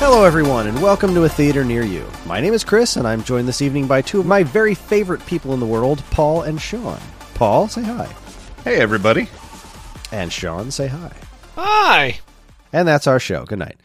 Hello, 0.00 0.24
everyone, 0.24 0.66
and 0.66 0.80
welcome 0.80 1.12
to 1.12 1.24
a 1.24 1.28
theater 1.28 1.62
near 1.62 1.82
you. 1.84 2.06
My 2.24 2.40
name 2.40 2.54
is 2.54 2.64
Chris, 2.64 2.96
and 2.96 3.06
I'm 3.06 3.22
joined 3.22 3.46
this 3.46 3.60
evening 3.60 3.86
by 3.86 4.00
two 4.00 4.18
of 4.18 4.24
my 4.24 4.42
very 4.42 4.74
favorite 4.74 5.24
people 5.26 5.52
in 5.52 5.60
the 5.60 5.66
world, 5.66 6.02
Paul 6.10 6.40
and 6.40 6.58
Sean. 6.58 6.98
Paul, 7.34 7.68
say 7.68 7.82
hi. 7.82 8.08
Hey, 8.64 8.80
everybody. 8.80 9.28
And 10.10 10.32
Sean, 10.32 10.70
say 10.70 10.86
hi. 10.86 11.12
Hi. 11.54 12.18
And 12.72 12.88
that's 12.88 13.06
our 13.06 13.20
show. 13.20 13.44
Good 13.44 13.58
night. 13.58 13.78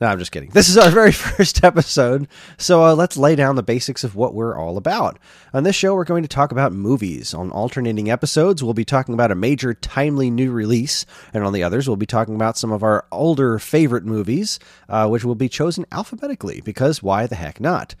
No, 0.00 0.08
I'm 0.08 0.18
just 0.18 0.30
kidding. 0.32 0.50
This 0.50 0.68
is 0.68 0.76
our 0.76 0.90
very 0.90 1.12
first 1.12 1.64
episode, 1.64 2.28
so 2.58 2.84
uh, 2.84 2.94
let's 2.94 3.16
lay 3.16 3.34
down 3.34 3.56
the 3.56 3.62
basics 3.62 4.04
of 4.04 4.14
what 4.14 4.34
we're 4.34 4.58
all 4.58 4.76
about. 4.76 5.18
On 5.54 5.62
this 5.62 5.76
show, 5.76 5.94
we're 5.94 6.04
going 6.04 6.22
to 6.22 6.28
talk 6.28 6.52
about 6.52 6.72
movies. 6.72 7.32
On 7.32 7.50
alternating 7.50 8.10
episodes, 8.10 8.62
we'll 8.62 8.74
be 8.74 8.84
talking 8.84 9.14
about 9.14 9.30
a 9.30 9.34
major, 9.34 9.72
timely 9.72 10.30
new 10.30 10.50
release, 10.50 11.06
and 11.32 11.44
on 11.44 11.52
the 11.52 11.62
others, 11.62 11.88
we'll 11.88 11.96
be 11.96 12.06
talking 12.06 12.34
about 12.34 12.58
some 12.58 12.72
of 12.72 12.82
our 12.82 13.06
older 13.10 13.58
favorite 13.58 14.04
movies, 14.04 14.58
uh, 14.88 15.08
which 15.08 15.24
will 15.24 15.34
be 15.34 15.48
chosen 15.48 15.86
alphabetically, 15.92 16.60
because 16.60 17.02
why 17.02 17.26
the 17.26 17.36
heck 17.36 17.58
not? 17.60 17.94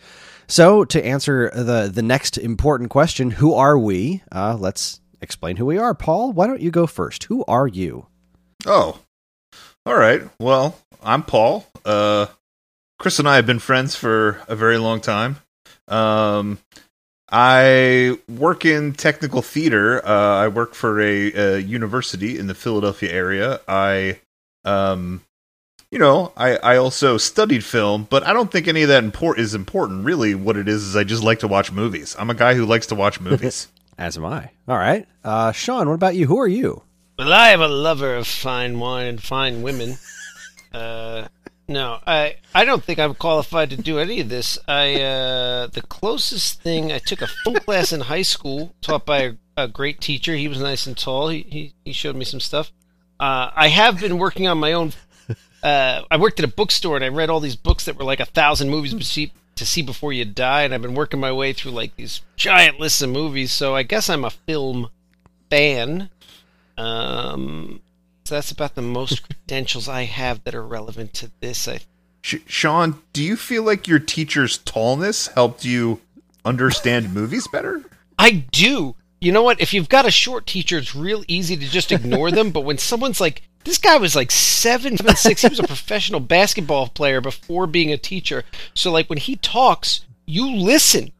So, 0.48 0.84
to 0.84 1.04
answer 1.04 1.50
the, 1.54 1.90
the 1.92 2.02
next 2.02 2.36
important 2.36 2.90
question, 2.90 3.30
who 3.30 3.54
are 3.54 3.78
we? 3.78 4.22
Uh, 4.30 4.56
let's 4.58 5.00
explain 5.22 5.56
who 5.56 5.64
we 5.66 5.78
are. 5.78 5.94
Paul, 5.94 6.32
why 6.32 6.46
don't 6.46 6.60
you 6.60 6.70
go 6.70 6.86
first? 6.86 7.24
Who 7.24 7.42
are 7.48 7.66
you? 7.66 8.06
Oh, 8.66 9.00
all 9.86 9.96
right. 9.96 10.22
Well, 10.40 10.76
I'm 11.02 11.22
Paul. 11.22 11.64
Uh, 11.86 12.26
Chris 12.98 13.18
and 13.18 13.28
I 13.28 13.36
have 13.36 13.46
been 13.46 13.60
friends 13.60 13.94
for 13.94 14.42
a 14.48 14.56
very 14.56 14.78
long 14.78 15.00
time. 15.00 15.36
Um, 15.88 16.58
I 17.30 18.18
work 18.28 18.64
in 18.64 18.92
technical 18.92 19.42
theater. 19.42 20.04
Uh, 20.04 20.36
I 20.36 20.48
work 20.48 20.74
for 20.74 21.00
a, 21.00 21.32
a, 21.32 21.58
university 21.58 22.38
in 22.38 22.46
the 22.46 22.54
Philadelphia 22.54 23.12
area. 23.12 23.60
I, 23.68 24.20
um, 24.64 25.22
you 25.90 25.98
know, 25.98 26.32
I, 26.36 26.56
I 26.56 26.76
also 26.76 27.18
studied 27.18 27.64
film, 27.64 28.06
but 28.08 28.24
I 28.26 28.32
don't 28.32 28.50
think 28.50 28.68
any 28.68 28.82
of 28.82 28.88
that 28.88 29.04
import 29.04 29.38
is 29.38 29.54
important. 29.54 30.04
Really, 30.04 30.34
what 30.34 30.56
it 30.56 30.68
is 30.68 30.82
is 30.82 30.96
I 30.96 31.04
just 31.04 31.22
like 31.22 31.40
to 31.40 31.48
watch 31.48 31.72
movies. 31.72 32.16
I'm 32.18 32.30
a 32.30 32.34
guy 32.34 32.54
who 32.54 32.66
likes 32.66 32.86
to 32.88 32.94
watch 32.94 33.20
movies. 33.20 33.68
As 33.98 34.16
am 34.16 34.24
I. 34.26 34.50
All 34.68 34.76
right, 34.76 35.06
uh, 35.24 35.52
Sean. 35.52 35.88
What 35.88 35.94
about 35.94 36.16
you? 36.16 36.26
Who 36.26 36.38
are 36.38 36.48
you? 36.48 36.82
Well, 37.18 37.32
I 37.32 37.50
am 37.50 37.62
a 37.62 37.68
lover 37.68 38.14
of 38.14 38.26
fine 38.26 38.78
wine 38.78 39.06
and 39.06 39.22
fine 39.22 39.62
women. 39.62 39.96
Uh, 40.74 41.26
no, 41.68 41.98
I 42.06 42.36
I 42.54 42.64
don't 42.64 42.82
think 42.82 42.98
I'm 42.98 43.14
qualified 43.14 43.70
to 43.70 43.76
do 43.76 43.98
any 43.98 44.20
of 44.20 44.28
this. 44.28 44.58
I 44.68 45.00
uh, 45.00 45.66
the 45.66 45.82
closest 45.82 46.62
thing 46.62 46.92
I 46.92 46.98
took 46.98 47.22
a 47.22 47.26
film 47.26 47.56
class 47.56 47.92
in 47.92 48.02
high 48.02 48.22
school 48.22 48.74
taught 48.80 49.04
by 49.04 49.18
a, 49.22 49.32
a, 49.56 49.68
great 49.68 50.00
teacher. 50.00 50.36
He 50.36 50.48
was 50.48 50.60
nice 50.60 50.86
and 50.86 50.96
tall. 50.96 51.28
He 51.28 51.46
he, 51.48 51.74
he 51.84 51.92
showed 51.92 52.14
me 52.14 52.24
some 52.24 52.40
stuff. 52.40 52.70
Uh, 53.18 53.50
I 53.54 53.68
have 53.68 54.00
been 54.00 54.18
working 54.18 54.46
on 54.46 54.58
my 54.58 54.72
own. 54.72 54.92
Uh, 55.62 56.04
I 56.10 56.16
worked 56.16 56.38
at 56.38 56.44
a 56.44 56.54
bookstore 56.54 56.94
and 56.94 57.04
I 57.04 57.08
read 57.08 57.28
all 57.28 57.40
these 57.40 57.56
books 57.56 57.86
that 57.86 57.96
were 57.96 58.04
like 58.04 58.20
a 58.20 58.26
thousand 58.26 58.70
movies 58.70 58.94
to 58.94 59.02
see, 59.02 59.32
to 59.56 59.66
see 59.66 59.82
before 59.82 60.12
you 60.12 60.24
die, 60.24 60.62
and 60.62 60.72
I've 60.72 60.82
been 60.82 60.94
working 60.94 61.18
my 61.18 61.32
way 61.32 61.52
through 61.52 61.72
like 61.72 61.96
these 61.96 62.20
giant 62.36 62.78
lists 62.78 63.02
of 63.02 63.10
movies. 63.10 63.50
So 63.50 63.74
I 63.74 63.82
guess 63.82 64.08
I'm 64.08 64.24
a 64.24 64.30
film 64.30 64.90
fan. 65.50 66.10
Um, 66.78 67.80
so 68.26 68.34
that's 68.34 68.50
about 68.50 68.74
the 68.74 68.82
most 68.82 69.22
credentials 69.22 69.88
I 69.88 70.02
have 70.04 70.42
that 70.44 70.54
are 70.54 70.66
relevant 70.66 71.14
to 71.14 71.30
this. 71.40 71.68
I 71.68 71.80
Sh- 72.22 72.36
Sean, 72.46 73.00
do 73.12 73.22
you 73.22 73.36
feel 73.36 73.62
like 73.62 73.86
your 73.86 74.00
teacher's 74.00 74.58
tallness 74.58 75.32
helped 75.34 75.64
you 75.64 76.00
understand 76.44 77.14
movies 77.14 77.46
better? 77.46 77.82
I 78.18 78.30
do. 78.50 78.96
You 79.20 79.32
know 79.32 79.42
what? 79.42 79.60
If 79.60 79.72
you've 79.72 79.88
got 79.88 80.06
a 80.06 80.10
short 80.10 80.46
teacher, 80.46 80.78
it's 80.78 80.94
real 80.94 81.24
easy 81.28 81.56
to 81.56 81.66
just 81.68 81.92
ignore 81.92 82.30
them. 82.30 82.50
But 82.50 82.62
when 82.62 82.78
someone's 82.78 83.20
like, 83.20 83.42
this 83.64 83.78
guy 83.78 83.96
was 83.96 84.16
like 84.16 84.30
seven, 84.30 84.96
seven, 84.96 85.16
six, 85.16 85.42
he 85.42 85.48
was 85.48 85.58
a 85.60 85.64
professional 85.64 86.20
basketball 86.20 86.88
player 86.88 87.20
before 87.20 87.66
being 87.66 87.92
a 87.92 87.96
teacher. 87.96 88.44
So 88.74 88.90
like 88.90 89.08
when 89.08 89.18
he 89.18 89.36
talks, 89.36 90.04
you 90.26 90.54
listen. 90.54 91.12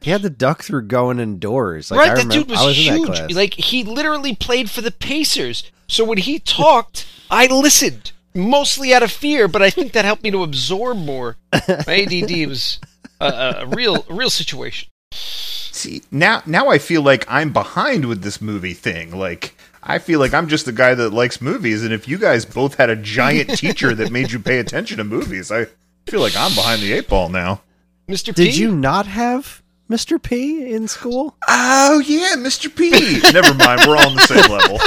He 0.00 0.10
had 0.10 0.22
to 0.22 0.30
duck 0.30 0.62
through 0.62 0.82
going 0.82 1.18
indoors. 1.18 1.90
Like, 1.90 1.98
right, 1.98 2.10
I 2.10 2.14
that 2.14 2.22
remember, 2.22 2.34
dude 2.34 2.50
was, 2.50 2.64
was 2.64 2.76
huge. 2.76 3.34
Like 3.34 3.54
he 3.54 3.82
literally 3.82 4.34
played 4.34 4.70
for 4.70 4.80
the 4.80 4.92
Pacers. 4.92 5.70
So 5.88 6.04
when 6.04 6.18
he 6.18 6.38
talked, 6.38 7.06
I 7.30 7.46
listened 7.46 8.12
mostly 8.34 8.94
out 8.94 9.02
of 9.02 9.10
fear, 9.10 9.48
but 9.48 9.62
I 9.62 9.70
think 9.70 9.92
that 9.92 10.04
helped 10.04 10.22
me 10.22 10.30
to 10.30 10.42
absorb 10.42 10.98
more. 10.98 11.36
My 11.52 12.06
ADD 12.06 12.48
was 12.48 12.78
a, 13.20 13.56
a 13.60 13.66
real, 13.66 14.04
a 14.08 14.14
real 14.14 14.30
situation. 14.30 14.88
See 15.12 16.02
now, 16.10 16.42
now 16.46 16.68
I 16.68 16.78
feel 16.78 17.02
like 17.02 17.24
I'm 17.28 17.52
behind 17.52 18.06
with 18.06 18.22
this 18.22 18.40
movie 18.40 18.74
thing. 18.74 19.16
Like 19.16 19.56
I 19.82 19.98
feel 19.98 20.20
like 20.20 20.34
I'm 20.34 20.48
just 20.48 20.66
the 20.66 20.72
guy 20.72 20.94
that 20.94 21.10
likes 21.10 21.40
movies, 21.40 21.82
and 21.82 21.92
if 21.92 22.06
you 22.06 22.18
guys 22.18 22.44
both 22.44 22.74
had 22.74 22.90
a 22.90 22.96
giant 22.96 23.50
teacher 23.58 23.94
that 23.94 24.10
made 24.10 24.32
you 24.32 24.38
pay 24.38 24.58
attention 24.58 24.98
to 24.98 25.04
movies, 25.04 25.50
I 25.50 25.66
feel 26.06 26.20
like 26.20 26.36
I'm 26.36 26.54
behind 26.54 26.82
the 26.82 26.92
eight 26.92 27.08
ball 27.08 27.28
now. 27.28 27.62
Mr. 28.08 28.34
P? 28.36 28.44
Did 28.44 28.56
you 28.56 28.72
not 28.74 29.06
have 29.06 29.62
Mr. 29.90 30.22
P 30.22 30.70
in 30.72 30.86
school? 30.86 31.36
Oh 31.48 32.00
yeah, 32.00 32.34
Mr. 32.36 32.74
P. 32.74 32.90
Never 33.32 33.54
mind, 33.54 33.80
we're 33.86 33.96
all 33.96 34.08
on 34.08 34.16
the 34.16 34.26
same 34.26 34.50
level. 34.50 34.78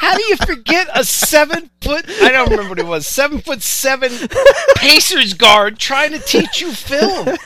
How 0.00 0.16
do 0.16 0.22
you 0.24 0.36
forget 0.36 0.88
a 0.94 1.02
seven 1.02 1.70
foot? 1.80 2.04
I 2.08 2.30
don't 2.30 2.50
remember 2.50 2.68
what 2.68 2.78
it 2.78 2.86
was. 2.86 3.06
Seven 3.06 3.38
foot 3.40 3.62
seven 3.62 4.12
Pacers 4.76 5.32
guard 5.34 5.78
trying 5.78 6.12
to 6.12 6.18
teach 6.18 6.60
you 6.60 6.72
film. 6.72 7.36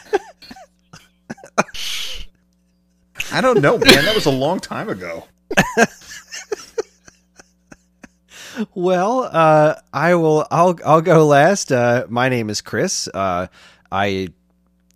I 3.33 3.41
don't 3.41 3.61
know, 3.61 3.79
man. 3.79 4.05
That 4.05 4.15
was 4.15 4.27
a 4.27 4.31
long 4.31 4.59
time 4.59 4.89
ago. 4.89 5.25
well, 8.75 9.29
uh, 9.31 9.77
I 9.93 10.15
will. 10.15 10.47
I'll. 10.51 10.79
I'll 10.85 11.01
go 11.03 11.27
last. 11.27 11.71
Uh, 11.71 12.07
my 12.09 12.29
name 12.29 12.51
is 12.51 12.61
Chris. 12.61 13.09
Uh, 13.13 13.47
I 13.93 14.29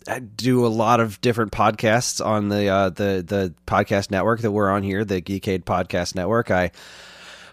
I 0.07 0.19
do 0.19 0.65
a 0.65 0.67
lot 0.67 0.99
of 0.99 1.19
different 1.21 1.51
podcasts 1.51 2.23
on 2.23 2.49
the 2.49 2.67
uh, 2.67 2.89
the 2.89 3.23
the 3.25 3.53
podcast 3.67 4.11
network 4.11 4.41
that 4.41 4.51
we're 4.51 4.69
on 4.69 4.83
here, 4.83 5.05
the 5.05 5.21
Geekade 5.21 5.63
Podcast 5.63 6.15
Network. 6.15 6.51
I 6.51 6.71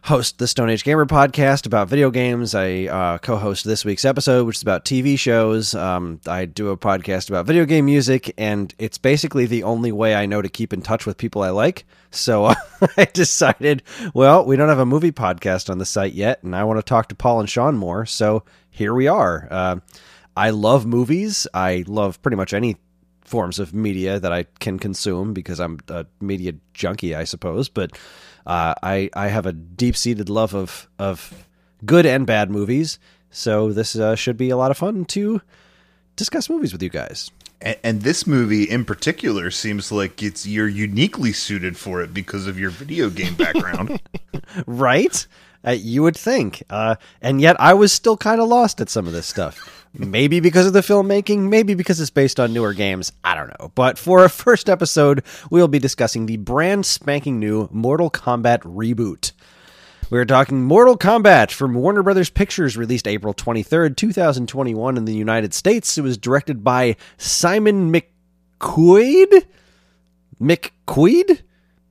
host 0.03 0.39
the 0.39 0.49
Stone 0.49 0.71
Age 0.71 0.83
Gamer 0.85 1.07
podcast 1.07 1.67
about 1.67 1.89
video 1.89 2.11
games. 2.11 2.55
I 2.55 2.85
uh, 2.85 3.19
co-host 3.19 3.65
this 3.65 3.85
week's 3.85 4.05
episode, 4.05 4.47
which 4.47 4.57
is 4.57 4.63
about 4.63 4.85
TV 4.85 5.19
shows. 5.19 5.75
Um, 5.75 6.21
I 6.27 6.47
do 6.47 6.71
a 6.71 6.77
podcast 6.77 7.29
about 7.29 7.47
video 7.47 7.65
game 7.67 7.85
music, 7.85 8.33
and 8.39 8.75
it's 8.79 8.99
basically 8.99 9.47
the 9.47 9.63
only 9.65 9.93
way 9.93 10.15
I 10.15 10.27
know 10.27 10.43
to 10.43 10.49
keep 10.49 10.73
in 10.73 10.83
touch 10.83 11.07
with 11.07 11.19
people 11.19 11.43
I 11.43 11.51
like. 11.51 11.85
So 12.11 12.47
I 12.97 13.05
decided, 13.13 13.83
well, 14.15 14.45
we 14.45 14.57
don't 14.57 14.69
have 14.69 14.79
a 14.79 14.87
movie 14.87 15.13
podcast 15.13 15.69
on 15.71 15.79
the 15.79 15.87
site 15.87 16.15
yet, 16.15 16.43
and 16.43 16.57
I 16.57 16.65
want 16.65 16.79
to 16.79 16.83
talk 16.83 17.09
to 17.09 17.15
Paul 17.15 17.41
and 17.41 17.49
Sean 17.49 17.77
more. 17.77 18.07
So 18.07 18.45
here 18.71 18.95
we 18.95 19.07
are. 19.07 19.49
Uh, 19.51 19.77
I 20.37 20.51
love 20.51 20.87
movies. 20.87 21.47
I 21.55 21.85
love 21.87 22.21
pretty 22.23 22.37
much 22.37 22.55
any 22.55 22.77
forms 23.25 23.59
of 23.59 23.73
media 23.73 24.19
that 24.19 24.33
I 24.33 24.45
can 24.59 24.79
consume 24.79 25.33
because 25.33 25.61
I'm 25.61 25.79
a 25.89 26.07
media 26.21 26.55
junkie, 26.75 27.15
I 27.15 27.25
suppose. 27.25 27.69
But 27.69 27.93
uh, 28.47 28.75
I 28.83 29.11
I 29.15 29.29
have 29.29 29.47
a 29.47 29.53
deep 29.53 29.97
seated 29.97 30.29
love 30.29 30.55
of 30.55 30.89
of 30.99 31.47
good 31.85 32.07
and 32.07 32.27
bad 32.27 32.51
movies. 32.51 32.99
So 33.31 33.73
this 33.73 33.97
uh, 33.97 34.17
should 34.17 34.37
be 34.37 34.51
a 34.51 34.57
lot 34.57 34.71
of 34.71 34.79
fun 34.79 35.05
to 35.07 35.41
discuss 36.17 36.51
movies 36.51 36.73
with 36.73 36.83
you 36.83 36.91
guys. 36.91 37.31
And, 37.63 37.77
and, 37.85 38.03
this 38.03 38.27
movie 38.27 38.65
in 38.65 38.85
particular 38.85 39.51
seems 39.51 39.93
like 39.93 40.23
it's 40.23 40.47
you're 40.47 40.67
uniquely 40.67 41.33
suited 41.33 41.77
for 41.77 42.03
it 42.03 42.15
because 42.15 42.47
of 42.47 42.59
your 42.59 42.71
video 42.71 43.11
game 43.11 43.35
background, 43.35 44.01
right? 44.67 45.27
Uh, 45.67 45.73
you 45.73 46.03
would 46.03 46.17
think, 46.17 46.63
uh, 46.71 46.97
and 47.21 47.41
yet 47.41 47.61
I 47.61 47.75
was 47.75 47.93
still 47.93 48.17
kind 48.17 48.41
of 48.41 48.49
lost 48.49 48.81
at 48.81 48.89
some 48.89 49.07
of 49.07 49.13
this 49.13 49.27
stuff. 49.27 49.87
Maybe 49.93 50.41
because 50.41 50.67
of 50.67 50.73
the 50.73 50.81
filmmaking, 50.81 51.49
maybe 51.49 51.75
because 51.75 52.01
it's 52.01 52.11
based 52.11 52.39
on 52.39 52.53
newer 52.53 52.73
games. 52.73 53.13
I 53.25 53.35
don't 53.35 53.49
know. 53.61 53.73
But 53.75 53.99
for 53.99 54.21
our 54.21 54.29
first 54.29 54.71
episode, 54.71 55.25
we'll 55.51 55.69
be 55.69 55.81
discussing 55.81 56.27
the 56.27 56.37
brand 56.37 56.87
spanking 56.87 57.41
new 57.41 57.69
Mortal 57.73 58.11
Kombat 58.11 58.61
reboot. 58.61 59.33
We're 60.11 60.25
talking 60.25 60.65
Mortal 60.65 60.97
Kombat 60.97 61.51
from 61.51 61.75
Warner 61.75 62.03
Brothers 62.03 62.31
Pictures, 62.31 62.77
released 62.77 63.07
April 63.07 63.35
23rd, 63.35 63.97
2021 63.97 64.97
in 64.97 65.05
the 65.05 65.15
United 65.15 65.55
States. 65.55 65.97
It 65.99 66.03
was 66.03 66.19
directed 66.19 66.65
by 66.65 66.97
Simon 67.17 67.93
McQuaid? 67.93 69.45
McQuoid? 70.41 71.43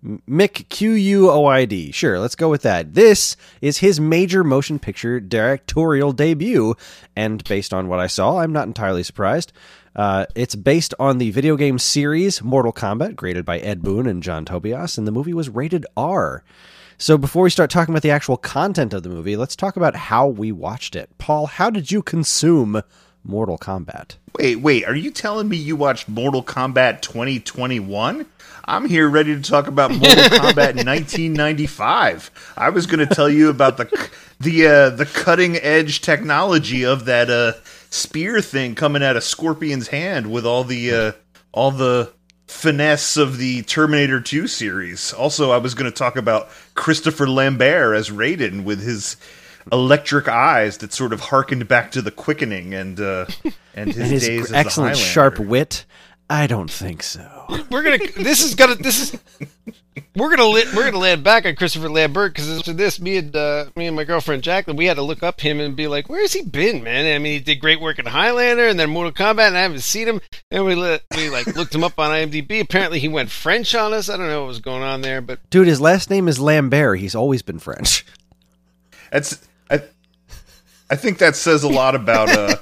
Mick 0.04 0.70
Q 0.70 0.92
U 0.92 1.30
O 1.30 1.46
I 1.46 1.66
D. 1.66 1.92
Sure, 1.92 2.20
let's 2.20 2.36
go 2.36 2.50
with 2.50 2.62
that. 2.62 2.94
This 2.94 3.36
is 3.62 3.80
his 3.80 4.00
major 4.00 4.44
motion 4.44 4.80
picture 4.80 5.20
directorial 5.20 6.14
debut, 6.14 6.76
and 7.16 7.44
based 7.44 7.74
on 7.74 7.88
what 7.90 8.00
I 8.00 8.08
saw, 8.08 8.38
I'm 8.38 8.54
not 8.54 8.68
entirely 8.68 9.04
surprised. 9.04 9.52
Uh, 9.96 10.26
it's 10.36 10.56
based 10.56 10.94
on 11.00 11.18
the 11.18 11.32
video 11.32 11.58
game 11.58 11.80
series 11.80 12.42
Mortal 12.42 12.72
Kombat, 12.72 13.18
created 13.18 13.44
by 13.44 13.60
Ed 13.60 13.82
Boon 13.82 14.08
and 14.08 14.24
John 14.24 14.46
Tobias, 14.46 14.98
and 14.98 15.06
the 15.06 15.12
movie 15.12 15.34
was 15.34 15.50
rated 15.50 15.86
R. 15.98 16.44
So 16.98 17.18
before 17.18 17.44
we 17.44 17.50
start 17.50 17.70
talking 17.70 17.94
about 17.94 18.02
the 18.02 18.12
actual 18.12 18.38
content 18.38 18.94
of 18.94 19.04
the 19.04 19.10
movie, 19.10 19.36
let's 19.36 19.56
talk 19.56 19.78
about 19.78 19.96
how 19.96 20.28
we 20.28 20.52
watched 20.52 20.96
it. 20.96 21.10
Paul, 21.18 21.48
how 21.48 21.70
did 21.70 21.92
you 21.92 22.02
consume 22.02 22.82
Mortal 23.24 23.58
Kombat? 23.58 24.16
Wait, 24.38 24.58
wait, 24.58 24.86
are 24.86 24.96
you 24.96 25.12
telling 25.12 25.50
me 25.50 25.58
you 25.58 25.76
watched 25.76 26.08
Mortal 26.08 26.44
Kombat 26.44 27.02
2021? 27.02 28.26
I'm 28.66 28.86
here 28.86 29.10
ready 29.10 29.36
to 29.36 29.42
talk 29.42 29.68
about 29.68 29.92
Mortal 29.92 30.08
Kombat 30.24 30.86
1995. 30.86 32.32
I 32.56 32.70
was 32.70 32.86
going 32.86 33.06
to 33.08 33.14
tell 33.14 33.30
you 33.30 33.50
about 33.50 33.78
the 33.78 34.10
the 34.40 34.68
uh, 34.68 34.90
the 34.92 35.06
cutting 35.06 35.58
edge 35.58 36.02
technology 36.02 36.86
of 36.86 37.06
that 37.06 37.30
uh, 37.30 37.54
spear 37.90 38.42
thing 38.42 38.76
coming 38.76 39.04
out 39.04 39.16
of 39.16 39.24
Scorpion's 39.24 39.90
hand 39.90 40.32
with 40.32 40.46
all 40.46 40.64
the 40.64 40.94
uh, 40.94 41.12
all 41.52 41.72
the 41.72 42.14
finesse 42.48 43.16
of 43.16 43.38
the 43.38 43.62
Terminator 43.64 44.20
2 44.20 44.48
series. 44.48 45.14
Also, 45.14 45.52
I 45.52 45.58
was 45.58 45.76
going 45.76 45.90
to 45.90 45.96
talk 45.96 46.16
about 46.16 46.50
Christopher 46.74 47.28
Lambert 47.28 47.96
as 47.96 48.10
Raiden 48.10 48.64
with 48.64 48.82
his 48.82 49.18
electric 49.72 50.28
eyes 50.28 50.78
that 50.80 50.94
sort 50.94 51.14
of 51.14 51.20
harkened 51.20 51.68
back 51.68 51.92
to 51.92 52.02
the 52.02 52.12
quickening 52.12 52.74
and 52.74 53.00
uh, 53.00 53.26
and 53.76 53.88
his, 53.90 53.98
and 53.98 54.12
his 54.12 54.28
days 54.28 54.46
as 54.46 54.54
excellent 54.54 54.96
the 54.96 55.00
sharp 55.02 55.40
wit. 55.40 55.86
I 56.30 56.46
don't 56.46 56.70
think 56.70 57.02
so. 57.02 57.28
We're 57.72 57.82
gonna. 57.82 57.98
This 58.18 58.44
is 58.44 58.54
gonna. 58.56 58.76
This 58.76 59.14
is. 59.14 59.20
We're 60.16 60.30
gonna. 60.30 60.48
Li- 60.48 60.68
we're 60.76 60.86
gonna 60.86 61.00
land 61.00 61.24
back 61.24 61.46
on 61.46 61.56
Christopher 61.56 61.90
Lambert 61.90 62.34
because 62.34 62.60
after 62.60 62.72
this, 62.72 63.02
me 63.02 63.18
and 63.18 63.36
uh, 63.36 63.66
me 63.76 63.88
and 63.88 63.96
my 63.96 64.04
girlfriend 64.04 64.44
Jacqueline, 64.44 64.78
we 64.78 64.86
had 64.86 64.98
to 64.98 65.02
look 65.02 65.24
up 65.24 65.42
him 65.42 65.60
and 65.60 65.76
be 65.76 65.88
like, 65.88 66.08
"Where 66.08 66.22
has 66.22 66.34
he 66.34 66.44
been, 66.44 66.84
man?" 66.84 67.14
I 67.14 67.18
mean, 67.18 67.34
he 67.34 67.40
did 67.40 67.56
great 67.56 67.82
work 67.82 67.98
in 67.98 68.06
Highlander 68.06 68.68
and 68.68 68.80
then 68.80 68.92
Mortal 68.92 69.12
Kombat, 69.12 69.48
and 69.48 69.58
I 69.58 69.62
haven't 69.62 69.82
seen 69.82 70.08
him. 70.08 70.22
And 70.52 70.66
we 70.66 70.76
li- 70.76 71.00
we 71.16 71.30
like 71.30 71.48
looked 71.56 71.74
him 71.74 71.84
up 71.84 71.98
on 71.98 72.12
IMDb. 72.12 72.62
Apparently, 72.62 73.00
he 73.00 73.08
went 73.08 73.32
French 73.32 73.74
on 73.74 73.94
us. 73.94 74.08
I 74.08 74.16
don't 74.18 74.28
know 74.28 74.42
what 74.42 74.50
was 74.50 74.60
going 74.60 74.84
on 74.84 75.02
there, 75.02 75.22
but 75.22 75.40
Dude, 75.50 75.68
his 75.68 75.82
last 75.82 76.10
name 76.12 76.28
is 76.28 76.40
Lambert. 76.40 77.00
He's 77.00 77.16
always 77.16 77.42
been 77.42 77.60
French. 77.60 78.06
That's 79.12 79.48
I. 79.70 79.82
I 80.92 80.96
think 80.96 81.20
that 81.20 81.36
says 81.36 81.64
a 81.64 81.70
lot 81.70 81.94
about 81.94 82.30
uh, 82.30 82.56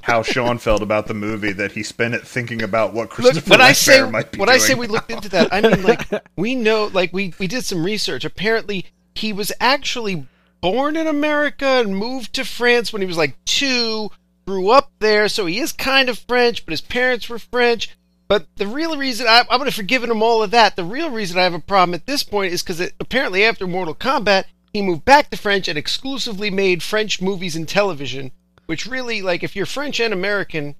how 0.00 0.22
Sean 0.22 0.58
felt 0.58 0.82
about 0.82 1.06
the 1.06 1.14
movie 1.14 1.52
that 1.52 1.72
he 1.72 1.82
spent 1.84 2.14
it 2.14 2.26
thinking 2.26 2.62
about 2.62 2.92
what 2.92 3.04
Look, 3.04 3.10
Christopher 3.10 3.50
when 3.50 3.60
I 3.60 3.72
say 3.72 4.08
might 4.10 4.32
be 4.32 4.38
when. 4.38 4.48
I 4.48 4.58
say 4.58 4.74
we 4.74 4.88
looked 4.88 5.10
into 5.10 5.28
that, 5.28 5.52
I 5.52 5.60
mean 5.60 5.82
like 5.82 6.08
we 6.36 6.54
know, 6.54 6.86
like 6.86 7.12
we 7.12 7.34
we 7.38 7.46
did 7.46 7.64
some 7.64 7.84
research. 7.84 8.24
Apparently, 8.24 8.86
he 9.14 9.32
was 9.32 9.52
actually 9.60 10.26
born 10.60 10.96
in 10.96 11.06
America 11.06 11.66
and 11.66 11.96
moved 11.96 12.34
to 12.34 12.44
France 12.44 12.92
when 12.92 13.02
he 13.02 13.06
was 13.06 13.16
like 13.16 13.36
two. 13.44 14.10
Grew 14.46 14.70
up 14.70 14.90
there, 14.98 15.28
so 15.28 15.44
he 15.44 15.58
is 15.58 15.72
kind 15.72 16.08
of 16.08 16.18
French, 16.18 16.64
but 16.64 16.72
his 16.72 16.80
parents 16.80 17.28
were 17.28 17.38
French. 17.38 17.94
But 18.28 18.46
the 18.56 18.66
real 18.66 18.96
reason 18.96 19.26
I, 19.26 19.40
I'm 19.40 19.58
going 19.58 19.70
to 19.70 19.76
forgive 19.76 20.02
him 20.02 20.22
all 20.22 20.42
of 20.42 20.52
that. 20.52 20.74
The 20.74 20.84
real 20.84 21.10
reason 21.10 21.38
I 21.38 21.42
have 21.42 21.52
a 21.52 21.58
problem 21.58 21.94
at 21.94 22.06
this 22.06 22.22
point 22.22 22.54
is 22.54 22.62
because 22.62 22.80
apparently 22.98 23.44
after 23.44 23.66
Mortal 23.66 23.94
Kombat, 23.94 24.44
he 24.72 24.82
moved 24.82 25.04
back 25.04 25.30
to 25.30 25.36
French 25.36 25.68
and 25.68 25.78
exclusively 25.78 26.50
made 26.50 26.82
French 26.82 27.20
movies 27.20 27.56
and 27.56 27.68
television. 27.68 28.32
Which 28.66 28.84
really, 28.84 29.22
like, 29.22 29.42
if 29.42 29.56
you're 29.56 29.64
French 29.64 29.98
and 29.98 30.12
American, 30.12 30.74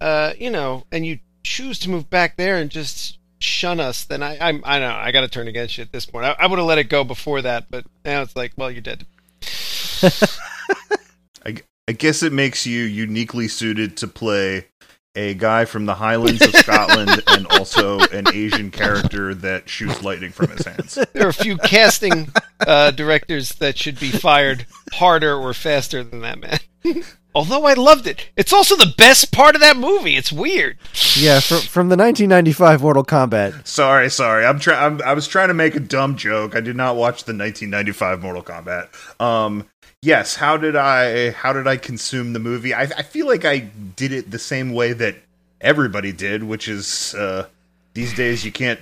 uh, 0.00 0.32
you 0.38 0.50
know, 0.50 0.86
and 0.90 1.04
you 1.04 1.18
choose 1.42 1.78
to 1.80 1.90
move 1.90 2.08
back 2.08 2.36
there 2.36 2.56
and 2.56 2.70
just 2.70 3.18
shun 3.38 3.80
us, 3.80 4.04
then 4.04 4.22
I, 4.22 4.38
I'm, 4.40 4.62
I 4.64 4.78
know, 4.78 4.94
I 4.94 5.12
got 5.12 5.20
to 5.20 5.28
turn 5.28 5.46
against 5.46 5.76
you 5.76 5.82
at 5.82 5.92
this 5.92 6.06
point. 6.06 6.24
I, 6.24 6.36
I 6.38 6.46
would 6.46 6.58
have 6.58 6.66
let 6.66 6.78
it 6.78 6.88
go 6.88 7.04
before 7.04 7.42
that, 7.42 7.66
but 7.70 7.84
now 8.04 8.22
it's 8.22 8.34
like, 8.34 8.52
well, 8.56 8.70
you're 8.70 8.80
dead. 8.80 9.04
I, 11.44 11.56
I 11.86 11.92
guess 11.92 12.22
it 12.22 12.32
makes 12.32 12.66
you 12.66 12.82
uniquely 12.82 13.46
suited 13.46 13.98
to 13.98 14.08
play 14.08 14.68
a 15.14 15.34
guy 15.34 15.64
from 15.64 15.86
the 15.86 15.94
Highlands 15.94 16.42
of 16.42 16.54
Scotland 16.54 17.22
and 17.28 17.46
also 17.46 18.00
an 18.00 18.26
Asian 18.32 18.70
character 18.70 19.34
that 19.34 19.68
shoots 19.68 20.02
lightning 20.02 20.30
from 20.30 20.50
his 20.50 20.66
hands. 20.66 20.98
There 21.12 21.26
are 21.26 21.30
a 21.30 21.32
few 21.32 21.56
casting 21.58 22.28
uh, 22.66 22.90
directors 22.90 23.50
that 23.56 23.78
should 23.78 24.00
be 24.00 24.10
fired 24.10 24.66
harder 24.92 25.34
or 25.34 25.54
faster 25.54 26.02
than 26.02 26.20
that 26.20 26.40
man. 26.40 26.58
Although 27.36 27.66
I 27.66 27.74
loved 27.74 28.06
it, 28.06 28.30
it's 28.36 28.52
also 28.52 28.76
the 28.76 28.94
best 28.96 29.32
part 29.32 29.56
of 29.56 29.60
that 29.60 29.76
movie. 29.76 30.14
It's 30.14 30.30
weird. 30.30 30.78
Yeah, 31.16 31.40
from, 31.40 31.58
from 31.58 31.88
the 31.88 31.96
1995 31.96 32.80
Mortal 32.80 33.04
Kombat. 33.04 33.66
Sorry, 33.66 34.08
sorry. 34.08 34.46
I'm 34.46 34.60
trying. 34.60 35.02
I 35.02 35.14
was 35.14 35.26
trying 35.26 35.48
to 35.48 35.54
make 35.54 35.74
a 35.74 35.80
dumb 35.80 36.16
joke. 36.16 36.54
I 36.54 36.60
did 36.60 36.76
not 36.76 36.94
watch 36.94 37.24
the 37.24 37.32
1995 37.32 38.22
Mortal 38.22 38.42
Kombat. 38.44 39.20
Um, 39.20 39.68
yes. 40.04 40.36
How 40.36 40.56
did 40.56 40.76
I? 40.76 41.30
How 41.30 41.52
did 41.52 41.66
I 41.66 41.76
consume 41.76 42.32
the 42.32 42.38
movie? 42.38 42.74
I, 42.74 42.82
I 42.82 43.02
feel 43.02 43.26
like 43.26 43.44
I 43.44 43.58
did 43.58 44.12
it 44.12 44.30
the 44.30 44.38
same 44.38 44.72
way 44.72 44.92
that 44.92 45.16
everybody 45.60 46.12
did, 46.12 46.44
which 46.44 46.68
is 46.68 47.14
uh, 47.14 47.46
these 47.94 48.14
days 48.14 48.44
you 48.44 48.52
can't 48.52 48.80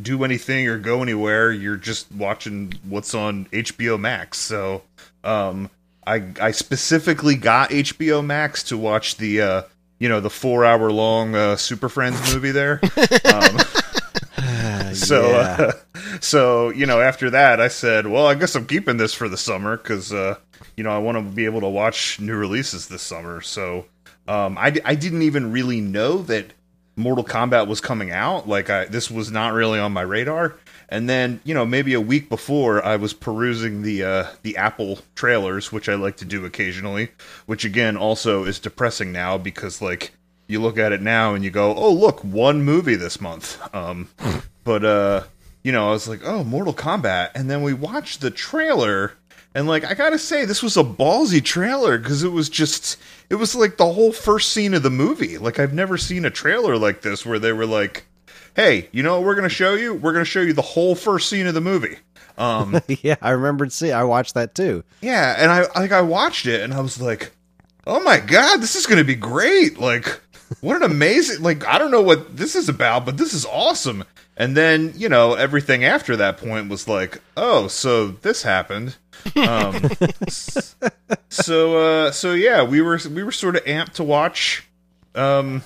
do 0.00 0.24
anything 0.24 0.68
or 0.68 0.78
go 0.78 1.02
anywhere. 1.02 1.50
You're 1.50 1.76
just 1.76 2.10
watching 2.12 2.74
what's 2.88 3.14
on 3.14 3.46
HBO 3.46 3.98
Max. 3.98 4.38
So, 4.38 4.82
um, 5.24 5.70
I 6.06 6.24
I 6.40 6.50
specifically 6.52 7.36
got 7.36 7.70
HBO 7.70 8.24
Max 8.24 8.62
to 8.64 8.76
watch 8.76 9.16
the 9.16 9.40
uh, 9.40 9.62
you 9.98 10.08
know 10.08 10.20
the 10.20 10.30
four 10.30 10.64
hour 10.64 10.90
long 10.92 11.34
uh, 11.34 11.56
Super 11.56 11.88
Friends 11.88 12.34
movie 12.34 12.52
there. 12.52 12.80
Um, 13.24 13.58
so 14.94 15.28
Yeah. 15.30 15.56
uh, 15.58 15.72
so 16.20 16.70
you 16.70 16.86
know 16.86 17.00
after 17.00 17.30
that 17.30 17.60
I 17.60 17.68
said, 17.68 18.06
well, 18.06 18.26
I 18.26 18.34
guess 18.34 18.54
I'm 18.54 18.66
keeping 18.66 18.96
this 18.96 19.14
for 19.14 19.28
the 19.28 19.36
summer 19.36 19.76
because 19.76 20.12
uh, 20.12 20.36
you 20.76 20.84
know 20.84 20.90
I 20.90 20.98
want 20.98 21.18
to 21.18 21.22
be 21.22 21.44
able 21.44 21.60
to 21.60 21.68
watch 21.68 22.20
new 22.20 22.36
releases 22.36 22.88
this 22.88 23.02
summer. 23.02 23.40
So 23.40 23.86
um, 24.26 24.56
I 24.58 24.74
I 24.84 24.94
didn't 24.94 25.22
even 25.22 25.52
really 25.52 25.80
know 25.80 26.18
that 26.22 26.52
Mortal 26.96 27.24
Kombat 27.24 27.68
was 27.68 27.80
coming 27.80 28.10
out. 28.10 28.48
Like 28.48 28.70
I 28.70 28.84
this 28.86 29.10
was 29.10 29.30
not 29.30 29.52
really 29.54 29.78
on 29.78 29.92
my 29.92 30.02
radar. 30.02 30.56
And 30.90 31.06
then, 31.06 31.40
you 31.44 31.52
know, 31.52 31.66
maybe 31.66 31.92
a 31.92 32.00
week 32.00 32.30
before, 32.30 32.82
I 32.82 32.96
was 32.96 33.12
perusing 33.12 33.82
the 33.82 34.02
uh, 34.04 34.26
the 34.42 34.56
Apple 34.56 35.00
trailers, 35.14 35.70
which 35.70 35.86
I 35.86 35.96
like 35.96 36.16
to 36.16 36.24
do 36.24 36.46
occasionally. 36.46 37.10
Which 37.44 37.66
again, 37.66 37.96
also 37.98 38.44
is 38.44 38.58
depressing 38.58 39.12
now 39.12 39.36
because 39.36 39.82
like 39.82 40.12
you 40.48 40.60
look 40.60 40.78
at 40.78 40.92
it 40.92 41.00
now 41.02 41.34
and 41.34 41.44
you 41.44 41.50
go, 41.50 41.74
"Oh, 41.74 41.92
look, 41.92 42.24
one 42.24 42.62
movie 42.64 42.96
this 42.96 43.20
month." 43.20 43.60
Um, 43.74 44.08
but 44.64 44.84
uh, 44.84 45.22
you 45.62 45.70
know, 45.70 45.88
I 45.88 45.90
was 45.92 46.08
like, 46.08 46.20
"Oh, 46.24 46.42
Mortal 46.42 46.74
Kombat," 46.74 47.30
and 47.34 47.48
then 47.48 47.62
we 47.62 47.74
watched 47.74 48.20
the 48.20 48.30
trailer, 48.30 49.12
and 49.54 49.68
like 49.68 49.84
I 49.84 49.94
gotta 49.94 50.18
say, 50.18 50.44
this 50.44 50.62
was 50.62 50.76
a 50.76 50.82
ballsy 50.82 51.44
trailer 51.44 51.98
because 51.98 52.22
it 52.24 52.32
was 52.32 52.48
just, 52.48 52.96
it 53.30 53.36
was 53.36 53.54
like 53.54 53.76
the 53.76 53.92
whole 53.92 54.12
first 54.12 54.52
scene 54.52 54.74
of 54.74 54.82
the 54.82 54.90
movie. 54.90 55.38
Like 55.38 55.58
I've 55.58 55.74
never 55.74 55.96
seen 55.98 56.24
a 56.24 56.30
trailer 56.30 56.76
like 56.76 57.02
this 57.02 57.24
where 57.26 57.38
they 57.38 57.52
were 57.52 57.66
like, 57.66 58.06
"Hey, 58.56 58.88
you 58.90 59.02
know 59.02 59.14
what 59.16 59.26
we're 59.26 59.34
gonna 59.36 59.48
show 59.48 59.74
you? 59.74 59.94
We're 59.94 60.12
gonna 60.14 60.24
show 60.24 60.40
you 60.40 60.52
the 60.54 60.62
whole 60.62 60.94
first 60.94 61.28
scene 61.28 61.46
of 61.46 61.54
the 61.54 61.60
movie." 61.60 61.98
Um, 62.38 62.80
yeah, 63.02 63.16
I 63.20 63.30
remembered 63.30 63.72
see 63.72 63.92
I 63.92 64.04
watched 64.04 64.34
that 64.34 64.54
too. 64.54 64.84
yeah, 65.02 65.34
and 65.38 65.50
I 65.50 65.66
like 65.78 65.92
I 65.92 66.00
watched 66.02 66.46
it 66.46 66.62
and 66.62 66.72
I 66.72 66.80
was 66.80 67.00
like, 67.00 67.32
"Oh 67.86 68.00
my 68.00 68.18
god, 68.20 68.58
this 68.62 68.76
is 68.76 68.86
going 68.86 68.98
to 68.98 69.04
be 69.04 69.16
great." 69.16 69.78
Like 69.78 70.20
what 70.60 70.76
an 70.76 70.82
amazing 70.82 71.42
like 71.42 71.66
I 71.66 71.78
don't 71.78 71.90
know 71.90 72.02
what 72.02 72.36
this 72.36 72.54
is 72.56 72.68
about, 72.68 73.04
but 73.04 73.16
this 73.16 73.34
is 73.34 73.44
awesome. 73.46 74.04
And 74.36 74.56
then, 74.56 74.92
you 74.96 75.08
know, 75.08 75.34
everything 75.34 75.84
after 75.84 76.14
that 76.16 76.38
point 76.38 76.68
was 76.68 76.86
like, 76.86 77.20
"Oh, 77.36 77.66
so 77.68 78.08
this 78.08 78.42
happened." 78.42 78.96
Um 79.34 79.90
so 81.28 81.78
uh 81.78 82.10
so 82.12 82.32
yeah, 82.32 82.62
we 82.62 82.80
were 82.80 82.98
we 83.10 83.22
were 83.22 83.32
sort 83.32 83.56
of 83.56 83.64
amped 83.64 83.94
to 83.94 84.04
watch 84.04 84.68
um 85.14 85.62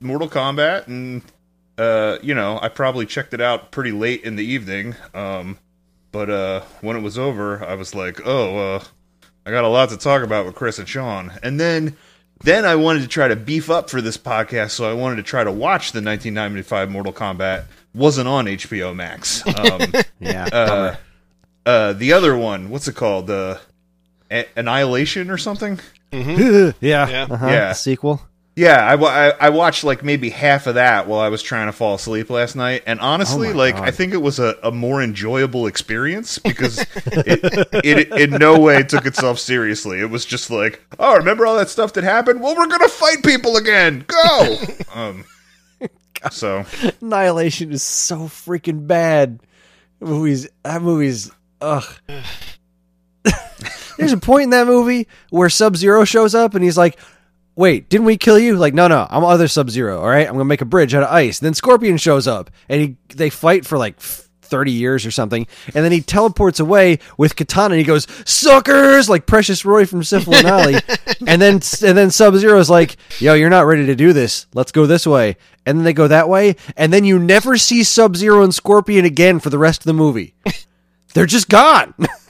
Mortal 0.00 0.28
Kombat 0.28 0.86
and 0.88 1.22
uh 1.78 2.18
you 2.22 2.34
know, 2.34 2.58
I 2.60 2.68
probably 2.68 3.06
checked 3.06 3.32
it 3.34 3.40
out 3.40 3.70
pretty 3.70 3.92
late 3.92 4.24
in 4.24 4.36
the 4.36 4.44
evening. 4.44 4.94
Um 5.14 5.58
but 6.12 6.28
uh, 6.28 6.60
when 6.82 6.94
it 6.96 7.00
was 7.00 7.18
over, 7.18 7.64
I 7.64 7.74
was 7.74 7.94
like, 7.94 8.20
"Oh, 8.24 8.74
uh, 8.74 8.84
I 9.46 9.50
got 9.50 9.64
a 9.64 9.68
lot 9.68 9.88
to 9.88 9.96
talk 9.96 10.22
about 10.22 10.44
with 10.44 10.54
Chris 10.54 10.78
and 10.78 10.86
Sean." 10.86 11.32
And 11.42 11.58
then, 11.58 11.96
then 12.44 12.64
I 12.64 12.74
wanted 12.76 13.02
to 13.02 13.08
try 13.08 13.28
to 13.28 13.36
beef 13.36 13.70
up 13.70 13.90
for 13.90 14.00
this 14.00 14.16
podcast, 14.16 14.70
so 14.70 14.88
I 14.88 14.94
wanted 14.94 15.16
to 15.16 15.22
try 15.22 15.44
to 15.44 15.50
watch 15.52 15.92
the 15.92 15.98
1995 16.02 16.90
Mortal 16.90 17.12
Kombat. 17.12 17.64
Wasn't 17.94 18.26
on 18.28 18.46
HBO 18.46 18.94
Max. 18.94 19.46
Um, 19.46 19.80
Yeah. 20.20 20.44
uh, 20.52 20.96
uh, 21.66 21.92
the 21.92 22.12
other 22.14 22.36
one, 22.36 22.70
what's 22.70 22.88
it 22.88 22.94
called? 22.94 23.28
Uh, 23.30 23.58
A- 24.30 24.46
Annihilation 24.56 25.30
or 25.30 25.36
something? 25.38 25.78
yeah. 26.12 26.72
Yeah. 26.80 27.26
Uh-huh. 27.30 27.46
Yeah. 27.46 27.72
Sequel. 27.72 28.20
Yeah, 28.54 28.84
I, 28.84 28.96
I, 28.96 29.34
I 29.40 29.48
watched 29.48 29.82
like 29.82 30.04
maybe 30.04 30.28
half 30.28 30.66
of 30.66 30.74
that 30.74 31.06
while 31.08 31.20
I 31.20 31.30
was 31.30 31.42
trying 31.42 31.68
to 31.68 31.72
fall 31.72 31.94
asleep 31.94 32.28
last 32.28 32.54
night, 32.54 32.82
and 32.86 33.00
honestly, 33.00 33.48
Oh 33.48 33.52
like 33.52 33.76
God. 33.76 33.88
I 33.88 33.90
think 33.90 34.12
it 34.12 34.18
was 34.18 34.38
a, 34.38 34.56
a 34.62 34.70
more 34.70 35.02
enjoyable 35.02 35.66
experience 35.66 36.38
because 36.44 36.78
it, 37.06 37.68
it 37.82 38.12
in 38.12 38.30
no 38.32 38.58
way 38.58 38.82
took 38.82 39.06
itself 39.06 39.38
seriously. 39.38 40.00
It 40.00 40.10
was 40.10 40.26
just 40.26 40.50
like, 40.50 40.84
oh, 40.98 41.16
remember 41.16 41.46
all 41.46 41.56
that 41.56 41.70
stuff 41.70 41.94
that 41.94 42.04
happened? 42.04 42.42
Well, 42.42 42.54
we're 42.54 42.66
gonna 42.66 42.88
fight 42.88 43.22
people 43.24 43.56
again. 43.56 44.04
Go. 44.06 44.56
um. 44.94 45.24
So 46.30 46.64
Annihilation 47.00 47.72
is 47.72 47.82
so 47.82 48.20
freaking 48.20 48.86
bad. 48.86 49.40
Movies. 49.98 50.46
That 50.62 50.82
movie's 50.82 51.30
ugh. 51.62 51.84
There's 53.96 54.12
a 54.12 54.18
point 54.18 54.44
in 54.44 54.50
that 54.50 54.66
movie 54.66 55.08
where 55.30 55.48
Sub 55.48 55.76
Zero 55.76 56.04
shows 56.04 56.34
up 56.34 56.54
and 56.54 56.62
he's 56.62 56.76
like, 56.76 56.98
"Wait, 57.54 57.88
didn't 57.88 58.06
we 58.06 58.16
kill 58.16 58.38
you?" 58.38 58.56
Like, 58.56 58.74
no, 58.74 58.88
no, 58.88 59.06
I'm 59.10 59.24
other 59.24 59.48
Sub 59.48 59.70
Zero. 59.70 60.00
All 60.00 60.08
right, 60.08 60.26
I'm 60.26 60.34
gonna 60.34 60.44
make 60.44 60.60
a 60.60 60.66
bridge 60.66 60.94
out 60.94 61.02
of 61.02 61.10
ice. 61.10 61.38
Then 61.38 61.54
Scorpion 61.54 61.96
shows 61.96 62.26
up 62.26 62.50
and 62.68 62.80
he 62.80 62.96
they 63.14 63.30
fight 63.30 63.66
for 63.66 63.78
like. 63.78 63.96
30 64.52 64.70
years 64.70 65.06
or 65.06 65.10
something 65.10 65.46
and 65.68 65.82
then 65.82 65.92
he 65.92 66.02
teleports 66.02 66.60
away 66.60 66.98
with 67.16 67.36
katana 67.36 67.72
and 67.72 67.78
he 67.78 67.84
goes 67.84 68.06
suckers 68.26 69.08
like 69.08 69.24
precious 69.24 69.64
roy 69.64 69.86
from 69.86 70.02
Syphil 70.02 70.34
and 70.34 71.26
and 71.26 71.40
then 71.40 71.54
and 71.54 71.96
then 71.96 72.10
sub 72.10 72.36
zero 72.36 72.58
is 72.58 72.68
like 72.68 72.98
yo 73.18 73.32
you're 73.32 73.48
not 73.48 73.64
ready 73.64 73.86
to 73.86 73.94
do 73.94 74.12
this 74.12 74.44
let's 74.52 74.70
go 74.70 74.84
this 74.84 75.06
way 75.06 75.38
and 75.64 75.78
then 75.78 75.84
they 75.84 75.94
go 75.94 76.06
that 76.06 76.28
way 76.28 76.56
and 76.76 76.92
then 76.92 77.02
you 77.02 77.18
never 77.18 77.56
see 77.56 77.82
sub 77.82 78.14
zero 78.14 78.42
and 78.42 78.54
scorpion 78.54 79.06
again 79.06 79.40
for 79.40 79.48
the 79.48 79.56
rest 79.56 79.80
of 79.80 79.84
the 79.84 79.94
movie 79.94 80.34
they're 81.14 81.24
just 81.24 81.48
gone 81.48 81.94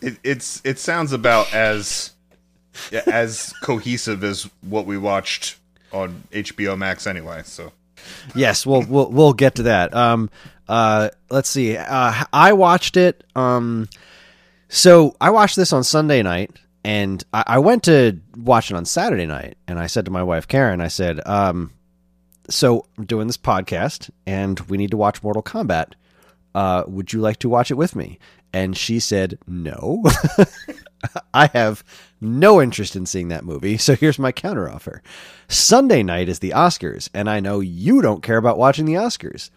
It, 0.00 0.18
it's 0.22 0.60
it 0.64 0.78
sounds 0.78 1.12
about 1.12 1.52
as 1.54 2.12
as 3.06 3.52
cohesive 3.62 4.24
as 4.24 4.48
what 4.62 4.86
we 4.86 4.98
watched 4.98 5.56
on 5.92 6.24
HBO 6.32 6.76
Max 6.76 7.06
anyway. 7.06 7.42
So 7.44 7.72
yes, 8.34 8.66
we'll 8.66 8.82
we'll 8.82 9.10
we'll 9.10 9.32
get 9.32 9.56
to 9.56 9.64
that. 9.64 9.94
Um, 9.94 10.30
uh, 10.68 11.10
let's 11.30 11.48
see. 11.48 11.76
Uh, 11.76 12.24
I 12.32 12.52
watched 12.52 12.96
it. 12.96 13.24
Um, 13.36 13.88
so 14.68 15.16
I 15.20 15.30
watched 15.30 15.56
this 15.56 15.72
on 15.72 15.84
Sunday 15.84 16.22
night, 16.22 16.50
and 16.84 17.22
I, 17.32 17.58
went 17.58 17.84
to 17.84 18.18
watch 18.36 18.70
it 18.70 18.76
on 18.76 18.84
Saturday 18.84 19.26
night, 19.26 19.56
and 19.68 19.78
I 19.78 19.86
said 19.86 20.04
to 20.06 20.10
my 20.10 20.22
wife 20.22 20.48
Karen, 20.48 20.80
I 20.80 20.88
said, 20.88 21.20
um, 21.26 21.72
so 22.50 22.86
I'm 22.98 23.04
doing 23.04 23.26
this 23.26 23.36
podcast, 23.36 24.10
and 24.26 24.58
we 24.60 24.76
need 24.76 24.90
to 24.90 24.96
watch 24.96 25.22
Mortal 25.22 25.42
Kombat. 25.42 25.92
Uh, 26.54 26.84
would 26.86 27.12
you 27.12 27.20
like 27.20 27.38
to 27.38 27.48
watch 27.48 27.70
it 27.70 27.74
with 27.74 27.96
me? 27.96 28.18
And 28.54 28.76
she 28.76 29.00
said, 29.00 29.38
no. 29.48 30.04
I 31.34 31.48
have 31.48 31.84
no 32.20 32.62
interest 32.62 32.94
in 32.96 33.04
seeing 33.04 33.28
that 33.28 33.44
movie, 33.44 33.76
so 33.76 33.96
here's 33.96 34.18
my 34.18 34.32
counteroffer. 34.32 35.00
Sunday 35.48 36.02
night 36.02 36.28
is 36.28 36.38
the 36.38 36.50
Oscars, 36.50 37.10
and 37.12 37.28
I 37.28 37.40
know 37.40 37.60
you 37.60 38.00
don't 38.00 38.22
care 38.22 38.38
about 38.38 38.56
watching 38.56 38.86
the 38.86 38.94
Oscars. 38.94 39.50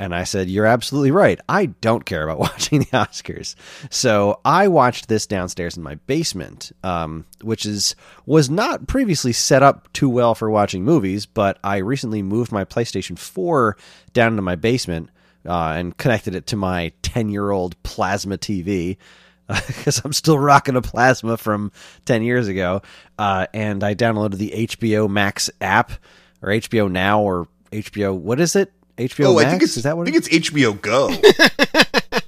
And 0.00 0.14
I 0.14 0.24
said, 0.24 0.48
You're 0.48 0.64
absolutely 0.64 1.10
right. 1.10 1.40
I 1.48 1.66
don't 1.66 2.06
care 2.06 2.22
about 2.22 2.38
watching 2.38 2.80
the 2.80 2.86
Oscars. 2.86 3.54
So 3.90 4.40
I 4.44 4.68
watched 4.68 5.08
this 5.08 5.26
downstairs 5.26 5.76
in 5.76 5.82
my 5.82 5.96
basement, 6.06 6.72
um, 6.82 7.26
which 7.42 7.66
is 7.66 7.96
was 8.24 8.48
not 8.48 8.86
previously 8.86 9.32
set 9.32 9.62
up 9.62 9.92
too 9.92 10.08
well 10.08 10.34
for 10.34 10.50
watching 10.50 10.84
movies, 10.84 11.26
but 11.26 11.58
I 11.62 11.78
recently 11.78 12.22
moved 12.22 12.52
my 12.52 12.64
PlayStation 12.64 13.18
4 13.18 13.76
down 14.12 14.32
into 14.32 14.42
my 14.42 14.56
basement 14.56 15.10
uh, 15.48 15.74
and 15.76 15.96
connected 15.96 16.34
it 16.34 16.46
to 16.48 16.56
my 16.56 16.92
10 17.02 17.30
year 17.30 17.50
old 17.50 17.80
plasma 17.82 18.38
TV 18.38 18.96
because 19.48 20.00
I'm 20.04 20.12
still 20.12 20.38
rocking 20.38 20.76
a 20.76 20.82
plasma 20.82 21.36
from 21.36 21.72
10 22.04 22.22
years 22.22 22.48
ago. 22.48 22.82
Uh, 23.18 23.46
and 23.54 23.82
I 23.82 23.94
downloaded 23.94 24.36
the 24.36 24.50
HBO 24.50 25.08
Max 25.08 25.50
app 25.60 25.92
or 26.42 26.50
HBO 26.50 26.90
Now 26.90 27.22
or 27.22 27.48
HBO, 27.72 28.16
what 28.16 28.40
is 28.40 28.54
it? 28.54 28.72
HBO 28.96 29.26
oh, 29.26 29.36
Max? 29.36 29.46
I 29.46 29.50
think 29.50 29.62
it's 29.62 29.76
is 29.76 29.82
that 29.84 29.96
what 29.96 30.08
I 30.08 30.10
think 30.10 30.26
it's 30.26 30.50
HBO 30.50 30.80
Go. 30.80 31.10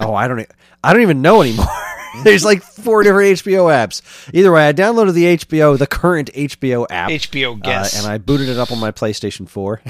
Oh, 0.00 0.14
I 0.14 0.28
don't. 0.28 0.40
e- 0.40 0.46
I 0.82 0.92
don't 0.92 1.02
even 1.02 1.22
know 1.22 1.42
anymore. 1.42 1.66
There's 2.24 2.44
like 2.44 2.62
four 2.62 3.02
different 3.02 3.38
HBO 3.38 3.66
apps. 3.70 4.02
Either 4.32 4.52
way, 4.52 4.68
I 4.68 4.72
downloaded 4.72 5.12
the 5.14 5.36
HBO, 5.36 5.78
the 5.78 5.86
current 5.86 6.30
HBO 6.32 6.86
app, 6.88 7.10
HBO 7.10 7.60
Guess. 7.60 7.94
uh, 7.94 7.98
and 7.98 8.12
I 8.12 8.18
booted 8.18 8.48
it 8.48 8.58
up 8.58 8.72
on 8.72 8.78
my 8.78 8.90
PlayStation 8.90 9.48
4. 9.48 9.82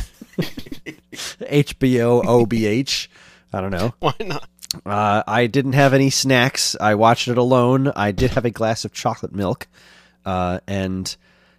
HBO 1.13 2.23
OBH. 2.25 3.09
I 3.53 3.61
don't 3.61 3.71
know. 3.71 3.95
Why 4.01 4.15
not? 4.21 4.49
Uh, 4.85 5.23
I 5.27 5.47
didn't 5.47 5.73
have 5.73 5.95
any 5.95 6.11
snacks. 6.11 6.77
I 6.81 6.95
watched 6.95 7.29
it 7.29 7.39
alone. 7.39 7.91
I 7.97 8.13
did 8.13 8.33
have 8.33 8.45
a 8.45 8.51
glass 8.51 8.85
of 8.85 8.93
chocolate 8.93 9.35
milk, 9.35 9.67
uh, 10.27 10.61
and 10.67 11.17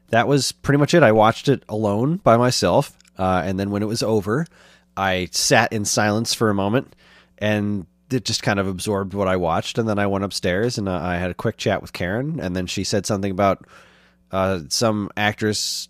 that 0.10 0.28
was 0.28 0.52
pretty 0.52 0.78
much 0.78 0.94
it. 0.94 1.02
I 1.02 1.12
watched 1.12 1.50
it 1.50 1.64
alone 1.68 2.18
by 2.18 2.38
myself, 2.38 2.96
uh, 3.18 3.42
and 3.44 3.60
then 3.60 3.72
when 3.72 3.82
it 3.82 3.88
was 3.88 4.04
over, 4.04 4.46
I 4.96 5.30
sat 5.32 5.74
in 5.74 5.86
silence 5.86 6.34
for 6.36 6.50
a 6.50 6.56
moment, 6.56 6.96
and 7.40 7.88
it 8.12 8.26
just 8.26 8.44
kind 8.44 8.60
of 8.60 8.68
absorbed 8.68 9.14
what 9.14 9.28
I 9.28 9.36
watched. 9.36 9.78
And 9.78 9.88
then 9.88 10.00
I 10.00 10.08
went 10.08 10.24
upstairs 10.24 10.78
and 10.78 10.90
uh, 10.90 11.00
I 11.00 11.16
had 11.16 11.32
a 11.32 11.36
quick 11.36 11.58
chat 11.58 11.82
with 11.82 11.94
Karen, 11.94 12.40
and 12.40 12.56
then 12.56 12.68
she 12.68 12.84
said 12.84 13.06
something 13.06 13.32
about 13.32 13.66
uh, 14.32 14.62
some 14.70 15.10
actress 15.18 15.90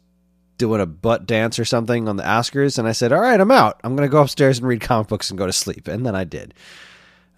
doing 0.59 0.79
a 0.81 0.85
butt 0.85 1.25
dance 1.25 1.57
or 1.57 1.65
something 1.65 2.07
on 2.07 2.17
the 2.17 2.23
Oscars, 2.23 2.77
and 2.77 2.87
I 2.87 2.91
said, 2.91 3.11
"All 3.11 3.19
right, 3.21 3.39
I'm 3.39 3.49
out. 3.49 3.79
I'm 3.83 3.95
going 3.95 4.07
to 4.07 4.11
go 4.11 4.21
upstairs 4.21 4.59
and 4.59 4.67
read 4.67 4.81
comic 4.81 5.07
books 5.07 5.31
and 5.31 5.39
go 5.39 5.47
to 5.47 5.53
sleep." 5.53 5.87
And 5.87 6.05
then 6.05 6.15
I 6.15 6.23
did. 6.25 6.53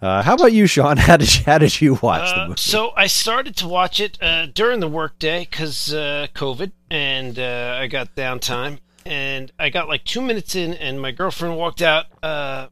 Uh, 0.02 0.20
how 0.20 0.34
about 0.34 0.52
you, 0.52 0.66
Sean? 0.66 0.96
How 1.08 1.16
did 1.16 1.32
you, 1.38 1.44
how 1.46 1.58
did 1.58 1.80
you 1.80 1.94
watch 2.02 2.28
the 2.28 2.40
Uh, 2.42 2.48
movie? 2.48 2.60
so 2.60 2.90
I 2.96 3.06
started 3.06 3.54
to 3.58 3.68
watch 3.68 4.00
it 4.00 4.18
uh, 4.20 4.46
during 4.46 4.80
the 4.80 4.88
workday 4.88 5.46
because 5.48 5.94
uh, 5.94 6.26
COVID, 6.34 6.72
and 6.90 7.38
uh, 7.38 7.78
I 7.80 7.86
got 7.86 8.14
downtime. 8.16 8.78
And 9.06 9.50
I 9.58 9.70
got 9.70 9.86
like 9.88 10.04
two 10.04 10.20
minutes 10.20 10.54
in, 10.56 10.74
and 10.74 11.00
my 11.00 11.10
girlfriend 11.12 11.56
walked 11.56 11.82
out 11.82 12.06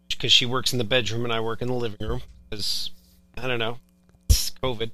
because 0.09 0.33
she 0.33 0.45
works 0.47 0.73
in 0.73 0.79
the 0.79 0.85
bedroom 0.85 1.25
and 1.25 1.33
I 1.33 1.41
work 1.41 1.61
in 1.63 1.67
the 1.69 1.75
living 1.75 2.07
room. 2.07 2.23
Because 2.49 2.91
I 3.37 3.47
don't 3.49 3.59
know, 3.61 3.79
it's 4.29 4.51
COVID. 4.63 4.91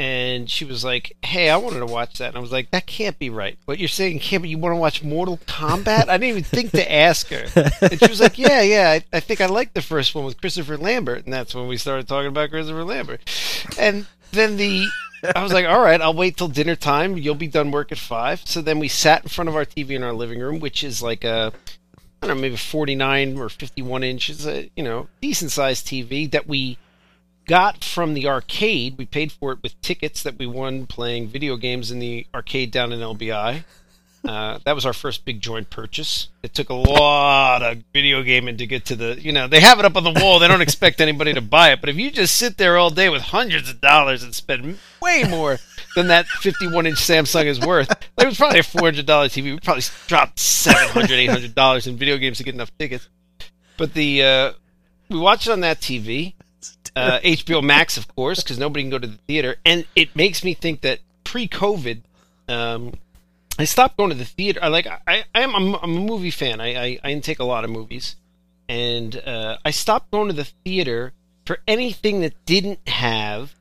And 0.00 0.48
she 0.48 0.64
was 0.64 0.82
like, 0.82 1.14
"Hey, 1.22 1.50
I 1.50 1.58
wanted 1.58 1.80
to 1.80 1.86
watch 1.86 2.16
that." 2.18 2.28
And 2.28 2.36
I 2.38 2.40
was 2.40 2.50
like, 2.50 2.70
"That 2.70 2.86
can't 2.86 3.18
be 3.18 3.28
right. 3.28 3.58
What 3.66 3.78
you're 3.78 3.86
saying 3.86 4.20
can't 4.20 4.42
be. 4.42 4.48
You 4.48 4.56
want 4.56 4.72
to 4.72 4.78
watch 4.78 5.02
Mortal 5.02 5.36
Kombat?" 5.46 6.08
I 6.08 6.16
didn't 6.16 6.30
even 6.30 6.42
think 6.42 6.70
to 6.70 6.90
ask 6.90 7.28
her. 7.28 7.44
And 7.82 8.00
she 8.00 8.08
was 8.08 8.18
like, 8.18 8.38
"Yeah, 8.38 8.62
yeah. 8.62 8.90
I, 8.92 9.04
I 9.12 9.20
think 9.20 9.42
I 9.42 9.46
like 9.46 9.74
the 9.74 9.82
first 9.82 10.14
one 10.14 10.24
with 10.24 10.40
Christopher 10.40 10.78
Lambert." 10.78 11.24
And 11.24 11.32
that's 11.34 11.54
when 11.54 11.68
we 11.68 11.76
started 11.76 12.08
talking 12.08 12.28
about 12.28 12.48
Christopher 12.48 12.82
Lambert. 12.82 13.20
And 13.78 14.06
then 14.32 14.56
the 14.56 14.86
I 15.34 15.42
was 15.42 15.52
like, 15.52 15.66
all 15.66 15.82
right, 15.82 16.00
I'll 16.00 16.14
wait 16.14 16.38
till 16.38 16.48
dinner 16.48 16.76
time. 16.76 17.18
You'll 17.18 17.34
be 17.34 17.46
done 17.46 17.70
work 17.70 17.92
at 17.92 17.98
five. 17.98 18.40
So 18.46 18.62
then 18.62 18.78
we 18.78 18.88
sat 18.88 19.22
in 19.22 19.28
front 19.28 19.48
of 19.48 19.56
our 19.56 19.66
TV 19.66 19.90
in 19.90 20.02
our 20.02 20.14
living 20.14 20.40
room, 20.40 20.60
which 20.60 20.82
is 20.82 21.02
like 21.02 21.24
a, 21.24 21.52
I 22.22 22.26
don't 22.26 22.36
know, 22.36 22.40
maybe 22.40 22.56
49 22.56 23.36
or 23.38 23.50
51 23.50 24.02
inches, 24.02 24.46
a, 24.46 24.70
you 24.76 24.82
know, 24.82 25.08
decent 25.20 25.50
sized 25.50 25.86
TV 25.86 26.30
that 26.30 26.46
we 26.46 26.78
got 27.50 27.82
from 27.82 28.14
the 28.14 28.28
arcade. 28.28 28.96
We 28.96 29.06
paid 29.06 29.32
for 29.32 29.50
it 29.50 29.60
with 29.60 29.78
tickets 29.82 30.22
that 30.22 30.38
we 30.38 30.46
won 30.46 30.86
playing 30.86 31.26
video 31.26 31.56
games 31.56 31.90
in 31.90 31.98
the 31.98 32.24
arcade 32.32 32.70
down 32.70 32.92
in 32.92 33.00
LBI. 33.00 33.64
Uh, 34.24 34.60
that 34.64 34.76
was 34.76 34.86
our 34.86 34.92
first 34.92 35.24
big 35.24 35.40
joint 35.40 35.68
purchase. 35.68 36.28
It 36.44 36.54
took 36.54 36.68
a 36.68 36.74
lot 36.74 37.64
of 37.64 37.82
video 37.92 38.22
gaming 38.22 38.56
to 38.58 38.68
get 38.68 38.84
to 38.84 38.94
the, 38.94 39.20
you 39.20 39.32
know, 39.32 39.48
they 39.48 39.58
have 39.58 39.80
it 39.80 39.84
up 39.84 39.96
on 39.96 40.04
the 40.04 40.12
wall. 40.12 40.38
They 40.38 40.46
don't 40.46 40.60
expect 40.60 41.00
anybody 41.00 41.32
to 41.32 41.40
buy 41.40 41.72
it. 41.72 41.80
But 41.80 41.88
if 41.88 41.96
you 41.96 42.12
just 42.12 42.36
sit 42.36 42.56
there 42.56 42.78
all 42.78 42.90
day 42.90 43.08
with 43.08 43.22
hundreds 43.22 43.68
of 43.68 43.80
dollars 43.80 44.22
and 44.22 44.32
spend 44.32 44.78
way 45.02 45.24
more 45.24 45.58
than 45.96 46.06
that 46.06 46.28
51 46.28 46.86
inch 46.86 46.98
Samsung 46.98 47.46
is 47.46 47.58
worth, 47.58 47.90
it 48.16 48.26
was 48.26 48.36
probably 48.36 48.60
a 48.60 48.62
$400 48.62 49.04
TV. 49.04 49.42
We 49.42 49.58
probably 49.58 49.82
dropped 50.06 50.36
$700, 50.36 51.52
$800 51.52 51.86
in 51.88 51.96
video 51.96 52.16
games 52.16 52.38
to 52.38 52.44
get 52.44 52.54
enough 52.54 52.70
tickets. 52.78 53.08
But 53.76 53.94
the, 53.94 54.22
uh, 54.22 54.52
we 55.08 55.18
watched 55.18 55.48
it 55.48 55.50
on 55.50 55.60
that 55.60 55.80
TV, 55.80 56.34
uh, 56.96 57.20
HBO 57.20 57.62
Max, 57.62 57.96
of 57.96 58.08
course, 58.14 58.42
because 58.42 58.58
nobody 58.58 58.82
can 58.82 58.90
go 58.90 58.98
to 58.98 59.06
the 59.06 59.18
theater. 59.26 59.56
And 59.64 59.86
it 59.94 60.14
makes 60.16 60.44
me 60.44 60.54
think 60.54 60.82
that 60.82 61.00
pre 61.24 61.48
COVID, 61.48 62.02
um, 62.48 62.94
I 63.58 63.64
stopped 63.64 63.96
going 63.96 64.10
to 64.10 64.16
the 64.16 64.24
theater. 64.24 64.60
I 64.62 64.68
like 64.68 64.86
I, 64.86 65.24
I 65.34 65.40
am 65.40 65.54
I'm, 65.54 65.74
I'm 65.76 65.96
a 65.96 66.00
movie 66.00 66.30
fan. 66.30 66.60
I, 66.60 66.74
I 66.74 66.98
I 67.04 67.10
intake 67.10 67.38
a 67.38 67.44
lot 67.44 67.64
of 67.64 67.70
movies, 67.70 68.16
and 68.68 69.16
uh, 69.16 69.58
I 69.64 69.70
stopped 69.70 70.10
going 70.10 70.28
to 70.28 70.34
the 70.34 70.48
theater 70.64 71.12
for 71.46 71.58
anything 71.66 72.20
that 72.20 72.34
didn't 72.46 72.86
have 72.88 73.54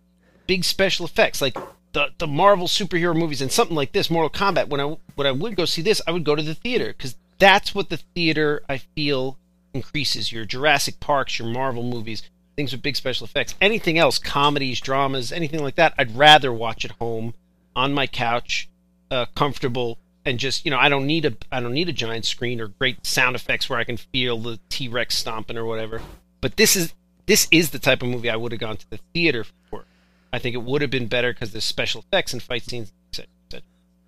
big 0.48 0.63
special 0.63 1.06
effects, 1.06 1.41
like 1.41 1.58
the 1.94 2.10
the 2.18 2.27
Marvel 2.27 2.68
superhero 2.68 3.15
movies 3.15 3.41
and 3.41 3.51
something 3.51 3.75
like 3.75 3.91
this, 3.91 4.10
Mortal 4.10 4.29
Kombat. 4.29 4.70
When 4.70 4.82
I 4.82 4.98
when 5.15 5.27
I 5.27 5.32
would 5.32 5.56
go 5.56 5.65
see 5.65 5.82
this, 5.82 6.01
I 6.08 6.12
would 6.12 6.24
go 6.24 6.36
to 6.36 6.44
the 6.44 6.56
theater 6.56 6.88
because 6.88 7.15
that's 7.38 7.74
what 7.74 7.89
the 7.89 7.98
theater 7.98 8.63
I 8.70 8.77
feel 8.77 9.38
increases. 9.74 10.32
Your 10.32 10.46
Jurassic 10.46 11.00
Parks, 11.00 11.39
your 11.39 11.48
Marvel 11.48 11.84
movies, 11.84 12.24
things 12.60 12.74
with 12.74 12.82
big 12.82 12.98
special 12.98 13.24
effects. 13.24 13.56
Anything 13.62 13.98
else, 13.98 14.20
comedies, 14.20 14.82
dramas, 14.82 15.32
anything 15.32 15.63
like 15.63 15.75
that, 15.75 15.94
I'd 15.98 16.18
rather 16.18 16.51
watch 16.51 16.84
at 16.84 16.92
home 16.92 17.34
on 17.74 17.94
my 17.94 18.06
couch 18.06 18.68
uh, 19.10 19.28
comfortable 19.34 19.98
and 20.25 20.38
just 20.38 20.66
you 20.66 20.72
know 20.72 20.78
I 20.78 20.89
don't 20.89 21.08
need 21.08 21.24
a 21.24 21.38
I 21.54 21.62
don't 21.62 21.74
need 21.74 21.88
a 21.88 21.94
giant 21.94 22.25
screen 22.25 22.60
or 22.60 22.68
great 22.68 23.06
sound 23.06 23.38
effects 23.38 23.70
where 23.70 23.80
I 23.80 23.86
can 23.86 23.96
feel 23.96 24.38
the 24.38 24.60
T 24.68 24.89
Rex 24.89 25.16
stomping 25.16 25.58
or 25.58 25.63
whatever. 25.63 26.01
But 26.42 26.58
this 26.58 26.75
is 26.75 26.94
this 27.28 27.48
is 27.50 27.70
the 27.70 27.80
type 27.80 28.01
of 28.01 28.10
movie 28.10 28.30
I 28.30 28.36
would 28.36 28.51
have 28.51 28.60
gone 28.60 28.75
to 28.75 28.89
the 28.89 29.00
theater 29.13 29.46
for. 29.70 29.86
I 30.34 30.39
think 30.39 30.54
it 30.54 30.62
would 30.62 30.82
have 30.82 30.92
been 30.92 31.08
better 31.08 31.32
because 31.32 31.54
there's 31.54 31.63
special 31.63 32.01
effects 32.01 32.34
and 32.34 32.44
fight 32.44 32.63
scenes. 32.63 32.92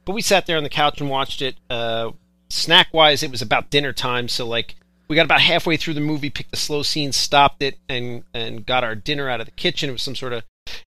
But 0.03 0.13
we 0.13 0.21
sat 0.21 0.45
there 0.45 0.57
on 0.57 0.63
the 0.63 0.69
couch 0.69 0.99
and 0.99 1.09
watched 1.09 1.41
it. 1.41 1.55
Uh, 1.69 2.11
snack 2.49 2.87
wise, 2.91 3.23
it 3.23 3.31
was 3.31 3.41
about 3.41 3.69
dinner 3.69 3.93
time, 3.93 4.27
so 4.27 4.47
like 4.47 4.75
we 5.11 5.15
got 5.15 5.25
about 5.25 5.41
halfway 5.41 5.75
through 5.75 5.93
the 5.93 5.99
movie, 5.99 6.29
picked 6.29 6.51
the 6.51 6.57
slow 6.57 6.83
scene, 6.83 7.11
stopped 7.11 7.61
it, 7.61 7.77
and 7.89 8.23
and 8.33 8.65
got 8.65 8.85
our 8.85 8.95
dinner 8.95 9.29
out 9.29 9.41
of 9.41 9.45
the 9.45 9.51
kitchen. 9.51 9.89
It 9.89 9.91
was 9.91 10.01
some 10.01 10.15
sort 10.15 10.31
of 10.31 10.45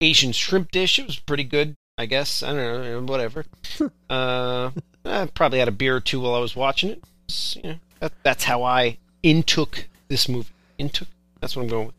Asian 0.01 0.33
shrimp 0.33 0.71
dish. 0.71 0.99
It 0.99 1.07
was 1.07 1.19
pretty 1.19 1.45
good. 1.45 1.75
I 1.99 2.07
guess 2.07 2.43
I 2.43 2.55
don't 2.55 2.83
know, 2.83 3.13
whatever. 3.13 3.45
uh, 4.09 4.71
I 5.05 5.27
probably 5.35 5.59
had 5.59 5.69
a 5.69 5.73
beer 5.73 5.97
or 5.97 6.01
two 6.01 6.21
while 6.21 6.35
I 6.35 6.39
was 6.39 6.57
watching 6.57 6.89
it. 6.89 7.05
It's, 7.27 7.57
you 7.57 7.63
know, 7.65 7.77
that, 8.01 8.13
that's 8.23 8.45
how 8.45 8.63
I 8.63 8.97
intook 9.23 9.87
this 10.09 10.31
movie. 10.31 10.49
Intook. 10.79 11.09
That's 11.41 11.55
what 11.55 11.65
I'm 11.65 11.69
going 11.69 11.89
with. 11.89 11.95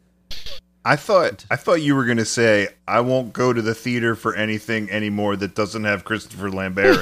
I 0.84 0.96
thought 0.96 1.46
I 1.52 1.56
thought 1.56 1.84
you 1.84 1.96
were 1.96 2.06
gonna 2.06 2.26
say 2.26 2.70
I 2.88 3.02
won't 3.02 3.32
go 3.32 3.54
to 3.54 3.62
the 3.62 3.76
theater 3.76 4.16
for 4.16 4.34
anything 4.34 4.90
anymore 4.90 5.36
that 5.36 5.54
doesn't 5.54 5.84
have 5.84 6.04
Christopher 6.04 6.50
Lambert 6.50 6.96
in 6.96 7.02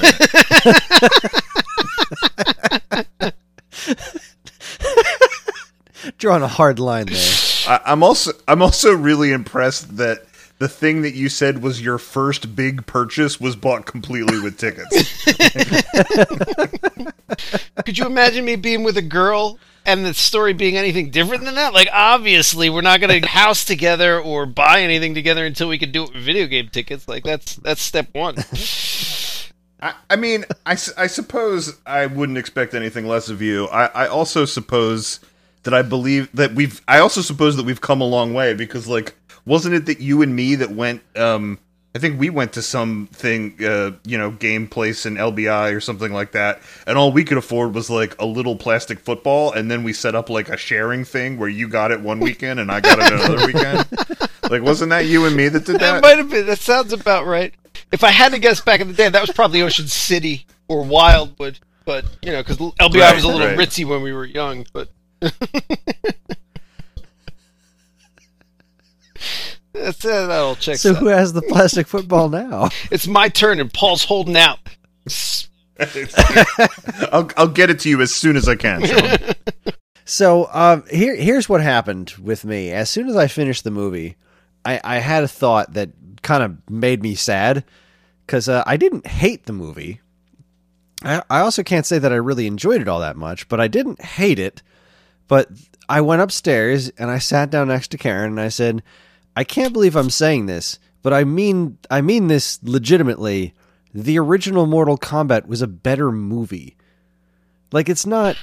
it. 3.22 3.34
Drawing 6.18 6.44
a 6.44 6.48
hard 6.48 6.80
line 6.80 7.08
there. 7.08 7.18
I, 7.68 7.80
I'm 7.86 8.04
also 8.04 8.32
I'm 8.48 8.62
also 8.62 8.94
really 8.94 9.32
impressed 9.32 9.98
that 9.98 10.26
the 10.60 10.70
thing 10.70 11.02
that 11.02 11.16
you 11.16 11.30
said 11.30 11.62
was 11.62 11.82
your 11.82 11.98
first 11.98 12.56
big 12.56 12.86
purchase 12.86 13.42
was 13.42 13.56
bought 13.56 13.86
completely 13.86 14.40
with 14.40 14.58
tickets. 14.58 15.26
Could 17.86 17.98
you 17.98 18.06
imagine 18.06 18.46
me 18.46 18.56
being 18.56 18.84
with 18.84 18.98
a 18.98 19.02
girl 19.02 19.60
and 19.86 20.06
the 20.06 20.14
story 20.14 20.54
being 20.54 20.78
anything 20.78 21.12
different 21.12 21.44
than 21.44 21.56
that. 21.56 21.74
Like, 21.74 21.88
obviously, 21.94 22.70
we're 22.70 22.82
not 22.82 23.00
going 23.00 23.22
to 23.22 23.28
house 23.28 23.66
together 23.66 24.20
or 24.20 24.46
buy 24.46 24.82
anything 24.82 25.14
together 25.14 25.46
until 25.46 25.70
we 25.70 25.78
can 25.78 25.92
do 25.92 26.04
it 26.04 26.14
with 26.14 26.24
video 26.24 26.48
game 26.48 26.70
tickets. 26.70 27.08
Like, 27.08 27.24
that's 27.24 27.56
that's 27.58 27.82
step 27.82 28.10
one. 28.14 28.36
I, 29.82 29.94
I 30.10 30.16
mean, 30.16 30.46
I, 30.66 30.74
s- 30.74 30.94
I 30.98 31.08
suppose 31.08 31.78
I 31.86 32.08
wouldn't 32.08 32.38
expect 32.38 32.74
anything 32.74 33.08
less 33.08 33.30
of 33.30 33.42
you. 33.42 33.68
I, 33.68 33.86
I 33.88 34.08
also 34.08 34.46
suppose 34.46 35.20
that 35.66 35.74
I 35.74 35.82
believe 35.84 36.30
that 36.34 36.54
we've. 36.56 36.82
I 36.88 37.00
also 37.00 37.22
suppose 37.22 37.58
that 37.58 37.66
we've 37.66 37.82
come 37.82 38.02
a 38.02 38.08
long 38.08 38.34
way 38.34 38.54
because, 38.56 38.88
like, 38.88 39.14
wasn't 39.46 39.76
it 39.76 39.86
that 39.88 40.00
you 40.00 40.22
and 40.24 40.36
me 40.36 40.56
that 40.56 40.72
went? 40.72 41.02
Um, 41.16 41.60
I 41.94 42.00
think 42.00 42.20
we 42.20 42.30
went 42.30 42.52
to 42.54 42.62
something, 42.62 43.56
uh, 43.64 43.92
you 44.06 44.18
know, 44.18 44.32
game 44.32 44.68
place 44.68 45.06
in 45.06 45.16
LBI 45.16 45.74
or 45.74 45.80
something 45.80 46.12
like 46.12 46.34
that, 46.34 46.62
and 46.88 46.98
all 46.98 47.12
we 47.12 47.24
could 47.24 47.38
afford 47.38 47.74
was 47.74 47.90
like 47.90 48.20
a 48.22 48.26
little 48.26 48.56
plastic 48.58 49.00
football, 49.00 49.52
and 49.54 49.70
then 49.72 49.84
we 49.84 49.94
set 49.94 50.14
up 50.16 50.30
like 50.30 50.50
a 50.50 50.58
sharing 50.58 51.06
thing 51.06 51.38
where 51.40 51.48
you 51.50 51.68
got 51.70 51.92
it 51.92 52.02
one 52.02 52.20
weekend 52.20 52.60
and 52.60 52.70
I 52.72 52.82
got 52.82 53.00
it 53.00 53.14
another 53.14 53.46
weekend. 53.48 53.88
Like, 54.50 54.62
wasn't 54.62 54.90
that 54.90 55.06
you 55.06 55.26
and 55.26 55.36
me 55.38 55.48
that 55.48 55.66
did 55.66 55.76
That 55.76 56.02
that? 56.02 56.02
might 56.04 56.18
have 56.18 56.30
been. 56.30 56.46
That 56.48 56.60
sounds 56.60 56.92
about 56.92 57.26
right. 57.26 57.54
If 57.94 58.04
I 58.04 58.12
had 58.12 58.34
to 58.34 58.40
guess 58.40 58.60
back 58.62 58.82
in 58.82 58.88
the 58.90 58.94
day, 58.94 59.08
that 59.08 59.22
was 59.22 59.32
probably 59.32 59.62
Ocean 59.62 59.88
City 59.88 60.46
or 60.68 60.84
Wildwood. 60.84 61.60
But 61.86 62.04
you 62.22 62.32
know, 62.34 62.42
because 62.44 62.58
LBI 62.58 63.00
Right, 63.00 63.16
was 63.16 63.24
a 63.24 63.28
little 63.30 63.48
right. 63.48 63.58
ritzy 63.58 63.86
when 63.88 64.02
we 64.02 64.12
were 64.12 64.26
young. 64.26 64.66
But 64.74 64.90
that's 69.74 70.06
uh, 70.06 70.28
that 70.28 70.32
all 70.32 70.56
checks 70.56 70.82
So 70.82 70.92
out. 70.92 70.98
who 70.98 71.08
has 71.08 71.34
the 71.34 71.42
plastic 71.42 71.88
football 71.88 72.30
now? 72.30 72.70
It's 72.92 73.08
my 73.08 73.30
turn, 73.30 73.60
and 73.60 73.72
Paul's 73.74 74.04
holding 74.06 74.38
out. 74.38 74.60
I'll 77.12 77.30
I'll 77.38 77.48
get 77.48 77.70
it 77.70 77.80
to 77.82 77.90
you 77.90 78.02
as 78.02 78.14
soon 78.14 78.38
as 78.38 78.48
I 78.48 78.56
can. 78.56 78.86
Sean. 78.86 79.20
So 80.08 80.48
um, 80.54 80.84
here, 80.92 81.16
here's 81.16 81.50
what 81.50 81.62
happened 81.62 82.12
with 82.22 82.46
me. 82.46 82.72
As 82.72 82.92
soon 82.92 83.10
as 83.10 83.16
I 83.16 83.26
finished 83.26 83.64
the 83.64 83.72
movie, 83.72 84.18
I, 84.64 84.80
I 84.84 84.98
had 85.00 85.24
a 85.24 85.28
thought 85.28 85.74
that 85.74 85.90
kind 86.22 86.44
of 86.44 86.58
made 86.70 87.02
me 87.02 87.16
sad 87.16 87.64
because 88.24 88.48
uh, 88.48 88.64
I 88.68 88.78
didn't 88.78 89.08
hate 89.08 89.48
the 89.48 89.54
movie. 89.54 90.02
I, 91.04 91.24
I 91.28 91.40
also 91.40 91.64
can't 91.64 91.88
say 91.88 91.98
that 91.98 92.14
I 92.14 92.18
really 92.18 92.46
enjoyed 92.46 92.82
it 92.82 92.88
all 92.88 93.00
that 93.00 93.18
much, 93.18 93.50
but 93.50 93.60
I 93.60 93.68
didn't 93.68 94.00
hate 94.00 94.38
it. 94.38 94.62
But 95.28 95.50
I 95.90 96.02
went 96.02 96.22
upstairs 96.22 96.90
and 96.90 97.10
I 97.10 97.20
sat 97.20 97.50
down 97.50 97.68
next 97.68 97.90
to 97.92 97.98
Karen 97.98 98.32
and 98.32 98.40
I 98.40 98.50
said, 98.50 98.84
"I 99.36 99.44
can't 99.44 99.74
believe 99.74 99.96
I'm 99.96 100.10
saying 100.10 100.46
this, 100.46 100.80
but 101.02 101.14
I 101.14 101.24
mean 101.24 101.78
I 101.90 102.02
mean 102.02 102.28
this 102.28 102.60
legitimately. 102.64 103.54
The 103.94 104.20
original 104.20 104.66
Mortal 104.66 104.98
Kombat 104.98 105.48
was 105.48 105.62
a 105.62 105.68
better 105.68 106.12
movie. 106.12 106.76
Like 107.72 107.88
it's 107.90 108.06
not 108.06 108.38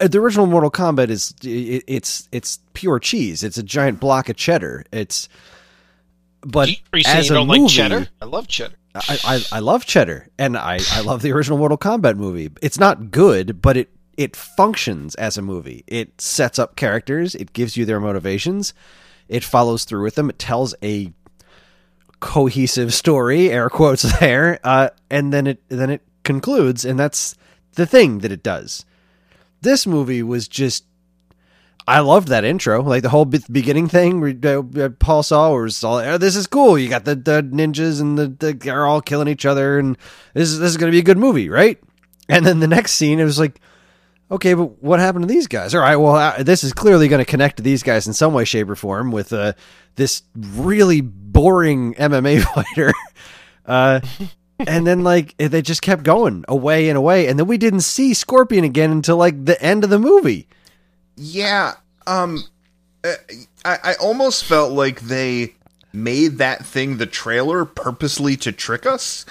uh, 0.00 0.08
the 0.08 0.18
original 0.18 0.46
Mortal 0.46 0.70
Kombat 0.70 1.10
is 1.10 1.34
it, 1.42 1.84
it's 1.86 2.28
it's 2.32 2.58
pure 2.74 2.98
cheese. 2.98 3.42
It's 3.42 3.58
a 3.58 3.62
giant 3.62 4.00
block 4.00 4.28
of 4.28 4.36
cheddar. 4.36 4.84
It's 4.92 5.28
but 6.42 6.70
as 7.06 7.28
you 7.28 7.34
a 7.34 7.38
don't 7.38 7.46
movie, 7.48 7.60
like 7.60 7.70
cheddar? 7.70 8.08
I 8.20 8.24
love 8.24 8.48
cheddar. 8.48 8.76
I, 8.94 9.18
I 9.24 9.44
I 9.52 9.58
love 9.60 9.86
cheddar 9.86 10.28
and 10.38 10.56
I 10.56 10.80
I 10.90 11.02
love 11.02 11.22
the 11.22 11.32
original 11.32 11.58
Mortal 11.58 11.78
Kombat 11.78 12.16
movie. 12.16 12.50
It's 12.62 12.78
not 12.78 13.10
good, 13.10 13.60
but 13.62 13.76
it 13.76 13.90
it 14.20 14.36
functions 14.36 15.14
as 15.14 15.38
a 15.38 15.42
movie. 15.42 15.82
It 15.86 16.20
sets 16.20 16.58
up 16.58 16.76
characters. 16.76 17.34
It 17.34 17.54
gives 17.54 17.78
you 17.78 17.86
their 17.86 18.00
motivations. 18.00 18.74
It 19.30 19.42
follows 19.42 19.84
through 19.84 20.02
with 20.02 20.14
them. 20.14 20.28
It 20.28 20.38
tells 20.38 20.74
a 20.82 21.14
cohesive 22.20 22.92
story, 22.92 23.50
air 23.50 23.70
quotes 23.70 24.02
there, 24.20 24.60
uh, 24.62 24.90
and 25.08 25.32
then 25.32 25.46
it 25.46 25.62
then 25.70 25.88
it 25.88 26.02
concludes, 26.22 26.84
and 26.84 26.98
that's 26.98 27.34
the 27.76 27.86
thing 27.86 28.18
that 28.18 28.30
it 28.30 28.42
does. 28.42 28.84
This 29.62 29.86
movie 29.86 30.22
was 30.22 30.46
just. 30.46 30.84
I 31.88 32.00
loved 32.00 32.28
that 32.28 32.44
intro, 32.44 32.82
like 32.82 33.02
the 33.02 33.08
whole 33.08 33.24
be- 33.24 33.42
beginning 33.50 33.88
thing. 33.88 34.44
Uh, 34.44 34.90
Paul 34.98 35.22
saw 35.22 35.54
was 35.54 35.82
all, 35.82 35.96
oh, 35.96 36.18
"This 36.18 36.36
is 36.36 36.46
cool. 36.46 36.78
You 36.78 36.90
got 36.90 37.06
the, 37.06 37.14
the 37.14 37.42
ninjas 37.42 38.02
and 38.02 38.18
the, 38.18 38.28
the 38.28 38.52
they're 38.52 38.84
all 38.84 39.00
killing 39.00 39.28
each 39.28 39.46
other, 39.46 39.78
and 39.78 39.96
this 40.34 40.50
is 40.50 40.58
this 40.58 40.72
is 40.72 40.76
going 40.76 40.92
to 40.92 40.94
be 40.94 41.00
a 41.00 41.02
good 41.02 41.16
movie, 41.16 41.48
right?" 41.48 41.80
And 42.28 42.44
then 42.44 42.60
the 42.60 42.68
next 42.68 42.92
scene, 42.92 43.18
it 43.18 43.24
was 43.24 43.38
like, 43.40 43.60
okay, 44.30 44.54
but 44.54 44.82
what 44.82 45.00
happened 45.00 45.28
to 45.28 45.32
these 45.32 45.46
guys? 45.46 45.74
All 45.74 45.80
right, 45.80 45.96
well, 45.96 46.14
uh, 46.14 46.42
this 46.42 46.64
is 46.64 46.72
clearly 46.72 47.08
going 47.08 47.24
to 47.24 47.30
connect 47.30 47.58
to 47.58 47.62
these 47.62 47.82
guys 47.82 48.06
in 48.06 48.12
some 48.12 48.32
way, 48.32 48.44
shape, 48.44 48.68
or 48.68 48.76
form 48.76 49.10
with 49.10 49.32
uh, 49.32 49.52
this 49.96 50.22
really 50.34 51.00
boring 51.00 51.94
MMA 51.94 52.42
fighter. 52.54 52.92
Uh, 53.66 54.00
and 54.58 54.86
then, 54.86 55.02
like, 55.02 55.36
they 55.38 55.62
just 55.62 55.82
kept 55.82 56.02
going 56.02 56.44
away 56.48 56.88
and 56.88 56.98
away. 56.98 57.26
And 57.26 57.38
then 57.38 57.46
we 57.46 57.58
didn't 57.58 57.80
see 57.80 58.14
Scorpion 58.14 58.64
again 58.64 58.90
until, 58.90 59.16
like, 59.16 59.44
the 59.44 59.60
end 59.62 59.84
of 59.84 59.90
the 59.90 59.98
movie. 59.98 60.48
Yeah, 61.16 61.74
um, 62.06 62.44
uh, 63.04 63.14
I, 63.64 63.78
I 63.82 63.94
almost 63.94 64.44
felt 64.44 64.72
like 64.72 65.00
they 65.00 65.54
made 65.92 66.38
that 66.38 66.64
thing 66.64 66.96
the 66.96 67.06
trailer 67.06 67.64
purposely 67.64 68.36
to 68.36 68.52
trick 68.52 68.86
us 68.86 69.26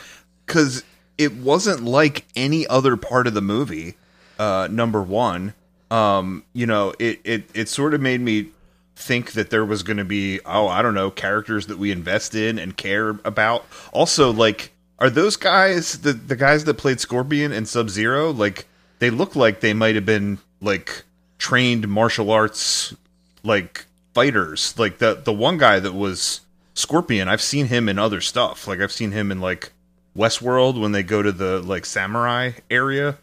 because 0.46 0.84
it 1.18 1.36
wasn't 1.36 1.84
like 1.84 2.26
any 2.36 2.68
other 2.68 2.98
part 2.98 3.28
of 3.28 3.34
the 3.34 3.42
movie. 3.42 3.96
Uh, 4.39 4.67
number 4.71 5.04
one, 5.04 5.54
um, 5.91 6.43
you 6.54 6.65
know, 6.65 6.93
it 6.97 7.19
it 7.23 7.49
it 7.54 7.69
sort 7.69 7.93
of 7.93 8.02
made 8.02 8.21
me 8.21 8.47
think 8.95 9.34
that 9.34 9.49
there 9.49 9.65
was 9.65 9.84
going 9.84 9.97
to 9.97 10.06
be 10.06 10.39
oh 10.45 10.67
I 10.67 10.82
don't 10.82 10.93
know 10.93 11.12
characters 11.12 11.67
that 11.67 11.78
we 11.78 11.91
invest 11.91 12.34
in 12.34 12.58
and 12.58 12.75
care 12.75 13.10
about. 13.25 13.65
Also, 13.91 14.32
like, 14.32 14.71
are 14.97 15.10
those 15.10 15.36
guys 15.36 15.99
the 15.99 16.13
the 16.13 16.36
guys 16.36 16.63
that 16.63 16.75
played 16.75 16.99
Scorpion 16.99 17.52
and 17.52 17.67
Sub 17.67 17.89
Zero? 17.89 18.32
Like, 18.32 18.65
they 18.99 19.10
look 19.10 19.36
like 19.36 19.60
they 19.60 19.73
might 19.73 19.95
have 19.95 20.06
been 20.06 20.39
like 20.62 21.04
trained 21.38 21.88
martial 21.88 22.32
arts 22.32 22.95
like 23.43 23.86
fighters. 24.13 24.78
Like 24.78 24.99
the 24.99 25.15
the 25.15 25.34
one 25.34 25.58
guy 25.58 25.80
that 25.80 25.93
was 25.93 26.41
Scorpion, 26.75 27.28
I've 27.28 27.41
seen 27.41 27.67
him 27.67 27.89
in 27.89 27.99
other 27.99 28.21
stuff. 28.21 28.67
Like 28.67 28.80
I've 28.80 28.91
seen 28.91 29.12
him 29.12 29.32
in 29.32 29.41
like 29.41 29.71
Westworld 30.17 30.80
when 30.80 30.91
they 30.91 31.04
go 31.04 31.21
to 31.21 31.32
the 31.32 31.62
like 31.62 31.86
samurai 31.86 32.52
area. 32.69 33.17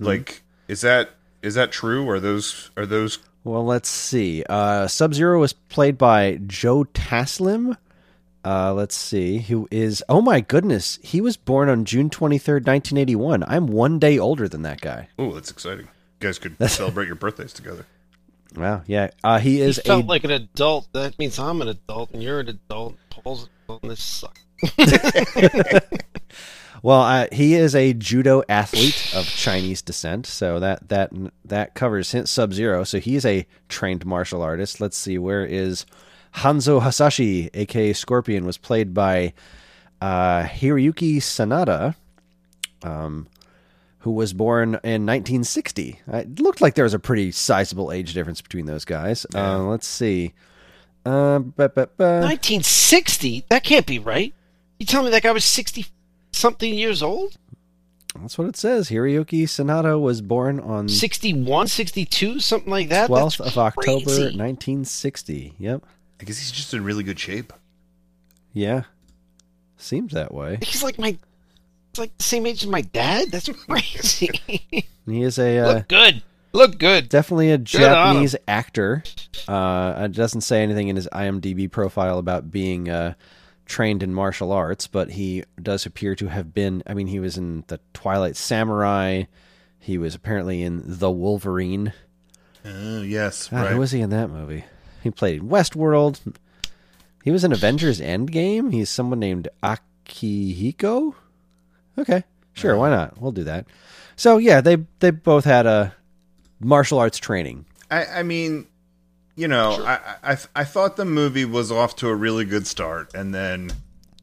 Like 0.00 0.42
is 0.68 0.80
that 0.82 1.10
is 1.42 1.54
that 1.54 1.72
true? 1.72 2.08
Are 2.08 2.18
those 2.20 2.70
are 2.76 2.86
those 2.86 3.18
Well, 3.44 3.64
let's 3.64 3.88
see. 3.88 4.42
Uh, 4.48 4.86
Sub 4.88 5.14
Zero 5.14 5.38
was 5.40 5.52
played 5.52 5.96
by 5.96 6.40
Joe 6.46 6.84
Taslim. 6.92 7.76
Uh, 8.44 8.72
let's 8.74 8.94
see. 8.96 9.38
Who 9.38 9.66
is. 9.72 10.02
Oh, 10.08 10.20
my 10.22 10.40
goodness. 10.40 11.00
He 11.02 11.20
was 11.20 11.36
born 11.36 11.68
on 11.68 11.84
June 11.84 12.10
23rd, 12.10 12.64
1981. 12.66 13.42
I'm 13.46 13.66
one 13.66 13.98
day 13.98 14.18
older 14.20 14.48
than 14.48 14.62
that 14.62 14.80
guy. 14.80 15.08
Oh, 15.18 15.32
that's 15.34 15.50
exciting. 15.50 15.86
You 15.86 16.28
guys 16.28 16.38
could 16.38 16.56
celebrate 16.70 17.06
your 17.06 17.16
birthdays 17.16 17.52
together. 17.52 17.86
Wow. 18.54 18.82
Yeah. 18.86 19.10
Uh, 19.24 19.38
he 19.40 19.56
He 19.56 19.60
is 19.62 19.78
a. 19.78 19.82
felt 19.82 20.06
like 20.06 20.22
an 20.24 20.30
adult. 20.30 20.86
That 20.92 21.18
means 21.18 21.38
I'm 21.40 21.60
an 21.60 21.66
adult, 21.68 22.12
and 22.12 22.22
you're 22.22 22.38
an 22.40 22.48
adult. 22.48 22.94
Paul's 23.10 23.44
an 23.44 23.48
adult, 23.64 23.82
and 23.82 23.90
this 23.90 24.02
sucks. 24.02 24.40
Well, 26.86 27.02
uh, 27.02 27.26
he 27.32 27.54
is 27.54 27.74
a 27.74 27.94
judo 27.94 28.44
athlete 28.48 29.12
of 29.12 29.26
Chinese 29.26 29.82
descent, 29.82 30.24
so 30.24 30.60
that 30.60 30.88
that 30.88 31.10
that 31.44 31.74
covers 31.74 32.14
Sub 32.30 32.54
Zero. 32.54 32.84
So 32.84 33.00
he 33.00 33.16
is 33.16 33.26
a 33.26 33.44
trained 33.68 34.06
martial 34.06 34.40
artist. 34.40 34.80
Let's 34.80 34.96
see, 34.96 35.18
where 35.18 35.44
is 35.44 35.84
Hanzo 36.36 36.80
Hasashi, 36.80 37.50
aka 37.54 37.92
Scorpion, 37.92 38.46
was 38.46 38.56
played 38.56 38.94
by 38.94 39.32
uh, 40.00 40.44
Hiroyuki 40.44 41.16
Sanada, 41.16 41.96
um, 42.84 43.26
who 43.98 44.12
was 44.12 44.32
born 44.32 44.68
in 44.84 45.04
1960. 45.04 46.02
Uh, 46.08 46.18
It 46.18 46.38
looked 46.38 46.60
like 46.60 46.74
there 46.76 46.84
was 46.84 46.94
a 46.94 47.00
pretty 47.00 47.32
sizable 47.32 47.90
age 47.90 48.14
difference 48.14 48.40
between 48.40 48.66
those 48.66 48.84
guys. 48.84 49.26
Uh, 49.34 49.64
let's 49.64 49.88
see. 49.88 50.34
Uh, 51.04 51.40
ba- 51.40 51.68
ba- 51.68 51.90
ba. 51.96 52.20
1960? 52.20 53.44
That 53.48 53.64
can't 53.64 53.86
be 53.86 53.98
right. 53.98 54.32
You 54.78 54.86
telling 54.86 55.06
me 55.06 55.10
that 55.10 55.24
guy 55.24 55.32
was 55.32 55.44
60 55.44 55.86
something 56.36 56.72
years 56.72 57.02
old? 57.02 57.36
That's 58.20 58.38
what 58.38 58.48
it 58.48 58.56
says. 58.56 58.88
Hiroyuki 58.88 59.42
Sanada 59.42 60.00
was 60.00 60.20
born 60.22 60.58
on 60.60 60.88
61, 60.88 61.66
62, 61.66 62.40
something 62.40 62.70
like 62.70 62.88
that? 62.88 63.10
12th 63.10 63.38
That's 63.38 63.56
of 63.56 63.58
October, 63.58 64.04
crazy. 64.04 64.22
1960. 64.22 65.54
Yep. 65.58 65.82
I 66.20 66.24
guess 66.24 66.38
he's 66.38 66.52
just 66.52 66.72
in 66.72 66.82
really 66.84 67.02
good 67.04 67.18
shape. 67.18 67.52
Yeah. 68.52 68.84
Seems 69.76 70.12
that 70.14 70.32
way. 70.32 70.58
He's 70.62 70.82
like 70.82 70.98
my. 70.98 71.18
It's 71.90 71.98
like 71.98 72.16
the 72.16 72.24
same 72.24 72.46
age 72.46 72.62
as 72.62 72.68
my 72.68 72.80
dad? 72.80 73.30
That's 73.30 73.48
crazy. 73.68 74.30
He 75.06 75.22
is 75.22 75.38
a 75.38 75.58
uh, 75.58 75.74
Look 75.74 75.88
good. 75.88 76.22
Look 76.52 76.78
good. 76.78 77.08
definitely 77.10 77.50
a 77.50 77.54
on 77.54 77.58
him. 77.58 77.64
Japanese 77.64 78.36
actor. 78.48 79.02
Uh, 79.46 79.94
it 80.06 80.12
doesn't 80.12 80.40
say 80.40 80.62
anything 80.62 80.88
in 80.88 80.96
his 80.96 81.06
IMDb 81.12 81.70
profile 81.70 82.18
about 82.18 82.50
being 82.50 82.88
uh, 82.88 83.12
trained 83.66 84.02
in 84.02 84.14
martial 84.14 84.52
arts, 84.52 84.86
but 84.86 85.10
he 85.10 85.44
does 85.60 85.84
appear 85.84 86.14
to 86.16 86.28
have 86.28 86.54
been. 86.54 86.82
I 86.86 86.94
mean, 86.94 87.08
he 87.08 87.20
was 87.20 87.36
in 87.36 87.64
the 87.66 87.80
Twilight 87.92 88.36
Samurai. 88.36 89.24
He 89.78 89.98
was 89.98 90.14
apparently 90.14 90.62
in 90.62 90.82
The 90.84 91.10
Wolverine. 91.10 91.92
Uh, 92.64 93.02
yes, 93.04 93.48
God, 93.48 93.62
right. 93.62 93.72
Who 93.72 93.78
was 93.78 93.92
he 93.92 94.00
in 94.00 94.10
that 94.10 94.30
movie? 94.30 94.64
He 95.02 95.10
played 95.10 95.42
Westworld. 95.42 96.34
He 97.22 97.30
was 97.30 97.44
in 97.44 97.52
Avengers 97.52 98.00
Endgame. 98.00 98.72
He's 98.72 98.90
someone 98.90 99.20
named 99.20 99.48
Akihiko. 99.62 101.14
Okay, 101.98 102.24
sure, 102.54 102.76
why 102.76 102.90
not? 102.90 103.20
We'll 103.20 103.32
do 103.32 103.44
that. 103.44 103.66
So 104.16 104.38
yeah, 104.38 104.60
they 104.60 104.78
they 105.00 105.10
both 105.10 105.44
had 105.44 105.66
a 105.66 105.94
martial 106.58 106.98
arts 106.98 107.18
training. 107.18 107.66
I, 107.90 108.06
I 108.06 108.22
mean, 108.22 108.66
you 109.36 109.48
know, 109.48 109.84
I, 109.84 110.32
I 110.32 110.38
I 110.54 110.64
thought 110.64 110.96
the 110.96 111.04
movie 111.04 111.44
was 111.44 111.70
off 111.70 111.94
to 111.96 112.08
a 112.08 112.14
really 112.14 112.44
good 112.44 112.66
start, 112.66 113.14
and 113.14 113.34
then 113.34 113.70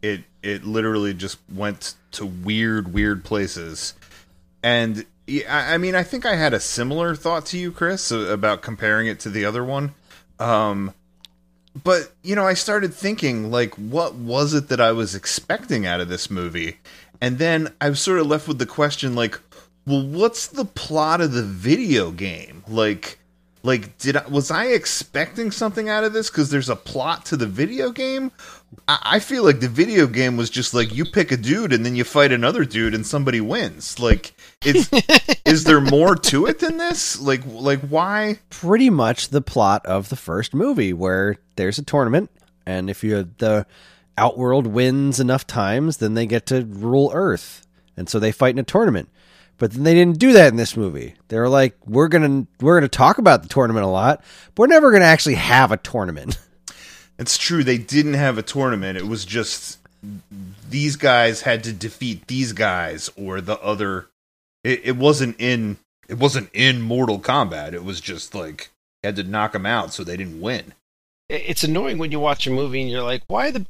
it 0.01 0.23
it 0.41 0.65
literally 0.65 1.13
just 1.13 1.37
went 1.53 1.95
to 2.13 2.25
weird, 2.25 2.93
weird 2.93 3.23
places. 3.23 3.93
And 4.63 5.05
I 5.29 5.75
I 5.75 5.77
mean, 5.77 5.95
I 5.95 6.03
think 6.03 6.25
I 6.25 6.35
had 6.35 6.53
a 6.53 6.59
similar 6.59 7.15
thought 7.15 7.45
to 7.47 7.57
you, 7.57 7.71
Chris, 7.71 8.11
about 8.11 8.63
comparing 8.63 9.07
it 9.07 9.19
to 9.21 9.29
the 9.29 9.45
other 9.45 9.63
one. 9.63 9.93
Um, 10.39 10.93
but 11.83 12.11
you 12.23 12.35
know, 12.35 12.45
I 12.45 12.55
started 12.55 12.93
thinking 12.93 13.51
like, 13.51 13.75
what 13.75 14.15
was 14.15 14.55
it 14.55 14.69
that 14.69 14.81
I 14.81 14.91
was 14.91 15.13
expecting 15.13 15.85
out 15.85 16.01
of 16.01 16.09
this 16.09 16.31
movie? 16.31 16.79
And 17.21 17.37
then 17.37 17.71
I 17.79 17.89
was 17.89 18.01
sort 18.01 18.19
of 18.19 18.27
left 18.27 18.47
with 18.47 18.59
the 18.59 18.65
question, 18.65 19.15
like, 19.15 19.39
well, 19.85 20.05
what's 20.05 20.47
the 20.47 20.65
plot 20.65 21.21
of 21.21 21.31
the 21.31 21.43
video 21.43 22.11
game? 22.11 22.63
Like, 22.67 23.19
like 23.63 23.97
did 23.97 24.17
I 24.17 24.27
was 24.27 24.51
I 24.51 24.65
expecting 24.65 25.49
something 25.49 25.89
out 25.89 26.03
of 26.03 26.11
this? 26.13 26.29
Because 26.29 26.49
there's 26.49 26.69
a 26.69 26.75
plot 26.75 27.25
to 27.27 27.37
the 27.37 27.47
video 27.47 27.91
game. 27.91 28.31
I, 28.87 28.99
I 29.03 29.19
feel 29.19 29.43
like 29.43 29.61
the 29.61 29.69
video 29.69 30.05
game 30.05 30.35
was 30.35 30.49
just 30.49 30.73
like 30.73 30.93
you 30.93 31.05
pick 31.05 31.31
a 31.31 31.37
dude 31.37 31.71
and 31.71 31.85
then 31.85 31.95
you 31.95 32.03
fight 32.03 32.33
another 32.33 32.65
dude 32.65 32.93
and 32.93 33.07
somebody 33.07 33.39
wins. 33.39 33.99
Like, 33.99 34.33
it's 34.63 34.89
is 35.45 35.63
there 35.63 35.79
more 35.79 36.15
to 36.15 36.45
it 36.45 36.59
than 36.59 36.77
this? 36.77 37.19
Like, 37.19 37.41
like 37.45 37.79
why? 37.81 38.39
Pretty 38.49 38.89
much 38.89 39.29
the 39.29 39.41
plot 39.41 39.85
of 39.85 40.09
the 40.09 40.17
first 40.17 40.53
movie, 40.53 40.91
where 40.91 41.37
there's 41.55 41.79
a 41.79 41.83
tournament, 41.83 42.29
and 42.65 42.89
if 42.89 43.03
you 43.03 43.29
the 43.37 43.65
Outworld 44.15 44.67
wins 44.67 45.19
enough 45.19 45.47
times, 45.47 45.97
then 45.97 46.13
they 46.13 46.27
get 46.27 46.45
to 46.47 46.65
rule 46.65 47.11
Earth, 47.13 47.65
and 47.97 48.07
so 48.07 48.19
they 48.19 48.31
fight 48.31 48.53
in 48.53 48.59
a 48.59 48.63
tournament. 48.63 49.09
But 49.63 49.71
then 49.71 49.83
they 49.83 49.93
didn't 49.93 50.19
do 50.19 50.33
that 50.33 50.49
in 50.49 50.57
this 50.57 50.75
movie. 50.75 51.15
They 51.29 51.39
were 51.39 51.47
like, 51.47 51.77
"We're 51.85 52.09
gonna 52.09 52.47
we're 52.59 52.75
gonna 52.77 52.89
talk 52.89 53.17
about 53.17 53.43
the 53.43 53.47
tournament 53.47 53.85
a 53.85 53.89
lot, 53.89 54.21
but 54.53 54.63
we're 54.63 54.67
never 54.67 54.91
gonna 54.91 55.05
actually 55.05 55.35
have 55.35 55.71
a 55.71 55.77
tournament." 55.77 56.37
It's 57.17 57.37
true 57.37 57.63
they 57.63 57.77
didn't 57.77 58.15
have 58.15 58.37
a 58.37 58.41
tournament. 58.41 58.97
It 58.97 59.07
was 59.07 59.23
just 59.23 59.77
these 60.69 60.97
guys 60.97 61.41
had 61.41 61.63
to 61.63 61.71
defeat 61.71 62.27
these 62.27 62.51
guys 62.51 63.09
or 63.15 63.39
the 63.39 63.57
other. 63.61 64.07
It, 64.65 64.81
it 64.83 64.97
wasn't 64.97 65.37
in 65.39 65.77
it 66.09 66.17
wasn't 66.17 66.49
in 66.51 66.81
Mortal 66.81 67.19
Kombat. 67.19 67.71
It 67.71 67.85
was 67.85 68.01
just 68.01 68.35
like 68.35 68.71
had 69.01 69.15
to 69.15 69.23
knock 69.23 69.53
them 69.53 69.65
out 69.65 69.93
so 69.93 70.03
they 70.03 70.17
didn't 70.17 70.41
win. 70.41 70.73
It's 71.29 71.63
annoying 71.63 71.99
when 71.99 72.11
you 72.11 72.19
watch 72.19 72.47
a 72.47 72.51
movie 72.51 72.81
and 72.81 72.91
you're 72.91 73.03
like, 73.03 73.23
why 73.27 73.51
the 73.51 73.65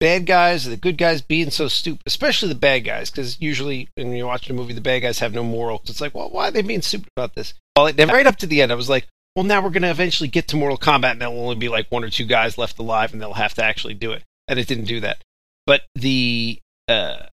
bad 0.00 0.26
guys 0.26 0.64
the 0.64 0.76
good 0.76 0.98
guys 0.98 1.22
being 1.22 1.50
so 1.50 1.68
stupid? 1.68 2.02
Especially 2.06 2.48
the 2.48 2.54
bad 2.54 2.80
guys, 2.80 3.10
because 3.10 3.40
usually 3.40 3.88
when 3.94 4.12
you're 4.12 4.26
watching 4.26 4.54
a 4.54 4.58
movie, 4.58 4.74
the 4.74 4.80
bad 4.80 5.00
guys 5.00 5.18
have 5.18 5.34
no 5.34 5.44
morals. 5.44 5.82
It's 5.86 6.00
like, 6.00 6.14
well, 6.14 6.30
why 6.30 6.48
are 6.48 6.50
they 6.50 6.62
being 6.62 6.82
stupid 6.82 7.08
about 7.16 7.34
this? 7.34 7.54
Well, 7.76 7.92
right 7.92 8.26
up 8.26 8.36
to 8.36 8.46
the 8.46 8.62
end, 8.62 8.72
I 8.72 8.76
was 8.76 8.88
like, 8.88 9.06
well, 9.34 9.44
now 9.44 9.62
we're 9.62 9.70
going 9.70 9.82
to 9.82 9.90
eventually 9.90 10.28
get 10.28 10.48
to 10.48 10.56
Mortal 10.56 10.78
Kombat, 10.78 11.12
and 11.12 11.20
there'll 11.20 11.38
only 11.38 11.56
be 11.56 11.68
like 11.68 11.90
one 11.90 12.02
or 12.02 12.10
two 12.10 12.24
guys 12.24 12.56
left 12.56 12.78
alive, 12.78 13.12
and 13.12 13.20
they'll 13.20 13.34
have 13.34 13.54
to 13.54 13.64
actually 13.64 13.94
do 13.94 14.12
it. 14.12 14.22
And 14.48 14.58
it 14.58 14.66
didn't 14.66 14.84
do 14.84 15.00
that. 15.00 15.18
But 15.66 15.82
the 15.94 16.58
uh, 16.88 17.26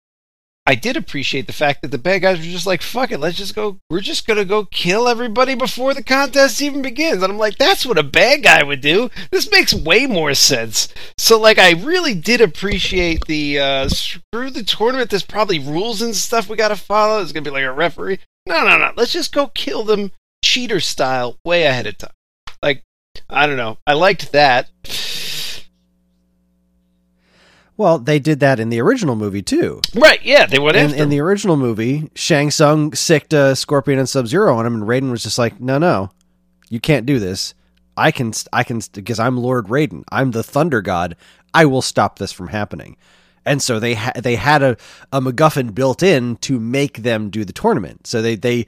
I 0.66 0.76
did 0.76 0.96
appreciate 0.96 1.48
the 1.48 1.54
fact 1.54 1.82
that 1.82 1.90
the 1.90 1.98
bad 1.98 2.20
guys 2.20 2.38
were 2.38 2.44
just 2.44 2.68
like, 2.68 2.84
fuck 2.84 3.12
it, 3.12 3.20
let's 3.20 3.38
just 3.38 3.56
go, 3.56 3.80
we're 3.90 4.00
just 4.00 4.28
gonna 4.28 4.46
go 4.46 4.66
kill 4.66 5.08
everybody 5.08 5.56
before 5.56 5.94
the 5.94 6.04
contest 6.04 6.62
even 6.62 6.84
begins. 6.84 7.24
And 7.24 7.32
I'm 7.32 7.40
like, 7.40 7.58
that's 7.58 7.86
what 7.86 7.98
a 7.98 8.04
bad 8.04 8.44
guy 8.44 8.64
would 8.64 8.80
do. 8.80 9.10
This 9.32 9.52
makes 9.52 9.74
way 9.74 10.06
more 10.06 10.36
sense. 10.36 10.88
So, 11.18 11.40
like, 11.40 11.58
I 11.58 11.72
really 11.72 12.14
did 12.14 12.42
appreciate 12.42 13.26
the, 13.26 13.60
uh, 13.60 13.90
screw 13.90 14.52
the 14.52 14.64
tournament, 14.64 15.10
there's 15.10 15.24
probably 15.24 15.58
rules 15.58 16.02
and 16.02 16.16
stuff 16.16 16.48
we 16.48 16.58
gotta 16.58 16.76
follow. 16.76 17.18
There's 17.18 17.32
gonna 17.32 17.44
be 17.44 17.50
like 17.50 17.64
a 17.64 17.72
referee. 17.72 18.20
No, 18.46 18.64
no, 18.64 18.78
no, 18.78 18.92
let's 18.96 19.14
just 19.14 19.34
go 19.34 19.48
kill 19.48 19.84
them 19.84 20.12
cheater 20.44 20.80
style 20.80 21.38
way 21.44 21.64
ahead 21.64 21.88
of 21.88 21.98
time. 21.98 22.12
Like, 22.62 22.84
I 23.30 23.48
don't 23.48 23.58
know. 23.58 23.78
I 23.88 23.94
liked 23.94 24.32
that. 24.32 24.70
Well, 27.82 27.98
they 27.98 28.20
did 28.20 28.40
that 28.42 28.60
in 28.60 28.70
the 28.70 28.80
original 28.80 29.16
movie 29.16 29.42
too. 29.42 29.82
Right, 29.96 30.24
yeah, 30.24 30.46
they 30.46 30.60
went 30.60 30.78
In, 30.78 30.92
after 30.92 31.04
in 31.04 31.10
the 31.10 31.20
original 31.20 31.58
movie, 31.58 32.10
Shang 32.16 32.52
Tsung 32.52 32.94
sicked 32.94 33.34
uh, 33.34 33.56
Scorpion 33.56 34.00
and 34.00 34.08
Sub 34.08 34.28
Zero 34.28 34.56
on 34.56 34.66
him, 34.66 34.76
and 34.76 34.84
Raiden 34.84 35.10
was 35.12 35.24
just 35.24 35.38
like, 35.38 35.60
"No, 35.60 35.78
no, 35.78 36.12
you 36.70 36.80
can't 36.80 37.06
do 37.06 37.20
this. 37.20 37.54
I 37.98 38.12
can, 38.12 38.32
I 38.54 38.64
can, 38.64 38.82
because 38.94 39.20
I'm 39.20 39.38
Lord 39.38 39.68
Raiden. 39.68 40.04
I'm 40.12 40.32
the 40.32 40.44
Thunder 40.44 40.82
God. 40.82 41.16
I 41.54 41.66
will 41.66 41.82
stop 41.82 42.20
this 42.20 42.32
from 42.32 42.48
happening." 42.48 42.98
And 43.46 43.62
so 43.62 43.80
they 43.80 43.96
ha- 43.96 44.14
they 44.16 44.36
had 44.36 44.62
a, 44.62 44.78
a 45.12 45.20
MacGuffin 45.20 45.74
built 45.74 46.04
in 46.04 46.36
to 46.38 46.60
make 46.60 47.00
them 47.00 47.32
do 47.32 47.44
the 47.44 47.54
tournament. 47.54 48.06
So 48.06 48.22
they 48.22 48.36
they 48.36 48.68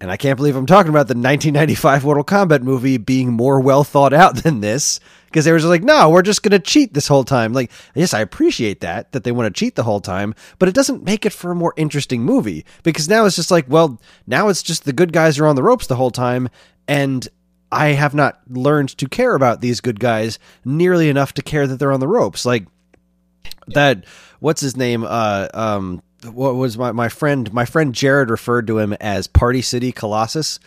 and 0.00 0.10
I 0.10 0.16
can't 0.16 0.36
believe 0.36 0.56
I'm 0.56 0.66
talking 0.66 0.90
about 0.90 1.08
the 1.08 1.14
1995 1.14 2.04
Mortal 2.04 2.24
Kombat 2.24 2.62
movie 2.62 2.96
being 2.96 3.32
more 3.32 3.60
well 3.60 3.84
thought 3.84 4.12
out 4.12 4.36
than 4.42 4.60
this 4.60 5.00
because 5.26 5.44
they 5.44 5.52
were 5.52 5.58
just 5.58 5.68
like, 5.68 5.82
no, 5.82 6.10
we're 6.10 6.22
just 6.22 6.42
going 6.42 6.52
to 6.52 6.58
cheat 6.58 6.94
this 6.94 7.08
whole 7.08 7.24
time. 7.24 7.52
Like, 7.52 7.70
yes, 7.94 8.14
I 8.14 8.20
appreciate 8.20 8.80
that, 8.82 9.12
that 9.12 9.24
they 9.24 9.32
want 9.32 9.52
to 9.52 9.58
cheat 9.58 9.74
the 9.74 9.82
whole 9.82 10.00
time, 10.00 10.34
but 10.58 10.68
it 10.68 10.74
doesn't 10.74 11.04
make 11.04 11.26
it 11.26 11.32
for 11.32 11.50
a 11.50 11.56
more 11.56 11.74
interesting 11.76 12.22
movie 12.22 12.64
because 12.82 13.08
now 13.08 13.24
it's 13.24 13.36
just 13.36 13.50
like, 13.50 13.66
well, 13.68 14.00
now 14.26 14.48
it's 14.48 14.62
just 14.62 14.84
the 14.84 14.92
good 14.92 15.12
guys 15.12 15.38
are 15.38 15.46
on 15.46 15.56
the 15.56 15.62
ropes 15.62 15.86
the 15.86 15.96
whole 15.96 16.10
time. 16.10 16.48
And 16.86 17.26
I 17.72 17.88
have 17.88 18.14
not 18.14 18.40
learned 18.48 18.96
to 18.98 19.08
care 19.08 19.34
about 19.34 19.60
these 19.60 19.80
good 19.80 19.98
guys 19.98 20.38
nearly 20.64 21.08
enough 21.08 21.34
to 21.34 21.42
care 21.42 21.66
that 21.66 21.78
they're 21.78 21.92
on 21.92 22.00
the 22.00 22.08
ropes. 22.08 22.46
Like, 22.46 22.66
that 23.68 24.04
what's 24.40 24.60
his 24.60 24.76
name 24.76 25.04
uh 25.08 25.48
um 25.54 26.02
what 26.32 26.54
was 26.54 26.78
my 26.78 26.92
my 26.92 27.08
friend 27.08 27.52
my 27.52 27.64
friend 27.64 27.94
Jared 27.94 28.30
referred 28.30 28.66
to 28.68 28.78
him 28.78 28.92
as 28.94 29.26
Party 29.26 29.62
City 29.62 29.92
Colossus 29.92 30.58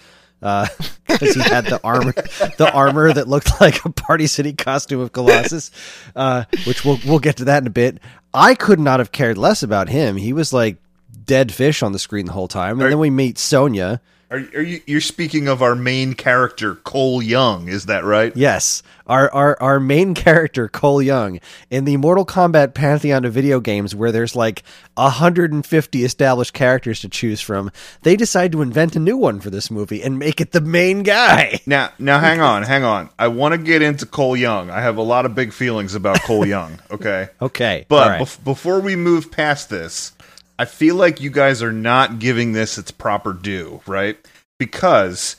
uh 0.42 0.68
because 1.08 1.34
he 1.34 1.42
had 1.42 1.66
the 1.66 1.80
armor 1.84 2.14
the 2.58 2.72
armor 2.74 3.12
that 3.12 3.28
looked 3.28 3.60
like 3.62 3.84
a 3.86 3.90
Party 3.92 4.28
City 4.28 4.54
costume 4.54 5.00
of 5.00 5.12
Colossus 5.12 5.72
uh 6.16 6.44
which 6.66 6.86
we'll 6.86 7.00
we'll 7.06 7.20
get 7.20 7.38
to 7.38 7.46
that 7.46 7.64
in 7.64 7.68
a 7.68 7.72
bit. 7.72 8.00
I 8.34 8.56
could 8.56 8.80
not 8.80 9.00
have 9.00 9.12
cared 9.12 9.38
less 9.38 9.64
about 9.64 9.90
him. 9.90 10.18
He 10.18 10.34
was 10.34 10.54
like 10.54 10.78
dead 11.26 11.52
fish 11.52 11.84
on 11.84 11.92
the 11.92 12.00
screen 12.00 12.26
the 12.26 12.32
whole 12.32 12.48
time. 12.48 12.80
And 12.80 12.92
then 12.92 13.00
we 13.00 13.10
meet 13.10 13.38
Sonya 13.38 14.02
Are, 14.30 14.40
are 14.40 14.62
you 14.62 14.82
you're 14.86 15.00
speaking 15.00 15.48
of 15.48 15.62
our 15.62 15.74
main 15.74 16.14
character 16.14 16.76
Cole 16.76 17.22
Young? 17.22 17.70
Is 17.70 17.86
that 17.86 18.04
right? 18.04 18.36
Yes, 18.36 18.84
our 19.06 19.34
our 19.34 19.58
our 19.62 19.80
main 19.80 20.14
character 20.16 20.68
Cole 20.68 21.02
Young 21.02 21.40
in 21.70 21.86
the 21.86 21.96
Mortal 21.96 22.26
Kombat 22.26 22.74
pantheon 22.74 23.24
of 23.24 23.32
video 23.32 23.62
games, 23.62 23.96
where 23.96 24.12
there's 24.12 24.36
like 24.36 24.64
150 24.96 26.04
established 26.04 26.54
characters 26.54 27.00
to 27.02 27.08
choose 27.08 27.40
from, 27.40 27.72
they 28.02 28.18
decide 28.18 28.52
to 28.52 28.62
invent 28.62 28.98
a 28.98 29.00
new 29.00 29.16
one 29.16 29.40
for 29.40 29.50
this 29.50 29.72
movie 29.72 30.04
and 30.04 30.20
make 30.20 30.42
it 30.42 30.52
the 30.52 30.62
main 30.62 31.04
guy. 31.04 31.62
Now, 31.68 31.92
now, 32.00 32.20
hang 32.20 32.40
on, 32.40 32.64
hang 32.64 32.84
on. 32.84 33.10
I 33.20 33.28
want 33.28 33.54
to 33.54 33.58
get 33.58 33.82
into 33.82 34.06
Cole 34.06 34.38
Young. 34.38 34.70
I 34.70 34.80
have 34.82 34.96
a 34.98 35.02
lot 35.02 35.26
of 35.26 35.36
big 35.36 35.52
feelings 35.52 35.96
about 35.96 36.22
Cole 36.22 36.46
Young. 36.46 36.80
Okay, 36.90 37.28
Okay, 37.42 37.86
but 37.90 38.08
right. 38.08 38.22
bef- 38.22 38.42
before 38.44 38.80
we 38.80 38.96
move 38.96 39.30
past 39.32 39.70
this, 39.70 40.14
I 40.60 40.66
feel 40.66 40.96
like 40.96 41.22
you 41.22 41.30
guys 41.30 41.62
are 41.62 41.72
not 41.72 42.20
giving 42.20 42.54
this 42.54 42.78
its 42.78 42.92
proper 42.92 43.34
due, 43.34 43.82
right? 43.86 44.18
Because 44.60 45.36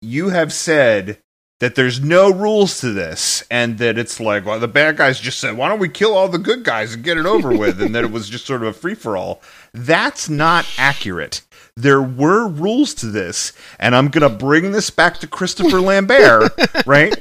you 0.00 0.28
have 0.30 0.52
said 0.52 1.18
that 1.60 1.76
there's 1.76 2.00
no 2.00 2.32
rules 2.32 2.80
to 2.80 2.92
this, 2.92 3.44
and 3.48 3.78
that 3.78 3.96
it's 3.96 4.18
like, 4.18 4.44
well, 4.44 4.58
the 4.58 4.66
bad 4.66 4.96
guys 4.96 5.20
just 5.20 5.38
said, 5.38 5.56
"Why 5.56 5.68
don't 5.68 5.78
we 5.78 5.88
kill 5.88 6.16
all 6.16 6.28
the 6.28 6.38
good 6.38 6.64
guys 6.64 6.92
and 6.94 7.04
get 7.04 7.18
it 7.18 7.26
over 7.26 7.50
with?" 7.56 7.80
and 7.80 7.94
that 7.94 8.04
it 8.04 8.10
was 8.10 8.28
just 8.28 8.46
sort 8.46 8.62
of 8.62 8.68
a 8.68 8.72
free 8.72 8.94
for 8.96 9.16
all. 9.16 9.40
That's 9.72 10.28
not 10.28 10.66
accurate. 10.76 11.42
There 11.76 12.02
were 12.02 12.48
rules 12.48 12.94
to 12.94 13.06
this, 13.06 13.52
and 13.78 13.94
I'm 13.94 14.08
gonna 14.08 14.28
bring 14.28 14.72
this 14.72 14.90
back 14.90 15.18
to 15.18 15.26
Christopher 15.28 15.80
Lambert, 15.80 16.52
right? 16.86 17.14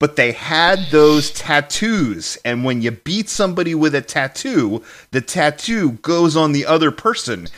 But 0.00 0.16
they 0.16 0.32
had 0.32 0.78
those 0.90 1.30
tattoos. 1.30 2.38
And 2.44 2.64
when 2.64 2.82
you 2.82 2.92
beat 2.92 3.28
somebody 3.28 3.74
with 3.74 3.94
a 3.94 4.00
tattoo 4.00 4.82
the 5.10 5.20
tattoo 5.20 5.92
goes 5.92 6.36
on 6.36 6.52
the 6.52 6.66
other 6.66 6.90
person. 6.90 7.48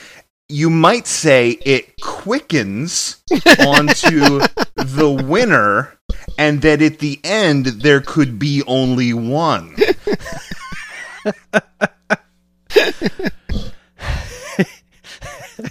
You 0.48 0.68
might 0.68 1.06
say 1.06 1.50
it 1.64 2.00
quickens 2.00 3.22
onto 3.66 4.40
the 4.74 5.24
winner 5.24 5.96
and 6.38 6.62
that 6.62 6.82
at 6.82 6.98
the 6.98 7.20
end 7.22 7.66
there 7.66 8.00
could 8.00 8.38
be 8.38 8.62
only 8.66 9.12
one. 9.12 9.76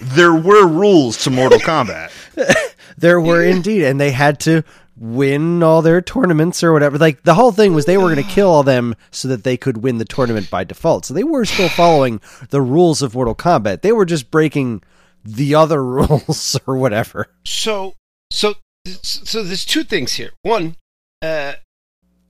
There 0.02 0.34
were 0.34 0.68
rules 0.68 1.18
to 1.24 1.30
mortal 1.30 1.60
kombat. 1.60 2.12
There 2.98 3.22
were 3.22 3.42
indeed, 3.42 3.84
and 3.84 3.98
they 3.98 4.12
had 4.12 4.42
to 4.42 4.66
win 5.00 5.64
all 5.64 5.82
their 5.82 6.02
tournaments 6.02 6.64
or 6.64 6.74
whatever. 6.74 6.98
Like 6.98 7.24
the 7.24 7.34
whole 7.34 7.52
thing 7.52 7.74
was 7.74 7.86
they 7.86 7.98
were 7.98 8.14
going 8.14 8.24
to 8.24 8.34
kill 8.34 8.50
all 8.50 8.64
them 8.64 8.96
so 9.12 9.28
that 9.30 9.44
they 9.44 9.58
could 9.58 9.78
win 9.78 9.98
the 9.98 10.06
tournament 10.06 10.50
by 10.50 10.64
default. 10.64 11.06
So 11.06 11.14
they 11.14 11.24
were 11.24 11.46
still 11.46 11.70
following 11.70 12.20
the 12.50 12.62
rules 12.62 13.02
of 13.02 13.16
Mortal 13.16 13.36
Kombat. 13.36 13.82
They 13.82 13.92
were 13.92 14.06
just 14.06 14.30
breaking 14.30 14.84
the 15.24 15.56
other 15.56 15.84
rules 15.84 16.60
or 16.68 16.78
whatever. 16.78 17.28
So, 17.46 17.96
so, 18.30 18.56
so 18.86 19.44
there's 19.44 19.66
two 19.66 19.84
things 19.84 20.14
here. 20.14 20.32
One, 20.42 20.76
uh, 21.22 21.54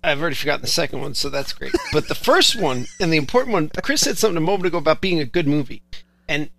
I've 0.04 0.22
already 0.22 0.36
forgotten 0.36 0.62
the 0.62 0.68
second 0.68 1.02
one, 1.02 1.14
so 1.14 1.30
that's 1.30 1.54
great. 1.54 1.74
But 1.92 2.08
the 2.08 2.16
first 2.16 2.56
one 2.60 2.86
and 3.00 3.12
the 3.12 3.18
important 3.18 3.54
one, 3.54 3.70
Chris 3.82 4.02
said 4.02 4.18
something 4.18 4.38
a 4.38 4.42
moment 4.42 4.68
ago 4.68 4.78
about 4.78 5.02
being 5.02 5.20
a 5.20 5.26
good 5.26 5.48
movie, 5.48 5.82
and 6.28 6.50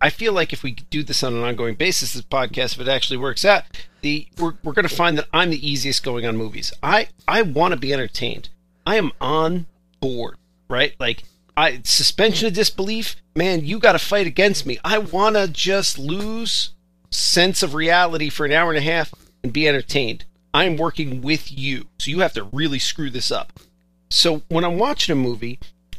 I 0.00 0.10
feel 0.10 0.32
like 0.32 0.52
if 0.52 0.62
we 0.62 0.72
do 0.72 1.02
this 1.02 1.22
on 1.22 1.34
an 1.34 1.42
ongoing 1.42 1.76
basis, 1.76 2.14
this 2.14 2.22
podcast, 2.22 2.74
if 2.74 2.80
it 2.80 2.88
actually 2.88 3.18
works 3.18 3.44
out, 3.44 3.64
the 4.06 4.28
we're, 4.38 4.54
we're 4.62 4.72
going 4.72 4.88
to 4.88 4.94
find 4.94 5.18
that 5.18 5.26
I'm 5.32 5.50
the 5.50 5.68
easiest 5.68 6.04
going 6.04 6.24
on 6.24 6.36
movies. 6.36 6.72
I 6.80 7.08
I 7.26 7.42
want 7.42 7.72
to 7.72 7.80
be 7.80 7.92
entertained. 7.92 8.50
I 8.86 8.96
am 8.96 9.10
on 9.20 9.66
board, 10.00 10.36
right? 10.68 10.94
Like 11.00 11.24
I 11.56 11.80
suspension 11.84 12.46
of 12.46 12.54
disbelief, 12.54 13.16
man. 13.34 13.64
You 13.64 13.80
got 13.80 13.92
to 13.92 13.98
fight 13.98 14.28
against 14.28 14.64
me. 14.64 14.78
I 14.84 14.98
want 14.98 15.34
to 15.34 15.48
just 15.48 15.98
lose 15.98 16.70
sense 17.10 17.64
of 17.64 17.74
reality 17.74 18.28
for 18.28 18.46
an 18.46 18.52
hour 18.52 18.70
and 18.70 18.78
a 18.78 18.92
half 18.92 19.12
and 19.42 19.52
be 19.52 19.66
entertained. 19.66 20.24
I'm 20.54 20.76
working 20.76 21.20
with 21.20 21.50
you, 21.50 21.88
so 21.98 22.10
you 22.10 22.20
have 22.20 22.32
to 22.34 22.44
really 22.44 22.78
screw 22.78 23.10
this 23.10 23.32
up. 23.32 23.58
So 24.08 24.42
when 24.48 24.64
I'm 24.64 24.78
watching 24.78 25.12
a 25.12 25.16
movie, 25.16 25.58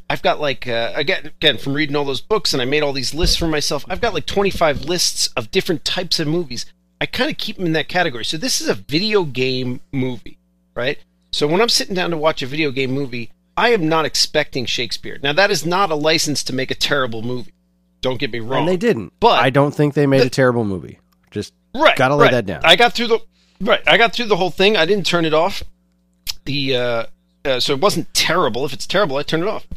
I've 0.09 0.21
got 0.21 0.39
like 0.39 0.65
uh, 0.65 0.93
again 0.95 1.25
again 1.25 1.57
from 1.57 1.73
reading 1.73 1.97
all 1.97 2.05
those 2.05 2.21
books 2.21 2.53
and 2.53 2.61
I 2.61 2.65
made 2.65 2.83
all 2.83 2.93
these 2.93 3.13
lists 3.13 3.35
for 3.35 3.49
myself. 3.49 3.83
I've 3.89 3.99
got 3.99 4.13
like 4.13 4.25
25 4.25 4.85
lists 4.85 5.27
of 5.35 5.51
different 5.51 5.83
types 5.83 6.21
of 6.21 6.27
movies. 6.29 6.65
I 6.99 7.05
kind 7.05 7.29
of 7.29 7.37
keep 7.37 7.57
them 7.57 7.65
in 7.65 7.73
that 7.73 7.87
category. 7.87 8.25
So 8.25 8.37
this 8.37 8.61
is 8.61 8.67
a 8.67 8.73
video 8.73 9.23
game 9.23 9.81
movie, 9.91 10.37
right? 10.75 10.97
So 11.31 11.47
when 11.47 11.61
I'm 11.61 11.69
sitting 11.69 11.95
down 11.95 12.09
to 12.11 12.17
watch 12.17 12.41
a 12.41 12.47
video 12.47 12.71
game 12.71 12.91
movie, 12.91 13.31
I 13.55 13.69
am 13.69 13.87
not 13.87 14.05
expecting 14.05 14.65
Shakespeare. 14.65 15.19
Now 15.21 15.33
that 15.33 15.51
is 15.51 15.65
not 15.65 15.91
a 15.91 15.95
license 15.95 16.43
to 16.45 16.53
make 16.53 16.71
a 16.71 16.75
terrible 16.75 17.21
movie. 17.21 17.53
Don't 18.01 18.19
get 18.19 18.31
me 18.31 18.39
wrong. 18.39 18.59
And 18.59 18.67
they 18.67 18.77
didn't. 18.77 19.13
But 19.19 19.39
I 19.39 19.49
don't 19.49 19.73
think 19.73 19.93
they 19.93 20.07
made 20.07 20.21
a 20.21 20.29
terrible 20.29 20.63
movie. 20.63 20.99
Just 21.31 21.53
right, 21.75 21.95
gotta 21.95 22.15
lay 22.15 22.25
right. 22.25 22.31
that 22.31 22.45
down. 22.45 22.61
I 22.63 22.75
got 22.75 22.93
through 22.93 23.07
the 23.07 23.19
right. 23.61 23.81
I 23.87 23.97
got 23.97 24.13
through 24.13 24.27
the 24.27 24.37
whole 24.37 24.51
thing. 24.51 24.77
I 24.77 24.85
didn't 24.85 25.05
turn 25.05 25.25
it 25.25 25.33
off. 25.33 25.63
The 26.45 26.75
uh, 26.75 27.05
uh, 27.43 27.59
so 27.59 27.73
it 27.73 27.81
wasn't 27.81 28.13
terrible. 28.13 28.65
If 28.65 28.73
it's 28.73 28.87
terrible, 28.87 29.17
I 29.17 29.23
turn 29.23 29.41
it 29.41 29.47
off. 29.47 29.67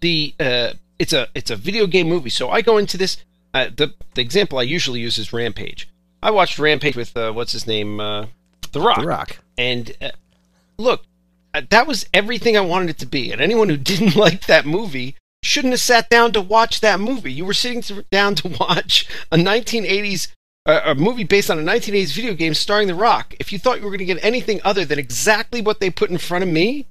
The 0.00 0.34
uh, 0.38 0.72
it's 0.98 1.12
a 1.12 1.28
it's 1.34 1.50
a 1.50 1.56
video 1.56 1.86
game 1.86 2.08
movie. 2.08 2.30
So 2.30 2.50
I 2.50 2.62
go 2.62 2.78
into 2.78 2.96
this. 2.96 3.18
Uh, 3.52 3.66
the 3.76 3.92
the 4.14 4.22
example 4.22 4.58
I 4.58 4.62
usually 4.62 5.00
use 5.00 5.18
is 5.18 5.32
Rampage. 5.32 5.88
I 6.22 6.30
watched 6.30 6.58
Rampage 6.58 6.96
with 6.96 7.16
uh, 7.16 7.32
what's 7.32 7.52
his 7.52 7.66
name, 7.66 8.00
uh, 8.00 8.26
The 8.72 8.80
Rock. 8.80 9.00
The 9.00 9.06
Rock. 9.06 9.38
And 9.56 9.92
uh, 10.00 10.10
look, 10.78 11.04
uh, 11.54 11.62
that 11.70 11.86
was 11.86 12.06
everything 12.12 12.56
I 12.56 12.60
wanted 12.60 12.90
it 12.90 12.98
to 12.98 13.06
be. 13.06 13.32
And 13.32 13.40
anyone 13.40 13.68
who 13.68 13.76
didn't 13.78 14.16
like 14.16 14.46
that 14.46 14.66
movie 14.66 15.16
shouldn't 15.42 15.72
have 15.72 15.80
sat 15.80 16.10
down 16.10 16.32
to 16.32 16.40
watch 16.40 16.80
that 16.80 17.00
movie. 17.00 17.32
You 17.32 17.44
were 17.44 17.54
sitting 17.54 17.82
to, 17.82 18.04
down 18.10 18.34
to 18.36 18.48
watch 18.60 19.08
a 19.32 19.36
1980s 19.36 20.28
uh, 20.66 20.80
a 20.84 20.94
movie 20.94 21.24
based 21.24 21.50
on 21.50 21.58
a 21.58 21.62
1980s 21.62 22.14
video 22.14 22.34
game 22.34 22.52
starring 22.52 22.86
The 22.86 22.94
Rock. 22.94 23.34
If 23.40 23.52
you 23.52 23.58
thought 23.58 23.78
you 23.78 23.84
were 23.84 23.90
going 23.90 24.00
to 24.00 24.04
get 24.04 24.22
anything 24.22 24.60
other 24.62 24.84
than 24.84 24.98
exactly 24.98 25.62
what 25.62 25.80
they 25.80 25.90
put 25.90 26.10
in 26.10 26.18
front 26.18 26.44
of 26.44 26.50
me, 26.50 26.86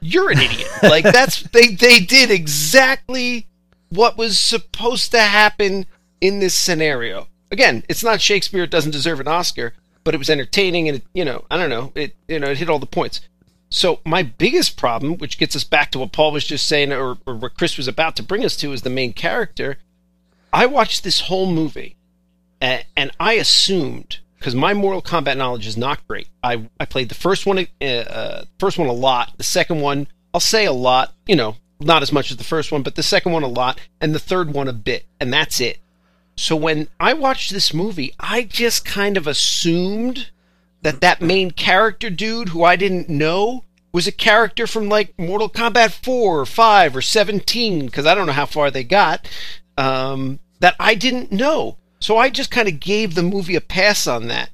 you're 0.00 0.30
an 0.30 0.38
idiot. 0.38 0.68
like 0.82 1.04
that's 1.04 1.42
they 1.42 1.68
they 1.68 1.98
did 1.98 2.30
exactly 2.30 3.46
what 3.88 4.16
was 4.16 4.38
supposed 4.38 5.10
to 5.10 5.20
happen 5.20 5.86
in 6.20 6.38
this 6.38 6.54
scenario. 6.54 7.26
Again, 7.50 7.84
it's 7.88 8.04
not 8.04 8.20
Shakespeare; 8.20 8.64
it 8.64 8.70
doesn't 8.70 8.90
deserve 8.92 9.20
an 9.20 9.28
Oscar, 9.28 9.74
but 10.04 10.14
it 10.14 10.18
was 10.18 10.30
entertaining, 10.30 10.88
and 10.88 10.98
it, 10.98 11.04
you 11.14 11.24
know, 11.24 11.44
I 11.50 11.56
don't 11.56 11.70
know, 11.70 11.92
it 11.94 12.14
you 12.28 12.38
know, 12.38 12.50
it 12.50 12.58
hit 12.58 12.68
all 12.68 12.78
the 12.78 12.86
points. 12.86 13.20
So 13.70 14.00
my 14.04 14.22
biggest 14.22 14.76
problem, 14.76 15.18
which 15.18 15.38
gets 15.38 15.54
us 15.54 15.64
back 15.64 15.90
to 15.90 15.98
what 15.98 16.12
Paul 16.12 16.32
was 16.32 16.46
just 16.46 16.66
saying, 16.66 16.92
or, 16.92 17.18
or 17.26 17.34
what 17.34 17.54
Chris 17.54 17.76
was 17.76 17.88
about 17.88 18.16
to 18.16 18.22
bring 18.22 18.44
us 18.44 18.56
to, 18.56 18.72
is 18.72 18.82
the 18.82 18.90
main 18.90 19.12
character. 19.12 19.78
I 20.52 20.66
watched 20.66 21.04
this 21.04 21.20
whole 21.20 21.50
movie, 21.50 21.96
and, 22.60 22.84
and 22.96 23.10
I 23.20 23.34
assumed 23.34 24.18
because 24.38 24.54
my 24.54 24.72
Mortal 24.72 25.02
Kombat 25.02 25.36
knowledge 25.36 25.66
is 25.66 25.76
not 25.76 26.06
great. 26.06 26.28
I 26.42 26.68
I 26.80 26.86
played 26.86 27.08
the 27.08 27.14
first 27.14 27.44
one, 27.44 27.66
uh, 27.80 27.84
uh, 27.84 28.44
first 28.58 28.78
one 28.78 28.88
a 28.88 28.92
lot. 28.92 29.36
The 29.36 29.42
second 29.44 29.80
one, 29.80 30.06
I'll 30.32 30.40
say 30.40 30.64
a 30.64 30.72
lot. 30.72 31.12
You 31.26 31.36
know, 31.36 31.56
not 31.80 32.02
as 32.02 32.12
much 32.12 32.30
as 32.30 32.36
the 32.36 32.44
first 32.44 32.72
one, 32.72 32.82
but 32.82 32.94
the 32.94 33.02
second 33.02 33.32
one 33.32 33.42
a 33.42 33.48
lot, 33.48 33.78
and 34.00 34.14
the 34.14 34.18
third 34.18 34.54
one 34.54 34.68
a 34.68 34.72
bit, 34.72 35.06
and 35.20 35.32
that's 35.32 35.60
it. 35.60 35.78
So 36.38 36.54
when 36.54 36.86
I 37.00 37.14
watched 37.14 37.50
this 37.50 37.74
movie, 37.74 38.14
I 38.20 38.44
just 38.44 38.84
kind 38.84 39.16
of 39.16 39.26
assumed 39.26 40.30
that 40.82 41.00
that 41.00 41.20
main 41.20 41.50
character 41.50 42.10
dude 42.10 42.50
who 42.50 42.62
I 42.62 42.76
didn't 42.76 43.08
know 43.08 43.64
was 43.92 44.06
a 44.06 44.12
character 44.12 44.68
from 44.68 44.88
like 44.88 45.18
Mortal 45.18 45.50
Kombat 45.50 45.90
4 45.90 46.40
or 46.40 46.46
5 46.46 46.96
or 46.96 47.02
17 47.02 47.86
because 47.86 48.06
I 48.06 48.14
don't 48.14 48.26
know 48.26 48.32
how 48.32 48.46
far 48.46 48.70
they 48.70 48.84
got 48.84 49.28
um, 49.76 50.38
that 50.60 50.76
I 50.78 50.94
didn't 50.94 51.32
know. 51.32 51.76
So 51.98 52.16
I 52.16 52.30
just 52.30 52.52
kind 52.52 52.68
of 52.68 52.78
gave 52.78 53.16
the 53.16 53.24
movie 53.24 53.56
a 53.56 53.60
pass 53.60 54.06
on 54.06 54.28
that. 54.28 54.50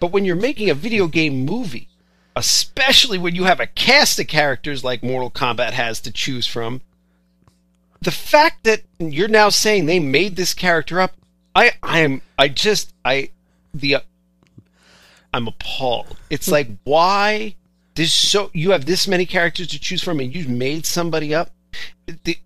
But 0.00 0.10
when 0.10 0.24
you're 0.24 0.34
making 0.34 0.70
a 0.70 0.74
video 0.74 1.06
game 1.06 1.44
movie, 1.44 1.88
especially 2.34 3.16
when 3.16 3.36
you 3.36 3.44
have 3.44 3.60
a 3.60 3.66
cast 3.68 4.18
of 4.18 4.26
characters 4.26 4.82
like 4.82 5.04
Mortal 5.04 5.30
Kombat 5.30 5.70
has 5.72 6.00
to 6.00 6.10
choose 6.10 6.48
from, 6.48 6.80
the 8.00 8.10
fact 8.10 8.64
that 8.64 8.82
you're 8.98 9.28
now 9.28 9.48
saying 9.48 9.86
they 9.86 10.00
made 10.00 10.34
this 10.34 10.54
character 10.54 11.00
up, 11.00 11.14
I 11.58 11.72
I 11.82 11.98
am 12.00 12.22
I 12.38 12.46
just 12.46 12.94
I 13.04 13.30
the 13.74 13.96
I'm 15.34 15.48
appalled. 15.48 16.16
It's 16.30 16.46
hmm. 16.46 16.52
like 16.52 16.68
why 16.84 17.56
there's 17.96 18.12
so 18.12 18.50
you 18.54 18.70
have 18.70 18.86
this 18.86 19.08
many 19.08 19.26
characters 19.26 19.66
to 19.68 19.80
choose 19.80 20.00
from 20.00 20.20
and 20.20 20.32
you 20.32 20.48
made 20.48 20.86
somebody 20.86 21.34
up. 21.34 21.50
The, 22.24 22.38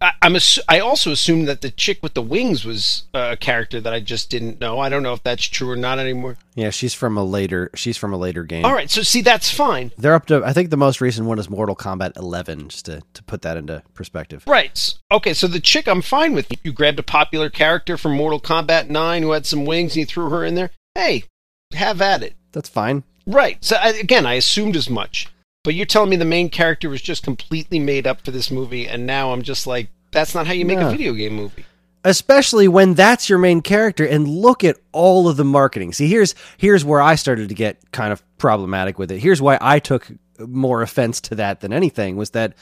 I, 0.00 0.12
I'm 0.22 0.34
assu- 0.34 0.60
I 0.68 0.80
also 0.80 1.12
assumed 1.12 1.46
that 1.48 1.60
the 1.60 1.70
chick 1.70 1.98
with 2.02 2.14
the 2.14 2.22
wings 2.22 2.64
was 2.64 3.04
uh, 3.12 3.30
a 3.32 3.36
character 3.36 3.80
that 3.80 3.92
I 3.92 4.00
just 4.00 4.30
didn't 4.30 4.60
know. 4.60 4.78
I 4.80 4.88
don't 4.88 5.02
know 5.02 5.12
if 5.12 5.22
that's 5.22 5.44
true 5.44 5.70
or 5.70 5.76
not 5.76 5.98
anymore. 5.98 6.38
Yeah, 6.54 6.70
she's 6.70 6.94
from 6.94 7.16
a 7.18 7.24
later. 7.24 7.70
She's 7.74 7.96
from 7.96 8.12
a 8.12 8.16
later 8.16 8.44
game. 8.44 8.64
All 8.64 8.72
right, 8.72 8.90
so 8.90 9.02
see 9.02 9.20
that's 9.20 9.50
fine. 9.50 9.92
They're 9.98 10.14
up 10.14 10.26
to. 10.26 10.42
I 10.44 10.52
think 10.52 10.70
the 10.70 10.76
most 10.76 11.00
recent 11.00 11.26
one 11.26 11.38
is 11.38 11.50
Mortal 11.50 11.76
Kombat 11.76 12.16
11. 12.16 12.68
Just 12.68 12.86
to 12.86 13.02
to 13.12 13.22
put 13.24 13.42
that 13.42 13.56
into 13.56 13.82
perspective. 13.94 14.44
Right. 14.46 14.94
Okay, 15.12 15.34
so 15.34 15.46
the 15.46 15.60
chick 15.60 15.86
I'm 15.86 16.02
fine 16.02 16.34
with. 16.34 16.50
You 16.64 16.72
grabbed 16.72 16.98
a 16.98 17.02
popular 17.04 17.50
character 17.50 17.96
from 17.96 18.16
Mortal 18.16 18.40
Kombat 18.40 18.88
9 18.88 19.22
who 19.22 19.32
had 19.32 19.46
some 19.46 19.64
wings 19.64 19.92
and 19.92 20.00
you 20.00 20.06
threw 20.06 20.30
her 20.30 20.44
in 20.44 20.54
there. 20.54 20.70
Hey, 20.94 21.24
have 21.72 22.00
at 22.00 22.22
it. 22.22 22.34
That's 22.52 22.68
fine. 22.68 23.04
Right. 23.26 23.62
So 23.62 23.76
I, 23.76 23.90
again, 23.90 24.26
I 24.26 24.34
assumed 24.34 24.76
as 24.76 24.88
much. 24.90 25.28
But 25.62 25.74
you're 25.74 25.86
telling 25.86 26.08
me 26.10 26.16
the 26.16 26.24
main 26.24 26.48
character 26.48 26.88
was 26.88 27.02
just 27.02 27.22
completely 27.22 27.78
made 27.78 28.06
up 28.06 28.24
for 28.24 28.30
this 28.30 28.50
movie, 28.50 28.88
and 28.88 29.06
now 29.06 29.32
I'm 29.32 29.42
just 29.42 29.66
like, 29.66 29.88
that's 30.10 30.34
not 30.34 30.46
how 30.46 30.52
you 30.54 30.64
make 30.64 30.78
a 30.78 30.90
video 30.90 31.12
game 31.12 31.34
movie. 31.34 31.64
especially 32.04 32.66
when 32.66 32.94
that's 32.94 33.28
your 33.28 33.38
main 33.38 33.60
character 33.60 34.06
and 34.06 34.26
look 34.26 34.64
at 34.64 34.78
all 34.92 35.28
of 35.28 35.36
the 35.36 35.44
marketing. 35.44 35.92
See 35.92 36.08
here's 36.08 36.34
here's 36.56 36.82
where 36.82 37.02
i 37.02 37.14
started 37.14 37.50
to 37.50 37.54
get 37.54 37.78
kind 37.92 38.10
of 38.10 38.22
problematic 38.38 38.98
with 38.98 39.12
it. 39.12 39.18
Here's 39.20 39.42
why 39.42 39.58
i 39.60 39.78
took 39.78 40.08
more 40.38 40.80
offense 40.80 41.20
to 41.20 41.34
that 41.34 41.60
than 41.60 41.74
anything 41.74 42.16
was 42.16 42.30
that 42.30 42.54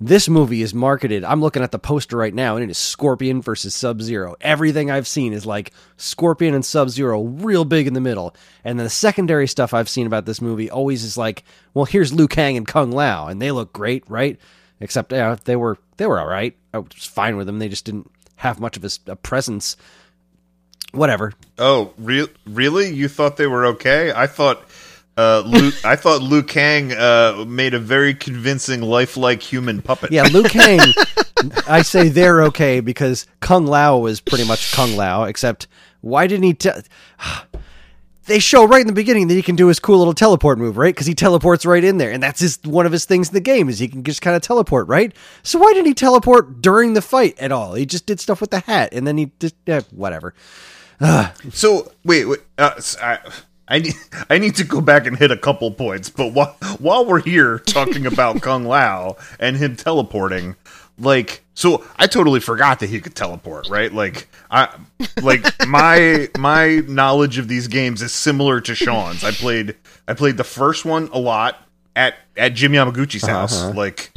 this 0.00 0.28
movie 0.28 0.62
is 0.62 0.72
marketed 0.72 1.24
i'm 1.24 1.40
looking 1.40 1.62
at 1.62 1.72
the 1.72 1.78
poster 1.78 2.16
right 2.16 2.34
now 2.34 2.54
and 2.54 2.64
it 2.64 2.70
is 2.70 2.78
scorpion 2.78 3.42
versus 3.42 3.74
sub 3.74 4.00
zero 4.00 4.36
everything 4.40 4.90
i've 4.90 5.08
seen 5.08 5.32
is 5.32 5.44
like 5.44 5.72
scorpion 5.96 6.54
and 6.54 6.64
sub 6.64 6.88
zero 6.88 7.22
real 7.22 7.64
big 7.64 7.86
in 7.86 7.94
the 7.94 8.00
middle 8.00 8.34
and 8.64 8.78
the 8.78 8.88
secondary 8.88 9.48
stuff 9.48 9.74
i've 9.74 9.88
seen 9.88 10.06
about 10.06 10.24
this 10.24 10.40
movie 10.40 10.70
always 10.70 11.02
is 11.02 11.18
like 11.18 11.42
well 11.74 11.84
here's 11.84 12.12
liu 12.12 12.28
kang 12.28 12.56
and 12.56 12.68
kung 12.68 12.92
lao 12.92 13.26
and 13.26 13.42
they 13.42 13.50
look 13.50 13.72
great 13.72 14.04
right 14.08 14.38
except 14.80 15.12
yeah, 15.12 15.36
they 15.44 15.56
were 15.56 15.76
they 15.96 16.06
were 16.06 16.20
all 16.20 16.28
right 16.28 16.56
i 16.72 16.78
was 16.78 17.04
fine 17.04 17.36
with 17.36 17.46
them 17.46 17.58
they 17.58 17.68
just 17.68 17.84
didn't 17.84 18.08
have 18.38 18.60
much 18.60 18.76
of 18.76 18.84
a 19.06 19.16
presence. 19.16 19.76
Whatever. 20.92 21.34
Oh, 21.58 21.92
re- 21.98 22.28
really? 22.46 22.88
You 22.88 23.08
thought 23.08 23.36
they 23.36 23.46
were 23.46 23.66
okay? 23.66 24.10
I 24.12 24.26
thought 24.26 24.62
uh, 25.18 25.42
Luke. 25.44 25.74
I 25.84 25.96
thought 25.96 26.22
Liu 26.22 26.44
Kang 26.44 26.92
uh, 26.92 27.44
made 27.46 27.74
a 27.74 27.78
very 27.80 28.14
convincing, 28.14 28.82
lifelike 28.82 29.42
human 29.42 29.82
puppet. 29.82 30.12
Yeah, 30.12 30.22
Liu 30.22 30.44
Kang. 30.44 30.78
I 31.68 31.82
say 31.82 32.08
they're 32.08 32.44
okay 32.44 32.80
because 32.80 33.26
Kung 33.40 33.66
Lao 33.66 33.98
was 33.98 34.20
pretty 34.20 34.46
much 34.46 34.72
Kung 34.72 34.96
Lao, 34.96 35.24
except 35.24 35.66
why 36.00 36.28
didn't 36.28 36.44
he? 36.44 36.54
Te- 36.54 36.70
they 38.26 38.38
show 38.38 38.64
right 38.64 38.80
in 38.80 38.86
the 38.86 38.92
beginning 38.92 39.26
that 39.28 39.34
he 39.34 39.42
can 39.42 39.56
do 39.56 39.66
his 39.66 39.80
cool 39.80 39.98
little 39.98 40.14
teleport 40.14 40.58
move, 40.58 40.76
right? 40.76 40.94
Because 40.94 41.06
he 41.06 41.14
teleports 41.14 41.66
right 41.66 41.82
in 41.82 41.98
there, 41.98 42.12
and 42.12 42.22
that's 42.22 42.40
his 42.40 42.60
one 42.62 42.86
of 42.86 42.92
his 42.92 43.04
things 43.04 43.28
in 43.28 43.34
the 43.34 43.40
game 43.40 43.68
is 43.68 43.80
he 43.80 43.88
can 43.88 44.04
just 44.04 44.22
kind 44.22 44.36
of 44.36 44.42
teleport, 44.42 44.86
right? 44.86 45.12
So 45.42 45.58
why 45.58 45.72
didn't 45.72 45.86
he 45.86 45.94
teleport 45.94 46.62
during 46.62 46.94
the 46.94 47.02
fight 47.02 47.36
at 47.40 47.50
all? 47.50 47.74
He 47.74 47.86
just 47.86 48.06
did 48.06 48.20
stuff 48.20 48.40
with 48.40 48.50
the 48.50 48.60
hat, 48.60 48.90
and 48.92 49.04
then 49.04 49.18
he 49.18 49.32
just 49.40 49.56
eh, 49.66 49.80
whatever. 49.90 50.32
So 51.52 51.92
wait, 52.04 52.24
wait 52.26 52.40
uh, 52.58 52.80
I, 53.00 53.18
I 53.68 53.78
need 53.80 53.94
I 54.30 54.38
need 54.38 54.56
to 54.56 54.64
go 54.64 54.80
back 54.80 55.06
and 55.06 55.16
hit 55.16 55.30
a 55.30 55.36
couple 55.36 55.70
points. 55.70 56.08
But 56.10 56.32
while 56.32 56.56
while 56.78 57.04
we're 57.04 57.20
here 57.20 57.58
talking 57.58 58.06
about 58.12 58.40
Kung 58.42 58.64
Lao 58.64 59.16
and 59.38 59.56
him 59.56 59.76
teleporting, 59.76 60.56
like, 60.98 61.44
so 61.54 61.84
I 61.96 62.06
totally 62.06 62.40
forgot 62.40 62.80
that 62.80 62.88
he 62.88 63.00
could 63.00 63.14
teleport, 63.14 63.68
right? 63.68 63.92
Like, 63.92 64.28
I 64.50 64.68
like 65.22 65.44
my 65.68 66.28
my 66.38 66.82
knowledge 66.88 67.38
of 67.38 67.48
these 67.48 67.68
games 67.68 68.02
is 68.02 68.12
similar 68.12 68.60
to 68.62 68.74
Sean's. 68.74 69.22
I 69.24 69.30
played 69.32 69.76
I 70.06 70.14
played 70.14 70.36
the 70.38 70.44
first 70.44 70.84
one 70.84 71.08
a 71.12 71.18
lot 71.18 71.56
at 71.94 72.14
at 72.36 72.54
Jim 72.54 72.72
Yamaguchi's 72.72 73.26
house, 73.26 73.62
Uh-huh. 73.62 73.72
like 73.76 74.12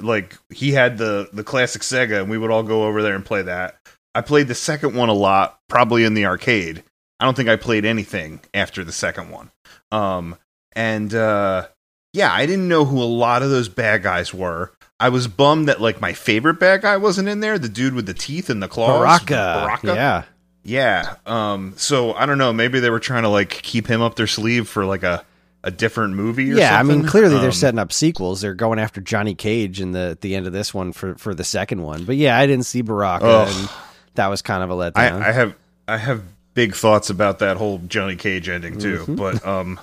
like 0.00 0.38
he 0.50 0.72
had 0.72 0.96
the 0.98 1.28
the 1.32 1.44
classic 1.44 1.82
Sega, 1.82 2.20
and 2.20 2.30
we 2.30 2.38
would 2.38 2.50
all 2.50 2.62
go 2.62 2.84
over 2.84 3.02
there 3.02 3.14
and 3.14 3.24
play 3.24 3.42
that. 3.42 3.76
I 4.14 4.20
played 4.20 4.46
the 4.48 4.54
second 4.54 4.94
one 4.94 5.08
a 5.08 5.14
lot, 5.14 5.58
probably 5.68 6.04
in 6.04 6.14
the 6.14 6.26
arcade. 6.26 6.82
I 7.22 7.24
don't 7.24 7.36
think 7.36 7.48
I 7.48 7.54
played 7.56 7.84
anything 7.84 8.40
after 8.52 8.82
the 8.82 8.90
second 8.92 9.30
one. 9.30 9.50
Um, 9.92 10.36
and 10.74 11.14
uh, 11.14 11.68
yeah, 12.12 12.32
I 12.32 12.46
didn't 12.46 12.66
know 12.68 12.84
who 12.84 13.00
a 13.00 13.04
lot 13.04 13.42
of 13.42 13.50
those 13.50 13.68
bad 13.68 14.02
guys 14.02 14.34
were. 14.34 14.72
I 14.98 15.08
was 15.08 15.28
bummed 15.28 15.68
that 15.68 15.80
like 15.80 16.00
my 16.00 16.12
favorite 16.14 16.58
bad 16.60 16.82
guy 16.82 16.96
wasn't 16.96 17.28
in 17.28 17.40
there, 17.40 17.58
the 17.58 17.68
dude 17.68 17.94
with 17.94 18.06
the 18.06 18.14
teeth 18.14 18.50
and 18.50 18.62
the 18.62 18.68
claws. 18.68 18.98
Baraka. 18.98 19.34
Baraka. 19.34 19.86
Yeah. 19.94 20.22
Yeah. 20.64 21.14
Um. 21.26 21.74
So 21.76 22.12
I 22.14 22.26
don't 22.26 22.38
know. 22.38 22.52
Maybe 22.52 22.80
they 22.80 22.90
were 22.90 23.00
trying 23.00 23.22
to 23.24 23.28
like 23.28 23.50
keep 23.50 23.86
him 23.86 24.00
up 24.02 24.14
their 24.16 24.26
sleeve 24.26 24.68
for 24.68 24.84
like 24.84 25.02
a 25.02 25.24
a 25.64 25.70
different 25.70 26.14
movie. 26.14 26.50
or 26.52 26.56
Yeah, 26.56 26.76
I 26.78 26.82
mean, 26.82 26.94
something. 26.98 27.08
clearly 27.10 27.36
they're 27.36 27.46
Um, 27.46 27.52
setting 27.52 27.78
up 27.78 27.92
sequels. 27.92 28.40
They're 28.40 28.54
going 28.54 28.78
after 28.80 29.00
Johnny 29.00 29.34
Cage 29.34 29.80
in 29.80 29.92
the 29.92 30.10
at 30.10 30.20
the 30.22 30.34
end 30.34 30.46
of 30.46 30.52
this 30.52 30.72
one 30.74 30.92
for 30.92 31.14
for 31.16 31.34
the 31.34 31.44
second 31.44 31.82
one. 31.82 32.04
But 32.04 32.16
yeah, 32.16 32.36
I 32.38 32.46
didn't 32.46 32.66
see 32.66 32.82
Baraka, 32.82 33.24
Ugh. 33.26 33.48
and 33.48 33.68
that 34.14 34.28
was 34.28 34.42
kind 34.42 34.62
of 34.62 34.70
a 34.70 34.74
letdown. 34.74 35.20
I, 35.22 35.28
I 35.28 35.32
have 35.32 35.54
I 35.88 35.96
have 35.98 36.22
big 36.54 36.74
thoughts 36.74 37.10
about 37.10 37.38
that 37.40 37.56
whole 37.56 37.78
Johnny 37.78 38.16
Cage 38.16 38.48
ending 38.48 38.78
too. 38.78 38.98
Mm-hmm. 38.98 39.14
But 39.16 39.46
um, 39.46 39.80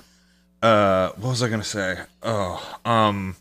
uh, 0.62 1.10
what 1.16 1.30
was 1.30 1.42
I 1.42 1.48
gonna 1.48 1.64
say? 1.64 1.98
Oh, 2.22 2.78
um, 2.84 3.36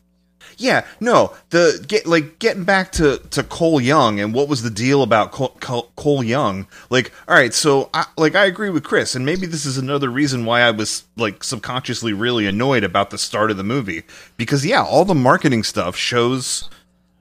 yeah, 0.60 0.86
no, 1.00 1.34
the 1.52 1.84
get 1.88 2.06
like 2.06 2.40
getting 2.40 2.66
back 2.66 2.92
to 2.94 3.20
to 3.32 3.44
Cole 3.44 3.80
Young 3.80 4.20
and 4.20 4.34
what 4.34 4.50
was 4.50 4.62
the 4.62 4.70
deal 4.70 5.04
about 5.04 5.32
Cole, 5.32 5.56
Cole, 5.62 5.90
Cole 5.96 6.24
Young? 6.24 6.68
Like, 6.90 7.12
all 7.28 7.36
right, 7.36 7.54
so 7.54 7.90
I, 7.94 8.06
like 8.18 8.36
I 8.36 8.46
agree 8.46 8.70
with 8.70 8.84
Kris, 8.84 9.16
and 9.16 9.26
maybe 9.26 9.46
this 9.46 9.66
is 9.66 9.78
another 9.78 10.10
reason 10.10 10.46
why 10.46 10.62
I 10.62 10.72
was 10.72 11.04
like 11.16 11.44
subconsciously 11.44 12.14
really 12.14 12.46
annoyed 12.46 12.84
about 12.84 13.10
the 13.10 13.18
start 13.18 13.52
of 13.52 13.58
the 13.58 13.64
movie 13.64 14.04
because 14.36 14.66
yeah, 14.66 14.84
all 14.84 15.06
the 15.06 15.16
marketing 15.16 15.64
stuff 15.64 15.96
shows 15.96 16.70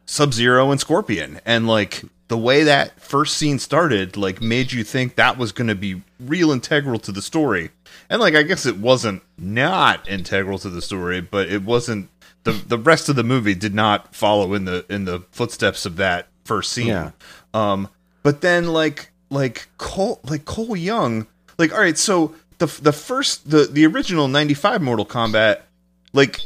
Sub 0.04 0.32
Zero 0.32 0.70
and 0.72 0.80
Scorpion, 0.80 1.40
and 1.46 1.68
like 1.68 2.02
the 2.28 2.38
way 2.38 2.62
that 2.64 3.00
first 3.00 3.36
scene 3.36 3.58
started, 3.58 4.16
like 4.16 4.40
made 4.40 4.72
you 4.72 4.84
think 4.84 5.16
that 5.16 5.38
was 5.38 5.52
going 5.52 5.68
to 5.68 5.74
be 5.74 6.02
real 6.20 6.50
integral 6.50 6.98
to 7.00 7.12
the 7.12 7.22
story, 7.22 7.70
and 8.08 8.20
like 8.20 8.34
I 8.34 8.42
guess 8.42 8.66
it 8.66 8.76
wasn't 8.76 9.22
not 9.36 10.08
integral 10.08 10.58
to 10.60 10.70
the 10.70 10.82
story, 10.82 11.20
but 11.20 11.48
it 11.48 11.62
wasn't 11.62 12.10
the 12.44 12.52
the 12.52 12.78
rest 12.78 13.08
of 13.08 13.16
the 13.16 13.24
movie 13.24 13.54
did 13.54 13.74
not 13.74 14.14
follow 14.14 14.54
in 14.54 14.64
the 14.66 14.84
in 14.88 15.04
the 15.04 15.20
footsteps 15.30 15.86
of 15.86 15.96
that 15.96 16.28
first 16.44 16.72
scene. 16.72 16.88
Yeah. 16.88 17.10
Um, 17.54 17.88
but 18.22 18.42
then 18.42 18.68
like 18.68 19.10
like 19.30 19.68
Cole 19.78 20.20
like 20.24 20.44
Cole 20.44 20.76
Young, 20.76 21.26
like 21.58 21.72
all 21.72 21.80
right, 21.80 21.98
so 21.98 22.34
the 22.58 22.66
the 22.66 22.92
first 22.92 23.50
the 23.50 23.64
the 23.64 23.86
original 23.86 24.28
'95 24.28 24.82
Mortal 24.82 25.06
Kombat, 25.06 25.62
like 26.12 26.40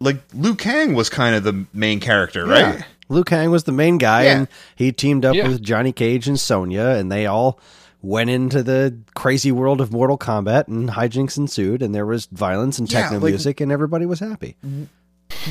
like 0.00 0.16
Liu 0.34 0.54
Kang 0.54 0.94
was 0.94 1.08
kind 1.08 1.34
of 1.34 1.44
the 1.44 1.66
main 1.72 2.00
character, 2.00 2.44
right? 2.44 2.78
Yeah. 2.78 2.82
Liu 3.12 3.24
Kang 3.24 3.50
was 3.50 3.64
the 3.64 3.72
main 3.72 3.98
guy, 3.98 4.24
Yeah. 4.24 4.36
and 4.38 4.48
he 4.74 4.90
teamed 4.92 5.24
up 5.24 5.34
Yeah. 5.34 5.46
with 5.48 5.62
Johnny 5.62 5.92
Cage 5.92 6.26
and 6.28 6.38
Sonya, 6.40 6.82
and 6.98 7.10
they 7.12 7.26
all 7.26 7.58
went 8.00 8.30
into 8.30 8.62
the 8.62 8.96
crazy 9.14 9.52
world 9.52 9.80
of 9.80 9.92
Mortal 9.92 10.18
Kombat, 10.18 10.66
and 10.66 10.90
hijinks 10.90 11.36
ensued, 11.36 11.82
and 11.82 11.94
there 11.94 12.06
was 12.06 12.26
violence 12.32 12.78
and 12.78 12.90
Yeah, 12.90 13.02
techno 13.02 13.18
like- 13.20 13.30
music, 13.32 13.60
and 13.60 13.70
everybody 13.70 14.06
was 14.06 14.20
happy. 14.20 14.56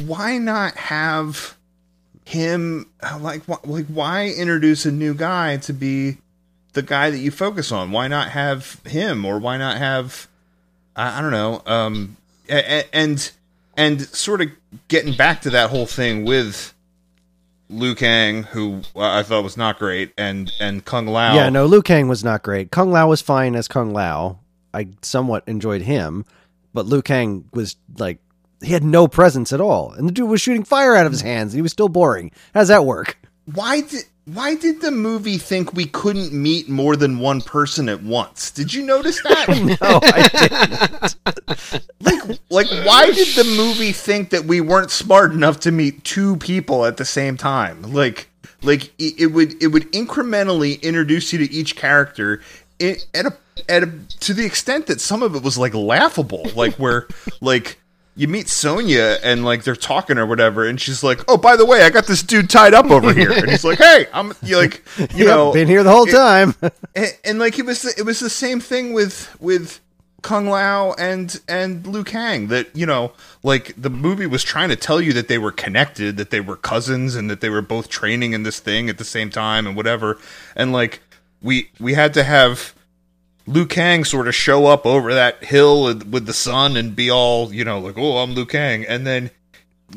why 0.06 0.38
not 0.38 0.76
have 0.76 1.56
him 2.26 2.86
like 3.19 3.43
wh- 3.45 3.67
like 3.67 3.88
why 3.88 4.28
introduce 4.28 4.86
a 4.86 4.91
new 4.91 5.13
guy 5.13 5.58
to 5.58 5.74
be 5.74 6.17
the 6.74 6.82
guy 6.82 7.10
that 7.10 7.17
you 7.17 7.32
focus 7.32 7.71
on 7.71 7.91
why 7.91 8.08
not 8.08 8.30
have 8.30 8.80
him 8.86 9.26
or 9.26 9.38
why 9.39 9.58
not 9.58 9.78
have 9.78 10.28
i, 10.95 11.17
I 11.17 11.21
don't 11.21 11.32
know 11.32 11.62
um 11.65 12.15
a- 12.47 12.80
a- 12.84 12.95
and 12.95 13.32
and 13.76 14.02
sort 14.02 14.39
of 14.39 14.50
getting 14.88 15.13
back 15.13 15.41
to 15.41 15.50
that 15.50 15.71
whole 15.71 15.88
thing 15.88 16.24
with 16.24 16.74
Liu 17.71 17.95
Kang, 17.95 18.43
who 18.43 18.81
I 18.95 19.23
thought 19.23 19.43
was 19.43 19.57
not 19.57 19.79
great, 19.79 20.13
and 20.17 20.51
and 20.60 20.84
Kung 20.86 21.07
Lao. 21.07 21.36
Yeah, 21.36 21.49
no, 21.49 21.65
Liu 21.65 21.81
Kang 21.81 22.07
was 22.07 22.23
not 22.23 22.43
great. 22.43 22.71
Kung 22.71 22.91
Lao 22.91 23.07
was 23.07 23.21
fine 23.21 23.55
as 23.55 23.67
Kung 23.67 23.93
Lao. 23.93 24.39
I 24.73 24.89
somewhat 25.01 25.43
enjoyed 25.47 25.81
him, 25.81 26.25
but 26.73 26.86
Liu 26.86 27.01
Kang 27.01 27.45
was 27.53 27.75
like 27.97 28.19
he 28.62 28.73
had 28.73 28.84
no 28.84 29.07
presence 29.07 29.51
at 29.53 29.62
all, 29.62 29.91
and 29.93 30.07
the 30.07 30.12
dude 30.12 30.29
was 30.29 30.41
shooting 30.41 30.63
fire 30.63 30.95
out 30.95 31.05
of 31.05 31.12
his 31.12 31.21
hands, 31.21 31.53
and 31.53 31.57
he 31.57 31.62
was 31.62 31.71
still 31.71 31.89
boring. 31.89 32.31
How 32.53 32.62
does 32.62 32.67
that 32.69 32.86
work? 32.86 33.17
why 33.53 33.81
did 33.81 34.05
why 34.34 34.56
did 34.56 34.82
the 34.82 34.91
movie 34.91 35.38
think 35.38 35.74
we 35.74 35.86
couldn't 35.86 36.32
meet 36.32 36.70
more 36.70 36.96
than 36.96 37.20
one 37.20 37.41
person 37.41 37.89
at 37.89 38.04
once? 38.04 38.52
Did 38.52 38.74
you 38.74 38.86
notice 38.86 39.22
that? 39.24 39.48
No, 39.82 40.00
I 40.04 40.28
didn't. 40.28 41.89
like 42.02 42.39
like 42.50 42.86
why 42.86 43.12
did 43.12 43.36
the 43.36 43.44
movie 43.44 43.91
think 43.91 44.30
that 44.30 44.46
we 44.46 44.62
weren't 44.62 44.91
smart 44.91 45.34
enough 45.34 45.60
to 45.62 45.72
meet 45.72 46.04
two 46.04 46.38
people 46.38 46.86
at 46.86 46.98
the 46.98 47.06
same 47.06 47.38
time? 47.38 47.82
Like 47.94 48.30
like 48.62 48.94
it, 49.00 49.20
it 49.20 49.28
would 49.28 49.62
it 49.62 49.67
would 49.67 49.91
incrementally 49.91 50.82
introduce 50.82 51.34
you 51.34 51.39
to 51.39 51.52
each 51.52 51.76
character 51.76 52.41
i 52.82 52.98
at 53.13 53.26
a 53.26 53.34
at 53.70 53.84
a 53.84 53.91
to 54.20 54.34
the 54.34 54.46
extent 54.46 54.88
that 54.88 55.02
some 55.02 55.24
of 55.24 55.36
it 55.36 55.44
was 55.44 55.58
like 55.58 55.74
laughable, 55.74 56.50
like 56.56 56.76
where 56.76 57.08
like 57.41 57.81
you 58.21 58.27
meet 58.27 58.47
Sonya 58.49 59.17
and 59.23 59.43
like 59.43 59.63
they're 59.63 59.75
talking 59.75 60.19
or 60.19 60.27
whatever, 60.27 60.67
and 60.67 60.79
she's 60.79 61.01
like, 61.01 61.21
"Oh, 61.27 61.38
by 61.38 61.55
the 61.55 61.65
way, 61.65 61.81
I 61.81 61.89
got 61.89 62.05
this 62.05 62.21
dude 62.21 62.51
tied 62.51 62.75
up 62.75 62.86
over 62.91 63.12
here," 63.13 63.31
and 63.31 63.49
he's 63.49 63.63
like, 63.63 63.79
"Hey, 63.88 64.05
I'm 64.13 64.34
you 64.43 64.57
like 64.57 64.84
you 64.99 65.25
Yep, 65.25 65.27
know 65.27 65.51
been 65.53 65.67
here 65.67 65.81
the 65.84 65.91
whole 65.91 66.07
it- 66.07 66.12
time. 66.12 66.53
and, 66.95 67.17
and 67.25 67.39
like 67.39 67.57
it 67.57 67.65
was 67.65 67.81
the, 67.81 67.93
it 67.97 68.03
was 68.05 68.19
the 68.19 68.29
same 68.29 68.60
thing 68.60 68.93
with 68.93 69.36
with 69.41 69.79
Kung 70.21 70.45
Lao 70.45 70.93
and 70.99 71.41
and 71.47 71.88
Liu 71.88 72.03
Kang 72.03 72.49
that 72.49 72.67
you 72.75 72.86
know 72.86 73.13
like 73.41 73.73
the 73.75 73.89
movie 73.89 74.27
was 74.27 74.43
trying 74.43 74.69
to 74.69 74.75
tell 74.75 75.01
you 75.01 75.13
that 75.13 75.27
they 75.27 75.39
were 75.39 75.51
connected 75.51 76.17
that 76.17 76.29
they 76.29 76.41
were 76.41 76.55
cousins 76.55 77.15
and 77.15 77.27
that 77.31 77.41
they 77.41 77.49
were 77.49 77.63
both 77.63 77.89
training 77.89 78.34
in 78.34 78.43
this 78.43 78.60
thing 78.60 78.88
at 78.88 78.99
the 78.99 79.03
same 79.03 79.31
time 79.31 79.65
and 79.65 79.75
whatever 79.75 80.19
and 80.55 80.71
like 80.71 80.99
we 81.41 81.71
we 81.79 81.95
had 81.95 82.13
to 82.13 82.23
have 82.23 82.75
Liu 83.47 83.65
Kang 83.65 84.04
sort 84.04 84.27
of 84.27 84.36
show 84.36 84.67
up 84.67 84.86
over 84.86 85.13
that 85.13 85.43
hill 85.43 85.84
with 85.84 86.25
the 86.25 86.34
sun 86.34 86.77
and 86.77 86.95
be 86.95 87.10
all 87.10 87.54
you 87.54 87.63
know 87.63 87.80
like 87.80 87.97
oh 87.97 88.19
I'm 88.19 88.34
Liu 88.34 88.45
Kang 88.45 88.86
and 88.86 89.06
then 89.06 89.32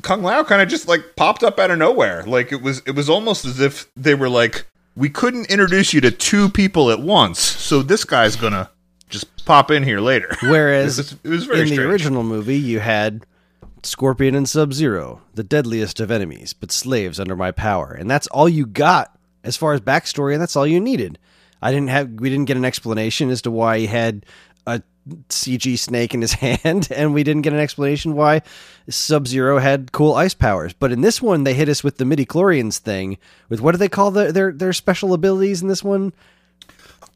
Kung 0.03 0.23
Lao 0.23 0.43
kind 0.43 0.61
of 0.63 0.69
just 0.69 0.89
like 0.89 1.17
popped 1.17 1.43
up 1.43 1.59
out 1.59 1.71
of 1.71 1.79
nowhere. 1.79 2.25
Like 2.25 2.53
it 2.53 2.63
was 2.63 2.83
it 2.87 2.93
was 2.95 3.09
almost 3.09 3.45
as 3.45 3.61
if 3.61 3.89
they 3.97 4.15
were 4.15 4.29
like, 4.29 4.67
we 4.97 5.09
couldn't 5.09 5.51
introduce 5.51 5.93
you 5.93 6.01
to 6.03 6.11
two 6.11 6.49
people 6.49 6.91
at 6.91 7.01
once, 7.01 7.39
so 7.39 7.83
this 7.83 8.05
guy's 8.05 8.37
gonna 8.37 8.71
just 9.09 9.45
pop 9.45 9.71
in 9.71 9.83
here 9.83 10.01
later. 10.01 10.35
Whereas 10.43 10.99
it 10.99 11.03
was, 11.03 11.19
it 11.25 11.29
was 11.29 11.45
very 11.45 11.61
in 11.61 11.67
strange. 11.69 11.81
the 11.81 11.89
original 11.89 12.23
movie, 12.25 12.59
you 12.59 12.81
had 12.81 13.25
Scorpion 13.83 14.35
and 14.35 14.49
Sub 14.49 14.73
Zero, 14.73 15.23
the 15.35 15.45
deadliest 15.45 16.01
of 16.01 16.11
enemies, 16.11 16.53
but 16.55 16.73
slaves 16.73 17.21
under 17.21 17.37
my 17.37 17.51
power, 17.51 17.93
and 17.93 18.11
that's 18.11 18.27
all 18.29 18.49
you 18.49 18.67
got 18.67 19.17
as 19.43 19.57
far 19.57 19.75
as 19.75 19.81
backstory, 19.81 20.33
and 20.33 20.43
that's 20.43 20.57
all 20.57 20.67
you 20.67 20.81
needed. 20.81 21.19
I 21.65 21.73
didn't 21.73 21.89
have, 21.89 22.11
we 22.11 22.29
didn't 22.29 22.45
get 22.45 22.57
an 22.59 22.65
explanation 22.65 23.31
as 23.31 23.41
to 23.43 23.51
why 23.51 23.79
he 23.79 23.87
had 23.87 24.27
a 24.67 24.83
CG 25.31 25.79
snake 25.79 26.13
in 26.15 26.21
his 26.21 26.33
hand, 26.45 26.89
and 26.95 27.15
we 27.15 27.25
didn't 27.25 27.43
get 27.43 27.55
an 27.55 27.59
explanation 27.59 28.15
why 28.15 28.43
Sub 28.89 29.27
Zero 29.27 29.59
had 29.59 29.91
cool 29.91 30.15
ice 30.15 30.35
powers. 30.35 30.75
But 30.75 30.93
in 30.93 31.01
this 31.01 31.23
one, 31.23 31.45
they 31.45 31.55
hit 31.55 31.69
us 31.71 31.83
with 31.83 31.97
the 31.97 32.05
midi 32.05 32.27
chlorians 32.27 32.79
thing. 32.79 33.17
With 33.49 33.61
what 33.63 33.73
do 33.73 33.79
they 33.79 33.89
call 33.89 34.11
the, 34.11 34.31
their 34.31 34.53
their 34.53 34.73
special 34.75 35.15
abilities 35.15 35.63
in 35.63 35.69
this 35.69 35.83
one? 35.83 36.13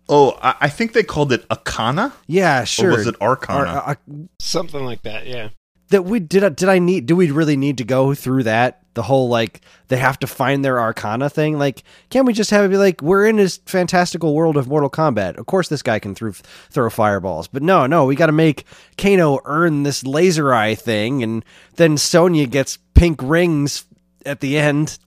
oh, 0.08 0.38
I, 0.42 0.54
I 0.62 0.68
think 0.70 0.94
they 0.94 1.02
called 1.02 1.32
it 1.32 1.46
Akana. 1.50 2.12
Yeah, 2.26 2.64
sure. 2.64 2.92
was 2.92 3.06
it 3.06 3.14
Arcana? 3.20 3.68
Ar- 3.68 3.82
ar- 3.82 3.98
Something 4.38 4.84
like 4.84 5.02
that, 5.02 5.26
yeah. 5.26 5.50
That 5.90 6.04
we 6.04 6.20
did 6.20 6.44
I, 6.44 6.48
did 6.50 6.68
I 6.68 6.78
need 6.78 7.06
do 7.06 7.16
we 7.16 7.30
really 7.30 7.56
need 7.56 7.78
to 7.78 7.84
go 7.84 8.14
through 8.14 8.44
that 8.44 8.82
the 8.94 9.02
whole 9.02 9.28
like 9.28 9.60
they 9.88 9.96
have 9.96 10.18
to 10.20 10.26
find 10.26 10.64
their 10.64 10.80
arcana 10.80 11.30
thing? 11.30 11.58
Like 11.58 11.82
can't 12.10 12.26
we 12.26 12.32
just 12.32 12.50
have 12.50 12.64
it 12.64 12.68
be 12.68 12.76
like 12.76 13.02
we're 13.02 13.26
in 13.26 13.36
this 13.36 13.58
fantastical 13.66 14.34
world 14.34 14.56
of 14.56 14.68
Mortal 14.68 14.90
Kombat. 14.90 15.36
Of 15.36 15.46
course 15.46 15.68
this 15.68 15.82
guy 15.82 15.98
can 15.98 16.14
throw 16.14 16.32
throw 16.32 16.90
fireballs 16.90 17.48
but 17.48 17.62
no 17.62 17.86
no 17.86 18.04
we 18.04 18.16
got 18.16 18.26
to 18.26 18.32
make 18.32 18.64
Kano 18.96 19.40
earn 19.44 19.82
this 19.82 20.04
laser 20.04 20.52
eye 20.52 20.74
thing 20.74 21.22
and 21.22 21.44
then 21.76 21.96
Sonya 21.96 22.46
gets 22.46 22.78
pink 22.94 23.20
rings 23.22 23.84
at 24.26 24.40
the 24.40 24.58
end 24.58 24.98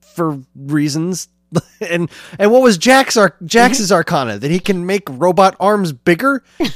for 0.00 0.40
reasons 0.54 1.28
and 1.80 2.10
and 2.38 2.52
what 2.52 2.62
was 2.62 2.78
Jack's 2.78 3.16
Ar- 3.16 3.36
Jax's 3.44 3.92
arcana 3.92 4.38
that 4.38 4.50
he 4.50 4.58
can 4.58 4.86
make 4.86 5.04
robot 5.08 5.56
arms 5.60 5.92
bigger 5.92 6.42
how 6.58 6.66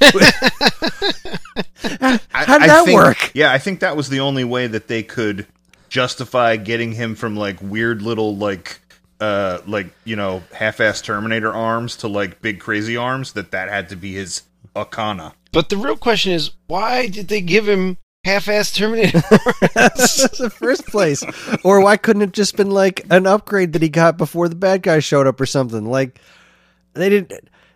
how 2.30 2.58
did 2.58 2.70
that 2.70 2.84
think, 2.84 2.96
work 2.96 3.30
Yeah, 3.34 3.52
I 3.52 3.58
think 3.58 3.80
that 3.80 3.96
was 3.96 4.08
the 4.08 4.20
only 4.20 4.44
way 4.44 4.66
that 4.66 4.88
they 4.88 5.02
could 5.02 5.46
justify 5.88 6.56
getting 6.56 6.92
him 6.92 7.14
from 7.14 7.36
like 7.36 7.60
weird 7.60 8.02
little 8.02 8.36
like 8.36 8.80
uh 9.20 9.58
like 9.66 9.88
you 10.04 10.16
know 10.16 10.42
half-ass 10.52 11.02
Terminator 11.02 11.52
arms 11.52 11.96
to 11.96 12.08
like 12.08 12.40
big 12.40 12.60
crazy 12.60 12.96
arms. 12.96 13.32
That 13.32 13.50
that 13.50 13.68
had 13.68 13.88
to 13.90 13.96
be 13.96 14.14
his 14.14 14.42
Akana. 14.74 15.34
But 15.52 15.68
the 15.68 15.76
real 15.76 15.96
question 15.96 16.32
is, 16.32 16.52
why 16.68 17.08
did 17.08 17.28
they 17.28 17.40
give 17.40 17.68
him 17.68 17.98
half-assed 18.24 18.74
Terminator? 18.74 19.20
That's 19.74 20.38
the 20.38 20.50
first 20.50 20.86
place. 20.86 21.22
Or 21.64 21.82
why 21.82 21.96
couldn't 21.96 22.22
it 22.22 22.32
just 22.32 22.56
been 22.56 22.70
like 22.70 23.06
an 23.10 23.26
upgrade 23.26 23.72
that 23.72 23.82
he 23.82 23.88
got 23.88 24.18
before 24.18 24.48
the 24.48 24.56
bad 24.56 24.82
guy 24.82 24.98
showed 24.98 25.26
up 25.26 25.40
or 25.40 25.46
something? 25.46 25.86
Like 25.86 26.20
they 26.94 27.08
didn't 27.08 27.32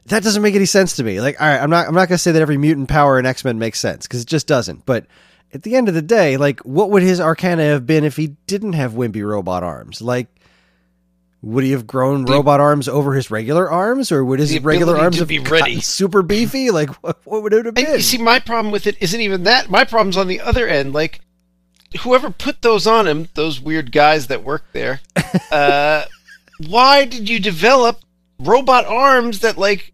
that 0.06 0.22
doesn't 0.22 0.42
make 0.42 0.54
any 0.54 0.66
sense 0.66 0.96
to 0.96 1.04
me. 1.04 1.20
Like 1.20 1.40
all 1.40 1.46
right, 1.46 1.60
I'm 1.60 1.70
not 1.70 1.88
I'm 1.88 1.94
not 1.94 2.08
to 2.08 2.18
say 2.18 2.32
that 2.32 2.42
every 2.42 2.58
mutant 2.58 2.88
power 2.88 3.18
in 3.18 3.26
X-Men 3.26 3.58
makes 3.58 3.80
sense 3.80 4.06
cuz 4.06 4.22
it 4.22 4.28
just 4.28 4.46
doesn't. 4.46 4.84
But 4.86 5.06
at 5.52 5.62
the 5.62 5.76
end 5.76 5.88
of 5.88 5.94
the 5.94 6.02
day, 6.02 6.36
like 6.36 6.60
what 6.60 6.90
would 6.90 7.02
his 7.02 7.20
arcana 7.20 7.64
have 7.64 7.86
been 7.86 8.04
if 8.04 8.16
he 8.16 8.36
didn't 8.46 8.74
have 8.74 8.92
wimpy 8.92 9.26
robot 9.26 9.62
arms? 9.62 10.02
Like 10.02 10.28
would 11.44 11.64
he 11.64 11.70
have 11.72 11.86
grown 11.86 12.24
robot 12.24 12.60
arms 12.60 12.88
over 12.88 13.12
his 13.14 13.30
regular 13.30 13.70
arms, 13.70 14.10
or 14.10 14.24
would 14.24 14.38
his 14.40 14.50
The 14.50 14.58
regular 14.60 14.96
arms 14.96 15.18
have 15.18 15.28
be 15.28 15.38
ready. 15.38 15.80
super 15.80 16.22
beefy? 16.22 16.70
Like 16.72 16.90
what, 17.02 17.18
what 17.24 17.42
would 17.42 17.52
it 17.52 17.66
have 17.66 17.76
And 17.76 17.86
been? 17.86 17.94
you 17.96 18.00
see, 18.00 18.18
my 18.18 18.38
problem 18.38 18.72
with 18.72 18.86
it 18.86 18.96
isn't 19.00 19.20
even 19.20 19.44
that. 19.44 19.70
My 19.70 19.84
problem's 19.84 20.16
on 20.16 20.26
the 20.28 20.40
other 20.40 20.66
end. 20.66 20.92
Like, 20.92 21.20
whoever 22.00 22.30
put 22.30 22.62
those 22.62 22.86
on 22.86 23.06
him, 23.06 23.28
those 23.34 23.60
weird 23.60 23.92
guys 23.92 24.26
that 24.28 24.42
work 24.42 24.64
there, 24.72 25.00
uh, 25.52 26.04
why 26.66 27.04
did 27.04 27.28
you 27.28 27.38
develop 27.38 28.00
robot 28.38 28.84
arms 28.86 29.40
that 29.40 29.58
like 29.58 29.92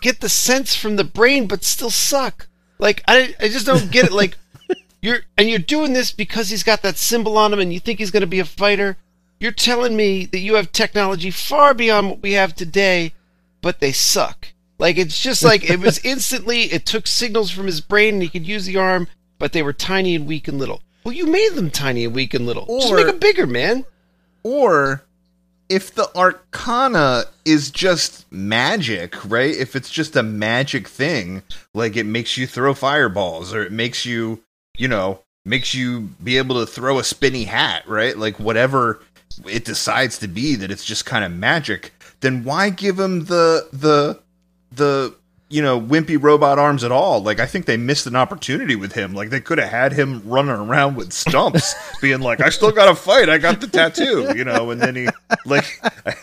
get 0.00 0.20
the 0.20 0.28
sense 0.28 0.74
from 0.74 0.96
the 0.96 1.04
brain 1.04 1.46
but 1.46 1.64
still 1.64 1.90
suck? 1.90 2.48
Like 2.78 3.02
I, 3.08 3.34
I 3.40 3.48
just 3.48 3.66
don't 3.66 3.90
get 3.90 4.06
it. 4.06 4.12
Like 4.12 4.36
you're 5.02 5.20
and 5.36 5.48
you're 5.50 5.58
doing 5.58 5.92
this 5.92 6.12
because 6.12 6.48
he's 6.50 6.62
got 6.62 6.82
that 6.82 6.96
symbol 6.96 7.36
on 7.38 7.52
him, 7.52 7.58
and 7.60 7.72
you 7.72 7.80
think 7.80 7.98
he's 7.98 8.10
going 8.10 8.20
to 8.22 8.26
be 8.26 8.40
a 8.40 8.44
fighter. 8.44 8.96
You're 9.42 9.50
telling 9.50 9.96
me 9.96 10.26
that 10.26 10.38
you 10.38 10.54
have 10.54 10.70
technology 10.70 11.32
far 11.32 11.74
beyond 11.74 12.08
what 12.08 12.22
we 12.22 12.34
have 12.34 12.54
today, 12.54 13.12
but 13.60 13.80
they 13.80 13.90
suck. 13.90 14.46
Like 14.78 14.96
it's 14.96 15.20
just 15.20 15.42
like 15.50 15.68
it 15.68 15.80
was 15.80 15.98
instantly. 16.04 16.72
It 16.72 16.86
took 16.86 17.08
signals 17.08 17.50
from 17.50 17.66
his 17.66 17.80
brain, 17.80 18.14
and 18.14 18.22
he 18.22 18.28
could 18.28 18.46
use 18.46 18.66
the 18.66 18.76
arm, 18.76 19.08
but 19.40 19.52
they 19.52 19.64
were 19.64 19.72
tiny 19.72 20.14
and 20.14 20.28
weak 20.28 20.46
and 20.46 20.60
little. 20.60 20.80
Well, 21.02 21.12
you 21.12 21.26
made 21.26 21.54
them 21.54 21.72
tiny 21.72 22.04
and 22.04 22.14
weak 22.14 22.34
and 22.34 22.46
little. 22.46 22.66
Just 22.78 22.94
make 22.94 23.08
them 23.08 23.18
bigger, 23.18 23.48
man. 23.48 23.84
Or 24.44 25.02
if 25.68 25.92
the 25.92 26.08
arcana 26.16 27.24
is 27.44 27.72
just 27.72 28.30
magic, 28.30 29.28
right? 29.28 29.56
If 29.56 29.74
it's 29.74 29.90
just 29.90 30.14
a 30.14 30.22
magic 30.22 30.86
thing, 30.86 31.42
like 31.74 31.96
it 31.96 32.06
makes 32.06 32.36
you 32.36 32.46
throw 32.46 32.74
fireballs 32.74 33.52
or 33.52 33.64
it 33.64 33.72
makes 33.72 34.06
you, 34.06 34.44
you 34.78 34.86
know, 34.86 35.18
makes 35.44 35.74
you 35.74 36.10
be 36.22 36.38
able 36.38 36.60
to 36.60 36.66
throw 36.70 37.00
a 37.00 37.04
spinny 37.04 37.42
hat, 37.42 37.88
right? 37.88 38.16
Like 38.16 38.38
whatever 38.38 39.00
it 39.48 39.64
decides 39.64 40.18
to 40.18 40.28
be 40.28 40.54
that 40.56 40.70
it's 40.70 40.84
just 40.84 41.06
kind 41.06 41.24
of 41.24 41.32
magic, 41.32 41.92
then 42.20 42.44
why 42.44 42.70
give 42.70 42.98
him 42.98 43.26
the 43.26 43.68
the 43.72 44.20
the 44.70 45.14
you 45.48 45.60
know 45.60 45.78
wimpy 45.80 46.20
robot 46.20 46.58
arms 46.58 46.82
at 46.84 46.92
all? 46.92 47.22
Like 47.22 47.40
i 47.40 47.46
think 47.46 47.66
they 47.66 47.76
missed 47.76 48.06
an 48.06 48.16
opportunity 48.16 48.74
with 48.76 48.92
him. 48.92 49.14
Like 49.14 49.30
they 49.30 49.40
could 49.40 49.58
have 49.58 49.68
had 49.68 49.92
him 49.92 50.22
running 50.24 50.52
around 50.52 50.96
with 50.96 51.12
stumps 51.12 51.74
being 52.00 52.20
like 52.20 52.40
i 52.40 52.48
still 52.48 52.72
gotta 52.72 52.94
fight. 52.94 53.28
I 53.28 53.38
got 53.38 53.60
the 53.60 53.66
tattoo 53.66 54.32
you 54.36 54.44
know 54.44 54.70
and 54.70 54.80
then 54.80 54.96
he 54.96 55.08
like 55.44 55.80
I, 56.06 56.14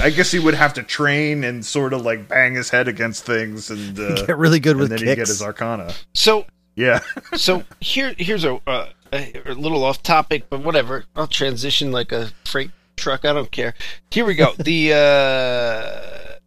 I 0.00 0.10
guess 0.10 0.30
he 0.30 0.38
would 0.38 0.54
have 0.54 0.74
to 0.74 0.82
train 0.82 1.44
and 1.44 1.64
sort 1.64 1.92
of 1.92 2.02
like 2.02 2.28
bang 2.28 2.54
his 2.54 2.70
head 2.70 2.88
against 2.88 3.24
things 3.24 3.70
and 3.70 3.98
uh, 4.00 4.26
Get 4.26 4.38
really 4.38 4.60
good 4.60 4.76
with 4.76 4.84
and 4.84 4.92
with 4.92 5.00
then 5.00 5.08
he'd 5.08 5.16
get 5.16 5.28
his 5.28 5.42
arcana. 5.42 5.92
So 6.14 6.46
yeah. 6.78 7.00
so 7.34 7.64
here 7.80 8.14
here's 8.18 8.44
a, 8.44 8.60
uh, 8.66 8.86
a 9.12 9.54
little 9.54 9.84
off 9.84 10.02
topic, 10.02 10.44
but 10.50 10.60
whatever. 10.60 11.04
I'll 11.16 11.26
transition 11.26 11.92
like 11.92 12.12
a 12.12 12.30
freight 12.44 12.70
truck. 12.96 13.24
I 13.24 13.32
don't 13.32 13.50
care. 13.50 13.74
Here 14.10 14.24
we 14.24 14.34
go. 14.34 14.52
The 14.58 14.92
uh, 14.92 16.38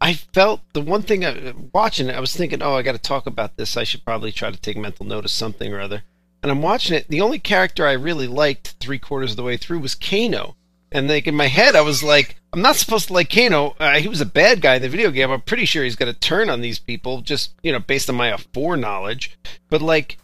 I 0.00 0.14
felt 0.14 0.60
the 0.72 0.80
one 0.80 1.02
thing 1.02 1.24
I 1.24 1.54
watching 1.72 2.08
it, 2.08 2.14
I 2.14 2.20
was 2.20 2.34
thinking, 2.34 2.62
oh, 2.62 2.74
I 2.74 2.82
got 2.82 2.92
to 2.92 2.98
talk 2.98 3.26
about 3.26 3.56
this. 3.56 3.76
I 3.76 3.84
should 3.84 4.04
probably 4.04 4.32
try 4.32 4.50
to 4.50 4.60
take 4.60 4.76
mental 4.76 5.06
note 5.06 5.24
of 5.24 5.30
something 5.30 5.72
or 5.72 5.80
other. 5.80 6.02
And 6.42 6.52
I'm 6.52 6.62
watching 6.62 6.96
it. 6.96 7.08
The 7.08 7.20
only 7.20 7.38
character 7.38 7.86
I 7.86 7.92
really 7.92 8.26
liked 8.26 8.76
three 8.78 8.98
quarters 8.98 9.32
of 9.32 9.36
the 9.36 9.42
way 9.42 9.56
through 9.56 9.80
was 9.80 9.94
Kano. 9.94 10.56
And 10.92 11.08
like 11.08 11.26
in 11.26 11.34
my 11.34 11.48
head, 11.48 11.74
I 11.74 11.80
was 11.80 12.02
like, 12.02 12.36
I'm 12.52 12.62
not 12.62 12.76
supposed 12.76 13.08
to 13.08 13.14
like 13.14 13.30
Kano. 13.30 13.74
Uh, 13.80 13.98
he 13.98 14.08
was 14.08 14.20
a 14.20 14.26
bad 14.26 14.60
guy 14.60 14.76
in 14.76 14.82
the 14.82 14.88
video 14.88 15.10
game. 15.10 15.30
I'm 15.30 15.40
pretty 15.40 15.64
sure 15.64 15.82
he's 15.82 15.96
going 15.96 16.12
to 16.12 16.18
turn 16.18 16.48
on 16.48 16.60
these 16.60 16.78
people, 16.78 17.20
just 17.22 17.52
you 17.62 17.72
know, 17.72 17.80
based 17.80 18.08
on 18.08 18.16
my 18.16 18.36
foreknowledge. 18.54 19.36
But 19.68 19.82
like, 19.82 20.18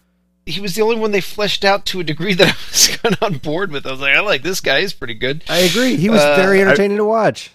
he 0.47 0.61
was 0.61 0.75
the 0.75 0.83
only 0.83 0.97
one 0.97 1.11
they 1.13 1.21
fleshed 1.21 1.65
out 1.65 1.87
to 1.87 2.01
a 2.01 2.05
degree 2.05 2.35
that 2.35 2.49
I 2.49 2.57
was 2.71 2.89
kind 2.97 3.15
of 3.15 3.23
on 3.23 3.39
board 3.39 3.71
with. 3.71 3.87
I 3.87 3.91
was 3.93 4.01
like, 4.01 4.15
I 4.17 4.21
like 4.21 4.43
this 4.43 4.61
guy. 4.61 4.81
He's 4.81 4.93
pretty 4.93 5.15
good. 5.15 5.45
I 5.49 5.59
agree. 5.59 5.97
He 5.97 6.11
was 6.11 6.21
Uh, 6.21 6.37
very 6.37 6.61
entertaining 6.61 6.97
to 6.99 7.05
watch. 7.05 7.51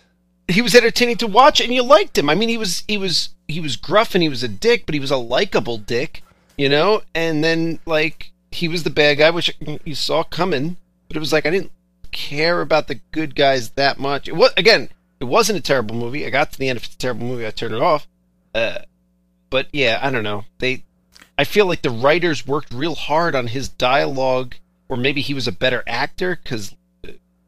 He 0.48 0.62
was 0.62 0.74
entertaining 0.74 1.18
to 1.18 1.28
watch, 1.28 1.60
and 1.60 1.74
you 1.74 1.84
liked 1.84 2.18
him. 2.18 2.30
I 2.30 2.36
mean, 2.36 2.48
he 2.50 2.58
was 2.58 2.84
he 2.88 2.98
was 2.98 3.30
he 3.50 3.60
was 3.60 3.76
gruff 3.76 4.16
and 4.16 4.22
he 4.24 4.30
was 4.30 4.44
a 4.44 4.48
dick, 4.48 4.86
but 4.86 4.94
he 4.96 5.00
was 5.02 5.12
a 5.12 5.18
likable 5.18 5.78
dick, 5.78 6.24
you 6.58 6.70
know. 6.70 7.02
And 7.14 7.44
then 7.44 7.80
like 7.86 8.32
he 8.52 8.68
was 8.70 8.84
the 8.84 8.90
bad 8.90 9.16
guy, 9.18 9.30
which 9.30 9.54
you 9.84 9.94
saw 9.96 10.24
coming. 10.24 10.78
But 11.10 11.18
it 11.18 11.20
was 11.20 11.34
like 11.34 11.46
I 11.46 11.50
didn't 11.50 11.72
care 12.14 12.62
about 12.62 12.88
the 12.88 12.96
good 13.12 13.36
guys 13.36 13.72
that 13.72 14.00
much. 14.00 14.30
It 14.30 14.36
was 14.38 14.52
again, 14.56 14.88
it 15.20 15.26
wasn't 15.26 15.60
a 15.60 15.62
terrible 15.62 15.96
movie. 15.96 16.26
I 16.26 16.30
got 16.30 16.54
to 16.54 16.60
the 16.60 16.70
end. 16.70 16.78
of 16.78 16.84
it's 16.86 16.96
a 16.96 16.98
terrible 16.98 17.28
movie, 17.28 17.46
I 17.46 17.52
turned 17.52 17.74
it 17.76 17.82
off. 17.82 18.08
Uh, 18.56 18.80
but 19.50 19.68
yeah, 19.74 20.00
I 20.02 20.10
don't 20.12 20.24
know. 20.24 20.46
They, 20.60 20.84
I 21.38 21.44
feel 21.44 21.66
like 21.66 21.82
the 21.82 21.90
writers 21.92 22.48
worked 22.48 22.74
real 22.74 22.96
hard 22.96 23.36
on 23.36 23.48
his 23.48 23.70
dialogue, 23.70 24.56
or 24.90 24.98
maybe 24.98 25.22
he 25.22 25.34
was 25.34 25.48
a 25.48 25.52
better 25.52 25.84
actor 25.86 26.40
because 26.42 26.76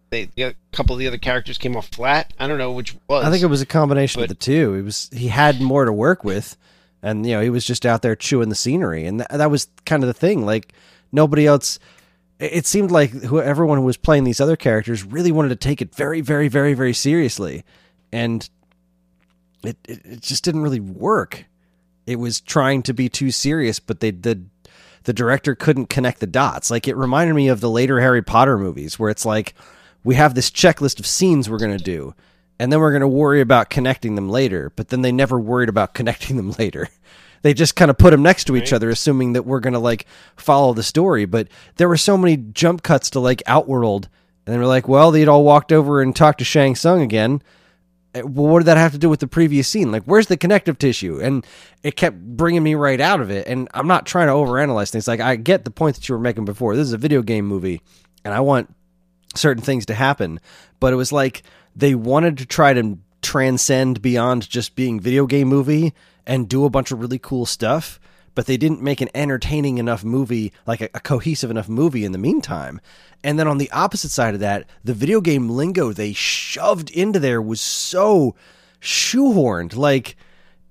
they 0.10 0.30
a 0.38 0.54
couple 0.72 0.94
of 0.94 1.00
the 1.00 1.08
other 1.08 1.18
characters 1.18 1.58
came 1.58 1.76
off 1.76 1.88
flat. 1.88 2.34
I 2.40 2.48
don't 2.48 2.58
know 2.58 2.72
which 2.72 2.96
was. 3.08 3.26
I 3.26 3.32
think 3.32 3.44
it 3.44 3.48
was 3.48 3.62
a 3.62 3.66
combination 3.66 4.22
of 4.22 4.30
the 4.30 4.36
two. 4.36 4.74
He 4.74 4.82
was 4.82 5.10
he 5.14 5.28
had 5.28 5.62
more 5.62 5.86
to 5.86 5.94
work 5.94 6.24
with, 6.24 6.58
and 7.02 7.26
you 7.26 7.34
know 7.34 7.42
he 7.42 7.50
was 7.50 7.66
just 7.66 7.86
out 7.86 8.02
there 8.02 8.16
chewing 8.16 8.50
the 8.50 8.56
scenery, 8.56 9.06
and 9.06 9.20
th- 9.20 9.30
that 9.32 9.52
was 9.52 9.68
kind 9.86 10.04
of 10.04 10.08
the 10.08 10.14
thing. 10.14 10.46
Like 10.46 10.74
nobody 11.12 11.46
else. 11.46 11.80
It 12.40 12.54
it 12.54 12.66
seemed 12.66 12.92
like 12.92 13.12
who 13.12 13.42
everyone 13.42 13.78
who 13.78 13.86
was 13.86 13.98
playing 13.98 14.24
these 14.24 14.42
other 14.42 14.56
characters 14.56 15.04
really 15.04 15.32
wanted 15.32 15.50
to 15.50 15.56
take 15.56 15.82
it 15.82 15.94
very, 15.94 16.22
very, 16.22 16.48
very, 16.48 16.74
very 16.74 16.94
seriously, 16.94 17.64
and 18.12 18.50
it 19.64 19.78
it, 19.88 20.06
it 20.06 20.22
just 20.22 20.44
didn't 20.44 20.62
really 20.62 20.80
work. 20.80 21.46
It 22.10 22.18
was 22.18 22.42
trying 22.42 22.82
to 22.84 22.94
be 22.94 23.08
too 23.08 23.30
serious, 23.30 23.80
but 23.80 24.00
they 24.00 24.10
the 24.10 24.42
the 25.04 25.14
director 25.14 25.54
couldn't 25.54 25.92
connect 25.92 26.20
the 26.20 26.28
dots. 26.28 26.72
Like 26.72 26.88
it 26.88 26.98
reminded 26.98 27.36
me 27.36 27.50
of 27.50 27.62
the 27.62 27.70
later 27.70 28.00
Harry 28.00 28.24
Potter 28.24 28.58
movies, 28.58 28.98
where 28.98 29.12
it's 29.12 29.26
like 29.26 29.54
we 30.04 30.16
have 30.16 30.34
this 30.34 30.50
checklist 30.50 31.00
of 31.00 31.06
scenes 31.06 31.48
we're 31.48 31.60
going 31.60 31.78
to 31.78 31.84
do, 31.84 32.16
and 32.60 32.72
then 32.72 32.80
we're 32.80 32.92
going 32.92 33.02
to 33.02 33.08
worry 33.08 33.42
about 33.42 33.70
connecting 33.70 34.16
them 34.16 34.28
later. 34.28 34.72
But 34.76 34.88
then 34.88 35.04
they 35.04 35.12
never 35.12 35.40
worried 35.40 35.70
about 35.70 35.94
connecting 35.94 36.36
them 36.36 36.52
later. 36.58 36.90
They 37.44 37.54
just 37.54 37.76
kind 37.76 37.92
of 37.92 37.98
put 38.00 38.10
them 38.10 38.24
next 38.24 38.46
to 38.46 38.56
each 38.56 38.74
other, 38.74 38.90
assuming 38.90 39.34
that 39.34 39.46
we're 39.46 39.60
going 39.60 39.74
to 39.74 39.80
like 39.80 40.08
follow 40.36 40.74
the 40.74 40.82
story. 40.82 41.26
But 41.26 41.48
there 41.76 41.88
were 41.88 41.96
so 41.96 42.18
many 42.18 42.38
jump 42.38 42.82
cuts 42.82 43.12
to 43.12 43.20
like 43.20 43.44
Outworld, 43.46 44.10
and 44.48 44.56
they 44.56 44.60
were 44.60 44.66
like, 44.66 44.88
well, 44.88 45.12
they'd 45.12 45.28
all 45.28 45.44
walked 45.44 45.72
over 45.72 46.02
and 46.02 46.16
talked 46.16 46.40
to 46.40 46.44
Shang 46.44 46.76
Tsung 46.76 47.04
again. 47.04 47.44
Uh, 48.16 48.22
Well, 48.26 48.48
what 48.48 48.60
did 48.60 48.66
that 48.66 48.78
have 48.78 48.92
to 48.94 48.98
do 48.98 49.10
with 49.10 49.20
the 49.20 49.28
previous 49.28 49.68
scene? 49.68 49.92
Like, 49.92 50.04
where's 50.04 50.28
the 50.28 50.38
connective 50.38 50.78
tissue? 50.78 51.20
And 51.22 51.46
it 51.84 51.96
kept 51.96 52.18
bringing 52.20 52.64
me 52.64 52.76
right 52.76 53.00
out 53.00 53.22
of 53.22 53.30
it. 53.30 53.48
And 53.48 53.68
I'm 53.74 53.88
not 53.88 54.06
trying 54.06 54.28
to 54.28 54.34
overanalyze 54.34 54.90
things. 54.90 55.08
Like, 55.08 55.20
I 55.20 55.36
get 55.36 55.66
the 55.66 55.72
point 55.72 55.96
that 55.96 56.08
you 56.10 56.16
were 56.16 56.22
making 56.22 56.46
before. 56.46 56.76
This 56.76 56.88
is 56.88 56.94
a 56.94 56.98
video 56.98 57.22
game 57.22 57.46
movie, 57.46 57.82
and 58.24 58.34
I 58.34 58.40
want 58.40 58.74
certain 59.36 59.64
things 59.64 59.86
to 59.88 59.94
happen. 59.94 60.40
But 60.80 60.94
it 60.94 60.98
was 60.98 61.12
like 61.12 61.44
they 61.76 61.96
wanted 61.96 62.38
to 62.40 62.46
try 62.46 62.74
to 62.74 62.98
transcend 63.22 64.02
beyond 64.02 64.50
just 64.50 64.76
being 64.76 65.00
video 65.00 65.26
game 65.26 65.48
movie 65.48 65.94
and 66.26 66.48
do 66.48 66.66
a 66.66 66.70
bunch 66.70 66.92
of 66.92 67.00
really 67.00 67.20
cool 67.20 67.46
stuff. 67.46 68.00
But 68.36 68.46
they 68.46 68.58
didn't 68.58 68.82
make 68.82 69.02
an 69.02 69.10
entertaining 69.14 69.78
enough 69.78 70.04
movie, 70.04 70.54
like 70.66 70.82
a, 70.82 70.90
a 70.94 71.00
cohesive 71.00 71.52
enough 71.52 71.70
movie 71.70 72.06
in 72.06 72.12
the 72.12 72.18
meantime. 72.18 72.80
And 73.24 73.38
then 73.38 73.48
on 73.48 73.58
the 73.58 73.72
opposite 73.72 74.12
side 74.12 74.34
of 74.34 74.40
that, 74.40 74.70
the 74.84 74.94
video 74.94 75.22
game 75.22 75.50
lingo 75.50 75.92
they 75.92 76.14
shoved 76.14 76.90
into 76.92 77.20
there 77.20 77.42
was 77.42 77.62
so 77.62 78.36
shoehorned. 78.82 79.76
Like 79.76 80.16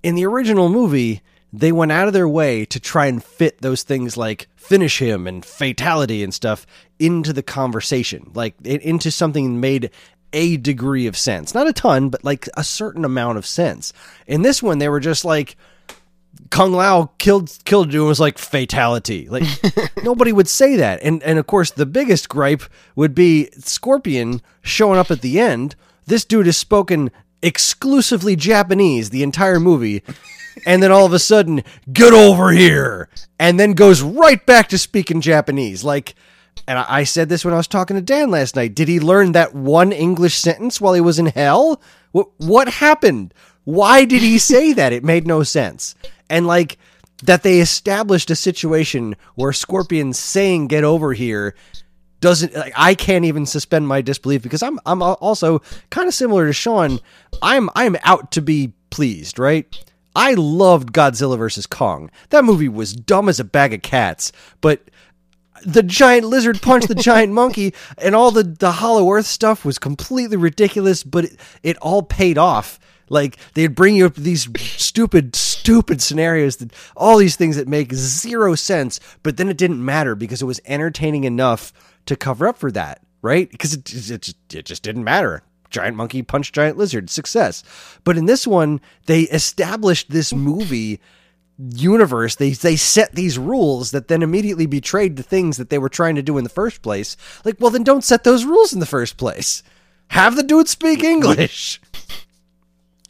in 0.03 0.15
the 0.15 0.27
original 0.27 0.69
movie, 0.69 1.23
they 1.53 1.73
went 1.73 1.93
out 1.93 2.09
of 2.09 2.15
their 2.15 2.29
way 2.29 2.65
to 2.67 2.81
try 2.81 3.07
and 3.07 3.23
fit 3.23 3.61
those 3.61 3.83
things 3.83 4.17
like 4.17 4.49
finish 4.57 4.99
him 4.99 5.27
and 5.27 5.45
fatality 5.45 6.23
and 6.23 6.33
stuff 6.33 6.67
into 6.99 7.33
the 7.33 7.43
conversation, 7.43 8.31
like 8.35 8.55
into 8.65 9.11
something 9.11 9.61
made 9.61 9.91
a 10.33 10.59
degree 10.59 11.07
of 11.07 11.17
sense. 11.17 11.55
Not 11.55 11.69
a 11.69 11.73
ton, 11.73 12.11
but 12.11 12.25
like 12.25 12.49
a 12.57 12.65
certain 12.65 13.05
amount 13.05 13.39
of 13.39 13.47
sense. 13.47 13.93
In 14.27 14.43
this 14.43 14.63
one, 14.63 14.79
they 14.79 14.89
were 14.89 15.01
just 15.01 15.25
like, 15.25 15.57
Kung 16.51 16.73
Lao 16.73 17.11
killed 17.19 17.57
killed 17.65 17.93
you 17.93 18.01
and 18.01 18.09
was 18.09 18.21
like 18.21 18.39
fatality. 18.39 19.29
Like 19.29 19.45
nobody 20.03 20.33
would 20.33 20.49
say 20.49 20.77
that. 20.77 21.01
And 21.03 21.23
and 21.23 21.39
of 21.39 21.47
course 21.47 21.71
the 21.71 21.87
biggest 21.87 22.29
gripe 22.29 22.63
would 22.97 23.15
be 23.15 23.51
Scorpion 23.59 24.41
showing 24.63 24.99
up 24.99 25.11
at 25.11 25.21
the 25.21 25.39
end. 25.41 25.77
This 26.07 26.25
dude 26.25 26.47
has 26.47 26.57
spoken 26.57 27.11
exclusively 27.43 28.37
Japanese 28.37 29.11
the 29.11 29.23
entire 29.23 29.61
movie. 29.61 30.03
And 30.67 30.83
then 30.83 30.91
all 30.91 31.07
of 31.07 31.13
a 31.13 31.21
sudden, 31.21 31.63
get 31.93 32.13
over 32.13 32.51
here, 32.51 33.09
and 33.39 33.61
then 33.61 33.75
goes 33.75 34.03
right 34.03 34.45
back 34.45 34.69
to 34.71 34.79
speaking 34.79 35.21
Japanese. 35.21 35.85
Like, 35.85 36.17
and 36.67 36.81
I 36.81 36.87
I 36.89 37.05
said 37.05 37.29
this 37.29 37.45
when 37.45 37.55
I 37.55 37.59
was 37.59 37.69
talking 37.69 37.95
to 37.95 38.03
Dan 38.03 38.33
last 38.33 38.57
night. 38.57 38.75
Did 38.75 38.89
he 38.89 38.99
learn 38.99 39.33
that 39.33 39.55
one 39.55 39.93
English 39.93 40.37
sentence 40.37 40.81
while 40.81 40.95
he 40.95 41.01
was 41.01 41.21
in 41.21 41.27
hell? 41.27 41.81
What 42.11 42.31
what 42.39 42.69
happened? 42.69 43.33
Why 43.65 44.05
did 44.05 44.23
he 44.23 44.39
say 44.39 44.73
that? 44.73 44.93
It 44.93 45.05
made 45.05 45.27
no 45.27 45.43
sense. 45.43 45.95
And 46.31 46.47
like 46.47 46.79
that 47.25 47.43
they 47.43 47.61
established 47.61 48.31
a 48.31 48.37
situation 48.37 49.17
where 49.35 49.53
Scorpion 49.53 50.13
saying 50.13 50.69
get 50.69 50.85
over 50.85 51.13
here 51.13 51.55
doesn't 52.21 52.55
like 52.55 52.73
I 52.77 52.95
can't 52.95 53.25
even 53.25 53.47
suspend 53.47 53.89
my 53.89 54.01
disbelief 54.01 54.43
because 54.43 54.63
I'm 54.63 54.79
I'm 54.87 55.03
also 55.03 55.61
kind 55.91 56.09
of 56.09 56.15
similar 56.15 56.47
to 56.47 56.53
Sean. 56.53 57.01
I'm 57.43 57.71
I'm 57.75 57.97
out 58.03 58.33
to 58.33 58.43
be 58.43 58.73
pleased, 58.91 59.39
right? 59.39 59.67
I 60.17 60.35
loved 60.35 60.93
Godzilla 60.93 61.39
vs 61.39 61.67
Kong. 61.67 62.11
That 62.31 62.45
movie 62.45 62.69
was 62.69 62.93
dumb 62.93 63.29
as 63.29 63.39
a 63.39 63.45
bag 63.45 63.73
of 63.73 63.83
cats, 63.83 64.33
but 64.61 64.91
the 65.65 65.83
giant 65.83 66.27
lizard 66.27 66.61
punched 66.63 66.89
the 66.89 66.95
giant 66.95 67.33
monkey 67.33 67.75
and 67.99 68.15
all 68.15 68.31
the, 68.31 68.43
the 68.43 68.73
hollow 68.73 69.11
earth 69.13 69.27
stuff 69.27 69.65
was 69.65 69.77
completely 69.77 70.37
ridiculous 70.37 71.03
but 71.03 71.25
it, 71.25 71.37
it 71.65 71.77
all 71.79 72.03
paid 72.03 72.39
off 72.39 72.79
like 73.09 73.37
they'd 73.55 73.75
bring 73.75 73.97
you 73.97 74.07
up 74.07 74.15
these 74.15 74.49
stupid 74.57 75.35
st- 75.35 75.48
stupid 75.69 76.01
scenarios 76.01 76.57
that 76.57 76.73
all 76.97 77.19
these 77.19 77.37
things 77.37 77.57
that 77.57 77.69
make 77.69 77.93
zero 77.93 78.55
sense, 78.55 79.01
but 79.23 79.37
then 79.37 79.51
it 79.51 79.59
didn't 79.59 79.85
matter 79.85 80.15
because 80.15 80.41
it 80.41 80.47
was 80.47 80.63
entertaining 80.65 81.25
enough 81.25 81.75
to 82.07 82.17
cover 82.17 82.49
up 82.49 82.57
for 82.57 82.73
that, 82.73 83.03
right? 83.21 83.51
Because 83.51 83.75
it, 83.75 83.81
it, 83.81 84.23
just, 84.23 84.55
it 84.55 84.65
just 84.65 84.83
didn't 84.83 85.05
matter. 85.05 85.43
Giant 85.69 85.95
monkey 85.95 86.23
punch 86.23 86.53
giant 86.53 86.79
lizard, 86.79 87.11
success. 87.11 87.63
But 88.03 88.17
in 88.17 88.25
this 88.25 88.47
one, 88.47 88.81
they 89.05 89.23
established 89.25 90.11
this 90.11 90.33
movie 90.33 91.01
universe. 91.59 92.37
They 92.37 92.53
they 92.53 92.77
set 92.77 93.15
these 93.15 93.39
rules 93.39 93.91
that 93.91 94.09
then 94.09 94.23
immediately 94.23 94.65
betrayed 94.65 95.17
the 95.17 95.23
things 95.23 95.59
that 95.59 95.69
they 95.69 95.77
were 95.77 95.91
trying 95.91 96.15
to 96.15 96.23
do 96.23 96.39
in 96.39 96.45
the 96.45 96.51
first 96.51 96.81
place. 96.81 97.15
Like, 97.45 97.57
well, 97.61 97.71
then 97.71 97.85
don't 97.85 98.05
set 98.05 98.25
those 98.25 98.47
rules 98.47 98.73
in 98.73 98.81
the 98.81 98.87
first 98.87 99.19
place. 99.19 99.63
Have 100.09 100.35
the 100.35 100.43
dude 100.43 100.71
speak 100.71 101.05
English. 101.05 101.83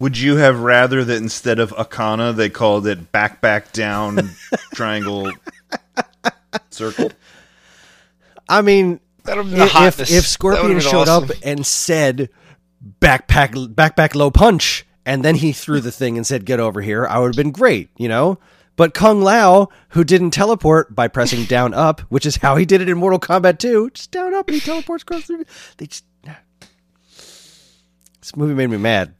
Would 0.01 0.16
you 0.18 0.36
have 0.36 0.61
rather 0.61 1.05
that 1.05 1.16
instead 1.16 1.59
of 1.59 1.70
Akana 1.72 2.34
they 2.34 2.49
called 2.49 2.86
it 2.86 3.11
back 3.11 3.40
back 3.40 3.72
down 3.72 4.30
triangle 4.74 5.32
circle? 6.70 7.11
I 8.49 8.62
mean, 8.62 9.01
That'd 9.24 9.44
have 9.44 9.51
been 9.51 9.68
the 9.68 9.86
if, 9.86 10.01
if 10.11 10.26
Scorpion 10.26 10.80
showed 10.80 11.09
awesome. 11.09 11.30
up 11.30 11.36
and 11.42 11.66
said 11.66 12.30
backpack 13.01 13.74
backpack 13.74 14.14
low 14.14 14.30
punch 14.30 14.86
and 15.05 15.24
then 15.24 15.34
he 15.34 15.53
threw 15.53 15.80
the 15.80 15.90
thing 15.90 16.16
and 16.16 16.26
said 16.26 16.44
get 16.44 16.61
over 16.61 16.80
here, 16.80 17.07
I 17.07 17.18
would 17.18 17.28
have 17.28 17.36
been 17.36 17.51
great, 17.51 17.90
you 17.96 18.09
know? 18.09 18.38
But 18.76 18.94
Kung 18.94 19.22
Lao, 19.22 19.70
who 19.88 20.05
didn't 20.05 20.30
teleport 20.30 20.94
by 20.94 21.09
pressing 21.09 21.44
down 21.46 21.74
up, 21.74 22.03
which 22.03 22.24
is 22.24 22.36
how 22.36 22.55
he 22.57 22.64
did 22.64 22.80
it 22.80 22.88
in 22.88 22.96
Mortal 22.96 23.18
Kombat 23.18 23.59
2, 23.59 23.90
just 23.90 24.12
down 24.12 24.32
up 24.34 24.49
and 24.49 24.55
he 24.55 24.61
teleports 24.61 25.03
across 25.03 25.26
the 25.26 25.44
they 25.78 25.86
just 25.86 26.05
This 28.20 28.36
movie 28.36 28.55
made 28.55 28.70
me 28.70 28.76
mad. 28.76 29.14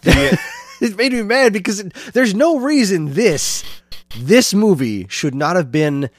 It 0.81 0.97
made 0.97 1.13
me 1.13 1.23
mad 1.23 1.53
because 1.53 1.81
it, 1.81 1.93
there's 2.13 2.35
no 2.35 2.59
reason 2.59 3.15
this 3.15 3.65
this 4.17 4.55
movie 4.55 5.07
should 5.09 5.35
not 5.35 5.57
have 5.57 5.71
been 5.71 6.11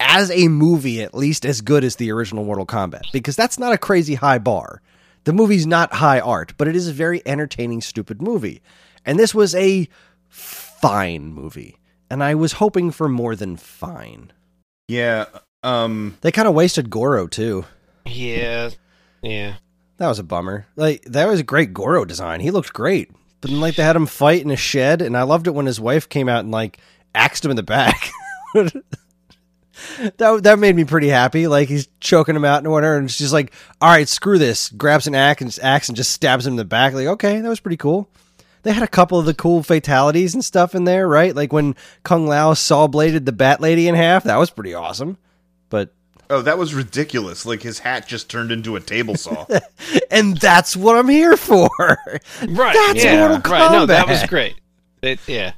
as 0.00 0.30
a 0.30 0.48
movie 0.48 1.02
at 1.02 1.14
least 1.14 1.44
as 1.44 1.60
good 1.60 1.84
as 1.84 1.96
the 1.96 2.10
original 2.12 2.44
Mortal 2.44 2.66
Kombat 2.66 3.02
because 3.12 3.36
that's 3.36 3.58
not 3.58 3.72
a 3.72 3.78
crazy 3.78 4.14
high 4.14 4.38
bar. 4.38 4.82
The 5.24 5.32
movie's 5.32 5.66
not 5.66 5.92
high 5.94 6.20
art, 6.20 6.54
but 6.56 6.68
it 6.68 6.76
is 6.76 6.88
a 6.88 6.92
very 6.92 7.20
entertaining 7.26 7.80
stupid 7.80 8.22
movie. 8.22 8.62
And 9.04 9.18
this 9.18 9.34
was 9.34 9.54
a 9.54 9.88
fine 10.28 11.32
movie. 11.32 11.76
And 12.10 12.22
I 12.22 12.34
was 12.34 12.52
hoping 12.52 12.90
for 12.90 13.08
more 13.08 13.36
than 13.36 13.56
fine. 13.56 14.32
Yeah. 14.86 15.26
Um 15.62 16.16
They 16.20 16.32
kind 16.32 16.48
of 16.48 16.54
wasted 16.54 16.90
Goro 16.90 17.26
too. 17.26 17.64
Yeah, 18.06 18.70
yeah. 19.22 19.56
That 19.98 20.08
was 20.08 20.18
a 20.18 20.24
bummer. 20.24 20.66
Like 20.76 21.02
that 21.02 21.26
was 21.28 21.40
a 21.40 21.44
great 21.44 21.74
Goro 21.74 22.04
design. 22.04 22.40
He 22.40 22.50
looked 22.50 22.72
great. 22.72 23.10
But 23.40 23.50
then 23.50 23.60
like 23.60 23.76
they 23.76 23.82
had 23.82 23.96
him 23.96 24.06
fight 24.06 24.42
in 24.42 24.50
a 24.50 24.56
shed 24.56 25.02
and 25.02 25.16
I 25.16 25.22
loved 25.22 25.46
it 25.46 25.54
when 25.54 25.66
his 25.66 25.80
wife 25.80 26.08
came 26.08 26.28
out 26.28 26.40
and 26.40 26.50
like 26.50 26.78
axed 27.14 27.44
him 27.44 27.50
in 27.50 27.56
the 27.56 27.62
back. 27.62 28.10
that 28.54 30.40
that 30.42 30.58
made 30.58 30.76
me 30.76 30.84
pretty 30.84 31.08
happy. 31.08 31.46
Like 31.46 31.68
he's 31.68 31.88
choking 32.00 32.36
him 32.36 32.44
out 32.44 32.62
and 32.62 32.72
whatever, 32.72 32.96
and 32.96 33.10
she's 33.10 33.32
like, 33.32 33.52
"All 33.80 33.90
right, 33.90 34.08
screw 34.08 34.38
this." 34.38 34.70
Grabs 34.70 35.06
an 35.06 35.14
axe 35.14 35.42
and 35.42 35.58
axe 35.62 35.88
and 35.88 35.96
just 35.96 36.12
stabs 36.12 36.46
him 36.46 36.54
in 36.54 36.56
the 36.56 36.64
back. 36.64 36.94
Like, 36.94 37.06
okay, 37.06 37.40
that 37.40 37.48
was 37.48 37.60
pretty 37.60 37.76
cool. 37.76 38.10
They 38.62 38.72
had 38.72 38.82
a 38.82 38.88
couple 38.88 39.18
of 39.18 39.26
the 39.26 39.34
cool 39.34 39.62
fatalities 39.62 40.34
and 40.34 40.44
stuff 40.44 40.74
in 40.74 40.84
there, 40.84 41.06
right? 41.06 41.34
Like 41.34 41.52
when 41.52 41.76
Kung 42.02 42.26
Lao 42.26 42.54
saw 42.54 42.86
bladed 42.86 43.24
the 43.24 43.32
Bat 43.32 43.60
Lady 43.60 43.88
in 43.88 43.94
half. 43.94 44.24
That 44.24 44.36
was 44.38 44.50
pretty 44.50 44.74
awesome. 44.74 45.16
But 45.70 45.94
oh 46.30 46.42
that 46.42 46.58
was 46.58 46.74
ridiculous. 46.74 47.46
Like 47.46 47.62
his 47.62 47.78
hat 47.78 48.06
just 48.06 48.28
turned 48.30 48.52
into 48.52 48.76
a 48.76 48.80
table 48.80 49.14
saw. 49.16 49.46
and 50.10 50.36
that's 50.38 50.76
what 50.76 50.96
I'm 50.96 51.08
here 51.08 51.36
for. 51.36 51.68
Right. 51.78 52.74
That's 52.74 53.04
yeah. 53.04 53.28
Mortal 53.28 53.50
Right. 53.50 53.72
No, 53.72 53.86
that 53.86 54.08
was 54.08 54.24
great. 54.26 54.56
It, 55.02 55.20
yeah. 55.28 55.52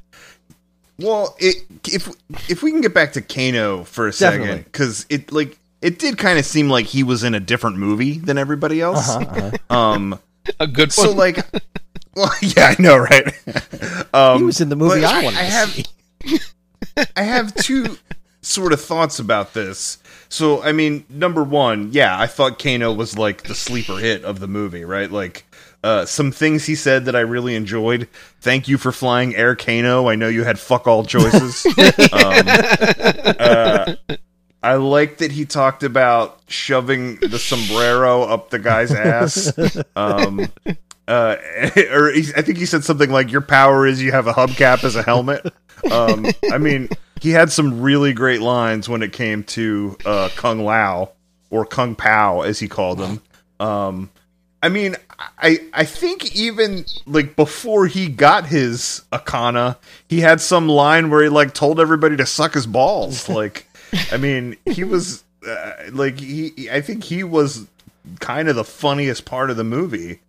well, 0.99 1.35
it, 1.39 1.65
if 1.87 2.09
if 2.49 2.61
we 2.61 2.71
can 2.71 2.81
get 2.81 2.93
back 2.93 3.13
to 3.13 3.21
Kano 3.21 3.83
for 3.83 4.07
a 4.07 4.13
second 4.13 4.71
cuz 4.71 5.05
it 5.09 5.31
like 5.31 5.57
it 5.81 5.97
did 5.97 6.17
kind 6.17 6.37
of 6.37 6.45
seem 6.45 6.69
like 6.69 6.85
he 6.85 7.03
was 7.03 7.23
in 7.23 7.33
a 7.33 7.39
different 7.39 7.77
movie 7.77 8.19
than 8.19 8.37
everybody 8.37 8.81
else. 8.81 9.17
Um 9.69 10.19
A 10.59 10.67
good 10.67 10.89
one. 10.95 11.07
so 11.07 11.11
like 11.11 11.37
well 12.15 12.31
yeah, 12.41 12.75
I 12.77 12.81
know, 12.81 12.97
right? 12.97 13.33
Um 14.13 14.39
He 14.39 14.43
was 14.43 14.61
in 14.61 14.69
the 14.69 14.75
movie 14.75 15.01
but 15.01 15.13
I 15.13 15.23
wanted 15.23 15.37
to 15.37 15.43
have 15.43 15.69
see. 15.69 15.85
I 17.15 17.23
have 17.23 17.53
two 17.55 17.97
sort 18.41 18.73
of 18.73 18.81
thoughts 18.81 19.19
about 19.19 19.53
this. 19.53 19.97
So, 20.29 20.61
I 20.63 20.71
mean, 20.71 21.05
number 21.09 21.43
one, 21.43 21.89
yeah, 21.91 22.19
I 22.19 22.27
thought 22.27 22.59
Kano 22.59 22.93
was 22.93 23.17
like 23.17 23.43
the 23.43 23.55
sleeper 23.55 23.97
hit 23.97 24.23
of 24.23 24.39
the 24.39 24.47
movie, 24.47 24.85
right? 24.85 25.11
Like, 25.11 25.45
uh, 25.83 26.05
some 26.05 26.31
things 26.31 26.65
he 26.65 26.75
said 26.75 27.05
that 27.05 27.15
I 27.15 27.21
really 27.21 27.55
enjoyed. 27.55 28.07
Thank 28.39 28.67
you 28.67 28.77
for 28.77 28.91
flying 28.91 29.35
Air 29.35 29.55
Kano. 29.55 30.07
I 30.07 30.15
know 30.15 30.27
you 30.27 30.43
had 30.43 30.59
fuck 30.59 30.87
all 30.87 31.03
choices. 31.03 31.65
um, 32.13 32.45
uh, 33.39 33.95
I 34.63 34.75
like 34.75 35.17
that 35.17 35.31
he 35.31 35.45
talked 35.45 35.81
about 35.81 36.39
shoving 36.47 37.15
the 37.15 37.39
sombrero 37.39 38.23
up 38.23 38.51
the 38.51 38.59
guy's 38.59 38.91
ass. 38.91 39.51
Um, 39.95 40.47
uh, 41.07 41.35
or 41.91 42.11
he, 42.11 42.31
I 42.35 42.43
think 42.43 42.59
he 42.59 42.67
said 42.67 42.83
something 42.83 43.09
like, 43.09 43.31
"Your 43.31 43.41
power 43.41 43.87
is 43.87 44.01
you 44.01 44.11
have 44.11 44.27
a 44.27 44.33
hubcap 44.33 44.83
as 44.83 44.95
a 44.95 45.01
helmet." 45.01 45.51
Um, 45.89 46.27
I 46.51 46.59
mean, 46.59 46.89
he 47.21 47.29
had 47.29 47.51
some 47.51 47.81
really 47.81 48.13
great 48.13 48.41
lines 48.41 48.89
when 48.89 49.03
it 49.03 49.13
came 49.13 49.43
to 49.43 49.95
uh, 50.05 50.29
Kung 50.35 50.65
Lao 50.65 51.11
or 51.51 51.67
Kung 51.67 51.95
Pao, 51.95 52.41
as 52.41 52.57
he 52.57 52.67
called 52.67 52.99
him. 52.99 53.21
Um, 53.59 54.09
I 54.63 54.69
mean, 54.69 54.95
I 55.37 55.59
I 55.71 55.85
think 55.85 56.35
even 56.35 56.85
like 57.05 57.35
before 57.35 57.85
he 57.85 58.07
got 58.09 58.47
his 58.47 59.03
Akana, 59.11 59.77
he 60.09 60.21
had 60.21 60.41
some 60.41 60.67
line 60.67 61.11
where 61.11 61.21
he 61.21 61.29
like 61.29 61.53
told 61.53 61.79
everybody 61.79 62.17
to 62.17 62.25
suck 62.25 62.55
his 62.55 62.65
balls. 62.65 63.29
Like, 63.29 63.67
I 64.11 64.17
mean, 64.17 64.57
he 64.65 64.83
was 64.83 65.23
uh, 65.47 65.73
like 65.91 66.19
he. 66.19 66.69
I 66.71 66.81
think 66.81 67.03
he 67.03 67.23
was 67.23 67.67
kind 68.19 68.49
of 68.49 68.55
the 68.55 68.63
funniest 68.63 69.25
part 69.25 69.51
of 69.51 69.57
the 69.57 69.63
movie. 69.63 70.21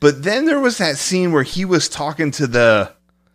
But 0.00 0.22
then 0.22 0.46
there 0.46 0.60
was 0.60 0.78
that 0.78 0.96
scene 0.96 1.30
where 1.30 1.42
he 1.42 1.66
was 1.66 1.90
talking 1.90 2.30
to 2.32 2.46
the 2.46 2.92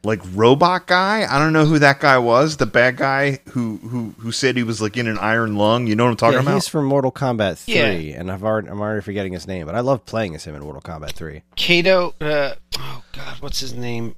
like 0.07 0.21
robot 0.33 0.87
guy. 0.87 1.27
I 1.29 1.37
don't 1.37 1.53
know 1.53 1.65
who 1.65 1.77
that 1.79 1.99
guy 1.99 2.17
was. 2.17 2.57
The 2.57 2.65
bad 2.65 2.97
guy 2.97 3.39
who 3.49 3.77
who 3.77 4.15
who 4.17 4.31
said 4.31 4.57
he 4.57 4.63
was 4.63 4.81
like 4.81 4.97
in 4.97 5.05
an 5.07 5.17
iron 5.19 5.55
lung. 5.55 5.85
You 5.85 5.95
know 5.95 6.05
what 6.05 6.11
I'm 6.11 6.17
talking 6.17 6.33
Yeah, 6.37 6.41
about? 6.41 6.53
he's 6.55 6.67
from 6.67 6.85
Mortal 6.85 7.11
Kombat 7.11 7.63
Yeah. 7.67 7.93
Three, 7.93 8.13
and 8.13 8.31
I've 8.31 8.43
already, 8.43 8.69
I'm 8.69 8.79
already 8.81 9.01
forgetting 9.01 9.33
his 9.33 9.45
name, 9.47 9.65
but 9.67 9.75
I 9.75 9.81
love 9.81 10.05
playing 10.05 10.33
as 10.33 10.45
him 10.45 10.55
in 10.55 10.61
Mortal 10.63 10.81
Kombat 10.81 11.11
Three. 11.11 11.43
Kato. 11.55 12.15
Uh, 12.19 12.55
oh 12.79 13.03
God, 13.11 13.35
what's 13.41 13.59
his 13.59 13.73
name? 13.73 14.15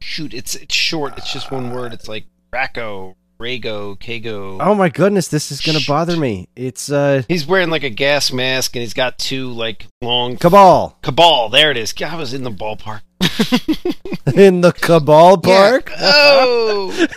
Shoot, 0.00 0.34
it's 0.34 0.54
it's 0.54 0.74
short. 0.74 1.16
It's 1.16 1.32
just 1.32 1.50
one 1.50 1.72
word. 1.72 1.92
It's 1.94 2.08
like 2.08 2.26
Racco, 2.52 3.16
Rago, 3.40 3.98
Kago. 3.98 4.58
Oh 4.60 4.74
my 4.74 4.88
goodness, 4.88 5.28
this 5.28 5.50
is 5.50 5.60
gonna 5.60 5.80
bother 5.86 6.16
me. 6.16 6.48
It's 6.56 6.90
uh 6.90 7.22
He's 7.28 7.46
wearing 7.46 7.68
like 7.70 7.82
a 7.82 7.90
gas 7.90 8.32
mask 8.32 8.74
and 8.76 8.80
he's 8.82 8.94
got 8.94 9.18
two 9.18 9.50
like 9.50 9.86
long 10.02 10.36
Kabal 10.36 10.96
Kabal. 11.02 11.48
There 11.50 11.70
it 11.70 11.76
is. 11.76 11.92
God, 11.92 12.12
I 12.14 12.16
was 12.16 12.32
in 12.32 12.44
the 12.44 12.50
ballpark. 12.50 13.00
in 14.34 14.60
the 14.60 14.72
Cabal 14.72 15.36
Park. 15.42 15.90
Oh, 15.98 17.06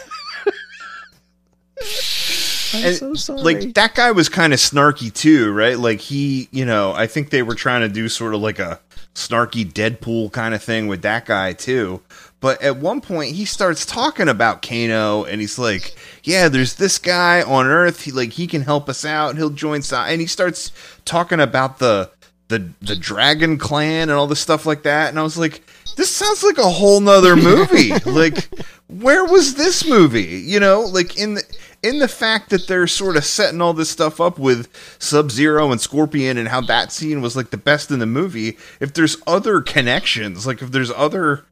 I'm 2.74 2.84
And, 2.86 2.96
so 2.96 3.14
sorry. 3.14 3.42
like 3.42 3.74
that 3.76 3.96
guy 3.96 4.12
was 4.12 4.28
kind 4.30 4.52
of 4.54 4.60
snarky 4.60 5.14
too, 5.14 5.52
right? 5.54 5.78
Like 5.78 6.02
he, 6.02 6.48
you 6.52 6.66
know, 6.66 6.92
I 6.94 7.08
think 7.08 7.30
they 7.30 7.44
were 7.44 7.56
trying 7.56 7.82
to 7.82 7.90
do 7.90 8.10
sort 8.10 8.34
of 8.34 8.42
like 8.42 8.60
a 8.60 8.80
snarky 9.16 9.66
Deadpool 9.72 10.32
kind 10.32 10.54
of 10.54 10.62
thing 10.64 10.88
with 10.88 11.02
that 11.04 11.26
guy 11.26 11.54
too. 11.54 12.02
But 12.40 12.62
at 12.62 12.78
one 12.78 13.02
point 13.02 13.36
he 13.36 13.46
starts 13.46 13.86
talking 13.86 14.28
about 14.28 14.62
Kano 14.62 15.24
and 15.24 15.40
he's 15.42 15.58
like, 15.58 15.96
"Yeah, 16.28 16.50
there's 16.50 16.76
this 16.76 17.00
guy 17.00 17.42
on 17.42 17.66
Earth. 17.66 18.02
He 18.02 18.12
like 18.12 18.34
he 18.34 18.48
can 18.48 18.62
help 18.62 18.90
us 18.90 19.06
out. 19.06 19.38
He'll 19.38 19.50
join 19.50 19.82
side." 19.82 20.12
And 20.12 20.22
he 20.22 20.28
starts 20.28 20.72
talking 21.06 21.40
about 21.40 21.80
the 21.80 22.12
the 22.50 22.70
the 22.82 22.96
Dragon 22.96 23.58
Clan 23.58 24.10
and 24.10 24.12
all 24.12 24.28
this 24.28 24.40
stuff 24.40 24.66
like 24.66 24.84
that. 24.84 25.10
And 25.10 25.20
I 25.20 25.24
was 25.24 25.38
like, 25.38 25.64
"This 25.96 26.14
sounds 26.14 26.44
like 26.44 26.58
a 26.58 26.70
whole 26.70 27.00
nother 27.00 27.36
movie. 27.38 27.94
like, 28.06 28.50
where 28.88 29.26
was 29.26 29.56
this 29.56 29.88
movie? 29.88 30.42
You 30.46 30.60
know, 30.60 30.82
like 30.82 31.18
in 31.18 31.36
the 31.36 31.44
in 31.84 32.00
the 32.00 32.08
fact 32.08 32.50
that 32.50 32.68
they're 32.68 32.88
sort 32.88 33.18
of 33.18 33.26
setting 33.26 33.62
all 33.62 33.74
this 33.74 33.90
stuff 33.90 34.20
up 34.20 34.40
with 34.40 34.68
Sub 35.00 35.32
Zero 35.32 35.72
and 35.72 35.80
Scorpion 35.80 36.38
and 36.38 36.48
how 36.48 36.62
that 36.62 36.92
scene 36.92 37.22
was 37.22 37.36
like 37.36 37.50
the 37.52 37.58
best 37.58 37.92
in 37.92 38.00
the 38.00 38.06
movie. 38.06 38.58
If 38.80 38.94
there's 38.94 39.18
other 39.28 39.62
connections, 39.62 40.48
like 40.48 40.62
if 40.62 40.72
there's 40.72 40.92
other, 40.92 41.46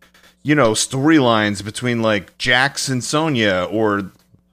you 0.44 0.56
know, 0.56 0.72
storylines 0.72 1.64
between 1.64 2.02
like 2.02 2.38
Jax 2.38 2.90
and 2.90 3.04
Sonya 3.04 3.68
or 3.70 4.12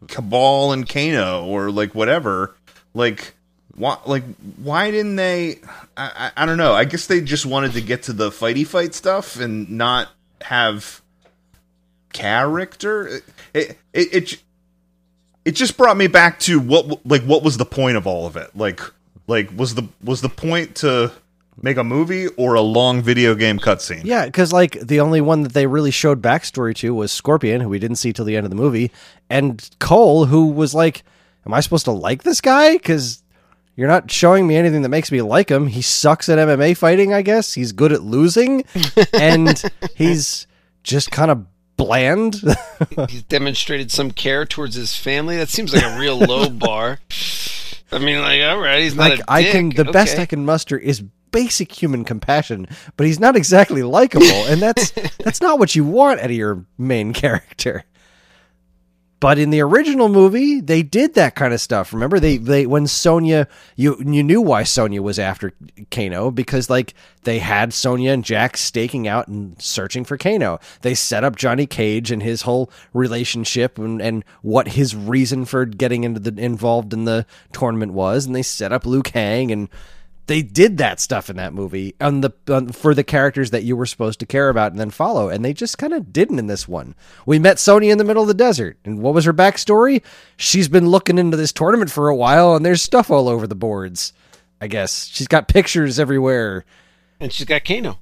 Kabal 0.08 0.72
and 0.72 0.88
Kano 0.88 1.44
or 1.46 1.70
like 1.70 1.94
whatever, 1.94 2.54
like 2.94 3.34
why 3.74 3.98
like 4.06 4.24
why 4.56 4.90
didn't 4.90 5.16
they 5.16 5.60
I, 5.96 6.30
I 6.36 6.42
I 6.42 6.46
don't 6.46 6.58
know. 6.58 6.72
I 6.72 6.84
guess 6.84 7.06
they 7.06 7.20
just 7.20 7.46
wanted 7.46 7.72
to 7.72 7.80
get 7.80 8.04
to 8.04 8.12
the 8.12 8.30
fighty 8.30 8.66
fight 8.66 8.94
stuff 8.94 9.36
and 9.36 9.70
not 9.70 10.08
have 10.42 11.02
character. 12.12 13.22
It 13.54 13.78
it 13.92 14.14
it, 14.14 14.42
it 15.44 15.52
just 15.52 15.76
brought 15.76 15.96
me 15.96 16.06
back 16.06 16.38
to 16.40 16.60
what 16.60 17.04
like 17.06 17.22
what 17.22 17.42
was 17.42 17.56
the 17.56 17.64
point 17.64 17.96
of 17.96 18.06
all 18.06 18.26
of 18.26 18.36
it? 18.36 18.54
Like 18.54 18.80
like 19.26 19.50
was 19.56 19.74
the 19.74 19.88
was 20.02 20.20
the 20.20 20.28
point 20.28 20.76
to 20.76 21.12
make 21.60 21.76
a 21.76 21.84
movie 21.84 22.26
or 22.28 22.54
a 22.54 22.60
long 22.60 23.02
video 23.02 23.34
game 23.34 23.58
cutscene. 23.58 24.02
Yeah, 24.04 24.26
because 24.26 24.52
like 24.52 24.78
the 24.80 25.00
only 25.00 25.20
one 25.20 25.42
that 25.42 25.52
they 25.52 25.66
really 25.66 25.90
showed 25.90 26.22
backstory 26.22 26.74
to 26.76 26.94
was 26.94 27.12
Scorpion, 27.12 27.60
who 27.60 27.68
we 27.68 27.78
didn't 27.78 27.96
see 27.96 28.12
till 28.12 28.24
the 28.24 28.36
end 28.36 28.46
of 28.46 28.50
the 28.50 28.56
movie, 28.56 28.90
and 29.28 29.68
Cole, 29.78 30.26
who 30.26 30.46
was 30.46 30.74
like, 30.74 31.04
"Am 31.46 31.52
I 31.54 31.60
supposed 31.60 31.84
to 31.86 31.92
like 31.92 32.22
this 32.22 32.40
guy?" 32.40 32.72
Because 32.74 33.22
you're 33.76 33.88
not 33.88 34.10
showing 34.10 34.46
me 34.46 34.56
anything 34.56 34.82
that 34.82 34.88
makes 34.88 35.10
me 35.10 35.22
like 35.22 35.50
him. 35.50 35.66
He 35.66 35.82
sucks 35.82 36.28
at 36.28 36.38
MMA 36.38 36.76
fighting, 36.76 37.12
I 37.12 37.22
guess. 37.22 37.54
He's 37.54 37.72
good 37.72 37.92
at 37.92 38.02
losing, 38.02 38.64
and 39.12 39.62
he's 39.94 40.46
just 40.82 41.10
kind 41.10 41.30
of 41.30 41.46
bland. 41.76 42.42
He's 43.08 43.22
demonstrated 43.22 43.90
some 43.90 44.10
care 44.10 44.44
towards 44.44 44.74
his 44.74 44.96
family. 44.96 45.36
That 45.36 45.48
seems 45.48 45.74
like 45.74 45.84
a 45.84 45.98
real 45.98 46.18
low 46.18 46.48
bar. 46.48 47.00
I 47.92 47.98
mean, 47.98 48.20
like, 48.20 48.42
all 48.42 48.58
right, 48.58 48.82
he's 48.82 48.94
not 48.94 49.10
like 49.10 49.20
a 49.20 49.24
I 49.30 49.44
can, 49.44 49.68
the 49.70 49.84
best 49.84 50.18
I 50.18 50.26
can 50.26 50.44
muster 50.44 50.78
is 50.78 51.02
basic 51.30 51.72
human 51.72 52.04
compassion, 52.04 52.66
but 52.96 53.06
he's 53.06 53.18
not 53.20 53.36
exactly 53.36 53.82
likable, 53.82 54.26
and 54.26 54.60
that's 54.62 54.90
that's 55.18 55.40
not 55.40 55.58
what 55.58 55.74
you 55.74 55.84
want 55.84 56.20
out 56.20 56.26
of 56.26 56.32
your 56.32 56.64
main 56.78 57.12
character. 57.12 57.84
But 59.22 59.38
in 59.38 59.50
the 59.50 59.60
original 59.60 60.08
movie, 60.08 60.60
they 60.60 60.82
did 60.82 61.14
that 61.14 61.36
kind 61.36 61.54
of 61.54 61.60
stuff. 61.60 61.92
Remember, 61.92 62.18
they 62.18 62.38
they 62.38 62.66
when 62.66 62.88
Sonya, 62.88 63.46
you 63.76 63.96
you 64.04 64.24
knew 64.24 64.40
why 64.40 64.64
Sonya 64.64 65.00
was 65.00 65.16
after 65.16 65.52
Kano 65.92 66.32
because 66.32 66.68
like 66.68 66.92
they 67.22 67.38
had 67.38 67.72
Sonya 67.72 68.10
and 68.10 68.24
Jax 68.24 68.60
staking 68.60 69.06
out 69.06 69.28
and 69.28 69.54
searching 69.62 70.04
for 70.04 70.16
Kano. 70.16 70.58
They 70.80 70.94
set 70.94 71.22
up 71.22 71.36
Johnny 71.36 71.68
Cage 71.68 72.10
and 72.10 72.20
his 72.20 72.42
whole 72.42 72.68
relationship 72.92 73.78
and, 73.78 74.02
and 74.02 74.24
what 74.42 74.66
his 74.66 74.96
reason 74.96 75.44
for 75.44 75.66
getting 75.66 76.02
into 76.02 76.18
the 76.18 76.42
involved 76.42 76.92
in 76.92 77.04
the 77.04 77.24
tournament 77.52 77.92
was, 77.92 78.26
and 78.26 78.34
they 78.34 78.42
set 78.42 78.72
up 78.72 78.84
Liu 78.84 79.02
Kang 79.02 79.52
and 79.52 79.68
they 80.26 80.42
did 80.42 80.78
that 80.78 81.00
stuff 81.00 81.28
in 81.28 81.36
that 81.36 81.52
movie 81.52 81.94
on 82.00 82.20
the 82.20 82.30
on, 82.48 82.68
for 82.70 82.94
the 82.94 83.02
characters 83.04 83.50
that 83.50 83.64
you 83.64 83.76
were 83.76 83.86
supposed 83.86 84.20
to 84.20 84.26
care 84.26 84.48
about 84.48 84.70
and 84.72 84.80
then 84.80 84.90
follow, 84.90 85.28
and 85.28 85.44
they 85.44 85.52
just 85.52 85.78
kind 85.78 85.92
of 85.92 86.12
didn't 86.12 86.38
in 86.38 86.46
this 86.46 86.68
one. 86.68 86.94
We 87.26 87.38
met 87.38 87.58
Sonya 87.58 87.90
in 87.92 87.98
the 87.98 88.04
middle 88.04 88.22
of 88.22 88.28
the 88.28 88.34
desert, 88.34 88.78
and 88.84 89.00
what 89.00 89.14
was 89.14 89.24
her 89.24 89.32
backstory? 89.34 90.02
She's 90.36 90.68
been 90.68 90.88
looking 90.88 91.18
into 91.18 91.36
this 91.36 91.52
tournament 91.52 91.90
for 91.90 92.08
a 92.08 92.16
while, 92.16 92.54
and 92.54 92.64
there's 92.64 92.82
stuff 92.82 93.10
all 93.10 93.28
over 93.28 93.46
the 93.46 93.54
boards. 93.54 94.12
I 94.60 94.68
guess 94.68 95.06
she's 95.06 95.26
got 95.28 95.48
pictures 95.48 95.98
everywhere, 95.98 96.64
And 97.18 97.32
she's 97.32 97.46
got 97.46 97.64
Kano. 97.64 97.98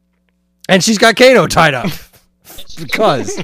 and 0.69 0.85
she's 0.85 0.99
got 0.99 1.17
Kano 1.17 1.47
tied 1.47 1.73
up. 1.75 1.91
because 2.79 3.35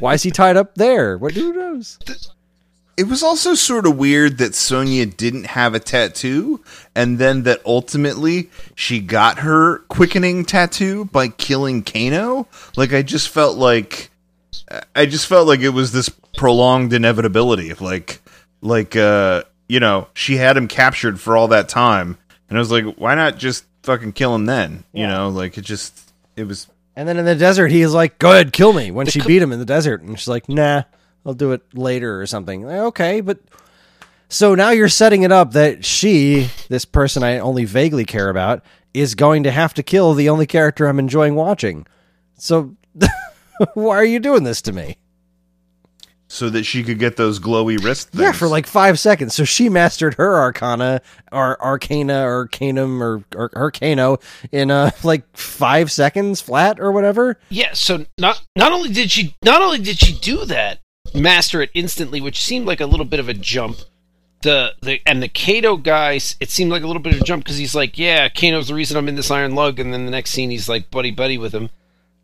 why 0.00 0.14
is 0.14 0.22
he 0.24 0.30
tied 0.32 0.56
up 0.56 0.74
there? 0.74 1.16
What 1.16 1.32
who 1.34 1.52
knows? 1.52 1.98
It 2.96 3.08
was 3.08 3.22
also 3.22 3.54
sort 3.54 3.86
of 3.86 3.98
weird 3.98 4.38
that 4.38 4.54
Sonya 4.54 5.04
didn't 5.06 5.44
have 5.48 5.74
a 5.74 5.78
tattoo, 5.80 6.62
and 6.94 7.18
then 7.18 7.42
that 7.42 7.60
ultimately 7.66 8.48
she 8.74 9.00
got 9.00 9.40
her 9.40 9.80
quickening 9.88 10.46
tattoo 10.46 11.04
by 11.06 11.28
killing 11.28 11.82
Kano. 11.82 12.48
Like 12.74 12.94
I 12.94 13.02
just 13.02 13.28
felt 13.28 13.58
like 13.58 14.10
I 14.94 15.04
just 15.04 15.26
felt 15.26 15.46
like 15.46 15.60
it 15.60 15.70
was 15.70 15.92
this 15.92 16.08
prolonged 16.36 16.92
inevitability 16.94 17.68
of 17.70 17.80
like 17.82 18.20
like 18.62 18.96
uh 18.96 19.42
you 19.68 19.80
know 19.80 20.08
she 20.14 20.36
had 20.36 20.56
him 20.56 20.66
captured 20.66 21.20
for 21.20 21.36
all 21.36 21.48
that 21.48 21.68
time, 21.68 22.16
and 22.48 22.56
I 22.56 22.60
was 22.60 22.70
like, 22.70 22.84
why 22.96 23.14
not 23.14 23.36
just 23.36 23.64
fucking 23.82 24.12
kill 24.12 24.34
him 24.34 24.46
then? 24.46 24.84
You 24.94 25.02
Yeah. 25.02 25.08
know, 25.08 25.28
like 25.28 25.58
it 25.58 25.62
just 25.62 26.00
it 26.34 26.44
was 26.44 26.66
And 26.96 27.06
then 27.06 27.18
in 27.18 27.26
the 27.26 27.34
desert, 27.34 27.70
he's 27.70 27.92
like, 27.92 28.18
"Go 28.18 28.32
ahead, 28.32 28.54
kill 28.54 28.72
me." 28.72 28.90
When 28.90 29.06
she 29.06 29.20
beat 29.20 29.42
him 29.42 29.52
in 29.52 29.58
the 29.58 29.66
desert, 29.66 30.00
and 30.00 30.18
she's 30.18 30.28
like, 30.28 30.48
"Nah, 30.48 30.84
I'll 31.26 31.34
do 31.34 31.52
it 31.52 31.62
later 31.74 32.20
or 32.20 32.26
something." 32.26 32.64
Okay, 32.64 33.20
but 33.20 33.38
so 34.28 34.54
now 34.54 34.70
you're 34.70 34.88
setting 34.88 35.22
it 35.22 35.32
up 35.32 35.52
that 35.52 35.84
she, 35.84 36.48
this 36.68 36.84
person 36.84 37.22
I 37.22 37.38
only 37.38 37.64
vaguely 37.64 38.04
care 38.04 38.28
about, 38.28 38.64
is 38.94 39.14
going 39.14 39.42
to 39.42 39.50
have 39.50 39.74
to 39.74 39.82
kill 39.82 40.14
the 40.14 40.28
only 40.28 40.46
character 40.46 40.86
I'm 40.86 40.98
enjoying 40.98 41.34
watching. 41.34 41.86
So 42.38 42.76
why 43.74 43.96
are 43.96 44.04
you 44.04 44.18
doing 44.18 44.44
this 44.44 44.62
to 44.62 44.72
me? 44.72 44.96
so 46.28 46.50
that 46.50 46.64
she 46.64 46.82
could 46.82 46.98
get 46.98 47.16
those 47.16 47.38
glowy 47.38 47.82
wrist 47.82 48.10
things. 48.10 48.22
Yeah, 48.22 48.32
for 48.32 48.48
like 48.48 48.66
five 48.66 48.98
seconds. 48.98 49.34
So 49.34 49.44
she 49.44 49.68
mastered 49.68 50.14
her 50.14 50.38
arcana 50.38 51.00
or 51.30 51.62
arcana 51.62 52.26
or 52.26 52.48
canum 52.48 53.02
or, 53.02 53.24
or 53.34 53.50
her 53.54 54.18
in 54.52 54.70
uh 54.70 54.90
like 55.04 55.24
five 55.36 55.92
seconds 55.92 56.40
flat 56.40 56.80
or 56.80 56.92
whatever. 56.92 57.38
Yeah, 57.48 57.72
so 57.74 58.06
not 58.18 58.42
not 58.56 58.72
only 58.72 58.90
did 58.90 59.10
she 59.10 59.36
not 59.44 59.62
only 59.62 59.78
did 59.78 59.98
she 59.98 60.18
do 60.18 60.44
that, 60.46 60.80
master 61.16 61.62
it 61.62 61.70
instantly, 61.74 62.20
which 62.20 62.42
seemed 62.42 62.66
like 62.66 62.80
a 62.80 62.86
little 62.86 63.06
bit 63.06 63.20
of 63.20 63.28
a 63.28 63.34
jump. 63.34 63.78
The 64.42 64.74
the 64.82 65.00
and 65.06 65.22
the 65.22 65.28
Kato 65.28 65.76
guys, 65.76 66.36
it 66.40 66.50
seemed 66.50 66.70
like 66.70 66.82
a 66.82 66.86
little 66.86 67.02
bit 67.02 67.14
of 67.14 67.20
a 67.20 67.24
jump 67.24 67.44
because 67.44 67.56
he's 67.56 67.74
like, 67.74 67.98
yeah, 67.98 68.28
Kano's 68.28 68.68
the 68.68 68.74
reason 68.74 68.96
I'm 68.96 69.08
in 69.08 69.16
this 69.16 69.30
iron 69.30 69.54
lug, 69.54 69.78
and 69.78 69.92
then 69.92 70.04
the 70.04 70.10
next 70.10 70.30
scene 70.30 70.50
he's 70.50 70.68
like 70.68 70.90
buddy 70.90 71.10
buddy 71.10 71.38
with 71.38 71.54
him. 71.54 71.70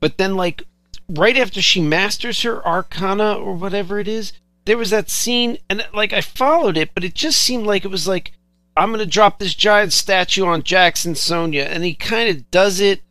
But 0.01 0.19
then 0.19 0.37
like 0.37 0.63
right 1.09 1.37
after 1.37 1.63
she 1.63 1.81
masters 1.81 2.43
her 2.43 2.65
arcana 2.67 3.35
or 3.35 3.55
whatever 3.55 3.99
it 3.99 4.09
is, 4.09 4.33
there 4.67 4.79
was 4.79 4.91
that 4.91 5.11
scene, 5.11 5.59
and 5.69 5.87
like 5.95 6.13
I 6.13 6.21
followed 6.21 6.77
it, 6.77 6.95
but 6.95 7.05
it 7.05 7.15
just 7.15 7.41
seemed 7.41 7.67
like 7.67 7.85
it 7.85 7.91
was 7.91 8.07
like 8.07 8.33
I'm 8.77 8.91
gonna 8.93 9.07
drop 9.07 9.39
this 9.39 9.55
giant 9.55 9.93
statue 9.93 10.45
on 10.45 10.63
Jax 10.63 11.05
and 11.05 11.17
Sonya, 11.17 11.63
and 11.63 11.83
he 11.83 11.95
kind 11.95 12.29
of 12.29 12.51
does 12.51 12.79
it 12.79 13.03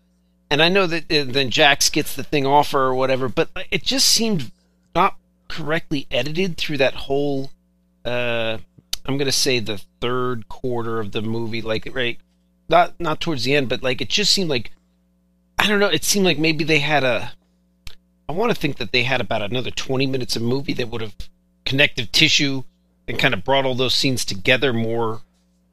and 0.52 0.62
I 0.62 0.68
know 0.68 0.86
that 0.86 1.10
uh, 1.10 1.24
then 1.32 1.50
Jax 1.50 1.90
gets 1.90 2.14
the 2.14 2.24
thing 2.24 2.46
off 2.46 2.72
her 2.72 2.82
or 2.82 2.94
whatever, 2.94 3.30
but 3.30 3.50
it 3.72 3.84
just 3.84 4.10
seemed 4.10 4.52
not 4.94 5.16
correctly 5.52 6.08
edited 6.10 6.58
through 6.58 6.78
that 6.78 6.94
whole. 6.94 7.52
Uh, 8.06 8.58
I'm 9.06 9.18
gonna 9.18 9.32
say 9.32 9.60
the 9.60 9.82
third 10.00 10.48
quarter 10.48 11.00
of 11.00 11.12
the 11.12 11.22
movie, 11.22 11.62
like 11.62 11.88
right, 11.94 12.18
not 12.70 13.00
not 13.00 13.20
towards 13.20 13.44
the 13.44 13.54
end, 13.54 13.68
but 13.68 13.84
like 13.84 14.02
it 14.02 14.10
just 14.10 14.34
seemed 14.34 14.50
like 14.50 14.72
I 15.60 15.68
don't 15.68 15.80
know. 15.80 15.90
It 15.90 16.06
seemed 16.06 16.26
like 16.26 16.40
maybe 16.40 16.64
they 16.64 16.80
had 16.80 17.04
a. 17.04 17.34
I 18.30 18.32
want 18.32 18.52
to 18.52 18.60
think 18.60 18.78
that 18.78 18.94
they 18.94 19.04
had 19.04 19.20
about 19.20 19.42
another 19.42 19.72
20 19.72 20.08
minutes 20.08 20.38
of 20.38 20.42
movie 20.42 20.74
that 20.74 20.88
would 20.88 21.02
have 21.02 21.16
connective 21.66 22.12
tissue 22.14 22.64
and 23.08 23.20
kind 23.20 23.34
of 23.34 23.44
brought 23.44 23.66
all 23.66 23.76
those 23.76 23.94
scenes 23.94 24.24
together 24.24 24.72
more 24.72 25.22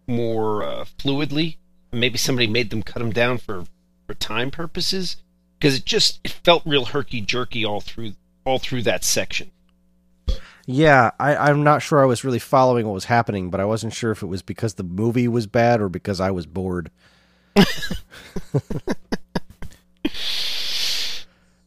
more 0.09 0.65
uh, 0.65 0.85
fluidly. 0.99 1.57
Maybe 1.93 2.19
somebody 2.19 2.49
made 2.49 2.71
them 2.71 2.83
cut 2.83 2.99
them 2.99 3.13
down 3.13 3.39
for 3.39 3.65
for 4.07 4.15
time 4.15 4.51
purposes 4.51 5.17
because 5.59 5.77
it 5.77 5.85
just 5.85 6.19
it 6.25 6.33
felt 6.33 6.67
real 6.67 6.87
herky 6.87 7.21
jerky 7.21 7.65
all 7.65 7.81
through 7.81 8.15
all 8.45 8.59
through 8.59 8.83
that 8.83 9.05
section. 9.05 9.53
Yeah, 10.71 11.13
I, 11.19 11.35
I'm 11.35 11.65
not 11.65 11.81
sure 11.81 12.03
I 12.03 12.05
was 12.05 12.25
really 12.25 12.39
following 12.39 12.85
what 12.87 12.93
was 12.93 13.07
happening, 13.07 13.49
but 13.49 13.59
I 13.59 13.65
wasn't 13.65 13.95
sure 13.95 14.11
if 14.11 14.23
it 14.23 14.27
was 14.27 14.43
because 14.43 14.75
the 14.75 14.83
movie 14.83 15.27
was 15.27 15.47
bad 15.47 15.81
or 15.81 15.89
because 15.89 16.21
I 16.21 16.31
was 16.31 16.45
bored. 16.45 16.91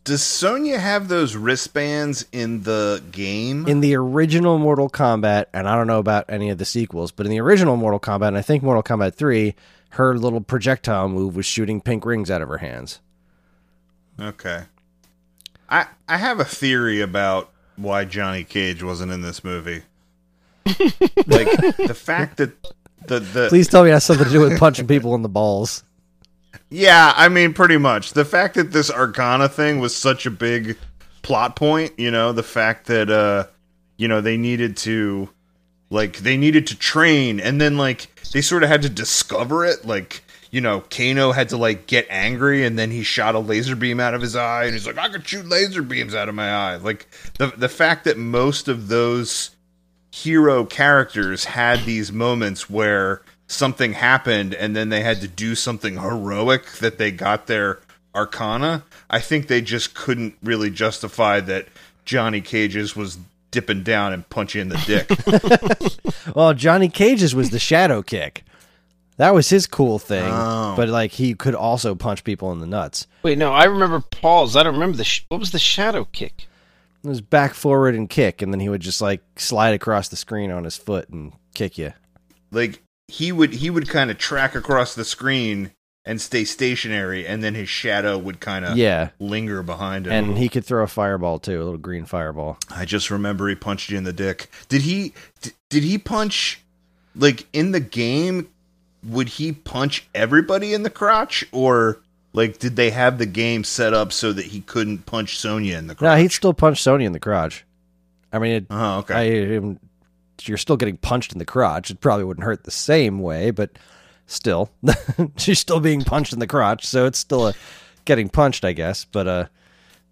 Does 0.03 0.21
Sonya 0.21 0.77
have 0.77 1.07
those 1.07 1.35
wristbands 1.35 2.27
in 2.31 2.61
the 2.61 3.01
game? 3.11 3.67
In 3.67 3.79
the 3.79 3.95
original 3.95 4.59
Mortal 4.59 4.87
Kombat, 4.87 5.45
and 5.51 5.67
I 5.67 5.75
don't 5.75 5.87
know 5.87 5.97
about 5.97 6.25
any 6.29 6.51
of 6.51 6.59
the 6.59 6.65
sequels, 6.65 7.11
but 7.11 7.25
in 7.25 7.31
the 7.31 7.41
original 7.41 7.77
Mortal 7.77 7.99
Kombat, 7.99 8.27
and 8.27 8.37
I 8.37 8.43
think 8.43 8.61
Mortal 8.61 8.83
Kombat 8.83 9.15
3, 9.15 9.55
her 9.91 10.15
little 10.15 10.41
projectile 10.41 11.09
move 11.09 11.35
was 11.35 11.47
shooting 11.47 11.81
pink 11.81 12.05
rings 12.05 12.29
out 12.29 12.43
of 12.43 12.49
her 12.49 12.59
hands. 12.59 12.99
okay. 14.19 14.65
I 15.67 15.87
I 16.07 16.17
have 16.17 16.39
a 16.39 16.45
theory 16.45 17.01
about 17.01 17.50
why 17.75 18.05
Johnny 18.05 18.43
Cage 18.43 18.83
wasn't 18.83 19.11
in 19.11 19.21
this 19.21 19.43
movie. 19.43 19.83
like 20.65 21.77
the 21.77 21.95
fact 21.95 22.37
that 22.37 22.51
the 23.07 23.19
the 23.19 23.47
Please 23.49 23.67
tell 23.67 23.83
me 23.83 23.89
it 23.89 23.93
has 23.93 24.03
something 24.03 24.25
to 24.25 24.31
do 24.31 24.41
with 24.41 24.59
punching 24.59 24.87
people 24.87 25.15
in 25.15 25.21
the 25.21 25.29
balls. 25.29 25.83
Yeah, 26.69 27.13
I 27.15 27.27
mean, 27.27 27.53
pretty 27.53 27.77
much. 27.77 28.13
The 28.13 28.23
fact 28.25 28.55
that 28.55 28.71
this 28.71 28.89
Arcana 28.89 29.49
thing 29.49 29.79
was 29.79 29.95
such 29.95 30.25
a 30.25 30.31
big 30.31 30.77
plot 31.21 31.55
point, 31.55 31.99
you 31.99 32.11
know, 32.11 32.31
the 32.31 32.43
fact 32.43 32.87
that, 32.87 33.09
uh, 33.09 33.47
you 33.97 34.07
know, 34.07 34.21
they 34.21 34.37
needed 34.37 34.77
to, 34.77 35.29
like, 35.89 36.17
they 36.19 36.37
needed 36.37 36.67
to 36.67 36.77
train, 36.77 37.41
and 37.41 37.59
then, 37.59 37.77
like, 37.77 38.07
they 38.31 38.41
sort 38.41 38.63
of 38.63 38.69
had 38.69 38.81
to 38.83 38.89
discover 38.89 39.65
it. 39.65 39.85
Like, 39.85 40.23
you 40.51 40.61
know, 40.61 40.81
Kano 40.81 41.31
had 41.31 41.49
to, 41.49 41.57
like, 41.57 41.87
get 41.87 42.05
angry, 42.09 42.65
and 42.65 42.77
then 42.77 42.91
he 42.91 43.03
shot 43.03 43.35
a 43.35 43.39
laser 43.39 43.75
beam 43.75 43.99
out 43.99 44.13
of 44.13 44.21
his 44.21 44.35
eye, 44.35 44.65
and 44.65 44.73
he's 44.73 44.85
like, 44.85 44.97
I 44.97 45.09
could 45.09 45.27
shoot 45.27 45.47
laser 45.47 45.81
beams 45.81 46.13
out 46.13 46.29
of 46.29 46.35
my 46.35 46.51
eye. 46.51 46.75
Like, 46.75 47.07
the, 47.37 47.47
the 47.47 47.69
fact 47.69 48.03
that 48.03 48.17
most 48.17 48.67
of 48.67 48.87
those 48.89 49.51
hero 50.11 50.65
characters 50.65 51.45
had 51.45 51.79
these 51.85 52.11
moments 52.11 52.69
where 52.69 53.21
something 53.47 53.93
happened 53.93 54.53
and 54.53 54.75
then 54.75 54.89
they 54.89 55.01
had 55.01 55.21
to 55.21 55.27
do 55.27 55.55
something 55.55 55.97
heroic 55.97 56.65
that 56.79 56.97
they 56.97 57.11
got 57.11 57.47
their 57.47 57.79
arcana 58.13 58.83
i 59.09 59.19
think 59.19 59.47
they 59.47 59.61
just 59.61 59.93
couldn't 59.93 60.35
really 60.43 60.69
justify 60.69 61.39
that 61.39 61.65
johnny 62.03 62.41
cage's 62.41 62.93
was 62.93 63.17
dipping 63.51 63.83
down 63.83 64.11
and 64.11 64.29
punching 64.29 64.61
in 64.61 64.69
the 64.69 64.77
dick 64.85 65.09
Well, 66.35 66.53
Johnny 66.53 66.87
Cage's 66.89 67.33
was 67.33 67.49
the 67.49 67.59
shadow 67.59 68.01
kick. 68.01 68.43
That 69.21 69.35
was 69.35 69.49
his 69.49 69.67
cool 69.67 69.99
thing, 69.99 70.25
Oh. 70.27 70.73
but 70.75 70.89
like 70.89 71.11
he 71.11 71.35
could 71.35 71.53
also 71.53 71.93
punch 71.93 72.23
people 72.23 72.51
in 72.51 72.59
the 72.59 72.65
nuts. 72.65 73.05
Wait, 73.21 73.37
no, 73.37 73.53
I 73.53 73.65
remember 73.65 73.99
Paul's. 73.99 74.55
I 74.55 74.63
don't 74.63 74.73
remember 74.73 74.97
the 74.97 75.03
sh- 75.03 75.25
what 75.29 75.39
was 75.39 75.51
the 75.51 75.59
shadow 75.59 76.05
kick. 76.05 76.47
It 77.03 77.07
was 77.07 77.21
back 77.21 77.53
forward 77.53 77.93
and 77.93 78.09
kick, 78.09 78.41
and 78.41 78.51
then 78.51 78.59
he 78.59 78.67
would 78.69 78.81
just 78.81 78.99
like 78.99 79.21
slide 79.35 79.75
across 79.75 80.07
the 80.09 80.15
screen 80.15 80.49
on 80.49 80.63
his 80.63 80.75
foot 80.75 81.07
and 81.09 81.33
kick 81.53 81.77
you. 81.77 81.93
like 82.51 82.81
he 83.09 83.31
would 83.31 83.53
he 83.53 83.69
would 83.69 83.87
kind 83.89 84.09
of 84.09 84.17
track 84.17 84.55
across 84.55 84.95
the 84.95 85.05
screen 85.05 85.71
and 86.03 86.19
stay 86.19 86.43
stationary, 86.43 87.27
and 87.27 87.43
then 87.43 87.53
his 87.53 87.69
shadow 87.69 88.17
would 88.17 88.39
kind 88.39 88.65
of 88.65 88.75
Yeah. 88.75 89.09
linger 89.19 89.61
behind 89.61 90.07
him. 90.07 90.13
And 90.13 90.37
he 90.39 90.49
could 90.49 90.65
throw 90.65 90.81
a 90.83 90.87
fireball 90.87 91.37
too, 91.37 91.61
a 91.61 91.63
little 91.63 91.77
green 91.77 92.05
fireball. 92.05 92.57
I 92.71 92.85
just 92.85 93.11
remember 93.11 93.47
he 93.49 93.53
punched 93.55 93.91
you 93.91 93.99
in 93.99 94.03
the 94.03 94.13
dick. 94.13 94.49
Did 94.67 94.81
he? 94.81 95.13
d- 95.43 95.51
Did 95.69 95.83
he 95.83 95.99
punch? 95.99 96.61
Like 97.15 97.45
in 97.53 97.71
the 97.71 97.79
game, 97.79 98.47
would 99.03 99.29
he 99.29 99.51
punch 99.51 100.07
everybody 100.13 100.73
in 100.73 100.83
the 100.83 100.89
crotch, 100.89 101.43
or 101.51 101.99
like 102.33 102.59
did 102.59 102.75
they 102.75 102.91
have 102.91 103.17
the 103.17 103.25
game 103.25 103.63
set 103.63 103.93
up 103.93 104.13
so 104.13 104.31
that 104.33 104.45
he 104.45 104.61
couldn't 104.61 105.05
punch 105.05 105.37
Sonya 105.37 105.77
in 105.77 105.87
the 105.87 105.95
crotch? 105.95 106.15
No, 106.17 106.21
he'd 106.21 106.31
still 106.31 106.53
punch 106.53 106.81
Sonya 106.81 107.07
in 107.07 107.13
the 107.13 107.19
crotch. 107.19 107.65
I 108.31 108.39
mean, 108.39 108.51
it, 108.51 108.65
Oh, 108.69 108.99
okay. 108.99 109.53
I 109.53 109.57
um, 109.57 109.79
you're 110.43 110.57
still 110.57 110.77
getting 110.77 110.97
punched 110.97 111.33
in 111.33 111.39
the 111.39 111.45
crotch. 111.45 111.91
It 111.91 112.01
probably 112.01 112.23
wouldn't 112.25 112.45
hurt 112.45 112.63
the 112.63 112.71
same 112.71 113.19
way, 113.19 113.51
but 113.51 113.71
still, 114.27 114.71
she's 115.37 115.59
still 115.59 115.79
being 115.79 116.03
punched 116.03 116.33
in 116.33 116.39
the 116.39 116.47
crotch, 116.47 116.85
so 116.85 117.05
it's 117.05 117.19
still 117.19 117.49
a 117.49 117.53
getting 118.05 118.29
punched, 118.29 118.65
I 118.65 118.73
guess. 118.73 119.05
But 119.05 119.27
uh, 119.27 119.45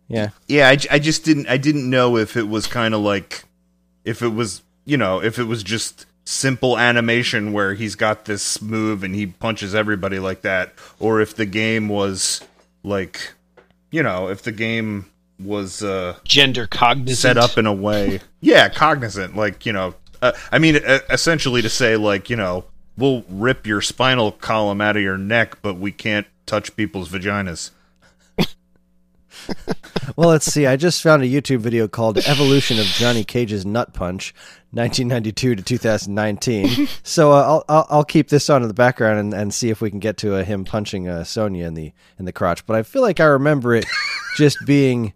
yeah, 0.08 0.30
yeah, 0.48 0.70
I, 0.70 0.78
I 0.92 1.00
just 1.00 1.24
didn't. 1.24 1.48
I 1.48 1.58
didn't 1.58 1.90
know 1.90 2.18
if 2.18 2.36
it 2.36 2.48
was 2.48 2.68
kind 2.68 2.94
of 2.94 3.02
like, 3.02 3.46
if 4.04 4.22
it 4.22 4.30
was, 4.30 4.62
you 4.86 4.98
know, 4.98 5.22
if 5.22 5.40
it 5.40 5.46
was 5.46 5.64
just 5.64 6.06
simple 6.30 6.78
animation 6.78 7.54
where 7.54 7.74
he's 7.74 7.96
got 7.96 8.26
this 8.26 8.62
move 8.62 9.04
and 9.04 9.16
he 9.16 9.26
punches 9.26 9.74
everybody 9.74 10.20
like 10.20 10.42
that, 10.42 10.74
or 11.00 11.20
if 11.22 11.36
the 11.36 11.46
game 11.46 11.90
was 11.90 12.42
like, 12.84 13.34
you 13.90 14.04
know, 14.04 14.30
if 14.30 14.44
the 14.44 14.52
game 14.52 15.06
was 15.40 15.82
uh 15.82 16.18
Gender 16.26 16.68
cognizant. 16.68 17.18
set 17.18 17.38
up 17.38 17.58
in 17.58 17.66
a 17.66 17.74
way 17.74 18.20
yeah 18.42 18.68
cognizant 18.68 19.38
like 19.38 19.66
you 19.66 19.72
know 19.72 19.96
uh, 20.22 20.34
i 20.52 20.60
mean 20.60 20.76
essentially 21.10 21.62
to 21.62 21.70
say 21.70 21.96
like 21.96 22.30
you 22.30 22.36
know 22.36 22.66
we'll 22.98 23.24
rip 23.30 23.66
your 23.66 23.80
spinal 23.80 24.34
column 24.34 24.82
out 24.82 24.98
of 24.98 25.02
your 25.02 25.18
neck 25.18 25.62
but 25.62 25.76
we 25.76 25.94
can't 25.94 26.28
touch 26.46 26.76
people's 26.76 27.08
vaginas 27.08 27.72
Well, 30.16 30.30
let's 30.30 30.52
see. 30.52 30.66
I 30.66 30.76
just 30.76 31.02
found 31.02 31.24
a 31.24 31.28
YouTube 31.28 31.60
video 31.60 31.88
called 31.88 32.18
"Evolution 32.18 32.78
of 32.78 32.86
Johnny 32.86 33.24
Cage's 33.24 33.66
Nut 33.66 33.93
Punch, 33.93 34.34
1992 34.72 35.56
to 35.56 35.64
2019." 35.64 36.88
so 37.04 37.32
uh, 37.32 37.41
I'll, 37.41 37.66
I'll 37.70 37.88
I'll 37.89 38.04
keep 38.04 38.28
this 38.28 38.50
on 38.50 38.62
in 38.62 38.68
the 38.68 38.74
background 38.74 39.20
and, 39.20 39.34
and 39.34 39.54
see 39.54 39.70
if 39.70 39.82
we 39.82 39.89
can 39.89 40.00
get 40.00 40.18
to 40.18 40.36
uh, 40.36 40.43
him 40.43 40.66
punching 40.66 41.08
uh, 41.08 41.24
Sonya 41.24 41.66
in 41.68 41.74
the 41.74 41.93
in 42.18 42.26
the 42.26 42.34
crotch. 42.34 42.66
But 42.66 42.76
I 42.76 42.84
feel 42.84 43.02
like 43.02 43.20
I 43.20 43.26
remember 43.26 43.76
it 43.76 43.86
just 44.36 44.58
being, 44.66 45.14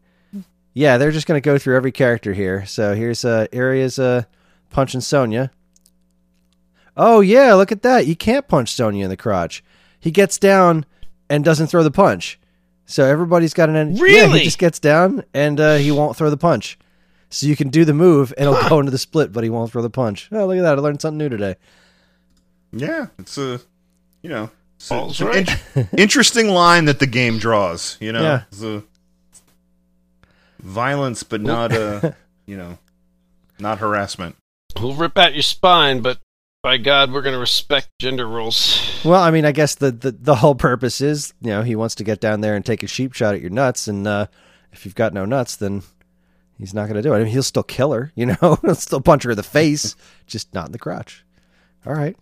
yeah, 0.74 0.98
they're 0.98 1.12
just 1.12 1.28
going 1.28 1.42
to 1.42 1.46
go 1.46 1.58
through 1.58 1.76
every 1.76 1.92
character 1.92 2.34
here. 2.34 2.66
So 2.66 2.96
here's 2.96 3.26
uh, 3.26 3.48
Aria's 3.52 4.00
uh, 4.00 4.24
punching 4.70 5.02
Sonya. 5.02 5.52
Oh 6.96 7.20
yeah, 7.20 7.56
look 7.56 7.72
at 7.72 7.82
that! 7.82 8.08
You 8.08 8.16
can't 8.16 8.48
punch 8.48 8.72
Sonya 8.72 9.04
in 9.04 9.10
the 9.10 9.18
crotch. 9.18 9.64
He 10.00 10.12
gets 10.12 10.38
down 10.38 10.86
and 11.30 11.44
doesn't 11.44 11.68
throw 11.68 11.84
the 11.84 11.92
punch. 11.92 12.40
So 12.94 13.04
everybody's 13.06 13.56
got 13.56 13.70
an 13.70 13.96
Yeah, 13.96 14.04
Really? 14.04 14.40
he 14.40 14.46
just 14.46 14.60
gets 14.60 14.78
down 14.78 15.24
and 15.34 15.60
uh, 15.60 15.78
he 15.78 15.90
won't 15.90 16.16
throw 16.16 16.30
the 16.30 16.38
punch. 16.38 16.78
So 17.32 17.48
you 17.48 17.56
can 17.56 17.70
do 17.70 17.86
the 17.86 17.94
move 17.94 18.32
and 18.38 18.48
it'll 18.48 18.70
go 18.70 18.78
into 18.80 18.92
the 18.92 19.00
split, 19.00 19.34
but 19.34 19.44
he 19.44 19.50
won't 19.50 19.72
throw 19.72 19.82
the 19.82 19.90
punch. 19.90 20.30
Oh, 20.32 20.46
look 20.46 20.58
at 20.58 20.62
that! 20.62 20.78
I 20.78 20.82
learned 20.82 21.02
something 21.02 21.18
new 21.18 21.28
today. 21.30 21.56
yeah 22.72 23.08
it's 23.18 23.36
a 23.40 23.60
you 24.22 24.30
know 24.30 24.52
it's, 24.76 24.92
a- 24.92 24.94
Paul's 24.94 25.12
it's 25.12 25.22
an 25.22 25.28
right. 25.28 25.62
in- 25.76 25.90
interesting 25.98 26.50
line 26.50 26.86
that 26.86 27.00
the 27.00 27.08
game 27.08 27.40
draws 27.40 27.98
you 28.00 28.12
know 28.12 28.22
Yeah. 28.22 28.44
It's 28.52 28.62
a 28.62 28.84
violence 30.60 31.24
but 31.24 31.42
not 31.42 31.72
uh 31.74 32.12
you 32.46 32.58
know 32.58 32.78
not 33.60 33.80
harassment 33.80 34.36
We'll 34.80 34.94
rip 34.96 35.18
out 35.20 35.34
your 35.34 35.44
spine, 35.44 36.02
but 36.02 36.18
by 36.64 36.78
God, 36.78 37.12
we're 37.12 37.22
going 37.22 37.34
to 37.34 37.40
respect 37.40 37.90
gender 38.00 38.26
roles. 38.26 39.02
Well, 39.04 39.22
I 39.22 39.32
mean, 39.32 39.44
I 39.46 39.52
guess 39.52 39.76
the, 39.76 39.92
the 39.92 40.12
the 40.12 40.36
whole 40.36 40.56
purpose 40.56 41.02
is, 41.02 41.34
you 41.42 41.50
know, 41.50 41.62
he 41.62 41.76
wants 41.76 41.94
to 41.96 42.04
get 42.04 42.22
down 42.22 42.42
there 42.42 42.56
and 42.56 42.66
take 42.66 42.82
a 42.82 42.88
sheep 42.88 43.14
shot 43.14 43.36
at 43.36 43.42
your 43.42 43.50
nuts, 43.50 43.88
and 43.88 44.08
uh, 44.08 44.28
if 44.72 44.86
you've 44.86 44.96
got 44.96 45.14
no 45.14 45.26
nuts, 45.26 45.58
then 45.58 45.84
he's 46.58 46.74
not 46.74 46.84
going 46.86 46.96
to 46.96 47.02
do 47.02 47.14
it. 47.14 47.18
I 47.18 47.20
mean, 47.20 47.28
he'll 47.28 47.44
still 47.44 47.64
kill 47.64 47.92
her, 47.92 48.12
you 48.16 48.26
know, 48.26 48.58
he'll 48.62 48.76
still 48.76 49.02
punch 49.02 49.24
her 49.24 49.32
in 49.32 49.38
the 49.38 49.44
face, 49.44 49.96
just 50.26 50.54
not 50.54 50.68
in 50.68 50.72
the 50.72 50.80
crotch. 50.80 51.24
All 51.86 51.94
right, 51.94 52.16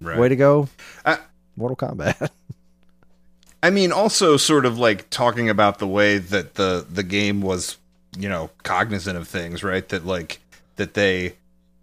right 0.00 0.18
way 0.18 0.28
to 0.28 0.36
go, 0.36 0.68
Uh, 1.04 1.16
Mortal 1.56 1.76
Kombat. 1.76 2.30
I 3.62 3.70
mean, 3.70 3.90
also 3.90 4.36
sort 4.36 4.66
of 4.66 4.78
like 4.78 5.08
talking 5.10 5.48
about 5.48 5.78
the 5.78 5.88
way 5.88 6.18
that 6.18 6.54
the 6.54 6.86
the 6.88 7.02
game 7.02 7.40
was, 7.40 7.78
you 8.18 8.28
know, 8.28 8.50
cognizant 8.62 9.16
of 9.16 9.26
things, 9.26 9.64
right? 9.64 9.88
That 9.88 10.04
like 10.04 10.40
that 10.76 10.92
they, 10.94 11.34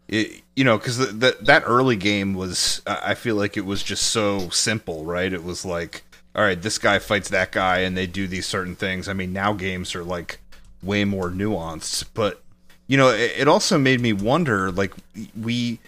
it, 0.07 0.41
you 0.55 0.63
know, 0.63 0.77
because 0.77 1.17
that 1.17 1.63
early 1.65 1.95
game 1.95 2.33
was, 2.33 2.81
I 2.85 3.11
I 3.11 3.13
feel 3.15 3.35
like 3.35 3.57
it 3.57 3.65
was 3.65 3.83
just 3.83 4.07
so 4.11 4.49
simple, 4.49 5.03
right? 5.03 5.31
It 5.31 5.43
was 5.43 5.65
like, 5.65 6.03
all 6.35 6.43
right, 6.43 6.61
this 6.61 6.77
guy 6.77 6.99
fights 6.99 7.29
that 7.29 7.51
guy, 7.51 7.79
and 7.79 7.97
they 7.97 8.07
do 8.07 8.27
these 8.27 8.45
certain 8.45 8.75
things. 8.75 9.07
I 9.07 9.13
mean, 9.13 9.33
now 9.33 9.53
games 9.53 9.95
are 9.95 10.03
like 10.03 10.39
way 10.83 11.05
more 11.05 11.29
nuanced, 11.29 12.05
but 12.13 12.41
you 12.87 12.97
know, 12.97 13.09
it, 13.09 13.33
it 13.37 13.47
also 13.47 13.77
made 13.77 13.99
me 13.99 14.13
wonder, 14.13 14.71
like 14.71 14.93
we, 15.39 15.79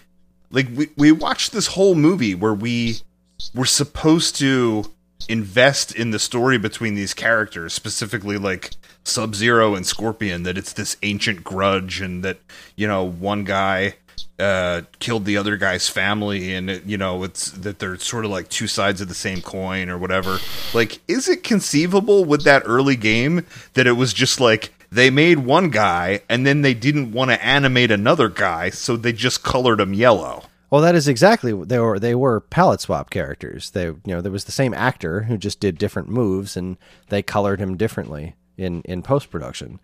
like 0.51 0.67
we 0.73 0.89
we 0.97 1.11
watched 1.11 1.51
this 1.51 1.67
whole 1.67 1.95
movie 1.95 2.33
where 2.33 2.53
we 2.53 2.97
were 3.53 3.65
supposed 3.65 4.35
to 4.37 4.91
invest 5.29 5.93
in 5.93 6.11
the 6.11 6.19
story 6.19 6.57
between 6.57 6.95
these 6.95 7.13
characters, 7.13 7.73
specifically 7.73 8.37
like 8.37 8.71
Sub 9.03 9.35
Zero 9.35 9.75
and 9.75 9.85
Scorpion, 9.85 10.43
that 10.43 10.57
it's 10.57 10.73
this 10.73 10.97
ancient 11.03 11.43
grudge 11.43 12.01
and 12.01 12.23
that, 12.23 12.39
you 12.75 12.87
know, 12.87 13.03
one 13.03 13.43
guy 13.43 13.95
uh 14.39 14.81
killed 14.99 15.25
the 15.25 15.37
other 15.37 15.57
guy's 15.57 15.89
family 15.89 16.53
and 16.53 16.69
it, 16.69 16.83
you 16.85 16.97
know 16.97 17.23
it's 17.23 17.51
that 17.51 17.79
they're 17.79 17.97
sort 17.97 18.25
of 18.25 18.31
like 18.31 18.49
two 18.49 18.67
sides 18.67 19.01
of 19.01 19.07
the 19.07 19.13
same 19.13 19.41
coin 19.41 19.89
or 19.89 19.97
whatever 19.97 20.37
like 20.73 20.99
is 21.07 21.27
it 21.27 21.43
conceivable 21.43 22.23
with 22.25 22.43
that 22.43 22.61
early 22.65 22.95
game 22.95 23.45
that 23.73 23.87
it 23.87 23.93
was 23.93 24.13
just 24.13 24.39
like 24.39 24.73
they 24.91 25.09
made 25.09 25.39
one 25.39 25.69
guy 25.69 26.21
and 26.29 26.45
then 26.45 26.61
they 26.61 26.73
didn't 26.73 27.11
want 27.11 27.29
to 27.31 27.45
animate 27.45 27.91
another 27.91 28.29
guy 28.29 28.69
so 28.69 28.95
they 28.95 29.11
just 29.11 29.43
colored 29.43 29.79
him 29.79 29.93
yellow 29.93 30.43
Well, 30.69 30.81
that 30.81 30.95
is 30.95 31.07
exactly 31.07 31.53
they 31.53 31.79
were. 31.79 31.97
They 31.97 32.13
were 32.13 32.41
palette 32.41 32.81
swap 32.81 33.09
characters. 33.09 33.71
They, 33.71 33.85
you 33.85 34.01
know, 34.05 34.19
there 34.19 34.33
was 34.33 34.43
the 34.43 34.51
same 34.51 34.73
actor 34.73 35.23
who 35.23 35.37
just 35.37 35.61
did 35.61 35.77
different 35.77 36.09
moves, 36.09 36.57
and 36.57 36.75
they 37.07 37.23
colored 37.23 37.61
him 37.61 37.77
differently 37.77 38.35
in 38.57 38.81
in 38.83 39.01
post 39.01 39.31
production. 39.31 39.79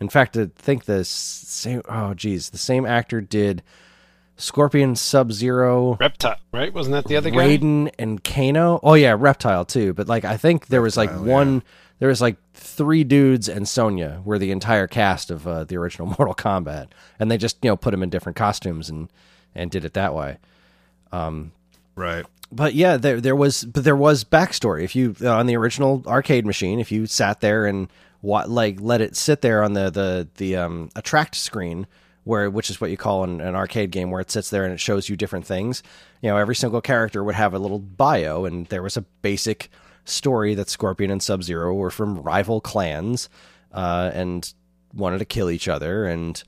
In 0.00 0.08
fact, 0.08 0.36
I 0.36 0.48
think 0.54 0.84
the 0.84 1.04
same. 1.04 1.82
Oh, 1.88 2.14
geez, 2.14 2.50
the 2.50 2.58
same 2.58 2.86
actor 2.86 3.20
did 3.20 3.62
Scorpion, 4.36 4.96
Sub 4.96 5.32
Zero, 5.32 5.96
Reptile, 6.00 6.38
right? 6.52 6.72
Wasn't 6.72 6.92
that 6.92 7.06
the 7.06 7.16
other 7.16 7.30
guy? 7.30 7.36
Raiden, 7.36 7.92
and 7.98 8.22
Kano. 8.24 8.80
Oh 8.82 8.94
yeah, 8.94 9.14
Reptile 9.18 9.64
too. 9.64 9.92
But 9.92 10.08
like, 10.08 10.24
I 10.24 10.36
think 10.36 10.68
there 10.68 10.82
was 10.82 10.96
like 10.96 11.10
one. 11.10 11.62
There 11.98 12.08
was 12.08 12.22
like 12.22 12.36
three 12.54 13.04
dudes 13.04 13.46
and 13.46 13.68
Sonya 13.68 14.22
were 14.24 14.38
the 14.38 14.52
entire 14.52 14.86
cast 14.86 15.30
of 15.30 15.46
uh, 15.46 15.64
the 15.64 15.76
original 15.76 16.06
Mortal 16.18 16.34
Kombat, 16.34 16.88
and 17.18 17.30
they 17.30 17.36
just 17.36 17.58
you 17.62 17.68
know 17.68 17.76
put 17.76 17.90
them 17.90 18.02
in 18.02 18.08
different 18.08 18.36
costumes 18.36 18.88
and 18.88 19.10
and 19.54 19.70
did 19.70 19.84
it 19.84 19.92
that 19.94 20.14
way 20.14 20.38
right 21.96 22.24
but 22.52 22.74
yeah, 22.74 22.96
there 22.96 23.20
there 23.20 23.36
was 23.36 23.64
but 23.64 23.84
there 23.84 23.96
was 23.96 24.24
backstory. 24.24 24.82
If 24.82 24.96
you 24.96 25.14
uh, 25.22 25.30
on 25.30 25.46
the 25.46 25.56
original 25.56 26.02
arcade 26.06 26.44
machine, 26.44 26.80
if 26.80 26.90
you 26.90 27.06
sat 27.06 27.40
there 27.40 27.66
and 27.66 27.86
what 27.86 27.90
like 28.22 28.80
let 28.80 29.00
it 29.00 29.16
sit 29.16 29.40
there 29.40 29.62
on 29.62 29.72
the 29.72 29.90
the 29.90 30.28
the 30.36 30.56
um, 30.56 30.90
attract 30.96 31.34
screen, 31.34 31.86
where 32.24 32.50
which 32.50 32.70
is 32.70 32.80
what 32.80 32.90
you 32.90 32.96
call 32.96 33.24
an, 33.24 33.40
an 33.40 33.54
arcade 33.54 33.90
game, 33.90 34.10
where 34.10 34.20
it 34.20 34.30
sits 34.30 34.50
there 34.50 34.64
and 34.64 34.72
it 34.72 34.80
shows 34.80 35.08
you 35.08 35.16
different 35.16 35.46
things. 35.46 35.82
You 36.20 36.30
know, 36.30 36.36
every 36.36 36.54
single 36.54 36.80
character 36.80 37.24
would 37.24 37.34
have 37.34 37.54
a 37.54 37.58
little 37.58 37.78
bio, 37.78 38.44
and 38.44 38.66
there 38.66 38.82
was 38.82 38.96
a 38.96 39.02
basic 39.22 39.70
story 40.04 40.54
that 40.54 40.68
Scorpion 40.68 41.10
and 41.10 41.22
Sub 41.22 41.42
Zero 41.42 41.74
were 41.74 41.90
from 41.90 42.20
rival 42.22 42.60
clans, 42.60 43.28
uh, 43.72 44.10
and 44.12 44.52
wanted 44.94 45.18
to 45.18 45.24
kill 45.24 45.50
each 45.50 45.68
other, 45.68 46.04
and 46.04 46.42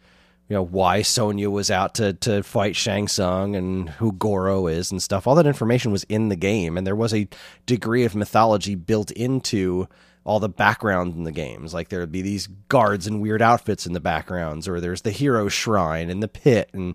you 0.49 0.55
know 0.55 0.63
why 0.63 1.01
Sonya 1.01 1.49
was 1.49 1.71
out 1.71 1.95
to 1.95 2.13
to 2.15 2.43
fight 2.43 2.77
Shang 2.77 3.09
Tsung 3.09 3.57
and 3.57 3.89
who 3.89 4.13
Goro 4.13 4.67
is 4.67 4.91
and 4.91 5.03
stuff. 5.03 5.27
All 5.27 5.35
that 5.37 5.47
information 5.47 5.91
was 5.93 6.05
in 6.05 6.29
the 6.29 6.37
game, 6.37 6.77
and 6.77 6.87
there 6.87 6.97
was 6.97 7.15
a 7.15 7.29
degree 7.65 8.05
of 8.05 8.15
mythology 8.15 8.75
built 8.75 9.11
into 9.13 9.89
all 10.25 10.41
the 10.41 10.49
background 10.49 11.17
in 11.17 11.25
the 11.25 11.33
games. 11.33 11.75
Like 11.75 11.89
there 11.89 12.01
would 12.01 12.13
be 12.13 12.23
these 12.23 12.47
guards 12.69 13.07
in 13.07 13.21
weird 13.21 13.43
outfits 13.43 13.87
in 13.87 13.93
the 13.93 14.01
backgrounds, 14.01 14.69
or 14.69 14.81
there's 14.81 15.03
the 15.03 15.11
hero 15.11 15.49
shrine 15.49 16.11
and 16.11 16.23
the 16.23 16.29
pit, 16.29 16.71
and 16.73 16.95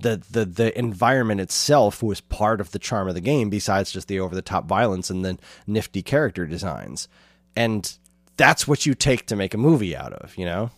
the 0.00 0.22
the 0.30 0.44
the 0.44 0.78
environment 0.78 1.40
itself 1.40 2.02
was 2.02 2.20
part 2.20 2.60
of 2.60 2.72
the 2.72 2.78
charm 2.78 3.08
of 3.08 3.14
the 3.14 3.20
game. 3.20 3.50
Besides 3.50 3.92
just 3.92 4.08
the 4.08 4.20
over 4.20 4.34
the 4.34 4.42
top 4.42 4.66
violence 4.66 5.10
and 5.10 5.24
the 5.24 5.38
nifty 5.66 6.02
character 6.02 6.46
designs, 6.46 7.08
and 7.56 7.96
that's 8.36 8.68
what 8.68 8.84
you 8.84 8.94
take 8.94 9.26
to 9.26 9.36
make 9.36 9.54
a 9.54 9.58
movie 9.58 9.96
out 9.96 10.12
of, 10.12 10.36
you 10.36 10.44
know. 10.44 10.70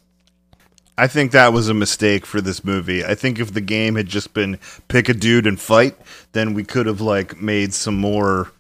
I 0.97 1.07
think 1.07 1.31
that 1.31 1.53
was 1.53 1.69
a 1.69 1.75
mistake 1.75 2.27
for 2.27 2.41
this 2.41 2.65
movie. 2.65 3.05
I 3.05 3.15
think 3.15 3.39
if 3.39 3.55
the 3.55 3.61
game 3.61 3.95
had 3.95 4.07
just 4.07 4.35
been 4.35 4.59
pick 4.89 5.09
a 5.09 5.15
dude 5.15 5.47
and 5.47 5.59
fight, 5.59 5.97
then 6.33 6.55
we 6.55 6.65
could 6.65 6.87
have 6.87 7.01
like 7.01 7.41
made 7.41 7.73
some 7.73 7.97
more 7.97 8.51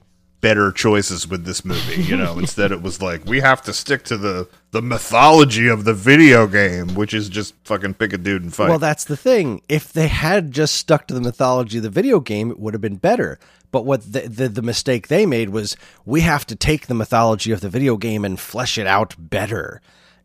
better 0.41 0.70
choices 0.72 1.28
with 1.28 1.45
this 1.45 1.64
movie. 1.64 2.03
You 2.03 2.16
know, 2.16 2.39
instead 2.39 2.72
it 2.72 2.82
was 2.82 3.03
like 3.03 3.24
we 3.24 3.41
have 3.41 3.62
to 3.62 3.72
stick 3.72 4.05
to 4.05 4.16
the 4.16 4.49
the 4.70 4.82
mythology 4.82 5.68
of 5.68 5.84
the 5.84 5.95
video 5.95 6.47
game, 6.47 6.95
which 6.95 7.14
is 7.14 7.28
just 7.28 7.55
fucking 7.64 7.95
pick 7.95 8.12
a 8.12 8.18
dude 8.18 8.43
and 8.43 8.55
fight. 8.55 8.68
Well, 8.68 8.78
that's 8.78 9.05
the 9.05 9.16
thing. 9.16 9.62
If 9.68 9.93
they 9.93 10.09
had 10.09 10.53
just 10.53 10.74
stuck 10.74 11.07
to 11.09 11.14
the 11.14 11.20
mythology 11.20 11.78
of 11.78 11.82
the 11.82 11.91
video 11.91 12.20
game, 12.20 12.51
it 12.51 12.59
would 12.59 12.74
have 12.74 12.80
been 12.80 12.97
better. 12.97 13.39
But 13.70 13.84
what 13.84 14.12
the, 14.12 14.20
the 14.20 14.49
the 14.49 14.62
mistake 14.62 15.09
they 15.09 15.26
made 15.26 15.51
was 15.51 15.76
we 16.05 16.22
have 16.22 16.47
to 16.47 16.57
take 16.57 16.86
the 16.86 16.95
mythology 16.95 17.53
of 17.53 17.61
the 17.61 17.68
video 17.68 17.97
game 17.97 18.24
and 18.24 18.39
flesh 18.39 18.78
it 18.78 18.86
out 18.86 19.14
better. 19.18 19.80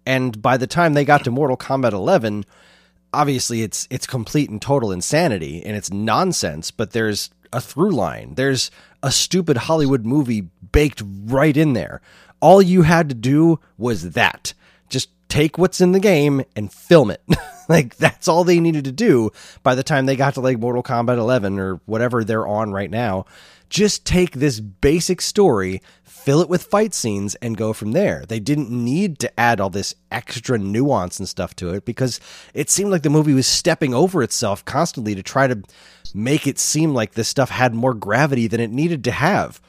And 0.06 0.42
by 0.42 0.58
the 0.58 0.68
time 0.68 0.94
they 0.94 1.06
got 1.06 1.24
to 1.24 1.32
Mortal 1.32 1.58
Kombat 1.58 1.94
11, 1.94 2.46
obviously 3.14 3.62
it's 3.62 3.88
it's 3.90 4.08
complete 4.08 4.50
and 4.50 4.62
total 4.62 4.92
insanity 4.92 5.64
and 5.64 5.76
it's 5.76 5.92
nonsense, 5.92 6.72
but 6.72 6.92
there's 6.92 7.30
a 7.54 7.62
through 7.62 7.92
line. 7.92 8.36
There's 8.36 8.72
a 9.02 9.12
stupid 9.12 9.58
Hollywood 9.58 10.06
movie 10.06 10.50
baked 10.72 11.02
right 11.26 11.56
in 11.56 11.74
there. 11.74 12.02
All 12.40 12.62
you 12.62 12.82
had 12.82 13.10
to 13.10 13.16
do 13.16 13.60
was 13.78 14.12
that. 14.12 14.54
Just 14.90 15.10
take 15.30 15.58
what's 15.58 15.80
in 15.82 15.94
the 15.94 16.00
game 16.00 16.44
and 16.56 16.72
film 16.72 17.10
it. 17.12 17.22
like 17.70 17.96
that's 17.98 18.28
all 18.28 18.44
they 18.44 18.60
needed 18.60 18.84
to 18.86 18.92
do 18.92 19.32
by 19.62 19.76
the 19.76 19.84
time 19.84 20.06
they 20.06 20.16
got 20.16 20.34
to 20.34 20.42
like 20.42 20.60
Mortal 20.60 20.84
Kombat 20.84 21.18
11 21.18 21.60
or 21.60 21.76
whatever 21.86 22.24
they're 22.24 22.48
on 22.48 22.72
right 22.72 22.92
now. 22.92 23.26
Just 23.74 24.06
take 24.06 24.34
this 24.34 24.60
basic 24.60 25.20
story, 25.20 25.82
fill 26.04 26.42
it 26.42 26.48
with 26.48 26.62
fight 26.62 26.94
scenes 26.94 27.34
and 27.34 27.58
go 27.58 27.74
from 27.74 27.94
there. 27.94 28.24
They 28.24 28.40
didn't 28.40 28.70
need 28.70 29.18
to 29.18 29.40
add 29.40 29.60
all 29.60 29.72
this 29.72 29.96
extra 30.12 30.60
nuance 30.60 31.18
and 31.18 31.28
stuff 31.28 31.56
to 31.56 31.74
it 31.74 31.84
because 31.84 32.20
it 32.54 32.70
seemed 32.70 32.92
like 32.92 33.02
the 33.02 33.10
movie 33.10 33.34
was 33.34 33.48
stepping 33.48 33.92
over 33.92 34.22
itself 34.22 34.64
constantly 34.64 35.16
to 35.16 35.24
try 35.24 35.48
to 35.48 35.64
make 36.14 36.46
it 36.46 36.60
seem 36.60 36.94
like 36.94 37.14
this 37.14 37.28
stuff 37.28 37.50
had 37.50 37.74
more 37.74 37.96
gravity 37.96 38.46
than 38.46 38.60
it 38.60 38.70
needed 38.70 39.04
to 39.06 39.12
have. 39.12 39.60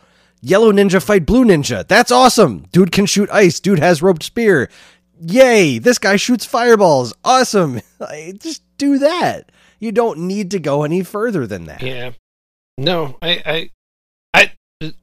Yellow 0.43 0.71
ninja 0.71 1.03
fight 1.03 1.25
blue 1.25 1.47
ninja. 1.47 1.89
That's 1.89 2.13
awesome. 2.13 2.67
Dude 2.73 2.93
can 2.93 3.07
shoot 3.07 3.31
ice. 3.31 3.59
Dude 3.59 3.79
has 3.79 4.03
roped 4.03 4.23
spear. 4.23 4.69
Yay. 5.19 5.79
This 5.79 5.99
guy 5.99 6.17
shoots 6.17 6.45
fireballs. 6.45 7.15
Awesome. 7.25 7.81
Just 8.37 8.63
do 8.77 8.99
that. 8.99 9.51
You 9.79 9.93
don't 9.93 10.19
need 10.19 10.51
to 10.51 10.59
go 10.59 10.83
any 10.83 11.03
further 11.03 11.47
than 11.47 11.65
that. 11.65 11.81
Yeah. 11.81 12.11
No, 12.77 13.17
I, 13.23 13.43
I, 13.47 13.71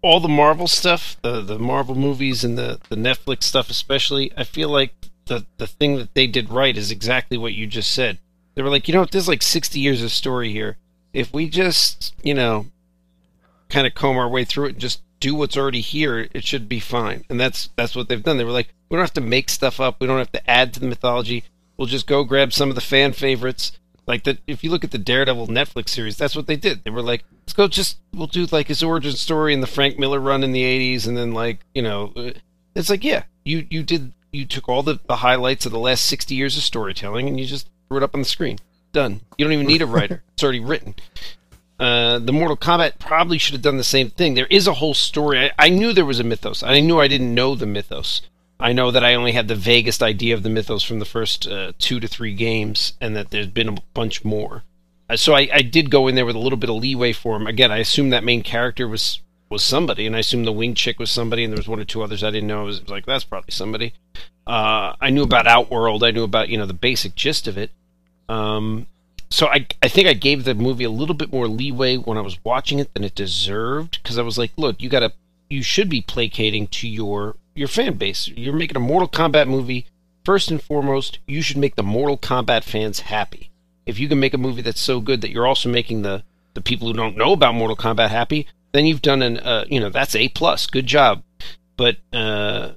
all 0.01 0.19
the 0.19 0.28
Marvel 0.28 0.67
stuff, 0.67 1.17
the 1.22 1.41
the 1.41 1.59
Marvel 1.59 1.95
movies 1.95 2.43
and 2.43 2.57
the 2.57 2.80
the 2.89 2.95
Netflix 2.95 3.43
stuff, 3.43 3.69
especially. 3.69 4.32
I 4.38 4.43
feel 4.43 4.69
like 4.69 4.93
the 5.26 5.45
the 5.57 5.67
thing 5.67 5.95
that 5.97 6.13
they 6.13 6.28
did 6.28 6.49
right 6.49 6.76
is 6.76 6.91
exactly 6.91 7.38
what 7.38 7.53
you 7.53 7.67
just 7.67 7.91
said. 7.91 8.19
They 8.55 8.61
were 8.61 8.69
like, 8.69 8.88
you 8.88 8.93
know, 8.93 9.05
there's 9.05 9.28
like 9.28 9.41
60 9.41 9.80
years 9.80 10.03
of 10.03 10.11
story 10.11 10.51
here. 10.51 10.78
If 11.13 11.34
we 11.34 11.49
just, 11.49 12.13
you 12.22 12.34
know, 12.34 12.65
kind 13.69 13.88
of 13.88 13.93
comb 13.93 14.17
our 14.17 14.28
way 14.28 14.43
through 14.43 14.65
it 14.65 14.72
and 14.74 14.80
just 14.80 15.01
do 15.19 15.36
what's 15.36 15.55
already 15.55 15.82
here, 15.82 16.28
it 16.34 16.43
should 16.43 16.67
be 16.67 16.80
fine. 16.80 17.24
And 17.30 17.39
that's 17.39 17.69
that's 17.76 17.95
what 17.95 18.09
they've 18.09 18.22
done. 18.22 18.38
They 18.38 18.43
were 18.43 18.51
like, 18.51 18.74
we 18.89 18.95
don't 18.95 19.03
have 19.03 19.13
to 19.13 19.22
make 19.22 19.49
stuff 19.49 19.80
up. 19.80 19.99
We 19.99 20.07
don't 20.07 20.17
have 20.17 20.32
to 20.34 20.49
add 20.49 20.74
to 20.74 20.80
the 20.80 20.88
mythology. 20.88 21.45
We'll 21.78 21.88
just 21.88 22.07
go 22.07 22.24
grab 22.24 22.53
some 22.53 22.69
of 22.69 22.76
the 22.76 22.82
fan 22.82 23.13
favorites. 23.13 23.72
Like 24.12 24.24
that, 24.24 24.39
if 24.45 24.62
you 24.62 24.70
look 24.70 24.84
at 24.84 24.91
the 24.91 24.97
Daredevil 24.97 25.47
Netflix 25.47 25.89
series, 25.89 26.18
that's 26.18 26.36
what 26.36 26.45
they 26.45 26.57
did. 26.57 26.84
They 26.84 26.89
were 26.89 27.01
like, 27.01 27.24
let's 27.43 27.53
go, 27.53 27.70
just 27.70 27.97
we'll 28.14 28.28
do 28.28 28.45
like 28.51 28.68
his 28.68 28.84
origin 28.84 29.14
story 29.14 29.53
in 29.53 29.62
the 29.62 29.68
Frank 29.68 29.97
Miller 29.97 30.20
run 30.20 30.43
in 30.43 30.51
the 30.51 30.64
'80s, 30.64 31.07
and 31.07 31.16
then 31.16 31.32
like 31.34 31.59
you 31.74 31.82
know, 31.82 32.12
uh, 32.18 32.32
it's 32.76 32.89
like 32.89 33.05
yeah, 33.05 33.24
you 33.45 33.66
you 33.70 33.84
did 33.84 34.12
you 34.32 34.45
took 34.45 34.68
all 34.68 34.84
the, 34.84 34.99
the 35.07 35.18
highlights 35.18 35.66
of 35.66 35.72
the 35.72 35.80
last 35.80 36.05
60 36.05 36.36
years 36.36 36.57
of 36.57 36.64
storytelling 36.64 37.28
and 37.28 37.39
you 37.39 37.45
just 37.45 37.70
threw 37.88 37.97
it 37.97 38.03
up 38.03 38.14
on 38.14 38.22
the 38.22 38.26
screen. 38.26 38.57
Done. 38.93 39.22
You 39.38 39.45
don't 39.45 39.53
even 39.53 39.68
need 39.68 39.82
a 39.82 39.86
writer. 39.88 40.24
it's 40.34 40.43
already 40.43 40.59
written. 40.59 40.95
Uh, 41.80 42.20
the 42.20 42.34
Mortal 42.34 42.57
Kombat 42.57 42.99
probably 42.99 43.38
should 43.38 43.53
have 43.53 43.62
done 43.62 43.78
the 43.78 43.84
same 43.84 44.09
thing. 44.09 44.36
There 44.36 44.47
is 44.47 44.68
a 44.68 44.76
whole 44.76 44.93
story. 44.93 45.39
I, 45.39 45.51
I, 45.57 45.70
knew 45.70 45.93
there 45.93 46.05
was 46.05 46.20
a 46.20 46.24
mythos. 46.24 46.62
I 46.62 46.80
knew 46.80 46.99
I 46.99 47.07
didn't 47.07 47.34
know 47.34 47.55
the 47.55 47.66
mythos. 47.66 48.22
I 48.62 48.74
know 48.74 48.91
that 48.91 49.03
I 49.03 49.16
only 49.16 49.32
had 49.32 49.47
the 49.47 49.55
vaguest 49.55 50.03
idea 50.03 50.34
of 50.34 50.43
the 50.43 50.49
mythos 50.49 50.84
from 50.84 50.99
the 50.99 51.05
first 51.05 51.47
uh, 51.47 51.74
two 51.80 51.99
to 51.99 52.07
three 52.07 52.34
games, 52.34 52.93
and 53.01 53.16
that 53.16 53.32
there's 53.32 53.47
been 53.47 53.70
a 53.70 53.78
bunch 53.93 54.24
more. 54.24 54.64
Uh, 55.09 55.18
so 55.18 55.34
I, 55.34 55.49
I, 55.51 55.62
did 55.62 55.89
go 55.89 56.07
in 56.07 56.16
there 56.16 56.26
with 56.26 56.36
a 56.36 56.39
little 56.39 56.57
bit 56.57 56.70
of 56.70 56.78
leeway 56.78 57.12
for 57.12 57.36
him. 57.36 57.47
Again, 57.47 57.72
I 57.72 57.80
assumed 57.80 58.14
that 58.14 58.24
main 58.24 58.43
character 58.43 58.88
was 58.88 59.20
was 59.49 59.64
somebody, 59.64 60.05
and 60.07 60.16
I 60.16 60.20
assumed 60.20 60.45
the 60.47 60.53
wing 60.53 60.76
chick 60.76 60.99
was 60.99 61.12
somebody, 61.12 61.43
and 61.43 61.51
there 61.51 61.57
was 61.57 61.68
one 61.68 61.80
or 61.80 61.86
two 61.86 62.01
others 62.01 62.24
I 62.24 62.32
didn't 62.32 62.47
know. 62.47 62.62
It 62.62 62.66
was, 62.66 62.82
was 62.82 62.89
like 62.89 63.05
that's 63.05 63.26
probably 63.26 63.51
somebody. 63.51 63.93
Uh, 64.47 64.95
I 65.01 65.09
knew 65.09 65.24
about 65.24 65.47
Outworld. 65.47 66.03
I 66.03 66.12
knew 66.12 66.24
about 66.24 66.49
you 66.49 66.57
know 66.57 66.66
the 66.66 66.74
basic 66.74 67.16
gist 67.16 67.47
of 67.47 67.57
it. 67.57 67.72
Um, 68.30 68.88
so 69.30 69.47
I 69.47 69.66
I 69.82 69.88
think 69.88 70.07
I 70.07 70.14
gave 70.14 70.43
the 70.43 70.55
movie 70.55 70.84
a 70.84 70.89
little 70.89 71.16
bit 71.16 71.32
more 71.32 71.47
leeway 71.47 71.97
when 71.97 72.18
I 72.18 72.22
was 72.22 72.38
watching 72.43 72.80
it 72.80 72.93
than 72.93 73.03
it 73.03 73.16
deserved 73.16 74.01
because 74.01 74.18
I 74.18 74.24
was 74.24 74.38
like, 74.38 74.51
look, 74.55 74.82
you 74.82 74.89
gotta 74.89 75.14
you 75.49 75.64
should 75.64 75.89
be 75.89 76.01
placating 76.01 76.68
to 76.68 76.88
your 76.88 77.36
your 77.56 77.68
fan 77.68 77.95
base. 77.95 78.28
You're 78.28 78.54
making 78.54 78.78
a 78.78 78.82
Mortal 78.82 79.10
Kombat 79.10 79.47
movie. 79.47 79.88
First 80.24 80.52
and 80.52 80.62
foremost, 80.62 81.20
you 81.26 81.41
should 81.41 81.58
make 81.58 81.76
the 81.76 81.84
Mortal 81.84 82.18
Kombat 82.18 82.64
fans 82.64 83.02
happy. 83.02 83.49
If 83.86 83.99
you 83.99 84.08
can 84.08 84.20
make 84.20 84.34
a 84.34 84.38
movie 84.38 84.62
that's 84.62 84.82
so 84.82 84.99
good 84.99 85.22
that 85.22 85.32
you're 85.32 85.47
also 85.47 85.70
making 85.70 86.04
the 86.04 86.24
the 86.54 86.62
people 86.62 86.88
who 86.88 86.93
don't 86.93 87.18
know 87.18 87.32
about 87.32 87.56
Mortal 87.56 87.78
Kombat 87.78 88.10
happy, 88.10 88.45
then 88.72 88.86
you've 88.86 89.02
done 89.02 89.22
an 89.22 89.39
uh, 89.39 89.66
you 89.68 89.80
know 89.80 89.89
that's 89.89 90.16
a 90.16 90.30
plus. 90.30 90.68
Good 90.68 90.86
job. 90.86 91.24
But 91.78 91.97
uh, 92.14 92.74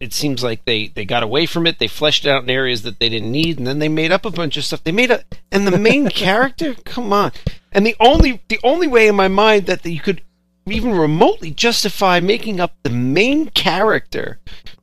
it 0.00 0.12
seems 0.12 0.42
like 0.42 0.64
they 0.64 0.88
they 0.88 1.04
got 1.04 1.22
away 1.22 1.46
from 1.46 1.66
it. 1.66 1.78
They 1.78 1.88
fleshed 1.88 2.24
it 2.24 2.30
out 2.30 2.42
in 2.42 2.50
areas 2.50 2.82
that 2.82 2.98
they 2.98 3.08
didn't 3.08 3.30
need, 3.30 3.58
and 3.58 3.66
then 3.66 3.78
they 3.78 3.88
made 3.88 4.12
up 4.12 4.24
a 4.24 4.30
bunch 4.30 4.56
of 4.56 4.64
stuff. 4.64 4.84
They 4.84 4.92
made 4.92 5.10
a 5.10 5.24
and 5.52 5.66
the 5.66 5.78
main 5.78 6.08
character, 6.10 6.74
come 6.84 7.12
on. 7.12 7.32
And 7.72 7.86
the 7.86 7.96
only 8.00 8.40
the 8.48 8.60
only 8.62 8.86
way 8.86 9.08
in 9.08 9.14
my 9.14 9.28
mind 9.28 9.66
that 9.66 9.84
you 9.84 10.00
could 10.00 10.22
even 10.74 10.92
remotely 10.92 11.50
justify 11.50 12.20
making 12.20 12.60
up 12.60 12.74
the 12.82 12.90
main 12.90 13.48
character 13.50 14.38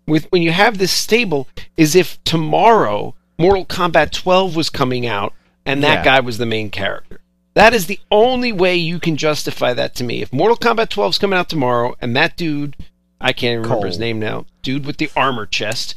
with 0.08 0.26
when 0.32 0.42
you 0.42 0.52
have 0.52 0.78
this 0.78 0.92
stable 0.92 1.48
is 1.78 1.96
if 1.96 2.22
tomorrow 2.24 3.16
Mortal 3.38 3.66
Kombat 3.66 4.12
12 4.12 4.56
was 4.56 4.70
coming 4.70 5.06
out 5.06 5.34
and 5.66 5.84
that 5.84 6.00
yeah. 6.00 6.04
guy 6.04 6.20
was 6.20 6.38
the 6.38 6.46
main 6.46 6.70
character. 6.70 7.20
That 7.56 7.74
is 7.74 7.86
the 7.86 8.00
only 8.12 8.52
way 8.52 8.76
you 8.76 9.00
can 9.00 9.16
justify 9.16 9.74
that 9.74 9.96
to 9.96 10.04
me. 10.04 10.22
If 10.22 10.34
Mortal 10.34 10.58
Kombat 10.58 10.90
12 10.90 11.14
is 11.14 11.18
coming 11.20 11.38
out 11.38 11.50
tomorrow 11.50 11.96
and 12.02 12.16
that 12.16 12.36
dude, 12.36 12.76
I 13.22 13.32
can't 13.34 13.58
remember 13.58 13.76
Cole. 13.82 13.86
his 13.86 14.00
name 14.00 14.20
now, 14.20 14.46
dude 14.62 14.86
with 14.86 14.98
the 14.98 15.12
armor 15.16 15.46
chest 15.46 15.96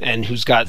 and 0.00 0.24
who's 0.24 0.44
got 0.44 0.68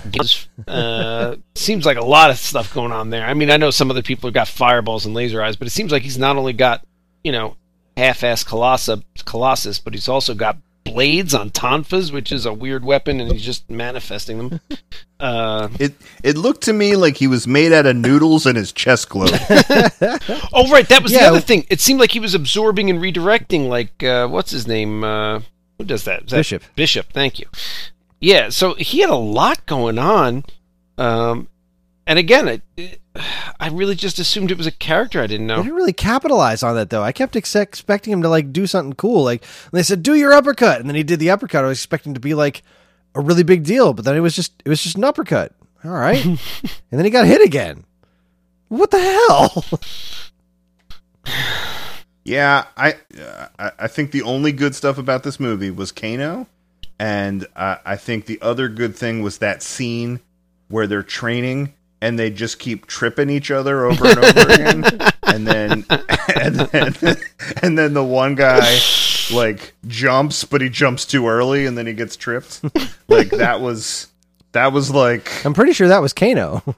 uh, 0.67 1.35
seems 1.55 1.85
like 1.85 1.97
a 1.97 2.05
lot 2.05 2.29
of 2.29 2.37
stuff 2.37 2.73
going 2.73 2.91
on 2.91 3.09
there. 3.09 3.25
I 3.25 3.33
mean, 3.33 3.49
I 3.49 3.57
know 3.57 3.71
some 3.71 3.89
other 3.89 4.01
people 4.01 4.27
have 4.27 4.33
got 4.33 4.47
fireballs 4.47 5.05
and 5.05 5.15
laser 5.15 5.41
eyes, 5.41 5.55
but 5.55 5.67
it 5.67 5.71
seems 5.71 5.91
like 5.91 6.03
he's 6.03 6.17
not 6.17 6.35
only 6.35 6.53
got 6.53 6.85
you 7.23 7.31
know 7.31 7.55
half-ass 8.01 8.43
Colossus, 8.43 9.01
Colossus, 9.25 9.79
but 9.79 9.93
he's 9.93 10.07
also 10.07 10.33
got 10.33 10.57
blades 10.83 11.33
on 11.33 11.51
tonfas, 11.51 12.11
which 12.11 12.31
is 12.31 12.45
a 12.45 12.53
weird 12.53 12.83
weapon, 12.83 13.19
and 13.19 13.31
he's 13.31 13.45
just 13.45 13.69
manifesting 13.69 14.37
them. 14.37 14.59
Uh, 15.21 15.69
it 15.79 15.93
it 16.23 16.35
looked 16.35 16.63
to 16.63 16.73
me 16.73 16.95
like 16.95 17.15
he 17.15 17.27
was 17.27 17.45
made 17.45 17.71
out 17.71 17.85
of 17.85 17.95
noodles 17.95 18.47
and 18.47 18.57
his 18.57 18.71
chest 18.71 19.07
glowed. 19.07 19.29
oh 20.51 20.67
right, 20.71 20.89
that 20.89 21.01
was 21.03 21.11
yeah. 21.11 21.19
the 21.19 21.25
other 21.27 21.39
thing. 21.39 21.63
It 21.69 21.79
seemed 21.79 21.99
like 21.99 22.09
he 22.11 22.19
was 22.19 22.33
absorbing 22.33 22.89
and 22.89 22.99
redirecting. 22.99 23.69
Like 23.69 24.01
uh, 24.01 24.27
what's 24.29 24.49
his 24.49 24.65
name? 24.65 25.03
Uh, 25.03 25.41
who 25.77 25.85
does 25.85 26.05
that? 26.05 26.27
that? 26.29 26.37
Bishop. 26.37 26.63
Bishop. 26.75 27.13
Thank 27.13 27.37
you. 27.37 27.45
Yeah, 28.19 28.49
so 28.49 28.73
he 28.73 29.01
had 29.01 29.11
a 29.11 29.15
lot 29.15 29.63
going 29.67 29.99
on, 29.99 30.43
um, 30.97 31.47
and 32.07 32.17
again, 32.17 32.47
it, 32.75 33.00
I 33.15 33.69
really 33.69 33.95
just 33.95 34.19
assumed 34.19 34.51
it 34.51 34.57
was 34.57 34.67
a 34.67 34.71
character 34.71 35.21
I 35.21 35.27
didn't 35.27 35.47
know. 35.47 35.57
They 35.57 35.63
didn't 35.63 35.75
really 35.75 35.93
capitalize 35.93 36.63
on 36.63 36.75
that 36.75 36.89
though. 36.89 37.03
I 37.03 37.11
kept 37.11 37.35
ex- 37.35 37.55
expecting 37.55 38.13
him 38.13 38.21
to 38.21 38.29
like 38.29 38.53
do 38.53 38.65
something 38.65 38.93
cool. 38.93 39.23
Like 39.23 39.43
they 39.73 39.83
said, 39.83 40.01
"Do 40.01 40.15
your 40.15 40.31
uppercut," 40.31 40.79
and 40.79 40.87
then 40.89 40.95
he 40.95 41.03
did 41.03 41.19
the 41.19 41.29
uppercut. 41.29 41.65
I 41.65 41.67
was 41.67 41.79
expecting 41.79 42.13
to 42.13 42.19
be 42.19 42.33
like 42.33 42.63
a 43.13 43.19
really 43.19 43.43
big 43.43 43.63
deal, 43.63 43.93
but 43.93 44.05
then 44.05 44.15
it 44.15 44.21
was 44.21 44.35
just 44.35 44.53
it 44.63 44.69
was 44.69 44.81
just 44.81 44.95
an 44.95 45.03
uppercut. 45.03 45.53
All 45.83 45.91
right, 45.91 46.23
and 46.25 46.39
then 46.89 47.03
he 47.03 47.11
got 47.11 47.27
hit 47.27 47.41
again. 47.41 47.83
What 48.69 48.91
the 48.91 48.99
hell? 48.99 49.65
yeah, 52.23 52.65
I 52.77 52.95
uh, 53.59 53.71
I 53.77 53.87
think 53.87 54.11
the 54.11 54.21
only 54.21 54.53
good 54.53 54.73
stuff 54.73 54.97
about 54.97 55.23
this 55.23 55.39
movie 55.39 55.71
was 55.71 55.91
Kano, 55.91 56.47
and 56.97 57.45
uh, 57.57 57.77
I 57.85 57.97
think 57.97 58.25
the 58.25 58.41
other 58.41 58.69
good 58.69 58.95
thing 58.95 59.21
was 59.21 59.39
that 59.39 59.61
scene 59.61 60.21
where 60.69 60.87
they're 60.87 61.03
training 61.03 61.73
and 62.01 62.17
they 62.17 62.29
just 62.29 62.59
keep 62.59 62.87
tripping 62.87 63.29
each 63.29 63.51
other 63.51 63.85
over 63.85 64.07
and 64.07 64.17
over 64.17 64.53
again. 64.53 64.83
And 65.23 65.47
then, 65.47 65.85
and 66.35 66.55
then, 66.55 67.15
and 67.63 67.77
then 67.77 67.93
the 67.93 68.03
one 68.03 68.35
guy 68.35 68.79
like 69.31 69.73
jumps, 69.87 70.43
but 70.43 70.59
he 70.59 70.67
jumps 70.67 71.05
too 71.05 71.25
early, 71.25 71.65
and 71.65 71.77
then 71.77 71.87
he 71.87 71.93
gets 71.93 72.17
tripped. 72.17 72.61
like 73.07 73.29
that 73.29 73.61
was 73.61 74.07
that 74.51 74.73
was 74.73 74.91
like 74.91 75.45
I'm 75.45 75.53
pretty 75.53 75.71
sure 75.71 75.87
that 75.87 76.01
was 76.01 76.11
Kano. 76.11 76.75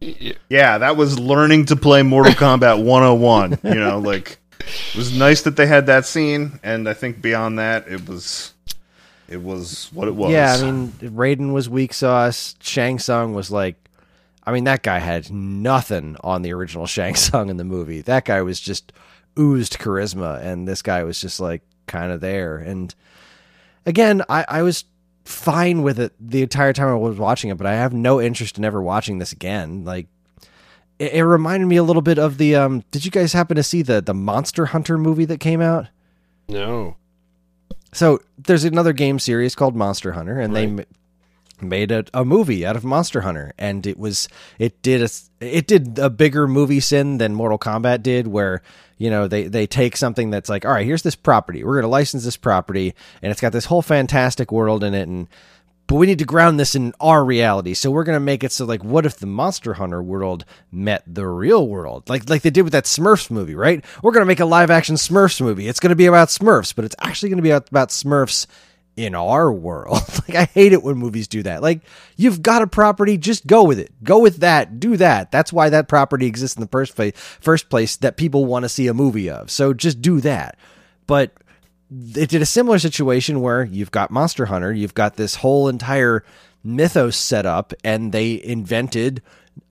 yeah, 0.00 0.78
that 0.78 0.96
was 0.96 1.18
learning 1.18 1.66
to 1.66 1.76
play 1.76 2.02
Mortal 2.02 2.32
Kombat 2.32 2.82
101. 2.82 3.58
You 3.64 3.74
know, 3.80 3.98
like 3.98 4.38
it 4.60 4.96
was 4.96 5.14
nice 5.14 5.42
that 5.42 5.56
they 5.56 5.66
had 5.66 5.84
that 5.86 6.06
scene, 6.06 6.58
and 6.62 6.88
I 6.88 6.94
think 6.94 7.20
beyond 7.20 7.58
that, 7.58 7.86
it 7.86 8.08
was 8.08 8.54
it 9.28 9.42
was 9.42 9.90
what 9.92 10.08
it 10.08 10.14
was. 10.14 10.32
Yeah, 10.32 10.54
I 10.54 10.62
mean, 10.62 10.88
Raiden 11.00 11.52
was 11.52 11.68
weak 11.68 11.92
sauce. 11.92 12.54
Shang 12.60 12.98
Tsung 12.98 13.34
was 13.34 13.50
like 13.50 13.76
I 14.46 14.52
mean, 14.52 14.64
that 14.64 14.82
guy 14.82 14.98
had 14.98 15.30
nothing 15.32 16.16
on 16.22 16.42
the 16.42 16.52
original 16.52 16.86
Shang 16.94 17.14
Tsung 17.14 17.48
in 17.50 17.56
the 17.56 17.64
movie. 17.64 18.00
That 18.02 18.24
guy 18.24 18.42
was 18.42 18.60
just 18.60 18.92
oozed 19.38 19.78
charisma, 19.78 20.42
and 20.42 20.68
this 20.68 20.82
guy 20.82 21.02
was 21.04 21.20
just 21.20 21.40
like 21.40 21.62
kind 21.86 22.12
of 22.12 22.20
there. 22.20 22.56
And 22.58 22.94
again, 23.86 24.22
I, 24.28 24.44
I 24.48 24.62
was 24.62 24.84
fine 25.24 25.82
with 25.82 25.98
it 25.98 26.12
the 26.20 26.42
entire 26.42 26.72
time 26.72 26.88
I 26.88 26.94
was 26.94 27.18
watching 27.18 27.50
it, 27.50 27.56
but 27.56 27.66
I 27.66 27.74
have 27.74 27.92
no 27.94 28.20
interest 28.20 28.58
in 28.58 28.64
ever 28.64 28.82
watching 28.82 29.18
this 29.18 29.32
again. 29.32 29.84
Like 29.84 30.06
it, 30.98 31.14
it 31.14 31.24
reminded 31.24 31.66
me 31.66 31.76
a 31.76 31.82
little 31.82 32.02
bit 32.02 32.18
of 32.18 32.36
the 32.38 32.56
um 32.56 32.84
did 32.90 33.04
you 33.04 33.10
guys 33.10 33.32
happen 33.32 33.56
to 33.56 33.62
see 33.62 33.80
the 33.82 34.00
the 34.02 34.14
Monster 34.14 34.66
Hunter 34.66 34.98
movie 34.98 35.24
that 35.24 35.40
came 35.40 35.60
out? 35.62 35.86
No. 36.48 36.96
So 37.92 38.20
there's 38.36 38.64
another 38.64 38.92
game 38.92 39.18
series 39.18 39.54
called 39.54 39.74
Monster 39.74 40.12
Hunter, 40.12 40.38
and 40.40 40.54
they 40.54 40.66
Right. 40.66 40.76
ma- 40.76 40.82
made 41.64 41.90
a, 41.90 42.04
a 42.12 42.24
movie 42.24 42.64
out 42.64 42.76
of 42.76 42.84
Monster 42.84 43.22
Hunter, 43.22 43.52
and 43.58 43.86
it 43.86 43.98
was 43.98 44.28
it 44.58 44.82
did 44.82 45.02
a 45.02 45.08
it 45.40 45.66
did 45.66 45.98
a 45.98 46.10
bigger 46.10 46.46
movie 46.46 46.80
sin 46.80 47.18
than 47.18 47.34
Mortal 47.34 47.58
Kombat 47.58 48.02
did, 48.02 48.26
where 48.26 48.62
you 48.98 49.10
know 49.10 49.28
they 49.28 49.44
they 49.44 49.66
take 49.66 49.96
something 49.96 50.30
that's 50.30 50.48
like, 50.48 50.64
all 50.64 50.72
right, 50.72 50.86
here's 50.86 51.02
this 51.02 51.16
property, 51.16 51.64
we're 51.64 51.74
going 51.74 51.82
to 51.82 51.88
license 51.88 52.24
this 52.24 52.36
property, 52.36 52.94
and 53.22 53.30
it's 53.30 53.40
got 53.40 53.52
this 53.52 53.66
whole 53.66 53.82
fantastic 53.82 54.52
world 54.52 54.84
in 54.84 54.94
it, 54.94 55.08
and 55.08 55.28
but 55.86 55.96
we 55.96 56.06
need 56.06 56.18
to 56.18 56.24
ground 56.24 56.58
this 56.58 56.74
in 56.74 56.94
our 56.98 57.24
reality. 57.24 57.74
So 57.74 57.90
we're 57.90 58.04
gonna 58.04 58.20
make 58.20 58.42
it 58.42 58.52
so 58.52 58.64
like, 58.64 58.82
what 58.82 59.04
if 59.04 59.16
the 59.16 59.26
Monster 59.26 59.74
Hunter 59.74 60.02
world 60.02 60.44
met 60.72 61.02
the 61.06 61.26
real 61.26 61.68
world, 61.68 62.08
like 62.08 62.28
like 62.28 62.42
they 62.42 62.50
did 62.50 62.62
with 62.62 62.72
that 62.72 62.84
Smurfs 62.84 63.30
movie, 63.30 63.54
right? 63.54 63.84
We're 64.02 64.12
gonna 64.12 64.24
make 64.24 64.40
a 64.40 64.46
live 64.46 64.70
action 64.70 64.96
Smurfs 64.96 65.40
movie. 65.40 65.68
It's 65.68 65.80
gonna 65.80 65.94
be 65.94 66.06
about 66.06 66.28
Smurfs, 66.28 66.74
but 66.74 66.84
it's 66.84 66.96
actually 67.00 67.28
gonna 67.28 67.42
be 67.42 67.50
about, 67.50 67.68
about 67.68 67.88
Smurfs 67.90 68.46
in 68.96 69.14
our 69.14 69.52
world. 69.52 69.98
like 70.28 70.34
I 70.34 70.44
hate 70.44 70.72
it 70.72 70.82
when 70.82 70.96
movies 70.96 71.28
do 71.28 71.42
that. 71.42 71.62
Like 71.62 71.82
you've 72.16 72.42
got 72.42 72.62
a 72.62 72.66
property, 72.66 73.16
just 73.16 73.46
go 73.46 73.64
with 73.64 73.78
it. 73.78 73.92
Go 74.02 74.18
with 74.18 74.38
that. 74.38 74.80
Do 74.80 74.96
that. 74.96 75.30
That's 75.30 75.52
why 75.52 75.68
that 75.70 75.88
property 75.88 76.26
exists 76.26 76.56
in 76.56 76.60
the 76.60 76.68
first 76.68 76.94
place. 76.94 77.12
First 77.16 77.68
place 77.68 77.96
that 77.96 78.16
people 78.16 78.44
want 78.44 78.64
to 78.64 78.68
see 78.68 78.86
a 78.86 78.94
movie 78.94 79.30
of. 79.30 79.50
So 79.50 79.74
just 79.74 80.00
do 80.00 80.20
that. 80.20 80.58
But 81.06 81.32
it 81.90 82.30
did 82.30 82.42
a 82.42 82.46
similar 82.46 82.78
situation 82.78 83.40
where 83.40 83.64
you've 83.64 83.90
got 83.90 84.10
Monster 84.10 84.46
Hunter, 84.46 84.72
you've 84.72 84.94
got 84.94 85.16
this 85.16 85.36
whole 85.36 85.68
entire 85.68 86.24
mythos 86.62 87.16
set 87.16 87.46
up, 87.46 87.74
and 87.84 88.10
they 88.10 88.42
invented 88.42 89.22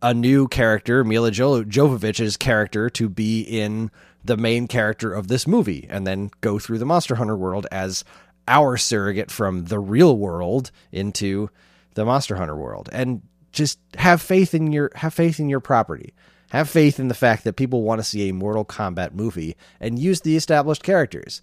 a 0.01 0.13
new 0.13 0.47
character, 0.47 1.03
Milla 1.03 1.31
jo- 1.31 1.63
Jovovich's 1.63 2.37
character, 2.37 2.89
to 2.91 3.09
be 3.09 3.41
in 3.41 3.91
the 4.23 4.37
main 4.37 4.67
character 4.67 5.13
of 5.13 5.27
this 5.27 5.47
movie, 5.47 5.87
and 5.89 6.07
then 6.07 6.31
go 6.39 6.59
through 6.59 6.77
the 6.77 6.85
Monster 6.85 7.15
Hunter 7.15 7.35
world 7.35 7.67
as 7.71 8.05
our 8.47 8.77
surrogate 8.77 9.31
from 9.31 9.65
the 9.65 9.79
real 9.79 10.17
world 10.17 10.71
into 10.91 11.49
the 11.95 12.05
Monster 12.05 12.35
Hunter 12.35 12.55
world, 12.55 12.89
and 12.91 13.21
just 13.51 13.79
have 13.97 14.21
faith 14.21 14.53
in 14.53 14.71
your 14.71 14.91
have 14.95 15.13
faith 15.13 15.39
in 15.39 15.49
your 15.49 15.59
property. 15.59 16.13
Have 16.49 16.69
faith 16.69 16.99
in 16.99 17.07
the 17.07 17.15
fact 17.15 17.45
that 17.45 17.55
people 17.55 17.81
want 17.81 17.99
to 17.99 18.03
see 18.03 18.29
a 18.29 18.33
Mortal 18.33 18.63
Kombat 18.63 19.13
movie 19.13 19.55
and 19.79 19.97
use 19.97 20.21
the 20.21 20.35
established 20.35 20.83
characters. 20.83 21.41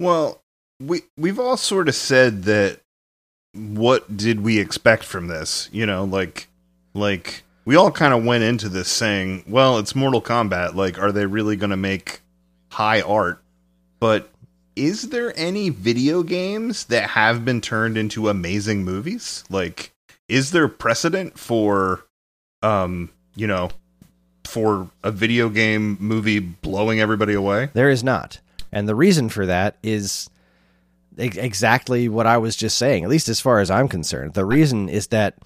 Well, 0.00 0.42
we 0.80 1.02
we've 1.18 1.38
all 1.38 1.56
sort 1.56 1.88
of 1.88 1.94
said 1.94 2.44
that 2.44 2.80
what 3.52 4.16
did 4.16 4.42
we 4.42 4.58
expect 4.58 5.04
from 5.04 5.26
this? 5.26 5.68
You 5.72 5.86
know, 5.86 6.04
like 6.04 6.48
like 6.94 7.44
we 7.64 7.76
all 7.76 7.90
kind 7.90 8.14
of 8.14 8.24
went 8.24 8.44
into 8.44 8.68
this 8.68 8.88
saying, 8.88 9.44
well, 9.46 9.78
it's 9.78 9.94
Mortal 9.94 10.22
Kombat, 10.22 10.74
like 10.74 10.98
are 10.98 11.12
they 11.12 11.26
really 11.26 11.56
going 11.56 11.70
to 11.70 11.76
make 11.76 12.20
high 12.70 13.00
art? 13.00 13.42
But 13.98 14.30
is 14.76 15.08
there 15.08 15.32
any 15.36 15.70
video 15.70 16.22
games 16.22 16.84
that 16.84 17.10
have 17.10 17.44
been 17.44 17.60
turned 17.60 17.96
into 17.98 18.28
amazing 18.28 18.84
movies? 18.84 19.42
Like 19.50 19.92
is 20.28 20.52
there 20.52 20.68
precedent 20.68 21.38
for 21.38 22.04
um, 22.62 23.10
you 23.34 23.46
know, 23.46 23.70
for 24.44 24.90
a 25.02 25.10
video 25.10 25.48
game 25.48 25.96
movie 26.00 26.38
blowing 26.38 27.00
everybody 27.00 27.34
away? 27.34 27.70
There 27.72 27.90
is 27.90 28.04
not. 28.04 28.40
And 28.72 28.88
the 28.88 28.94
reason 28.94 29.28
for 29.28 29.46
that 29.46 29.76
is 29.82 30.28
ex- 31.18 31.36
exactly 31.36 32.08
what 32.08 32.26
I 32.26 32.38
was 32.38 32.56
just 32.56 32.76
saying, 32.78 33.04
at 33.04 33.10
least 33.10 33.28
as 33.28 33.40
far 33.40 33.60
as 33.60 33.70
I'm 33.70 33.88
concerned. 33.88 34.34
The 34.34 34.44
reason 34.44 34.88
is 34.88 35.08
that 35.08 35.38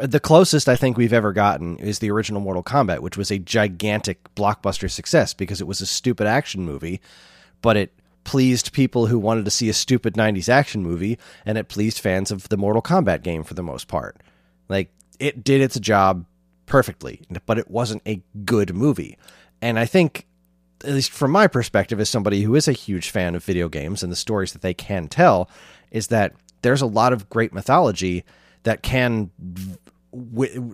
the 0.00 0.20
closest 0.20 0.68
I 0.68 0.76
think 0.76 0.96
we've 0.96 1.12
ever 1.12 1.32
gotten 1.32 1.76
is 1.78 1.98
the 1.98 2.10
original 2.10 2.40
Mortal 2.40 2.62
Kombat, 2.62 3.00
which 3.00 3.16
was 3.16 3.30
a 3.30 3.38
gigantic 3.38 4.34
blockbuster 4.34 4.90
success 4.90 5.34
because 5.34 5.60
it 5.60 5.66
was 5.66 5.80
a 5.80 5.86
stupid 5.86 6.26
action 6.26 6.64
movie, 6.64 7.00
but 7.62 7.76
it 7.76 7.92
pleased 8.24 8.72
people 8.72 9.06
who 9.06 9.18
wanted 9.18 9.44
to 9.44 9.50
see 9.50 9.68
a 9.68 9.74
stupid 9.74 10.14
90s 10.14 10.48
action 10.48 10.82
movie 10.82 11.18
and 11.44 11.58
it 11.58 11.68
pleased 11.68 11.98
fans 11.98 12.30
of 12.30 12.48
the 12.48 12.56
Mortal 12.56 12.82
Kombat 12.82 13.22
game 13.22 13.44
for 13.44 13.54
the 13.54 13.62
most 13.62 13.88
part. 13.88 14.16
Like 14.68 14.90
it 15.18 15.44
did 15.44 15.60
its 15.60 15.78
job 15.78 16.24
perfectly, 16.66 17.22
but 17.46 17.58
it 17.58 17.70
wasn't 17.70 18.02
a 18.06 18.22
good 18.44 18.74
movie. 18.74 19.18
And 19.60 19.78
I 19.78 19.86
think 19.86 20.26
at 20.84 20.92
least 20.92 21.10
from 21.10 21.30
my 21.30 21.46
perspective 21.46 22.00
as 22.00 22.08
somebody 22.08 22.42
who 22.42 22.54
is 22.54 22.68
a 22.68 22.72
huge 22.72 23.10
fan 23.10 23.34
of 23.34 23.44
video 23.44 23.68
games 23.68 24.02
and 24.02 24.10
the 24.10 24.16
stories 24.16 24.52
that 24.52 24.62
they 24.62 24.74
can 24.74 25.08
tell 25.08 25.48
is 25.90 26.08
that 26.08 26.34
there's 26.62 26.82
a 26.82 26.86
lot 26.86 27.12
of 27.12 27.28
great 27.28 27.52
mythology 27.52 28.24
that 28.64 28.82
can 28.82 29.30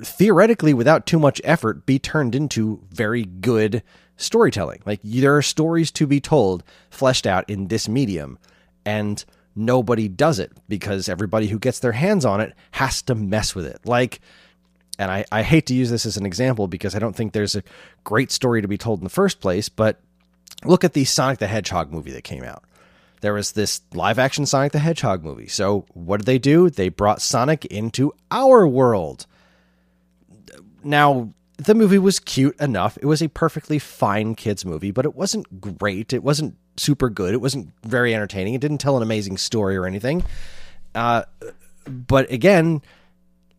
theoretically 0.03 0.75
without 0.75 1.07
too 1.07 1.19
much 1.19 1.41
effort 1.45 1.87
be 1.87 1.99
turned 1.99 2.35
into 2.35 2.83
very 2.91 3.25
good 3.25 3.83
storytelling 4.19 4.83
like 4.85 5.01
there 5.03 5.37
are 5.37 5.43
stories 5.43 5.91
to 5.91 6.07
be 6.07 6.21
told 6.21 6.63
fleshed 6.91 7.27
out 7.27 7.49
in 7.49 7.69
this 7.69 7.89
medium 7.89 8.39
and 8.85 9.25
nobody 9.57 10.09
does 10.09 10.39
it 10.39 10.53
because 10.69 11.09
everybody 11.09 11.47
who 11.47 11.59
gets 11.59 11.79
their 11.79 11.93
hands 11.93 12.25
on 12.25 12.41
it 12.41 12.53
has 12.73 13.01
to 13.01 13.15
mess 13.15 13.55
with 13.55 13.65
it 13.65 13.81
like 13.85 14.21
and 14.99 15.11
I, 15.11 15.25
I 15.31 15.43
hate 15.43 15.67
to 15.67 15.75
use 15.75 15.91
this 15.91 16.05
as 16.05 16.17
an 16.17 16.27
example 16.27 16.67
because 16.67 16.95
I 16.95 16.99
don't 16.99 17.15
think 17.15 17.33
there's 17.33 17.55
a 17.55 17.63
great 18.05 18.33
story 18.33 18.61
to 18.61 18.69
be 18.69 18.77
told 18.77 18.99
in 18.99 19.05
the 19.05 19.11
first 19.11 19.41
place, 19.41 19.69
but 19.69 20.01
look 20.65 20.83
at 20.83 20.93
the 20.93 21.05
Sonic 21.05 21.39
the 21.39 21.47
Hedgehog 21.47 21.93
movie 21.93 22.11
that 22.11 22.25
came 22.25 22.43
out. 22.43 22.65
There 23.21 23.33
was 23.33 23.53
this 23.53 23.81
live 23.95 24.19
action 24.19 24.45
Sonic 24.45 24.73
the 24.73 24.81
Hedgehog 24.81 25.23
movie. 25.23 25.47
So, 25.47 25.87
what 25.95 26.19
did 26.19 26.27
they 26.27 26.39
do? 26.39 26.69
They 26.69 26.89
brought 26.89 27.23
Sonic 27.23 27.65
into 27.67 28.13
our 28.31 28.67
world. 28.67 29.27
Now, 30.83 31.33
the 31.59 31.75
movie 31.75 31.99
was 31.99 32.21
cute 32.21 32.59
enough. 32.61 32.97
It 33.03 33.07
was 33.07 33.21
a 33.21 33.29
perfectly 33.29 33.79
fine 33.79 34.35
kids 34.35 34.65
movie, 34.65 34.93
but 34.93 35.05
it 35.05 35.15
wasn't 35.15 35.61
great. 35.61 36.13
It 36.13 36.23
wasn't 36.23 36.57
super 36.77 37.11
good. 37.11 37.35
It 37.35 37.41
wasn't 37.41 37.73
very 37.83 38.15
entertaining. 38.15 38.55
It 38.55 38.61
didn't 38.61 38.79
tell 38.79 38.97
an 38.97 39.03
amazing 39.03 39.39
story 39.39 39.77
or 39.77 39.85
anything. 39.85 40.25
Uh, 40.95 41.25
but 41.87 42.31
again, 42.31 42.81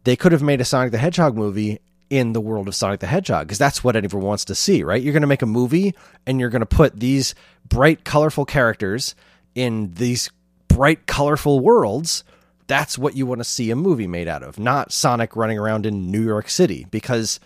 they 0.05 0.15
could 0.15 0.31
have 0.31 0.41
made 0.41 0.61
a 0.61 0.65
Sonic 0.65 0.91
the 0.91 0.97
Hedgehog 0.97 1.35
movie 1.35 1.79
in 2.09 2.31
the 2.31 2.41
world 2.41 2.67
of 2.67 2.75
Sonic 2.75 3.01
the 3.01 3.07
Hedgehog 3.07 3.47
because 3.47 3.57
that's 3.57 3.83
what 3.83 3.97
anyone 3.97 4.23
wants 4.23 4.45
to 4.45 4.55
see, 4.55 4.81
right? 4.81 5.01
You're 5.01 5.13
going 5.13 5.21
to 5.21 5.27
make 5.27 5.41
a 5.41 5.47
movie 5.47 5.93
and 6.25 6.39
you're 6.39 6.49
going 6.49 6.61
to 6.61 6.65
put 6.65 6.99
these 6.99 7.35
bright, 7.67 8.05
colorful 8.05 8.45
characters 8.45 9.13
in 9.55 9.93
these 9.95 10.29
bright, 10.69 11.05
colorful 11.05 11.59
worlds. 11.59 12.23
That's 12.67 12.97
what 12.97 13.17
you 13.17 13.25
want 13.25 13.39
to 13.39 13.45
see 13.45 13.71
a 13.71 13.75
movie 13.75 14.07
made 14.07 14.29
out 14.29 14.41
of, 14.41 14.57
not 14.57 14.93
Sonic 14.93 15.35
running 15.35 15.59
around 15.59 15.85
in 15.85 16.09
New 16.09 16.23
York 16.23 16.49
City 16.49 16.87
because 16.89 17.39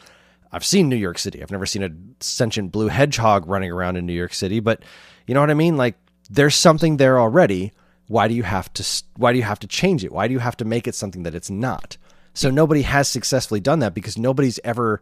I've 0.53 0.63
seen 0.63 0.87
New 0.87 0.95
York 0.95 1.17
City. 1.17 1.41
I've 1.41 1.51
never 1.51 1.65
seen 1.65 1.83
a 1.83 1.89
sentient 2.23 2.71
blue 2.71 2.87
hedgehog 2.87 3.47
running 3.47 3.71
around 3.71 3.97
in 3.97 4.05
New 4.05 4.13
York 4.13 4.33
City, 4.33 4.59
but 4.59 4.83
you 5.25 5.33
know 5.33 5.39
what 5.39 5.49
I 5.49 5.55
mean? 5.55 5.77
Like 5.77 5.95
there's 6.29 6.55
something 6.55 6.97
there 6.97 7.19
already. 7.19 7.73
Why 8.07 8.27
do 8.27 8.35
you 8.35 8.43
have 8.43 8.71
to 8.73 9.03
why 9.17 9.31
do 9.33 9.39
you 9.39 9.43
have 9.43 9.59
to 9.59 9.67
change 9.67 10.03
it? 10.03 10.11
Why 10.11 10.27
do 10.27 10.33
you 10.33 10.39
have 10.39 10.57
to 10.57 10.65
make 10.65 10.87
it 10.87 10.95
something 10.95 11.23
that 11.23 11.35
it's 11.35 11.49
not? 11.49 11.97
So 12.35 12.49
nobody 12.49 12.83
has 12.83 13.07
successfully 13.07 13.59
done 13.59 13.79
that 13.79 13.93
because 13.93 14.17
nobody's 14.17 14.59
ever 14.63 15.01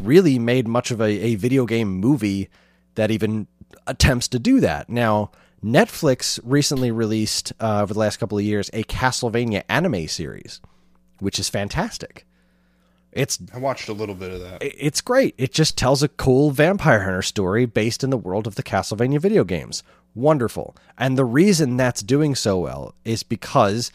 really 0.00 0.38
made 0.38 0.66
much 0.66 0.90
of 0.90 1.00
a, 1.00 1.04
a 1.04 1.34
video 1.34 1.66
game 1.66 1.88
movie 1.88 2.48
that 2.94 3.10
even 3.10 3.46
attempts 3.86 4.28
to 4.28 4.38
do 4.38 4.60
that. 4.60 4.88
Now, 4.88 5.30
Netflix 5.64 6.38
recently 6.42 6.90
released 6.90 7.52
uh, 7.60 7.82
over 7.82 7.94
the 7.94 8.00
last 8.00 8.18
couple 8.18 8.38
of 8.38 8.44
years 8.44 8.70
a 8.72 8.84
Castlevania 8.84 9.62
anime 9.68 10.06
series, 10.08 10.60
which 11.18 11.38
is 11.38 11.48
fantastic. 11.48 12.26
It's 13.16 13.38
I 13.54 13.58
watched 13.58 13.88
a 13.88 13.92
little 13.92 14.14
bit 14.14 14.32
of 14.32 14.40
that. 14.40 14.58
it's 14.60 15.00
great. 15.00 15.34
It 15.38 15.52
just 15.52 15.78
tells 15.78 16.02
a 16.02 16.08
cool 16.08 16.50
vampire 16.50 17.02
hunter 17.02 17.22
story 17.22 17.64
based 17.64 18.04
in 18.04 18.10
the 18.10 18.16
world 18.16 18.46
of 18.46 18.56
the 18.56 18.62
Castlevania 18.62 19.18
video 19.18 19.42
games. 19.42 19.82
Wonderful. 20.14 20.76
And 20.98 21.16
the 21.16 21.24
reason 21.24 21.76
that's 21.76 22.02
doing 22.02 22.34
so 22.34 22.58
well 22.58 22.94
is 23.04 23.22
because 23.22 23.90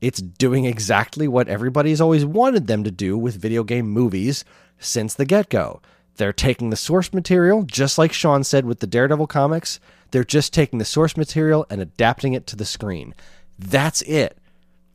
it's 0.00 0.20
doing 0.20 0.64
exactly 0.64 1.26
what 1.26 1.48
everybody's 1.48 2.00
always 2.00 2.24
wanted 2.24 2.66
them 2.66 2.84
to 2.84 2.90
do 2.90 3.18
with 3.18 3.40
video 3.40 3.64
game 3.64 3.88
movies 3.88 4.44
since 4.78 5.14
the 5.14 5.24
get 5.24 5.48
go. 5.48 5.80
They're 6.16 6.32
taking 6.32 6.70
the 6.70 6.76
source 6.76 7.12
material, 7.12 7.62
just 7.62 7.98
like 7.98 8.12
Sean 8.12 8.44
said 8.44 8.64
with 8.64 8.80
the 8.80 8.86
Daredevil 8.86 9.28
comics, 9.28 9.78
they're 10.10 10.24
just 10.24 10.52
taking 10.52 10.78
the 10.78 10.84
source 10.84 11.16
material 11.16 11.66
and 11.70 11.80
adapting 11.80 12.32
it 12.32 12.46
to 12.48 12.56
the 12.56 12.64
screen. 12.64 13.14
That's 13.58 14.02
it. 14.02 14.37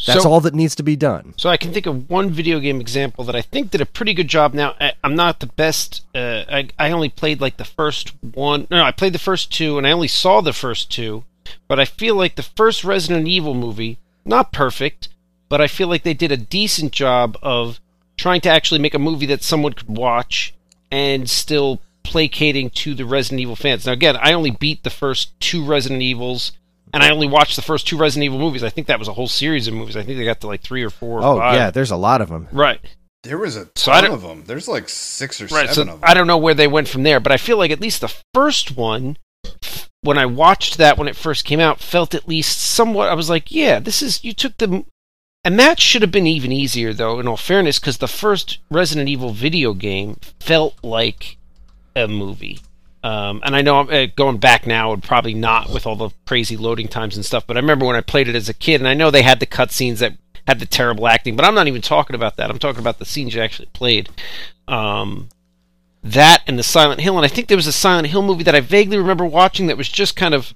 That's 0.05 0.23
So- 0.23 0.29
all 0.29 0.41
that 0.41 0.53
needs 0.53 0.75
to 0.75 0.83
be 0.83 0.95
done. 0.95 1.33
So 1.37 1.49
I 1.49 1.57
can 1.57 1.71
think 1.73 1.85
of 1.85 2.09
one 2.09 2.29
video 2.29 2.59
game 2.59 2.81
example 2.81 3.23
that 3.25 3.35
I 3.35 3.41
think 3.41 3.71
did 3.71 3.81
a 3.81 3.85
pretty 3.85 4.13
good 4.13 4.27
job. 4.27 4.53
Now 4.53 4.75
I, 4.79 4.93
I'm 5.03 5.15
not 5.15 5.39
the 5.39 5.47
best. 5.47 6.03
Uh, 6.13 6.43
I 6.49 6.67
I 6.77 6.91
only 6.91 7.09
played 7.09 7.39
like 7.41 7.57
the 7.57 7.65
first 7.65 8.13
one. 8.21 8.67
No, 8.69 8.77
no, 8.77 8.83
I 8.83 8.91
played 8.91 9.13
the 9.13 9.19
first 9.19 9.51
two, 9.51 9.77
and 9.77 9.87
I 9.87 9.91
only 9.91 10.07
saw 10.09 10.41
the 10.41 10.53
first 10.53 10.91
two. 10.91 11.23
But 11.67 11.79
I 11.79 11.85
feel 11.85 12.15
like 12.15 12.35
the 12.35 12.43
first 12.43 12.83
Resident 12.83 13.27
Evil 13.27 13.53
movie, 13.53 13.97
not 14.25 14.51
perfect, 14.51 15.09
but 15.49 15.61
I 15.61 15.67
feel 15.67 15.87
like 15.87 16.03
they 16.03 16.13
did 16.13 16.31
a 16.31 16.37
decent 16.37 16.91
job 16.91 17.37
of 17.41 17.79
trying 18.17 18.41
to 18.41 18.49
actually 18.49 18.79
make 18.79 18.93
a 18.93 18.99
movie 18.99 19.25
that 19.27 19.43
someone 19.43 19.73
could 19.73 19.89
watch 19.89 20.53
and 20.91 21.29
still 21.29 21.79
placating 22.03 22.69
to 22.69 22.93
the 22.93 23.05
Resident 23.05 23.39
Evil 23.41 23.55
fans. 23.55 23.85
Now 23.85 23.93
again, 23.93 24.17
I 24.17 24.33
only 24.33 24.51
beat 24.51 24.83
the 24.83 24.89
first 24.89 25.37
two 25.39 25.63
Resident 25.63 26.01
Evils. 26.01 26.51
And 26.93 27.03
I 27.03 27.09
only 27.09 27.27
watched 27.27 27.55
the 27.55 27.61
first 27.61 27.87
two 27.87 27.97
Resident 27.97 28.25
Evil 28.25 28.39
movies. 28.39 28.63
I 28.63 28.69
think 28.69 28.87
that 28.87 28.99
was 28.99 29.07
a 29.07 29.13
whole 29.13 29.27
series 29.27 29.67
of 29.67 29.73
movies. 29.73 29.97
I 29.97 30.03
think 30.03 30.17
they 30.17 30.25
got 30.25 30.39
to 30.41 30.47
like 30.47 30.61
three 30.61 30.83
or 30.83 30.89
four. 30.89 31.19
Or 31.19 31.23
Oh 31.23 31.37
five. 31.39 31.55
yeah, 31.55 31.71
there's 31.71 31.91
a 31.91 31.97
lot 31.97 32.21
of 32.21 32.29
them. 32.29 32.47
right, 32.51 32.79
There 33.23 33.37
was 33.37 33.55
a 33.57 33.67
So 33.75 33.91
ton 33.91 34.03
don't- 34.03 34.13
of 34.13 34.21
them. 34.21 34.43
There's 34.45 34.67
like 34.67 34.87
six 34.89 35.41
or 35.41 35.45
right. 35.47 35.67
seven 35.69 35.73
So 35.73 35.81
of 35.81 35.87
them. 35.87 35.99
I 36.03 36.13
don't 36.13 36.27
know 36.27 36.37
where 36.37 36.53
they 36.53 36.67
went 36.67 36.87
from 36.87 37.03
there, 37.03 37.19
but 37.19 37.31
I 37.31 37.37
feel 37.37 37.57
like 37.57 37.71
at 37.71 37.81
least 37.81 38.01
the 38.01 38.13
first 38.33 38.75
one, 38.77 39.17
when 40.01 40.17
I 40.17 40.25
watched 40.25 40.77
that 40.77 40.97
when 40.97 41.07
it 41.07 41.15
first 41.15 41.45
came 41.45 41.59
out, 41.59 41.79
felt 41.79 42.13
at 42.13 42.27
least 42.27 42.59
somewhat. 42.61 43.09
I 43.09 43.13
was 43.13 43.29
like, 43.29 43.51
yeah, 43.51 43.79
this 43.79 44.01
is 44.01 44.23
you 44.23 44.33
took 44.33 44.57
the. 44.57 44.85
And 45.45 45.59
that 45.59 45.79
should 45.79 46.01
have 46.01 46.11
been 46.11 46.27
even 46.27 46.53
easier, 46.53 46.93
though, 46.93 47.19
in 47.19 47.27
all 47.27 47.35
fairness, 47.35 47.77
because 47.77 47.97
the 47.97 48.07
first 48.07 48.59
Resident 48.71 49.09
Evil 49.09 49.31
video 49.31 49.73
game 49.73 50.17
felt 50.39 50.75
like 50.81 51.35
a 51.97 52.07
movie. 52.07 52.59
Um, 53.03 53.41
and 53.43 53.53
I 53.55 53.61
know 53.61 53.79
I'm 53.79 53.89
uh, 53.89 54.05
going 54.15 54.37
back 54.37 54.65
now 54.65 54.89
would 54.91 55.03
probably 55.03 55.33
not 55.33 55.69
with 55.69 55.85
all 55.85 55.97
the 55.97 56.09
crazy 56.25 56.55
loading 56.55 56.87
times 56.87 57.15
and 57.17 57.25
stuff, 57.25 57.45
but 57.45 57.57
I 57.57 57.59
remember 57.59 57.85
when 57.85 57.97
I 57.97 58.01
played 58.01 58.29
it 58.29 58.35
as 58.35 58.47
a 58.47 58.53
kid, 58.53 58.79
and 58.79 58.87
I 58.87 58.93
know 58.93 59.11
they 59.11 59.23
had 59.23 59.41
the 59.41 59.45
cutscenes 59.45 59.97
that 59.99 60.13
had 60.47 60.59
the 60.59 60.65
terrible 60.65 61.07
acting, 61.07 61.35
but 61.35 61.45
I'm 61.45 61.55
not 61.55 61.67
even 61.67 61.81
talking 61.81 62.15
about 62.15 62.37
that. 62.37 62.49
I'm 62.49 62.59
talking 62.59 62.79
about 62.79 62.99
the 62.99 63.05
scenes 63.05 63.35
you 63.35 63.41
actually 63.41 63.67
played. 63.73 64.09
Um, 64.69 65.27
that 66.01 66.43
and 66.47 66.57
the 66.57 66.63
Silent 66.63 67.01
Hill, 67.01 67.17
and 67.17 67.25
I 67.25 67.29
think 67.29 67.47
there 67.47 67.57
was 67.57 67.67
a 67.67 67.71
Silent 67.73 68.07
Hill 68.07 68.21
movie 68.21 68.43
that 68.43 68.55
I 68.55 68.59
vaguely 68.61 68.97
remember 68.97 69.25
watching 69.25 69.67
that 69.67 69.77
was 69.77 69.89
just 69.89 70.15
kind 70.15 70.33
of 70.33 70.53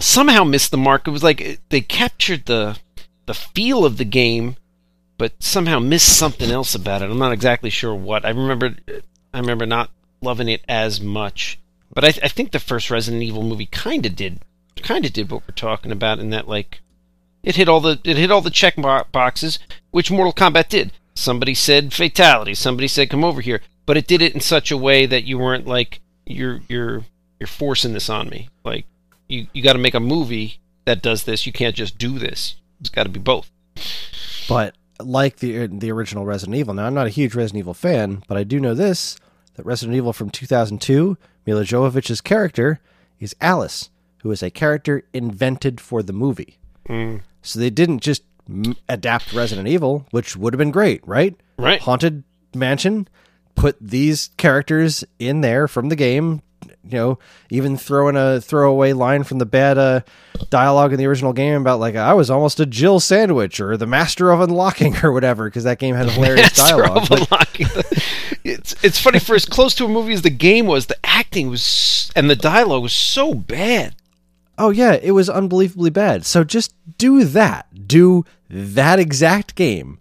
somehow 0.00 0.44
missed 0.44 0.70
the 0.70 0.76
mark. 0.76 1.06
It 1.06 1.10
was 1.10 1.22
like 1.22 1.40
it- 1.40 1.60
they 1.70 1.80
captured 1.80 2.46
the 2.46 2.78
the 3.26 3.34
feel 3.34 3.84
of 3.84 3.96
the 3.96 4.04
game, 4.04 4.56
but 5.18 5.32
somehow 5.40 5.78
missed 5.80 6.16
something 6.16 6.48
else 6.50 6.74
about 6.76 7.02
it. 7.02 7.10
I'm 7.10 7.18
not 7.18 7.32
exactly 7.32 7.70
sure 7.70 7.94
what. 7.94 8.24
I 8.24 8.28
remember 8.30 8.76
I 9.34 9.38
remember 9.40 9.66
not 9.66 9.90
loving 10.20 10.48
it 10.48 10.62
as 10.68 11.00
much, 11.00 11.58
but 11.92 12.04
I, 12.04 12.08
I 12.08 12.28
think 12.28 12.52
the 12.52 12.58
first 12.58 12.90
Resident 12.90 13.22
Evil 13.22 13.42
movie 13.42 13.66
kind 13.66 14.04
of 14.06 14.16
did 14.16 14.40
kind 14.82 15.04
of 15.04 15.12
did 15.12 15.30
what 15.30 15.42
we're 15.48 15.54
talking 15.54 15.90
about 15.90 16.18
in 16.18 16.30
that 16.30 16.46
like 16.48 16.80
it 17.42 17.56
hit 17.56 17.68
all 17.68 17.80
the 17.80 18.00
it 18.04 18.16
hit 18.16 18.30
all 18.30 18.40
the 18.40 18.50
check 18.50 18.74
boxes, 18.76 19.58
which 19.90 20.10
Mortal 20.10 20.32
Kombat 20.32 20.68
did. 20.68 20.92
Somebody 21.14 21.54
said 21.54 21.92
fatality. 21.92 22.54
Somebody 22.54 22.88
said 22.88 23.08
come 23.08 23.24
over 23.24 23.40
here, 23.40 23.62
but 23.86 23.96
it 23.96 24.06
did 24.06 24.20
it 24.20 24.34
in 24.34 24.40
such 24.40 24.70
a 24.70 24.76
way 24.76 25.06
that 25.06 25.24
you 25.24 25.38
weren't 25.38 25.66
like 25.66 26.00
you're 26.26 26.60
you're 26.68 27.04
you're 27.38 27.46
forcing 27.46 27.92
this 27.92 28.10
on 28.10 28.28
me. 28.28 28.48
Like 28.64 28.84
you 29.28 29.46
you 29.52 29.62
got 29.62 29.74
to 29.74 29.78
make 29.78 29.94
a 29.94 30.00
movie 30.00 30.58
that 30.84 31.02
does 31.02 31.24
this. 31.24 31.46
You 31.46 31.52
can't 31.52 31.74
just 31.74 31.98
do 31.98 32.18
this. 32.18 32.56
It's 32.80 32.90
got 32.90 33.04
to 33.04 33.08
be 33.08 33.20
both. 33.20 33.50
But 34.48 34.74
like 35.00 35.36
the 35.36 35.66
the 35.68 35.92
original 35.92 36.24
Resident 36.24 36.56
Evil, 36.56 36.74
now 36.74 36.86
I'm 36.86 36.94
not 36.94 37.06
a 37.06 37.10
huge 37.10 37.34
Resident 37.34 37.60
Evil 37.60 37.74
fan, 37.74 38.22
but 38.28 38.36
I 38.36 38.44
do 38.44 38.60
know 38.60 38.74
this: 38.74 39.16
that 39.56 39.66
Resident 39.66 39.96
Evil 39.96 40.12
from 40.12 40.30
2002, 40.30 41.16
Milla 41.46 41.64
Jovovich's 41.64 42.20
character 42.20 42.80
is 43.18 43.34
Alice, 43.40 43.90
who 44.22 44.30
is 44.30 44.42
a 44.42 44.50
character 44.50 45.04
invented 45.12 45.80
for 45.80 46.02
the 46.02 46.12
movie. 46.12 46.58
Mm. 46.88 47.20
So 47.42 47.58
they 47.58 47.70
didn't 47.70 48.00
just 48.00 48.22
m- 48.48 48.76
adapt 48.88 49.32
Resident 49.32 49.68
Evil, 49.68 50.06
which 50.10 50.36
would 50.36 50.52
have 50.52 50.58
been 50.58 50.70
great, 50.70 51.06
right? 51.06 51.34
Right. 51.58 51.80
Haunted 51.80 52.22
Mansion, 52.54 53.08
put 53.54 53.76
these 53.80 54.30
characters 54.36 55.04
in 55.18 55.40
there 55.40 55.66
from 55.68 55.88
the 55.88 55.96
game. 55.96 56.42
You 56.84 56.92
know, 56.98 57.18
even 57.50 57.76
throwing 57.76 58.16
a 58.16 58.40
throwaway 58.40 58.92
line 58.92 59.24
from 59.24 59.38
the 59.38 59.46
bad 59.46 59.76
uh, 59.76 60.00
dialogue 60.50 60.92
in 60.92 60.98
the 60.98 61.06
original 61.06 61.32
game 61.32 61.60
about 61.60 61.80
like 61.80 61.96
I 61.96 62.14
was 62.14 62.30
almost 62.30 62.60
a 62.60 62.66
Jill 62.66 63.00
sandwich 63.00 63.58
or 63.60 63.76
the 63.76 63.86
master 63.86 64.30
of 64.30 64.40
unlocking 64.40 64.96
or 65.04 65.10
whatever 65.12 65.46
because 65.46 65.64
that 65.64 65.78
game 65.80 65.94
had 65.96 66.08
hilarious 66.10 66.52
dialogue. 66.52 66.98
of 67.02 67.08
But- 67.08 67.20
unlocking 67.30 67.66
the- 67.68 68.02
it's 68.48 68.74
it's 68.82 68.98
funny 68.98 69.18
for 69.18 69.34
as 69.34 69.44
close 69.44 69.74
to 69.76 69.84
a 69.84 69.88
movie 69.88 70.12
as 70.12 70.22
the 70.22 70.30
game 70.30 70.66
was, 70.66 70.86
the 70.86 70.98
acting 71.04 71.50
was 71.50 72.10
and 72.14 72.30
the 72.30 72.36
dialogue 72.36 72.82
was 72.82 72.92
so 72.92 73.34
bad. 73.34 73.94
Oh 74.58 74.70
yeah, 74.70 74.98
it 75.02 75.12
was 75.12 75.28
unbelievably 75.28 75.90
bad. 75.90 76.24
So 76.24 76.44
just 76.44 76.74
do 76.98 77.24
that. 77.24 77.86
Do 77.86 78.24
that 78.48 78.98
exact 78.98 79.54
game. 79.54 79.98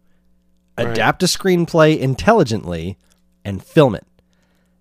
Right. 0.78 0.90
Adapt 0.90 1.24
a 1.24 1.26
screenplay 1.26 1.98
intelligently 1.98 2.98
and 3.44 3.64
film 3.64 3.96
it. 3.96 4.06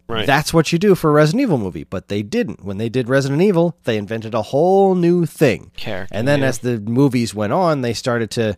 Right. 0.06 0.26
That's 0.26 0.52
what 0.52 0.70
you 0.70 0.78
do 0.78 0.94
for 0.94 1.08
a 1.08 1.12
Resident 1.14 1.42
Evil 1.42 1.58
movie, 1.58 1.84
but 1.84 2.08
they 2.08 2.22
didn't. 2.22 2.62
When 2.62 2.76
they 2.76 2.90
did 2.90 3.08
Resident 3.08 3.40
Evil, 3.40 3.76
they 3.84 3.96
invented 3.96 4.34
a 4.34 4.42
whole 4.42 4.94
new 4.94 5.24
thing. 5.24 5.70
Character, 5.76 6.14
and 6.14 6.28
then 6.28 6.40
yeah. 6.40 6.46
as 6.46 6.58
the 6.58 6.78
movies 6.80 7.34
went 7.34 7.54
on, 7.54 7.80
they 7.80 7.94
started 7.94 8.30
to 8.32 8.56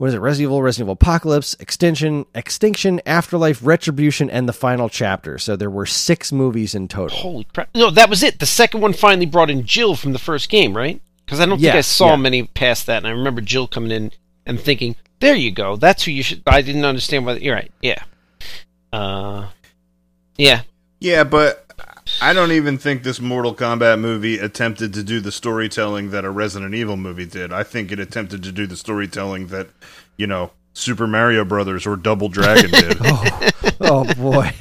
what 0.00 0.06
is 0.06 0.14
it? 0.14 0.18
Resident 0.20 0.44
Evil, 0.48 0.62
Resident 0.62 0.86
Evil 0.86 0.92
Apocalypse, 0.94 1.54
Extinction, 1.60 2.24
Extinction, 2.34 3.02
Afterlife, 3.04 3.60
Retribution, 3.62 4.30
and 4.30 4.48
the 4.48 4.52
final 4.54 4.88
chapter. 4.88 5.36
So 5.36 5.56
there 5.56 5.68
were 5.68 5.84
six 5.84 6.32
movies 6.32 6.74
in 6.74 6.88
total. 6.88 7.18
Holy 7.18 7.44
crap! 7.44 7.68
No, 7.74 7.90
that 7.90 8.08
was 8.08 8.22
it. 8.22 8.38
The 8.38 8.46
second 8.46 8.80
one 8.80 8.94
finally 8.94 9.26
brought 9.26 9.50
in 9.50 9.66
Jill 9.66 9.94
from 9.96 10.14
the 10.14 10.18
first 10.18 10.48
game, 10.48 10.74
right? 10.74 11.02
Because 11.26 11.38
I 11.38 11.44
don't 11.44 11.60
Yeah, 11.60 11.72
think 11.72 11.78
I 11.80 11.82
saw 11.82 12.10
yeah. 12.12 12.16
many 12.16 12.44
past 12.44 12.86
that, 12.86 12.96
and 12.96 13.06
I 13.06 13.10
remember 13.10 13.42
Jill 13.42 13.68
coming 13.68 13.90
in 13.90 14.10
and 14.46 14.58
thinking, 14.58 14.96
"There 15.18 15.34
you 15.34 15.50
go. 15.50 15.76
That's 15.76 16.04
who 16.04 16.12
you 16.12 16.22
should." 16.22 16.44
I 16.46 16.62
didn't 16.62 16.86
understand 16.86 17.26
why. 17.26 17.34
You're 17.34 17.56
right. 17.56 17.70
Yeah. 17.82 18.02
Uh, 18.94 19.48
yeah. 20.38 20.62
Yeah, 21.00 21.24
but 21.24 21.69
I 22.22 22.32
don't 22.34 22.52
even 22.52 22.76
think 22.76 23.02
this 23.02 23.20
Mortal 23.20 23.54
Kombat 23.54 23.98
movie 23.98 24.38
attempted 24.38 24.92
to 24.94 25.02
do 25.02 25.20
the 25.20 25.32
storytelling 25.32 26.10
that 26.10 26.24
a 26.24 26.30
Resident 26.30 26.74
Evil 26.74 26.96
movie 26.96 27.24
did. 27.24 27.52
I 27.52 27.62
think 27.62 27.90
it 27.90 27.98
attempted 27.98 28.42
to 28.42 28.52
do 28.52 28.66
the 28.66 28.76
storytelling 28.76 29.46
that, 29.48 29.68
you 30.18 30.26
know, 30.26 30.50
Super 30.74 31.06
Mario 31.06 31.44
Brothers 31.44 31.86
or 31.86 31.96
Double 31.96 32.28
Dragon 32.28 32.70
did. 32.70 32.98
Oh, 33.82 34.06
oh 34.08 34.14
boy. 34.14 34.52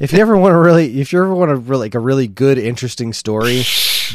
if 0.00 0.12
you 0.12 0.18
ever 0.18 0.36
want 0.36 0.52
to 0.52 0.58
really 0.58 1.00
if 1.00 1.12
you 1.12 1.20
ever 1.20 1.32
want 1.32 1.50
to 1.50 1.56
really 1.56 1.82
like 1.86 1.94
a 1.94 2.00
really 2.00 2.26
good 2.26 2.58
interesting 2.58 3.12
story 3.12 3.62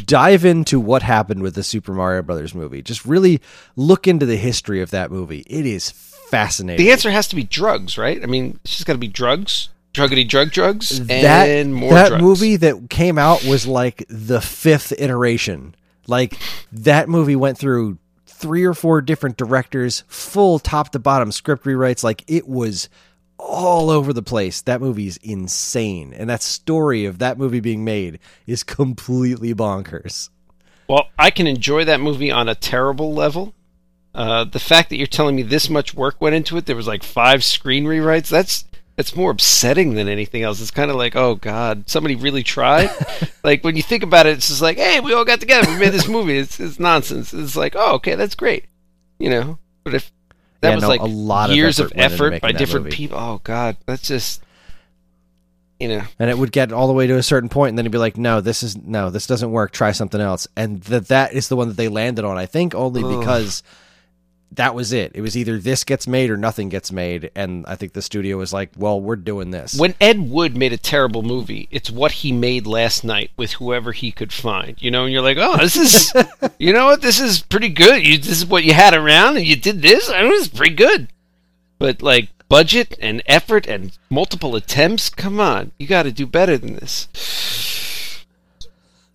dive 0.06 0.44
into 0.44 0.80
what 0.80 1.02
happened 1.02 1.42
with 1.42 1.56
the 1.56 1.64
super 1.64 1.94
mario 1.94 2.22
brothers 2.22 2.54
movie 2.54 2.82
just 2.82 3.06
really 3.06 3.40
look 3.76 4.06
into 4.08 4.26
the 4.26 4.36
history 4.36 4.82
of 4.82 4.92
that 4.92 5.12
movie 5.12 5.44
it 5.48 5.66
is 5.66 5.92
fascinating 5.92 6.84
The 6.84 6.92
answer 6.92 7.12
has 7.12 7.28
to 7.30 7.36
be 7.36 7.44
drugs, 7.44 7.98
right? 7.98 8.22
I 8.22 8.26
mean, 8.26 8.60
it's 8.64 8.74
just 8.74 8.86
got 8.88 8.94
to 8.94 9.00
be 9.00 9.08
drugs, 9.08 9.70
druggity 9.94 10.24
drug 10.24 10.52
drugs, 10.52 11.00
and 11.00 11.10
that 11.10 11.68
more 11.68 11.94
that 11.94 12.10
drugs. 12.10 12.22
movie 12.22 12.56
that 12.58 12.90
came 12.90 13.18
out 13.18 13.44
was 13.46 13.66
like 13.66 14.06
the 14.10 14.42
fifth 14.42 14.92
iteration 15.00 15.76
like 16.08 16.38
that 16.72 17.08
movie 17.08 17.36
went 17.36 17.58
through 17.58 17.98
three 18.26 18.66
or 18.66 18.74
four 18.74 19.02
different 19.02 19.38
directors 19.38 20.04
full 20.08 20.60
top 20.60 20.90
to 20.92 21.00
bottom 21.00 21.32
script 21.32 21.64
rewrites 21.64 22.04
like 22.04 22.24
it 22.28 22.48
was 22.48 22.90
all 23.38 23.90
over 23.90 24.12
the 24.12 24.24
place 24.24 24.62
that 24.62 24.82
movie's 24.82 25.18
insane 25.18 26.14
and 26.14 26.30
that 26.30 26.42
story 26.42 27.06
of 27.06 27.20
that 27.20 27.38
movie 27.38 27.60
being 27.62 27.86
made 27.86 28.20
is 28.46 28.64
completely 28.64 29.54
bonkers 29.54 30.30
Well, 30.88 31.08
I 31.18 31.30
can 31.32 31.48
enjoy 31.48 31.86
that 31.86 32.02
movie 32.02 32.32
on 32.32 32.50
a 32.50 32.56
terrible 32.56 33.14
level. 33.14 33.54
Uh, 34.14 34.44
the 34.44 34.60
fact 34.60 34.90
that 34.90 34.98
you're 34.98 35.08
telling 35.08 35.36
me 35.36 35.42
this 35.42 35.70
much 35.70 35.94
work 35.94 36.20
went 36.20 36.36
into 36.36 36.58
it, 36.58 36.66
there 36.66 36.76
was 36.76 36.88
like 36.88 37.02
five 37.04 37.44
screen 37.44 37.86
rewrites. 37.86 38.30
That's 38.30 38.66
that's 38.96 39.16
more 39.16 39.32
upsetting 39.32 39.96
than 39.96 40.08
anything 40.08 40.44
else. 40.44 40.62
It's 40.62 40.72
kind 40.72 40.92
of 40.92 40.98
like, 40.98 41.16
oh 41.16 41.36
god, 41.36 41.90
somebody 41.90 42.16
really 42.16 42.44
tried. 42.44 42.90
like 43.44 43.64
when 43.64 43.76
you 43.76 43.84
think 43.84 44.04
about 44.04 44.26
it, 44.28 44.38
it's 44.38 44.48
just 44.50 44.62
like, 44.62 44.78
hey, 44.78 45.00
we 45.00 45.14
all 45.14 45.26
got 45.26 45.40
together, 45.40 45.72
we 45.72 45.80
made 45.80 45.94
this 45.94 46.08
movie. 46.08 46.38
It's 46.38 46.60
it's 46.60 46.80
nonsense. 46.80 47.34
It's 47.34 47.56
like, 47.56 47.76
oh, 47.76 47.96
okay, 47.96 48.16
that's 48.16 48.36
great, 48.36 48.66
you 49.20 49.30
know. 49.30 49.58
But 49.84 49.96
if 49.96 50.12
that 50.62 50.70
Yeah, 50.70 50.76
was 50.76 50.84
no, 50.84 50.88
like 50.90 51.02
a 51.02 51.06
lot 51.06 51.50
of 51.50 51.56
years 51.56 51.80
effort 51.80 51.92
of 51.94 52.00
effort 52.00 52.42
by 52.42 52.52
different 52.52 52.86
movie. 52.86 52.96
people, 52.96 53.18
oh 53.18 53.42
god, 53.44 53.78
that's 53.86 54.08
just, 54.08 54.42
you 55.80 55.88
know. 55.90 56.04
and 56.20 56.30
it 56.30 56.38
would 56.38 56.52
get 56.52 56.72
all 56.72 56.88
the 56.88 56.94
way 56.94 57.08
to 57.08 57.16
a 57.18 57.24
certain 57.24 57.50
point 57.50 57.70
and 57.70 57.78
then 57.78 57.84
it'd 57.86 57.92
be 57.92 57.98
like 57.98 58.16
no 58.16 58.40
this 58.40 58.64
is 58.64 58.78
no 58.78 59.10
this 59.10 59.28
doesn't 59.28 59.52
work 59.52 59.72
try 59.72 59.92
something 59.92 60.22
else 60.22 60.48
and 60.56 60.82
that 60.84 61.08
that 61.10 61.34
is 61.34 61.50
the 61.50 61.56
one 61.58 61.68
that 61.68 61.76
they 61.76 61.90
landed 61.90 62.24
on 62.24 62.38
i 62.38 62.46
think 62.46 62.74
only 62.74 63.04
Ugh. 63.04 63.12
That 64.56 64.76
was 64.76 64.92
it 64.94 65.12
it 65.14 65.22
was 65.22 65.36
either 65.38 65.58
this 65.58 65.84
gets 65.84 66.08
made 66.08 66.30
or 66.30 66.38
nothing 66.38 66.70
gets 66.70 66.92
made 66.92 67.32
and 67.36 67.66
i 67.68 67.76
think 67.76 67.94
the 67.94 68.02
studio 68.02 68.38
was 68.38 68.54
like 68.54 68.70
well 68.78 69.00
we're 69.00 69.16
doing 69.16 69.52
this 69.52 69.74
When 69.78 69.96
Ed 70.00 70.30
Wood 70.30 70.56
made 70.56 70.74
a 70.74 70.78
terrible 70.78 71.24
movie, 71.24 71.68
it's 71.72 71.90
what 71.90 72.12
he 72.12 72.32
made 72.32 72.68
last 72.68 73.04
night 73.04 73.32
with 73.38 73.54
whoever 73.54 73.92
he 73.92 74.12
could 74.12 74.32
find. 74.34 74.80
You 74.82 74.92
know, 74.92 75.04
and 75.04 75.14
you're 75.14 75.22
like, 75.22 75.38
oh, 75.40 75.58
this 75.58 75.76
is, 75.76 76.14
you 76.60 76.74
know 76.74 76.86
what, 76.86 77.02
this 77.02 77.20
is 77.20 77.42
pretty 77.42 77.70
good. 77.70 78.06
You, 78.06 78.18
this 78.18 78.38
is 78.38 78.46
what 78.46 78.64
you 78.64 78.74
had 78.74 78.94
around, 78.94 79.38
and 79.38 79.46
you 79.46 79.56
did 79.56 79.82
this. 79.82 80.10
I 80.10 80.22
mean, 80.24 80.34
it's 80.34 80.48
pretty 80.48 80.76
good. 80.76 81.08
But 81.80 82.02
like 82.02 82.30
budget 82.50 82.96
and 83.02 83.22
effort 83.26 83.68
and 83.68 83.98
multiple 84.10 84.56
attempts, 84.56 85.10
come 85.10 85.40
on, 85.40 85.72
you 85.78 85.88
got 85.88 86.04
to 86.04 86.12
do 86.12 86.26
better 86.28 86.58
than 86.58 86.76
this. 86.76 87.08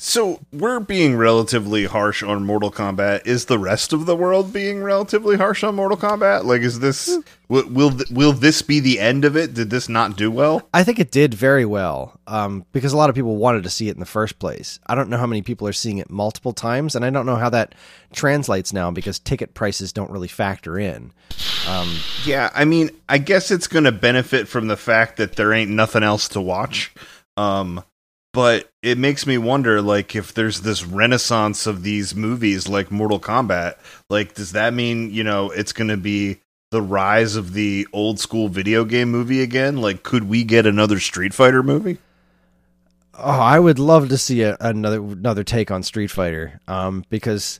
So 0.08 0.40
we're 0.52 0.80
being 0.80 1.16
relatively 1.16 1.84
harsh 1.84 2.22
on 2.22 2.44
Mortal 2.44 2.72
Kombat. 2.72 3.26
Is 3.26 3.44
the 3.44 3.58
rest 3.58 3.92
of 3.92 4.06
the 4.06 4.16
world 4.16 4.52
being 4.52 4.82
relatively 4.82 5.36
harsh 5.36 5.62
on 5.62 5.74
Mortal 5.74 5.98
Kombat? 5.98 6.44
Like, 6.44 6.62
is 6.62 6.80
this 6.80 7.18
will 7.48 7.68
will, 7.68 7.92
will 8.10 8.32
this 8.32 8.62
be 8.62 8.80
the 8.80 8.98
end 8.98 9.24
of 9.24 9.36
it? 9.36 9.52
Did 9.52 9.70
this 9.70 9.88
not 9.88 10.16
do 10.16 10.30
well? 10.30 10.68
i 10.72 10.82
think 10.82 10.98
it 10.98 11.10
did 11.10 11.34
very 11.34 11.64
well 11.64 12.18
um, 12.26 12.64
because 12.72 12.92
a 12.92 12.96
lot 12.96 13.10
of 13.10 13.16
people 13.16 13.36
wanted 13.36 13.62
to 13.62 13.70
see 13.70 13.88
it 13.88 13.94
in 13.94 14.00
the 14.00 14.06
first 14.06 14.38
place 14.38 14.78
i 14.86 14.94
don't 14.94 15.08
know 15.08 15.16
how 15.16 15.26
many 15.26 15.42
people 15.42 15.66
are 15.66 15.72
seeing 15.72 15.98
it 15.98 16.10
multiple 16.10 16.52
times 16.52 16.94
and 16.94 17.04
i 17.04 17.10
don't 17.10 17.26
know 17.26 17.36
how 17.36 17.50
that 17.50 17.74
translates 18.12 18.72
now 18.72 18.90
because 18.90 19.18
ticket 19.18 19.54
prices 19.54 19.92
don't 19.92 20.10
really 20.10 20.28
factor 20.28 20.78
in 20.78 21.12
Yeah, 22.24 22.50
I 22.54 22.64
mean, 22.64 22.90
I 23.08 23.18
guess 23.18 23.50
it's 23.50 23.66
going 23.66 23.84
to 23.84 23.92
benefit 23.92 24.48
from 24.48 24.68
the 24.68 24.76
fact 24.76 25.18
that 25.18 25.36
there 25.36 25.52
ain't 25.52 25.70
nothing 25.70 26.02
else 26.02 26.28
to 26.30 26.40
watch. 26.40 26.94
Um, 27.36 27.84
but 28.38 28.70
it 28.82 28.96
makes 28.96 29.26
me 29.26 29.36
wonder 29.36 29.82
like 29.82 30.14
if 30.14 30.32
there's 30.32 30.60
this 30.60 30.84
renaissance 30.84 31.66
of 31.66 31.82
these 31.82 32.14
movies 32.14 32.68
like 32.68 32.88
Mortal 32.88 33.18
Kombat, 33.18 33.74
like 34.08 34.34
does 34.34 34.52
that 34.52 34.72
mean, 34.72 35.10
you 35.10 35.24
know, 35.24 35.50
it's 35.50 35.72
going 35.72 35.88
to 35.88 35.96
be 35.96 36.38
the 36.70 36.80
rise 36.80 37.34
of 37.34 37.52
the 37.52 37.84
old 37.92 38.20
school 38.20 38.46
video 38.46 38.84
game 38.84 39.10
movie 39.10 39.42
again? 39.42 39.78
Like 39.78 40.04
could 40.04 40.28
we 40.28 40.44
get 40.44 40.66
another 40.66 41.00
Street 41.00 41.34
Fighter 41.34 41.64
movie? 41.64 41.98
Oh, 43.12 43.40
I 43.40 43.58
would 43.58 43.80
love 43.80 44.08
to 44.10 44.16
see 44.16 44.42
a, 44.42 44.56
another 44.60 45.02
another 45.02 45.42
take 45.42 45.72
on 45.72 45.82
Street 45.82 46.12
Fighter, 46.12 46.60
um, 46.68 47.04
because 47.10 47.58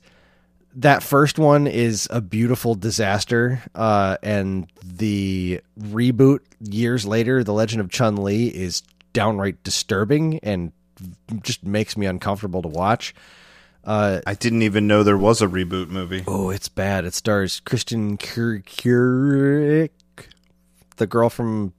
that 0.77 1.03
first 1.03 1.41
one 1.41 1.67
is 1.67 2.07
a 2.09 2.21
beautiful 2.21 2.77
disaster, 2.77 3.65
uh, 3.75 4.17
and 4.23 4.69
the 4.85 5.61
reboot 5.77 6.39
years 6.61 7.05
later, 7.05 7.43
The 7.43 7.53
Legend 7.53 7.81
of 7.81 7.91
Chun 7.91 8.15
Li, 8.23 8.47
is 8.47 8.85
downright 9.13 9.63
disturbing 9.65 10.39
and 10.41 10.73
just 11.43 11.65
makes 11.65 11.97
me 11.97 12.07
uncomfortable 12.07 12.63
to 12.63 12.69
watch. 12.69 13.15
Uh, 13.85 14.21
I 14.27 14.35
didn't 14.35 14.63
even 14.63 14.87
know 14.87 15.03
there 15.03 15.17
was 15.17 15.41
a 15.41 15.47
reboot 15.47 15.89
movie. 15.89 16.25
oh, 16.27 16.51
it's 16.51 16.69
bad. 16.69 17.05
It 17.05 17.15
stars 17.15 17.61
Kristin 17.65 18.19
Kreuk, 18.19 19.91
the 20.97 21.07
girl 21.07 21.31
from 21.31 21.73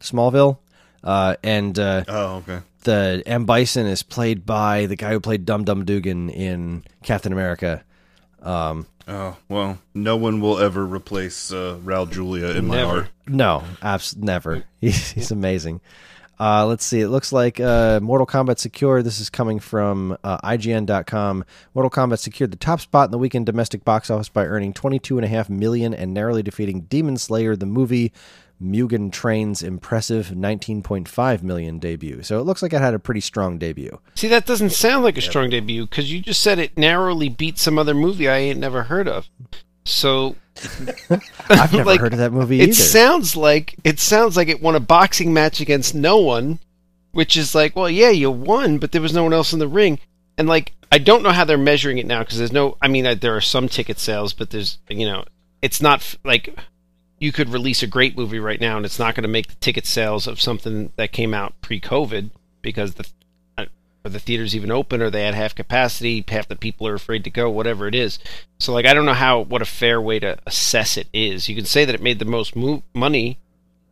Smallville, 0.00 0.58
uh, 1.02 1.36
and 1.42 1.78
uh, 1.78 2.04
Oh, 2.08 2.36
okay. 2.36 2.60
the 2.82 3.22
M 3.26 3.44
Bison 3.46 3.86
is 3.86 4.02
played 4.02 4.44
by 4.44 4.86
the 4.86 4.96
guy 4.96 5.10
who 5.12 5.20
played 5.20 5.44
Dum 5.46 5.64
Dum 5.64 5.84
Dugan 5.84 6.28
in 6.30 6.84
Captain 7.02 7.32
America. 7.32 7.82
Um, 8.42 8.86
Oh, 9.06 9.36
well, 9.50 9.78
no 9.92 10.16
one 10.16 10.40
will 10.40 10.58
ever 10.58 10.82
replace 10.86 11.52
uh, 11.52 11.78
Raul 11.84 12.10
Julia 12.10 12.46
in 12.56 12.66
my 12.66 12.80
heart. 12.80 13.08
no, 13.26 13.62
abs- 13.82 14.16
never. 14.16 14.64
He's, 14.80 15.10
he's 15.10 15.30
amazing. 15.30 15.82
Uh, 16.38 16.66
let's 16.66 16.84
see. 16.84 17.00
It 17.00 17.08
looks 17.08 17.32
like 17.32 17.60
uh, 17.60 18.00
Mortal 18.02 18.26
Kombat 18.26 18.58
secured. 18.58 19.04
This 19.04 19.20
is 19.20 19.30
coming 19.30 19.60
from 19.60 20.16
uh, 20.24 20.38
IGN.com. 20.38 21.44
Mortal 21.74 21.90
Kombat 21.90 22.18
secured 22.18 22.50
the 22.50 22.56
top 22.56 22.80
spot 22.80 23.06
in 23.08 23.10
the 23.12 23.18
weekend 23.18 23.46
domestic 23.46 23.84
box 23.84 24.10
office 24.10 24.28
by 24.28 24.44
earning 24.46 24.72
twenty-two 24.72 25.16
and 25.18 25.24
a 25.24 25.28
half 25.28 25.48
million 25.48 25.94
and 25.94 26.12
narrowly 26.12 26.42
defeating 26.42 26.82
Demon 26.82 27.16
Slayer, 27.16 27.56
the 27.56 27.66
movie. 27.66 28.12
Mugen 28.62 29.10
Train's 29.10 29.64
impressive 29.64 30.28
19.5 30.28 31.42
million 31.42 31.80
debut. 31.80 32.22
So 32.22 32.38
it 32.38 32.44
looks 32.44 32.62
like 32.62 32.72
it 32.72 32.80
had 32.80 32.94
a 32.94 33.00
pretty 33.00 33.20
strong 33.20 33.58
debut. 33.58 34.00
See, 34.14 34.28
that 34.28 34.46
doesn't 34.46 34.70
sound 34.70 35.02
like 35.04 35.18
a 35.18 35.20
strong 35.20 35.50
debut 35.50 35.86
because 35.86 36.10
you 36.10 36.20
just 36.20 36.40
said 36.40 36.60
it 36.60 36.78
narrowly 36.78 37.28
beat 37.28 37.58
some 37.58 37.78
other 37.78 37.94
movie 37.94 38.28
I 38.28 38.36
ain't 38.38 38.60
never 38.60 38.84
heard 38.84 39.08
of. 39.08 39.28
So 39.84 40.36
I've 41.50 41.72
never 41.72 41.84
Like, 41.84 42.00
heard 42.00 42.12
of 42.12 42.18
that 42.18 42.32
movie 42.32 42.60
it 42.60 42.64
either. 42.68 42.72
sounds 42.74 43.36
like 43.36 43.76
it 43.84 43.98
sounds 44.00 44.36
like 44.36 44.48
it 44.48 44.62
won 44.62 44.74
a 44.76 44.80
boxing 44.80 45.32
match 45.32 45.60
against 45.60 45.94
no 45.94 46.18
one, 46.18 46.58
which 47.12 47.36
is 47.36 47.54
like, 47.54 47.76
well, 47.76 47.90
yeah, 47.90 48.10
you 48.10 48.30
won, 48.30 48.78
but 48.78 48.92
there 48.92 49.02
was 49.02 49.12
no 49.12 49.22
one 49.24 49.32
else 49.32 49.52
in 49.52 49.58
the 49.58 49.68
ring, 49.68 49.98
and 50.38 50.48
like 50.48 50.72
I 50.92 50.98
don't 50.98 51.22
know 51.22 51.32
how 51.32 51.44
they're 51.44 51.58
measuring 51.58 51.98
it 51.98 52.06
now 52.06 52.20
because 52.20 52.38
there's 52.38 52.52
no. 52.52 52.76
I 52.80 52.88
mean, 52.88 53.04
uh, 53.06 53.14
there 53.14 53.36
are 53.36 53.40
some 53.40 53.68
ticket 53.68 53.98
sales, 53.98 54.32
but 54.32 54.50
there's 54.50 54.78
you 54.88 55.06
know, 55.06 55.24
it's 55.60 55.82
not 55.82 56.00
f- 56.00 56.16
like 56.24 56.56
you 57.18 57.32
could 57.32 57.48
release 57.48 57.82
a 57.82 57.86
great 57.86 58.16
movie 58.16 58.38
right 58.40 58.60
now 58.60 58.76
and 58.76 58.84
it's 58.84 58.98
not 58.98 59.14
going 59.14 59.22
to 59.22 59.28
make 59.28 59.46
the 59.48 59.54
ticket 59.56 59.86
sales 59.86 60.26
of 60.26 60.40
something 60.40 60.92
that 60.96 61.12
came 61.12 61.32
out 61.32 61.54
pre-COVID 61.62 62.28
because 62.60 62.94
the 62.94 63.08
are 64.04 64.10
the 64.10 64.18
theaters 64.20 64.54
even 64.54 64.70
open? 64.70 65.00
Or 65.00 65.10
they 65.10 65.24
had 65.24 65.34
half 65.34 65.54
capacity? 65.54 66.24
Half 66.26 66.48
the 66.48 66.56
people 66.56 66.86
are 66.86 66.94
afraid 66.94 67.24
to 67.24 67.30
go 67.30 67.50
whatever 67.50 67.86
it 67.88 67.94
is. 67.94 68.18
So 68.58 68.72
like 68.72 68.86
i 68.86 68.94
don't 68.94 69.06
know 69.06 69.14
how 69.14 69.40
what 69.40 69.62
a 69.62 69.66
fair 69.66 70.00
way 70.00 70.18
to 70.20 70.38
assess 70.46 70.96
it 70.96 71.08
is. 71.12 71.48
You 71.48 71.56
can 71.56 71.64
say 71.64 71.84
that 71.84 71.94
it 71.94 72.02
made 72.02 72.18
the 72.18 72.24
most 72.24 72.54
mo- 72.56 72.82
money 72.94 73.38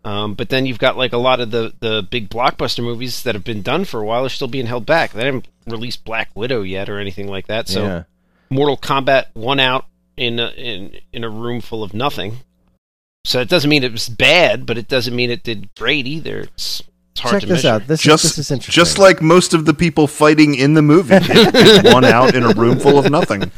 um, 0.04 0.34
but 0.34 0.48
then 0.48 0.66
you've 0.66 0.78
got 0.78 0.96
like 0.96 1.12
a 1.12 1.18
lot 1.18 1.40
of 1.40 1.50
the 1.50 1.72
the 1.80 2.06
big 2.08 2.28
blockbuster 2.28 2.82
movies 2.82 3.22
that 3.22 3.34
have 3.34 3.44
been 3.44 3.62
done 3.62 3.84
for 3.84 4.00
a 4.00 4.04
while 4.04 4.24
are 4.24 4.30
still 4.30 4.48
being 4.48 4.66
held 4.66 4.84
back. 4.84 5.12
They 5.12 5.24
haven't 5.24 5.48
released 5.66 6.04
black 6.04 6.30
widow 6.34 6.62
yet 6.62 6.88
or 6.88 6.98
anything 6.98 7.28
like 7.28 7.46
that 7.46 7.68
so 7.68 7.84
yeah. 7.84 8.02
mortal 8.50 8.76
kombat 8.76 9.26
won 9.32 9.60
out 9.60 9.86
in 10.16 10.40
a, 10.40 10.48
in 10.50 10.98
in 11.12 11.22
a 11.22 11.28
room 11.28 11.60
full 11.60 11.84
of 11.84 11.94
nothing. 11.94 12.38
So 13.24 13.40
it 13.40 13.48
doesn't 13.48 13.70
mean 13.70 13.84
it 13.84 13.92
was 13.92 14.08
bad 14.08 14.66
but 14.66 14.76
it 14.76 14.88
doesn't 14.88 15.14
mean 15.14 15.30
it 15.30 15.44
did 15.44 15.72
great 15.76 16.06
either. 16.06 16.40
It's, 16.40 16.82
Check 17.14 17.40
to 17.40 17.46
this 17.46 17.64
measure. 17.64 17.68
out. 17.68 17.86
This, 17.86 18.00
just, 18.00 18.24
is, 18.24 18.36
this 18.36 18.46
is 18.46 18.50
interesting. 18.50 18.80
just 18.80 18.98
like 18.98 19.20
most 19.20 19.52
of 19.52 19.66
the 19.66 19.74
people 19.74 20.06
fighting 20.06 20.54
in 20.54 20.74
the 20.74 20.82
movie, 20.82 21.14
one 21.90 22.04
out 22.04 22.34
in 22.34 22.42
a 22.42 22.54
room 22.54 22.78
full 22.78 22.98
of 22.98 23.10
nothing. 23.10 23.50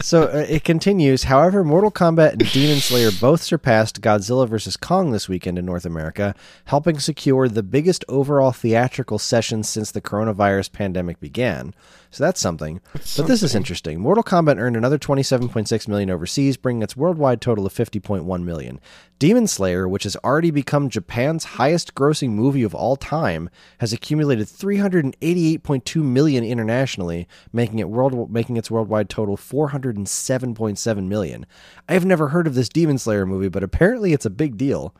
So 0.00 0.24
uh, 0.24 0.46
it 0.48 0.62
continues. 0.62 1.24
However, 1.24 1.64
Mortal 1.64 1.90
Kombat 1.90 2.32
and 2.32 2.52
Demon 2.52 2.78
Slayer 2.78 3.10
both 3.20 3.42
surpassed 3.42 4.00
Godzilla 4.00 4.48
vs. 4.48 4.76
Kong 4.76 5.10
this 5.10 5.28
weekend 5.28 5.58
in 5.58 5.66
North 5.66 5.84
America, 5.84 6.36
helping 6.66 7.00
secure 7.00 7.48
the 7.48 7.64
biggest 7.64 8.04
overall 8.08 8.52
theatrical 8.52 9.18
session 9.18 9.64
since 9.64 9.90
the 9.90 10.00
coronavirus 10.00 10.70
pandemic 10.72 11.18
began. 11.18 11.74
So 12.10 12.24
that's 12.24 12.40
something. 12.40 12.80
but 12.92 13.26
this 13.26 13.42
is 13.42 13.54
interesting. 13.54 14.00
Mortal 14.00 14.24
Kombat 14.24 14.58
earned 14.58 14.76
another 14.76 14.98
27.6 14.98 15.88
million 15.88 16.10
overseas, 16.10 16.56
bringing 16.56 16.82
its 16.82 16.96
worldwide 16.96 17.40
total 17.40 17.66
of 17.66 17.74
50.1 17.74 18.42
million. 18.42 18.80
Demon 19.18 19.46
Slayer, 19.46 19.88
which 19.88 20.04
has 20.04 20.16
already 20.16 20.50
become 20.50 20.88
Japan's 20.88 21.44
highest-grossing 21.44 22.30
movie 22.30 22.62
of 22.62 22.74
all 22.74 22.96
time, 22.96 23.50
has 23.78 23.92
accumulated 23.92 24.46
388.2 24.46 26.02
million 26.02 26.44
internationally, 26.44 27.26
making 27.52 27.78
it 27.78 27.88
world 27.88 28.30
making 28.30 28.56
its 28.56 28.70
worldwide 28.70 29.08
total 29.08 29.36
407.7 29.36 31.08
million. 31.08 31.46
I 31.88 31.94
have 31.94 32.04
never 32.04 32.28
heard 32.28 32.46
of 32.46 32.54
this 32.54 32.68
Demon 32.68 32.98
Slayer 32.98 33.26
movie, 33.26 33.48
but 33.48 33.62
apparently 33.62 34.12
it's 34.12 34.26
a 34.26 34.30
big 34.30 34.56
deal. 34.56 34.94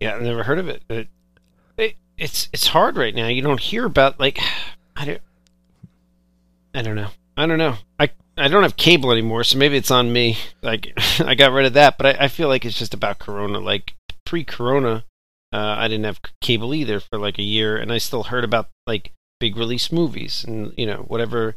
Yeah, 0.00 0.14
I've 0.14 0.22
never 0.22 0.44
heard 0.44 0.58
of 0.58 0.68
it. 0.68 0.82
It, 0.88 1.08
it. 1.76 1.96
It's 2.18 2.48
it's 2.52 2.68
hard 2.68 2.96
right 2.96 3.14
now. 3.14 3.28
You 3.28 3.42
don't 3.42 3.60
hear 3.60 3.84
about 3.84 4.20
like 4.20 4.38
I 4.96 5.04
don't 5.04 5.22
I 6.74 6.82
don't 6.82 6.96
know. 6.96 7.08
I 7.36 7.46
don't 7.46 7.58
know. 7.58 7.76
I 7.98 8.10
I 8.36 8.48
don't 8.48 8.62
have 8.62 8.76
cable 8.76 9.12
anymore, 9.12 9.44
so 9.44 9.58
maybe 9.58 9.76
it's 9.76 9.90
on 9.90 10.12
me. 10.12 10.38
Like 10.62 10.92
I 11.20 11.34
got 11.34 11.52
rid 11.52 11.66
of 11.66 11.74
that, 11.74 11.98
but 11.98 12.06
I, 12.06 12.24
I 12.24 12.28
feel 12.28 12.48
like 12.48 12.64
it's 12.64 12.78
just 12.78 12.94
about 12.94 13.18
Corona. 13.18 13.58
Like 13.58 13.94
pre-Corona, 14.24 15.04
uh, 15.52 15.74
I 15.78 15.88
didn't 15.88 16.04
have 16.04 16.20
cable 16.40 16.74
either 16.74 17.00
for 17.00 17.18
like 17.18 17.38
a 17.38 17.42
year, 17.42 17.76
and 17.76 17.92
I 17.92 17.98
still 17.98 18.24
heard 18.24 18.44
about 18.44 18.70
like 18.86 19.12
big 19.40 19.56
release 19.56 19.90
movies 19.90 20.44
and 20.46 20.72
you 20.76 20.86
know 20.86 21.04
whatever. 21.08 21.56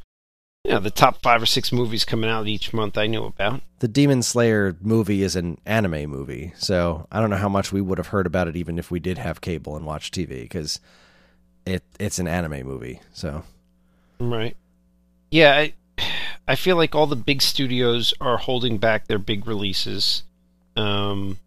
You 0.64 0.72
know 0.72 0.80
the 0.80 0.90
top 0.90 1.22
five 1.22 1.44
or 1.44 1.46
six 1.46 1.72
movies 1.72 2.06
coming 2.06 2.30
out 2.30 2.48
each 2.48 2.74
month. 2.74 2.98
I 2.98 3.06
knew 3.06 3.26
about. 3.26 3.62
The 3.80 3.88
Demon 3.88 4.24
Slayer 4.24 4.76
movie 4.82 5.22
is 5.22 5.36
an 5.36 5.60
anime 5.66 6.10
movie, 6.10 6.54
so 6.58 7.08
I 7.12 7.20
don't 7.20 7.30
know 7.30 7.36
how 7.38 7.50
much 7.50 7.72
we 7.72 7.82
would 7.82 8.00
have 8.00 8.08
heard 8.08 8.26
about 8.26 8.48
it 8.48 8.56
even 8.56 8.80
if 8.80 8.90
we 8.90 9.00
did 9.00 9.20
have 9.20 9.42
cable 9.42 9.76
and 9.76 9.86
watch 9.86 10.10
TV 10.10 10.42
because 10.42 10.80
it 11.68 11.84
it's 12.00 12.18
an 12.18 12.28
anime 12.28 12.66
movie. 12.66 13.00
So 13.14 13.44
Right. 14.20 14.56
Yeah, 15.36 15.52
I, 15.52 15.74
I 16.48 16.56
feel 16.56 16.78
like 16.78 16.96
all 16.96 17.08
the 17.08 17.16
big 17.16 17.42
studios 17.42 18.14
are 18.22 18.38
holding 18.38 18.78
back 18.78 19.08
their 19.08 19.20
big 19.20 19.48
releases. 19.48 20.24
Um, 20.78 21.40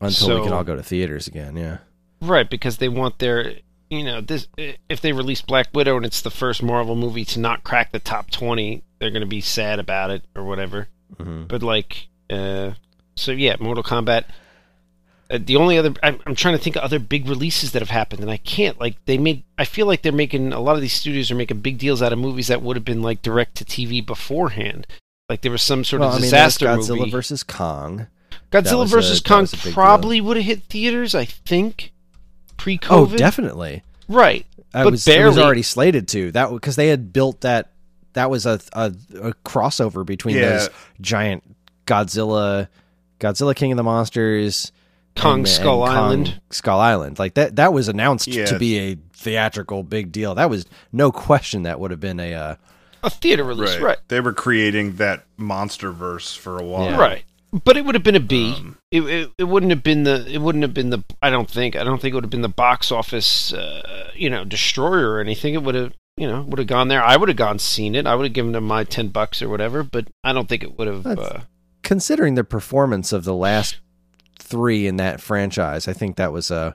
until 0.00 0.38
we 0.38 0.44
can 0.44 0.52
all 0.52 0.64
go 0.64 0.76
to 0.76 0.82
theaters 0.82 1.28
again, 1.28 1.56
yeah. 1.56 1.78
right, 2.20 2.48
because 2.48 2.78
they 2.78 2.88
want 2.88 3.18
their, 3.18 3.54
you 3.88 4.02
know, 4.04 4.20
this 4.20 4.48
if 4.56 5.00
they 5.00 5.12
release 5.12 5.42
Black 5.42 5.68
Widow 5.74 5.96
and 5.96 6.06
it's 6.06 6.22
the 6.22 6.30
first 6.30 6.62
Marvel 6.62 6.96
movie 6.96 7.24
to 7.26 7.38
not 7.40 7.64
crack 7.64 7.92
the 7.92 7.98
top 7.98 8.30
20, 8.30 8.82
they're 8.98 9.10
going 9.10 9.20
to 9.20 9.26
be 9.26 9.40
sad 9.40 9.78
about 9.78 10.10
it 10.10 10.24
or 10.34 10.44
whatever. 10.44 10.88
hmm 11.16 11.44
But 11.44 11.62
like 11.62 12.08
uh 12.30 12.72
so 13.16 13.32
yeah, 13.32 13.56
Mortal 13.60 13.84
Kombat 13.84 14.24
uh, 15.30 15.38
the 15.40 15.56
only 15.56 15.78
other 15.78 15.92
I'm, 16.02 16.18
I'm 16.26 16.34
trying 16.34 16.56
to 16.56 16.62
think 16.62 16.76
of 16.76 16.82
other 16.82 16.98
big 16.98 17.28
releases 17.28 17.72
that 17.72 17.80
have 17.82 17.90
happened 17.90 18.22
and 18.22 18.30
I 18.30 18.36
can't 18.38 18.78
like 18.80 18.96
they 19.06 19.16
made 19.18 19.44
I 19.58 19.64
feel 19.64 19.86
like 19.86 20.02
they're 20.02 20.12
making 20.12 20.52
a 20.52 20.60
lot 20.60 20.74
of 20.74 20.80
these 20.82 20.92
studios 20.92 21.30
are 21.30 21.34
making 21.36 21.60
big 21.60 21.78
deals 21.78 22.02
out 22.02 22.12
of 22.12 22.18
movies 22.18 22.48
that 22.48 22.62
would 22.62 22.76
have 22.76 22.84
been 22.84 23.02
like 23.02 23.22
direct 23.22 23.54
to 23.56 23.64
TV 23.64 24.04
beforehand. 24.04 24.86
Like 25.28 25.42
there 25.42 25.52
was 25.52 25.62
some 25.62 25.84
sort 25.84 26.00
Well, 26.00 26.08
of 26.08 26.14
I 26.14 26.18
mean, 26.18 26.22
disaster 26.24 26.66
Godzilla 26.66 26.98
movie. 26.98 27.10
versus 27.10 27.42
Kong. 27.44 28.08
Godzilla 28.50 28.80
was 28.80 28.92
a- 28.92 28.96
versus 28.96 29.20
Kong 29.20 29.42
was 29.42 29.52
a 29.52 29.56
big 29.56 29.62
deal. 29.66 29.72
probably 29.74 30.20
would 30.20 30.36
have 30.36 30.44
hit 30.46 30.64
theaters, 30.64 31.14
I 31.14 31.24
think, 31.24 31.92
pre-COVID. 32.56 33.12
Oh, 33.12 33.16
definitely. 33.16 33.84
Right. 34.08 34.44
Uh, 34.74 34.82
But 34.84 34.88
it 34.88 34.90
was, 34.90 35.08
it 35.08 35.24
was 35.24 35.38
already 35.38 35.62
slated 35.62 36.08
to 36.08 36.32
that 36.32 36.50
because 36.50 36.74
they 36.76 36.88
had 36.88 37.12
built 37.12 37.42
that. 37.42 37.70
That 38.14 38.28
was 38.28 38.44
a 38.44 38.58
a, 38.72 38.86
a 39.22 39.32
crossover 39.44 40.04
between 40.04 40.34
Yeah. 40.36 40.50
those 40.50 40.70
giant 41.00 41.44
Godzilla, 41.86 42.66
Godzilla 43.20 43.54
King 43.54 43.70
of 43.72 43.76
the 43.76 43.82
Monsters, 43.84 44.72
Kong 45.20 45.38
and- 45.40 45.48
Skull 45.48 45.84
and 45.84 45.94
Kong 45.94 46.04
Island. 46.04 46.40
Skull 46.50 46.80
Island. 46.80 47.18
Like 47.18 47.34
that. 47.34 47.56
That 47.56 47.72
was 47.72 47.88
announced 47.88 48.26
Yeah. 48.28 48.46
to 48.46 48.58
be 48.58 48.78
a 48.78 48.96
theatrical 49.12 49.82
big 49.82 50.12
deal. 50.12 50.34
That 50.34 50.50
was 50.50 50.66
no 50.92 51.12
question. 51.12 51.62
That 51.64 51.78
would 51.80 51.90
have 51.90 52.00
been 52.00 52.20
a. 52.20 52.34
Uh, 52.34 52.54
A 53.02 53.08
theater 53.10 53.44
release, 53.44 53.74
Right. 53.76 53.82
right. 53.82 53.98
They 54.08 54.20
were 54.20 54.32
creating 54.34 54.96
that 54.96 55.24
monster 55.38 55.90
verse 55.90 56.34
for 56.34 56.58
a 56.58 56.62
while. 56.64 56.84
Yeah. 56.90 56.98
Right. 56.98 57.24
But 57.64 57.76
it 57.78 57.84
would 57.84 57.94
have 57.94 58.04
been 58.04 58.14
a 58.14 58.20
B. 58.20 58.52
Um, 58.56 58.76
it, 58.92 59.00
it 59.02 59.30
it 59.38 59.44
wouldn't 59.44 59.70
have 59.70 59.82
been 59.82 60.04
the 60.04 60.24
it 60.30 60.38
wouldn't 60.38 60.62
have 60.62 60.74
been 60.74 60.90
the 60.90 61.02
I 61.22 61.30
don't 61.30 61.50
think 61.50 61.74
I 61.76 61.82
don't 61.82 62.00
think 62.00 62.12
it 62.12 62.14
would 62.14 62.24
have 62.24 62.30
been 62.30 62.42
the 62.42 62.48
box 62.48 62.92
office 62.92 63.52
uh, 63.52 64.10
you 64.14 64.28
know 64.30 64.44
destroyer 64.44 65.12
or 65.12 65.20
anything. 65.20 65.54
It 65.54 65.62
would 65.64 65.74
have 65.74 65.92
you 66.16 66.28
know 66.28 66.42
would 66.42 66.58
have 66.58 66.68
gone 66.68 66.86
there. 66.88 67.02
I 67.02 67.16
would 67.16 67.28
have 67.28 67.36
gone 67.38 67.58
seen 67.58 67.94
it. 67.96 68.06
I 68.06 68.14
would 68.14 68.24
have 68.24 68.34
given 68.34 68.52
them 68.52 68.64
my 68.68 68.84
ten 68.84 69.08
bucks 69.08 69.42
or 69.42 69.48
whatever. 69.48 69.82
But 69.82 70.06
I 70.22 70.32
don't 70.32 70.48
think 70.48 70.62
it 70.62 70.78
would 70.78 70.86
have. 70.86 71.06
Uh, 71.06 71.40
considering 71.82 72.34
the 72.36 72.44
performance 72.44 73.12
of 73.12 73.24
the 73.24 73.34
last 73.34 73.78
three 74.40 74.86
in 74.86 74.96
that 74.96 75.20
franchise, 75.20 75.88
I 75.88 75.92
think 75.92 76.16
that 76.16 76.32
was 76.32 76.50
a 76.50 76.74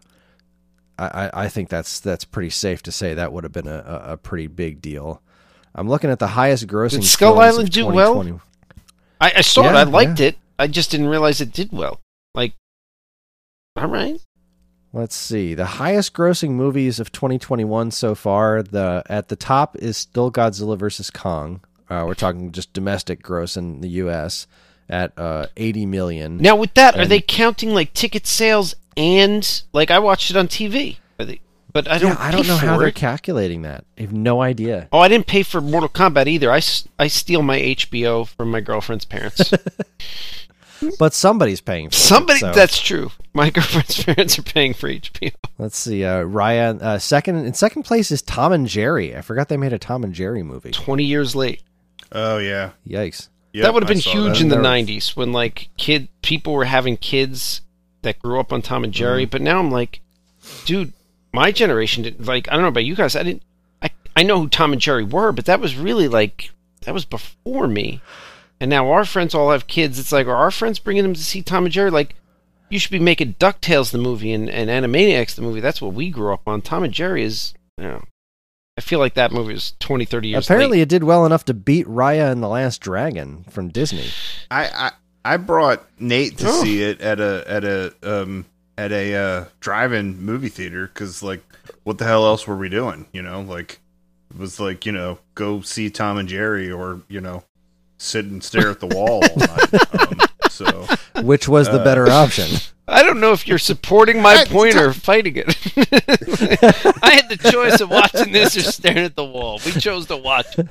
I, 0.98 1.30
I, 1.34 1.50
think 1.50 1.70
that's 1.70 2.00
that's 2.00 2.24
pretty 2.24 2.50
safe 2.50 2.82
to 2.84 2.92
say 2.92 3.14
that 3.14 3.34
would 3.34 3.44
have 3.44 3.52
been 3.52 3.68
a, 3.68 4.04
a, 4.06 4.18
pretty 4.18 4.48
big 4.48 4.82
deal. 4.82 5.22
I'm 5.74 5.90
looking 5.90 6.10
at 6.10 6.20
the 6.20 6.28
highest 6.28 6.68
grossing. 6.68 7.02
Did 7.02 7.04
Skull 7.04 7.40
Island 7.40 7.70
do 7.72 7.86
well? 7.88 8.40
I, 9.20 9.34
I 9.38 9.42
saw 9.42 9.66
it. 9.66 9.76
I 9.76 9.84
liked 9.84 10.22
yeah. 10.22 10.28
it. 10.28 10.38
I 10.58 10.68
just 10.68 10.92
didn't 10.92 11.08
realize 11.08 11.42
it 11.42 11.52
did 11.52 11.74
well. 11.74 12.00
Like, 12.34 12.54
all 13.76 13.88
right. 13.88 14.22
Let's 14.94 15.16
see. 15.16 15.54
The 15.54 15.66
highest 15.66 16.14
grossing 16.14 16.52
movies 16.52 17.02
of 17.02 17.12
2021 17.12 17.92
so 17.92 18.16
far. 18.16 18.64
The 18.64 19.04
at 19.08 19.28
the 19.28 19.36
top 19.36 19.76
is 19.76 19.98
still 19.98 20.32
Godzilla 20.32 20.78
vs 20.78 21.10
Kong. 21.10 21.60
Uh, 21.90 22.06
we're 22.08 22.14
talking 22.14 22.54
just 22.54 22.72
domestic 22.72 23.22
gross 23.22 23.58
in 23.58 23.82
the 23.82 23.90
U.S. 23.90 24.48
at 24.90 25.18
uh, 25.18 25.48
80 25.57 25.86
million. 25.86 26.38
Now 26.38 26.56
with 26.56 26.74
that, 26.76 26.98
are 26.98 27.06
they 27.06 27.22
counting 27.22 27.74
like 27.74 27.94
ticket 27.94 28.28
sales 28.28 28.76
and 28.98 29.64
like 29.74 29.91
I 29.91 29.99
watched 29.99 30.30
it 30.32 30.38
on 30.38 30.48
TV? 30.48 30.98
Are 31.20 31.26
they, 31.26 31.40
but 31.74 31.88
I 31.90 31.98
don't. 31.98 32.12
yeah, 32.12 32.18
I 32.20 32.32
don't 32.32 32.48
know 32.48 32.56
how 32.57 32.76
for 32.76 32.82
they're 32.84 32.91
calculating 32.91 33.64
that. 33.64 33.84
I 33.98 34.02
have 34.02 34.14
no 34.14 34.41
idea. 34.41 34.88
Oh, 34.91 34.99
I 34.99 35.07
didn't 35.07 35.28
pay 35.28 35.44
for 35.44 35.60
Mortal 35.62 35.90
Kombat 35.90 36.28
either. 36.28 36.52
I, 36.52 36.62
I 36.99 37.07
steal 37.07 37.41
my 37.41 37.60
HBO 37.60 38.28
from 38.28 38.52
my 38.52 38.62
girlfriend's 38.62 39.06
parents. 39.06 39.52
But 40.99 41.14
somebody's 41.14 41.62
paying 41.62 41.90
for 41.90 41.95
Somebody, 41.95 42.38
it. 42.38 42.41
so- 42.41 42.52
that's 42.52 42.80
true. 42.82 43.10
My 43.34 43.49
girlfriend's 43.52 44.03
parents 44.03 44.38
are 44.38 44.44
paying 44.44 44.74
for 44.74 44.90
HBO. 44.90 45.32
Let's 45.57 45.78
see. 45.78 46.03
Uh, 46.03 46.22
Ryan, 46.24 46.82
uh, 46.82 46.99
second 46.99 47.38
in 47.45 47.53
second 47.53 47.84
place 47.84 48.12
is 48.12 48.22
Tom 48.22 48.52
and 48.52 48.68
Jerry. 48.68 49.16
I 49.16 49.22
forgot 49.22 49.48
they 49.48 49.57
made 49.57 49.72
a 49.74 49.80
Tom 49.80 50.03
and 50.03 50.14
Jerry 50.14 50.44
movie. 50.44 50.72
20 50.72 51.03
years 51.03 51.34
late. 51.36 51.64
Oh 52.12 52.38
yeah, 52.40 52.72
Yikes. 52.88 53.30
Yep, 53.56 53.64
that 53.64 53.73
would 53.73 53.84
have 53.84 53.88
been 53.88 53.99
huge 53.99 54.40
that. 54.40 54.41
in 54.41 54.49
the 54.49 54.56
There 54.56 54.64
90s 54.64 55.15
when 55.15 55.32
like 55.32 55.69
kid 55.77 56.10
people 56.22 56.53
were 56.53 56.65
having 56.65 56.98
kids 56.98 57.61
that 58.02 58.19
grew 58.19 58.38
up 58.40 58.52
on 58.52 58.61
Tom 58.61 58.84
and 58.84 58.91
Mm-hmm. 58.91 58.98
Jerry, 58.99 59.26
but 59.26 59.41
now 59.41 59.60
I'm 59.60 59.72
like, 59.72 60.02
dude, 60.65 60.91
my 61.34 61.52
generation 61.52 62.03
didn't 62.03 62.26
like 62.26 62.49
I 62.49 62.53
don't 62.53 62.64
know 62.64 62.68
about 62.68 62.86
you 62.86 62.95
guys. 62.95 63.15
I 63.15 63.23
didn't 63.23 63.44
I 63.82 63.91
I 64.15 64.23
know 64.23 64.41
who 64.41 64.49
Tom 64.49 64.73
and 64.73 64.82
Jerry 64.82 65.06
were, 65.06 65.32
but 65.32 65.45
that 65.45 65.61
was 65.61 65.76
really 65.77 66.10
like 66.10 66.52
that 66.82 66.94
was 66.94 67.06
before 67.06 67.68
me. 67.68 68.02
And 68.60 68.69
now 68.69 68.91
our 68.91 69.06
friends 69.06 69.34
all 69.34 69.52
have 69.52 69.68
kids. 69.68 69.99
It's 69.99 70.11
like 70.11 70.27
are 70.27 70.36
our 70.36 70.52
friends 70.52 70.80
bringing 70.80 71.03
them 71.03 71.14
to 71.14 71.23
see 71.23 71.41
Tom 71.41 71.65
and 71.65 71.73
Jerry 71.73 71.90
like 71.91 72.15
you 72.69 72.80
should 72.80 72.91
be 72.91 72.99
making 72.99 73.36
DuckTales 73.36 73.91
the 73.91 73.98
movie 73.98 74.34
and, 74.34 74.49
and 74.49 74.69
Animaniacs 74.69 75.36
the 75.36 75.41
movie. 75.41 75.60
That's 75.61 75.82
what 75.82 75.94
we 75.94 76.10
grew 76.10 76.34
up 76.34 76.41
on. 76.48 76.61
Tom 76.61 76.84
and 76.84 76.94
Jerry 76.94 77.23
is, 77.23 77.53
you 77.77 77.86
know, 77.86 78.03
I 78.78 78.82
feel 78.82 79.00
like 79.00 79.14
that 79.14 79.32
movie 79.32 79.54
is 79.54 79.74
20, 79.80 80.04
30 80.04 80.28
years 80.28 80.46
Apparently, 80.46 80.78
late. 80.80 80.84
it 80.84 80.90
did 80.90 81.04
well 81.06 81.26
enough 81.26 81.46
to 81.46 81.54
beat 81.54 81.88
Raya 81.88 82.30
and 82.30 82.44
the 82.44 82.50
Last 82.50 82.82
Dragon 82.82 83.46
from 83.50 83.70
Disney. 83.70 84.08
I, 84.52 84.66
I 84.68 84.92
I 85.24 85.38
brought 85.38 85.86
Nate 85.98 86.38
to 86.40 86.48
Oh. 86.50 86.62
see 86.64 86.84
it 86.84 87.00
at 87.00 87.22
a 87.22 87.44
at 87.48 87.64
a 87.64 87.94
um 88.04 88.46
at 88.78 88.92
a 88.92 89.16
uh, 89.16 89.46
drive-in 89.62 90.22
movie 90.22 90.50
theater 90.50 90.88
because 90.88 91.24
like 91.24 91.42
what 91.84 92.00
the 92.00 92.04
hell 92.06 92.26
else 92.26 92.46
were 92.46 92.58
we 92.58 92.68
doing? 92.68 93.08
You 93.14 93.22
know, 93.22 93.40
like 93.42 93.80
it 94.30 94.38
was 94.38 94.60
like 94.60 94.86
you 94.86 94.92
know 94.92 95.20
go 95.36 95.62
see 95.62 95.90
Tom 95.90 96.18
and 96.18 96.28
Jerry 96.28 96.70
or 96.70 97.02
you 97.08 97.22
know 97.22 97.44
sit 97.98 98.26
and 98.26 98.44
stare 98.44 98.70
at 98.72 98.82
the 98.82 98.88
wall 98.88 99.24
all 99.24 99.38
night. 99.38 99.70
Um, 99.98 100.20
so 100.50 100.86
Which 101.24 101.48
was 101.48 101.68
the 101.68 101.80
Uh, 101.80 101.84
better 101.84 102.10
option? 102.10 102.50
I 102.88 103.02
don't 103.03 103.20
know 103.20 103.32
if 103.32 103.48
you're 103.48 103.57
supporting 103.57 104.22
my 104.22 104.36
I- 104.36 104.45
point 104.45 104.76
or 104.76 104.94
fighting 104.94 105.36
it. 105.38 105.48
I 107.03 107.12
had 107.16 107.30
the 107.30 107.49
choice 107.52 107.82
of 107.82 107.90
watching 107.90 108.32
this 108.32 108.56
or 108.56 108.62
staring 108.62 108.99
at 108.99 109.16
the 109.16 109.26
wall. 109.26 109.60
We 109.66 109.72
chose 109.72 110.06
to 110.07 110.18
watch 110.18 110.57
it. 110.60 110.68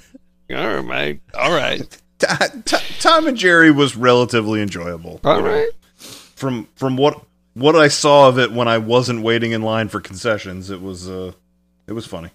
All 0.55 0.81
right, 0.83 1.21
all 1.35 1.53
right, 1.53 1.81
T- 2.19 2.27
T- 2.65 2.77
Tom 3.01 3.27
and 3.27 3.37
Jerry 3.37 3.71
was 3.71 3.97
relatively 3.97 4.61
enjoyable. 4.61 5.21
all 5.25 5.37
you 5.39 5.43
know. 5.43 5.49
right. 5.51 5.71
From 5.97 6.69
from 6.77 6.97
what 6.97 7.25
what 7.55 7.75
I 7.77 7.89
saw 7.89 8.29
of 8.29 8.39
it 8.39 8.53
when 8.53 8.69
I 8.69 8.79
wasn't 8.79 9.23
waiting 9.23 9.53
in 9.53 9.63
line 9.63 9.89
for 9.89 10.01
concessions, 10.01 10.71
it 10.71 10.83
was 10.83 11.09
uh 11.09 11.33
it 11.87 11.93
was 11.93 12.07
funny. 12.07 12.31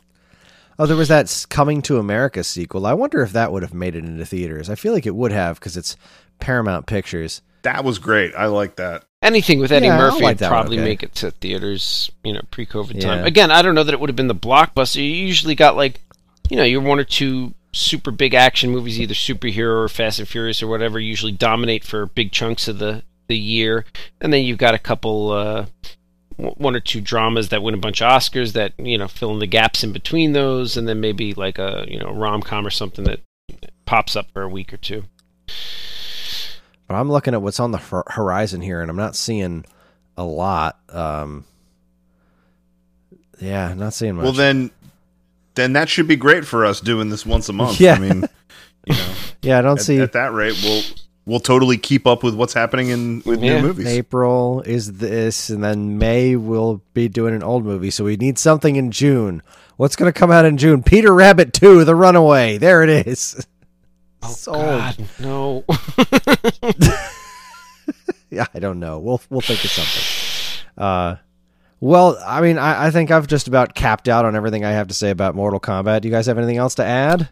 Oh, 0.79 0.85
there 0.85 0.97
was 0.97 1.09
that 1.09 1.45
Coming 1.49 1.81
to 1.83 1.97
America 1.97 2.43
sequel. 2.43 2.85
I 2.87 2.93
wonder 2.93 3.21
if 3.21 3.33
that 3.33 3.51
would 3.51 3.63
have 3.63 3.73
made 3.73 3.95
it 3.95 4.05
into 4.05 4.25
theaters. 4.25 4.69
I 4.69 4.75
feel 4.75 4.93
like 4.93 5.05
it 5.05 5.15
would 5.15 5.31
have 5.33 5.59
because 5.59 5.75
it's 5.77 5.97
Paramount 6.39 6.85
Pictures. 6.87 7.41
That 7.63 7.83
was 7.83 7.99
great. 7.99 8.33
I 8.33 8.45
like 8.45 8.77
that. 8.77 9.03
Anything 9.21 9.59
with 9.59 9.71
Eddie 9.71 9.87
Yeah, 9.87 9.97
Murphy 9.97 10.23
like 10.23 10.23
would 10.23 10.37
that 10.39 10.51
one, 10.51 10.61
probably 10.61 10.77
okay. 10.77 10.85
make 10.85 11.03
it 11.03 11.13
to 11.15 11.31
theaters, 11.31 12.09
you 12.23 12.31
know, 12.31 12.41
pre-COVID 12.51 13.01
time. 13.01 13.25
Again, 13.25 13.51
I 13.51 13.61
don't 13.61 13.75
know 13.75 13.83
that 13.83 13.93
it 13.93 13.99
would 13.99 14.09
have 14.09 14.15
been 14.15 14.27
the 14.27 14.35
blockbuster. 14.35 14.95
You 14.95 15.03
usually 15.03 15.55
got 15.55 15.75
like, 15.75 15.99
you 16.49 16.55
know, 16.55 16.63
your 16.63 16.81
one 16.81 16.99
or 16.99 17.03
two 17.03 17.53
super 17.73 18.11
big 18.11 18.33
action 18.33 18.69
movies, 18.69 18.99
either 18.99 19.13
superhero 19.13 19.83
or 19.83 19.89
Fast 19.89 20.19
and 20.19 20.27
Furious 20.27 20.63
or 20.63 20.67
whatever, 20.67 20.99
usually 20.99 21.33
dominate 21.33 21.83
for 21.83 22.05
big 22.05 22.31
chunks 22.31 22.67
of 22.67 22.79
the 22.79 23.03
the 23.27 23.37
year, 23.37 23.85
and 24.21 24.33
then 24.33 24.43
you've 24.43 24.57
got 24.57 24.73
a 24.73 24.79
couple. 24.79 25.31
Uh, 25.31 25.65
one 26.37 26.73
or 26.73 26.79
two 26.79 27.01
dramas 27.01 27.49
that 27.49 27.61
win 27.61 27.73
a 27.73 27.77
bunch 27.77 28.01
of 28.01 28.09
Oscars 28.09 28.53
that 28.53 28.71
you 28.79 28.97
know 28.97 29.09
fill 29.09 29.31
in 29.31 29.39
the 29.39 29.45
gaps 29.45 29.83
in 29.83 29.91
between 29.91 30.31
those, 30.31 30.77
and 30.77 30.87
then 30.87 31.01
maybe 31.01 31.33
like 31.33 31.59
a 31.59 31.85
you 31.87 31.99
know 31.99 32.13
rom 32.13 32.41
com 32.41 32.65
or 32.65 32.69
something 32.69 33.03
that 33.03 33.19
pops 33.85 34.15
up 34.15 34.31
for 34.31 34.43
a 34.43 34.49
week 34.49 34.73
or 34.73 34.77
two. 34.77 35.03
But 36.89 36.95
I'm 36.95 37.11
looking 37.11 37.35
at 37.35 37.41
what's 37.43 37.59
on 37.59 37.69
the 37.71 37.77
horizon 38.07 38.61
here, 38.61 38.81
and 38.81 38.89
I'm 38.89 38.97
not 38.97 39.15
seeing 39.15 39.63
a 40.17 40.23
lot. 40.23 40.79
Um, 40.89 41.45
yeah, 43.39 43.75
not 43.75 43.93
seeing 43.93 44.15
much. 44.15 44.23
Well, 44.23 44.33
then, 44.33 44.71
then 45.53 45.73
that 45.73 45.87
should 45.87 46.07
be 46.07 46.15
great 46.15 46.45
for 46.47 46.65
us 46.65 46.81
doing 46.81 47.09
this 47.09 47.27
once 47.27 47.47
a 47.47 47.53
month. 47.53 47.79
Yeah. 47.79 47.93
I 47.93 47.99
mean, 47.99 48.23
you 48.87 48.95
know, 48.95 49.13
yeah, 49.43 49.59
I 49.59 49.61
don't 49.61 49.77
at, 49.77 49.85
see. 49.85 49.99
at 49.99 50.13
that 50.13 50.33
rate, 50.33 50.59
we'll 50.63 50.81
we'll 51.27 51.39
totally 51.39 51.77
keep 51.77 52.07
up 52.07 52.23
with 52.23 52.33
what's 52.33 52.53
happening 52.55 52.89
in 52.89 53.21
with 53.23 53.43
Yeah. 53.43 53.61
new 53.61 53.67
movies. 53.67 53.85
April 53.85 54.61
is 54.61 54.93
this, 54.93 55.51
and 55.51 55.63
then 55.63 55.99
May 55.99 56.35
we'll 56.37 56.81
be 56.95 57.07
doing 57.07 57.35
an 57.35 57.43
old 57.43 57.65
movie. 57.65 57.91
So 57.91 58.03
we 58.03 58.17
need 58.17 58.39
something 58.39 58.77
in 58.77 58.89
June. 58.89 59.43
What's 59.77 59.95
going 59.95 60.11
to 60.11 60.19
come 60.19 60.31
out 60.31 60.45
in 60.45 60.57
June? 60.57 60.81
Peter 60.81 61.13
Rabbit 61.13 61.53
2, 61.53 61.85
The 61.85 61.95
Runaway. 61.95 62.57
There 62.57 62.81
it 62.81 62.89
is. 63.07 63.45
Sold. 64.27 64.57
God, 64.57 64.97
no. 65.19 65.63
Yeah, 68.29 68.45
I 68.53 68.59
don't 68.59 68.79
know. 68.79 68.99
We'll 68.99 69.21
we'll 69.29 69.41
think 69.41 69.63
of 69.63 69.71
something. 69.71 70.65
Uh, 70.77 71.15
well, 71.79 72.17
I 72.25 72.41
mean, 72.41 72.57
I, 72.57 72.87
I 72.87 72.91
think 72.91 73.11
I've 73.11 73.27
just 73.27 73.47
about 73.47 73.73
capped 73.73 74.07
out 74.07 74.25
on 74.25 74.35
everything 74.35 74.63
I 74.63 74.71
have 74.71 74.87
to 74.89 74.93
say 74.93 75.09
about 75.09 75.35
Mortal 75.35 75.59
Kombat. 75.59 76.01
Do 76.01 76.07
you 76.07 76.13
guys 76.13 76.27
have 76.27 76.37
anything 76.37 76.57
else 76.57 76.75
to 76.75 76.85
add? 76.85 77.29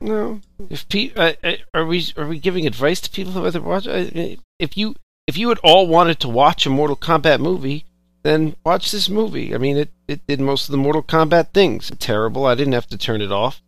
No. 0.00 0.40
If 0.70 0.88
pe- 0.88 1.12
uh, 1.16 1.32
uh, 1.42 1.52
are 1.74 1.84
we 1.86 2.06
are 2.16 2.26
we 2.26 2.38
giving 2.38 2.66
advice 2.66 3.00
to 3.00 3.10
people 3.10 3.32
who 3.32 3.50
to 3.50 3.60
watch? 3.60 3.86
Uh, 3.88 4.36
if 4.58 4.76
you 4.76 4.94
if 5.26 5.36
you 5.36 5.48
had 5.48 5.58
all 5.64 5.88
wanted 5.88 6.20
to 6.20 6.28
watch 6.28 6.64
a 6.66 6.70
Mortal 6.70 6.96
Kombat 6.96 7.40
movie, 7.40 7.84
then 8.22 8.54
watch 8.64 8.92
this 8.92 9.08
movie. 9.08 9.54
I 9.54 9.58
mean, 9.58 9.76
it 9.76 9.90
it 10.06 10.26
did 10.28 10.40
most 10.40 10.68
of 10.68 10.72
the 10.72 10.78
Mortal 10.78 11.02
Kombat 11.02 11.52
things. 11.52 11.90
Terrible. 11.98 12.46
I 12.46 12.54
didn't 12.54 12.74
have 12.74 12.86
to 12.88 12.98
turn 12.98 13.20
it 13.20 13.32
off. 13.32 13.60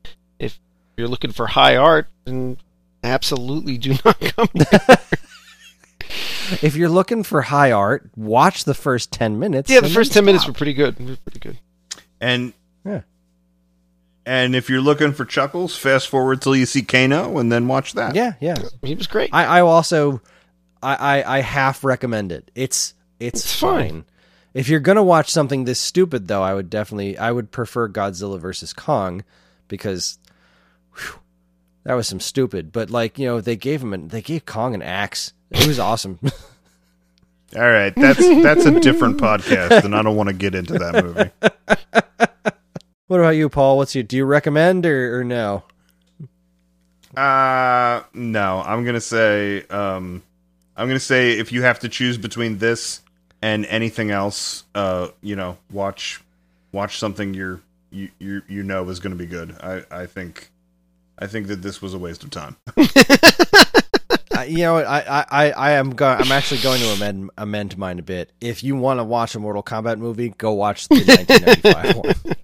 If 0.99 1.03
you're 1.03 1.09
looking 1.11 1.31
for 1.31 1.47
high 1.47 1.77
art, 1.77 2.09
then 2.25 2.57
absolutely 3.05 3.79
do 3.79 3.95
not 4.05 4.19
come. 4.37 4.49
here. 4.53 4.97
If 6.63 6.75
you're 6.75 6.89
looking 6.89 7.23
for 7.23 7.43
high 7.43 7.71
art, 7.71 8.11
watch 8.17 8.65
the 8.65 8.75
first 8.75 9.13
ten 9.13 9.39
minutes. 9.39 9.71
yeah, 9.71 9.79
the 9.81 9.89
first 9.91 10.11
then 10.13 10.23
ten 10.23 10.25
minutes 10.25 10.47
were 10.49 10.53
pretty 10.55 10.73
good. 10.75 10.99
Were 10.99 11.17
pretty 11.17 11.39
good. 11.39 11.59
And 12.21 12.53
Yeah. 12.85 13.03
and 14.27 14.57
if 14.57 14.69
you're 14.69 14.81
looking 14.81 15.13
for 15.13 15.25
chuckles, 15.25 15.77
fast 15.77 16.09
forward 16.09 16.43
till 16.43 16.57
you 16.57 16.67
see 16.67 16.83
Kano, 16.83 17.39
and 17.39 17.53
then 17.53 17.69
watch 17.69 17.93
that. 17.93 18.17
Yeah, 18.17 18.33
yeah. 18.41 18.57
He 18.83 18.97
was 18.97 19.07
great. 19.07 19.31
I, 19.33 19.59
I 19.59 19.61
also, 19.61 20.21
I, 20.83 20.95
I, 21.23 21.37
I 21.39 21.41
half 21.43 21.85
recommend 21.85 22.33
it. 22.33 22.51
It's 22.57 22.95
it's, 23.21 23.43
It's 23.45 23.55
fine. 23.55 23.89
fine. 23.91 24.05
If 24.55 24.69
you're 24.69 24.81
gonna 24.81 25.05
watch 25.05 25.31
something 25.31 25.65
this 25.65 25.79
stupid, 25.79 26.27
though, 26.27 26.43
I 26.43 26.55
would 26.55 26.71
definitely, 26.71 27.17
I 27.19 27.31
would 27.31 27.53
prefer 27.53 27.89
Godzilla 27.89 28.41
versus 28.41 28.73
Kong 28.73 29.23
because 29.69 30.19
whew, 30.19 30.28
that 31.89 31.95
was 31.95 32.07
some 32.07 32.21
stupid. 32.21 32.71
But 32.71 32.91
like 32.91 33.19
you 33.19 33.27
know, 33.27 33.41
they 33.41 33.57
gave 33.57 33.83
him, 33.83 33.95
an, 33.95 34.09
they 34.09 34.21
gave 34.21 34.45
Kong 34.45 34.75
an 34.75 34.83
axe. 34.83 35.33
It 35.51 35.67
was 35.67 35.79
awesome. 35.79 36.19
All 37.57 37.63
right, 37.63 37.95
that's 37.97 38.19
that's 38.19 38.67
a 38.67 38.79
different 38.79 39.17
podcast, 39.17 39.85
and 39.85 39.97
I 39.97 40.03
don't 40.03 40.15
want 40.15 40.29
to 40.29 40.35
get 40.35 40.55
into 40.55 40.75
that 40.75 41.03
movie. 41.03 41.31
what 43.07 43.21
about 43.21 43.31
you, 43.31 43.49
Paul? 43.49 43.79
What's 43.79 43.95
your? 43.95 44.05
Do 44.05 44.19
you 44.19 44.27
recommend 44.27 44.85
or, 44.85 45.21
or 45.21 45.25
no? 45.25 45.65
Uh 47.17 48.03
no, 48.13 48.63
I'm 48.67 48.85
gonna 48.85 49.01
say 49.01 49.63
um, 49.69 50.23
I'm 50.77 50.89
gonna 50.89 51.01
say 51.01 51.39
if 51.39 51.53
you 51.53 51.63
have 51.63 51.79
to 51.81 51.89
choose 51.89 52.19
between 52.19 52.59
this 52.59 53.01
and 53.41 53.65
anything 53.65 54.11
else, 54.11 54.65
uh, 54.75 55.09
you 55.23 55.37
know, 55.37 55.57
watch 55.73 56.23
watch 56.71 56.99
something 56.99 57.33
you're 57.33 57.63
you 57.91 58.11
you 58.19 58.43
you 58.47 58.63
know 58.63 58.87
is 58.91 59.01
gonna 59.01 59.17
be 59.17 59.25
good. 59.25 59.57
I 59.63 59.85
I 59.91 60.05
think 60.05 60.51
I 61.19 61.27
think 61.27 61.49
that 61.49 61.63
this 61.63 61.83
was 61.83 61.95
a 61.95 61.99
waste 61.99 62.25
of 62.25 62.31
time. 62.31 62.57
Uh, 64.31 64.43
you 64.43 64.59
know, 64.59 64.77
I, 64.77 65.01
I, 65.23 65.51
I, 65.51 65.71
am 65.73 65.91
go- 65.91 66.07
I'm 66.07 66.31
actually 66.31 66.61
going 66.61 66.81
to 66.81 66.91
amend 66.91 67.31
amend 67.37 67.77
mine 67.77 67.99
a 67.99 68.03
bit. 68.03 68.31
If 68.41 68.63
you 68.63 68.77
want 68.77 69.01
to 69.01 69.05
watch 69.05 69.35
a 69.35 69.41
Mortal 69.41 69.65
Kombat 69.65 69.99
movie, 69.99 70.29
go 70.29 70.53
watch 70.53 70.87
the 70.87 70.95
1995 71.65 71.97
one. 71.97 72.37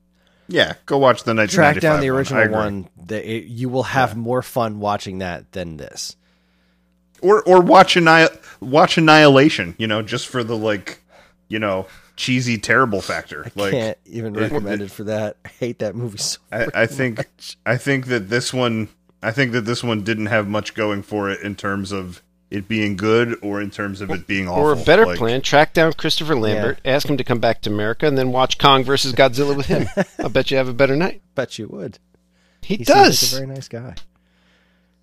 Yeah, 0.48 0.72
go 0.86 0.98
watch 0.98 1.22
the 1.22 1.34
1995 1.34 1.52
track 1.54 1.80
down 1.80 2.00
the 2.00 2.08
original 2.08 2.48
one. 2.50 2.88
The, 2.96 3.36
it, 3.36 3.44
you 3.44 3.68
will 3.68 3.84
have 3.84 4.16
more 4.16 4.42
fun 4.42 4.80
watching 4.80 5.18
that 5.18 5.52
than 5.52 5.76
this. 5.76 6.16
or 7.22 7.42
or 7.44 7.60
watch 7.60 7.96
watch 8.60 8.98
Annihilation. 8.98 9.76
You 9.78 9.86
know, 9.86 10.02
just 10.02 10.26
for 10.26 10.42
the 10.42 10.56
like 10.56 11.00
you 11.48 11.60
know 11.60 11.86
cheesy 12.16 12.58
terrible 12.58 13.00
factor. 13.00 13.50
like 13.54 13.74
I 13.74 13.76
Can't 13.78 13.98
even 14.06 14.34
recommend 14.34 14.80
it- 14.82 14.86
it 14.86 14.90
for 14.90 15.04
that. 15.04 15.36
I 15.44 15.48
hate 15.48 15.78
that 15.80 15.94
movie 15.94 16.18
so 16.18 16.38
I, 16.52 16.66
I 16.74 16.86
think 16.86 17.18
much. 17.18 17.56
I 17.66 17.76
think 17.76 18.06
that 18.06 18.28
this 18.30 18.52
one 18.54 18.88
I 19.22 19.30
think 19.30 19.52
that 19.52 19.62
this 19.62 19.82
one 19.82 20.02
didn't 20.04 20.26
have 20.26 20.46
much 20.46 20.74
going 20.74 21.02
for 21.02 21.30
it 21.30 21.40
in 21.40 21.54
terms 21.56 21.92
of 21.92 22.22
it 22.50 22.68
being 22.68 22.94
good 22.94 23.36
or 23.42 23.60
in 23.60 23.70
terms 23.70 24.00
of 24.00 24.10
it 24.10 24.26
being 24.28 24.46
awful. 24.46 24.62
Or 24.62 24.72
a 24.74 24.76
better 24.76 25.06
Like, 25.06 25.18
plan: 25.18 25.40
track 25.40 25.72
down 25.72 25.92
Christopher 25.94 26.36
Lambert, 26.36 26.78
ask 26.84 27.08
him 27.08 27.16
to 27.16 27.24
come 27.24 27.40
back 27.40 27.62
to 27.62 27.70
America, 27.70 28.06
and 28.06 28.16
then 28.18 28.30
watch 28.32 28.58
Kong 28.58 28.84
versus 28.84 29.12
Godzilla 29.12 29.56
with 29.56 29.66
him. 29.66 29.88
I 30.24 30.28
bet 30.28 30.50
you 30.50 30.56
have 30.58 30.68
a 30.68 30.74
better 30.74 30.94
night. 30.94 31.22
Bet 31.34 31.58
you 31.58 31.66
would. 31.68 31.98
He, 32.62 32.76
He 32.76 32.84
does, 32.84 33.18
seems 33.18 33.32
like 33.32 33.42
a 33.42 33.46
very 33.46 33.54
nice 33.56 33.68
guy. 33.68 33.94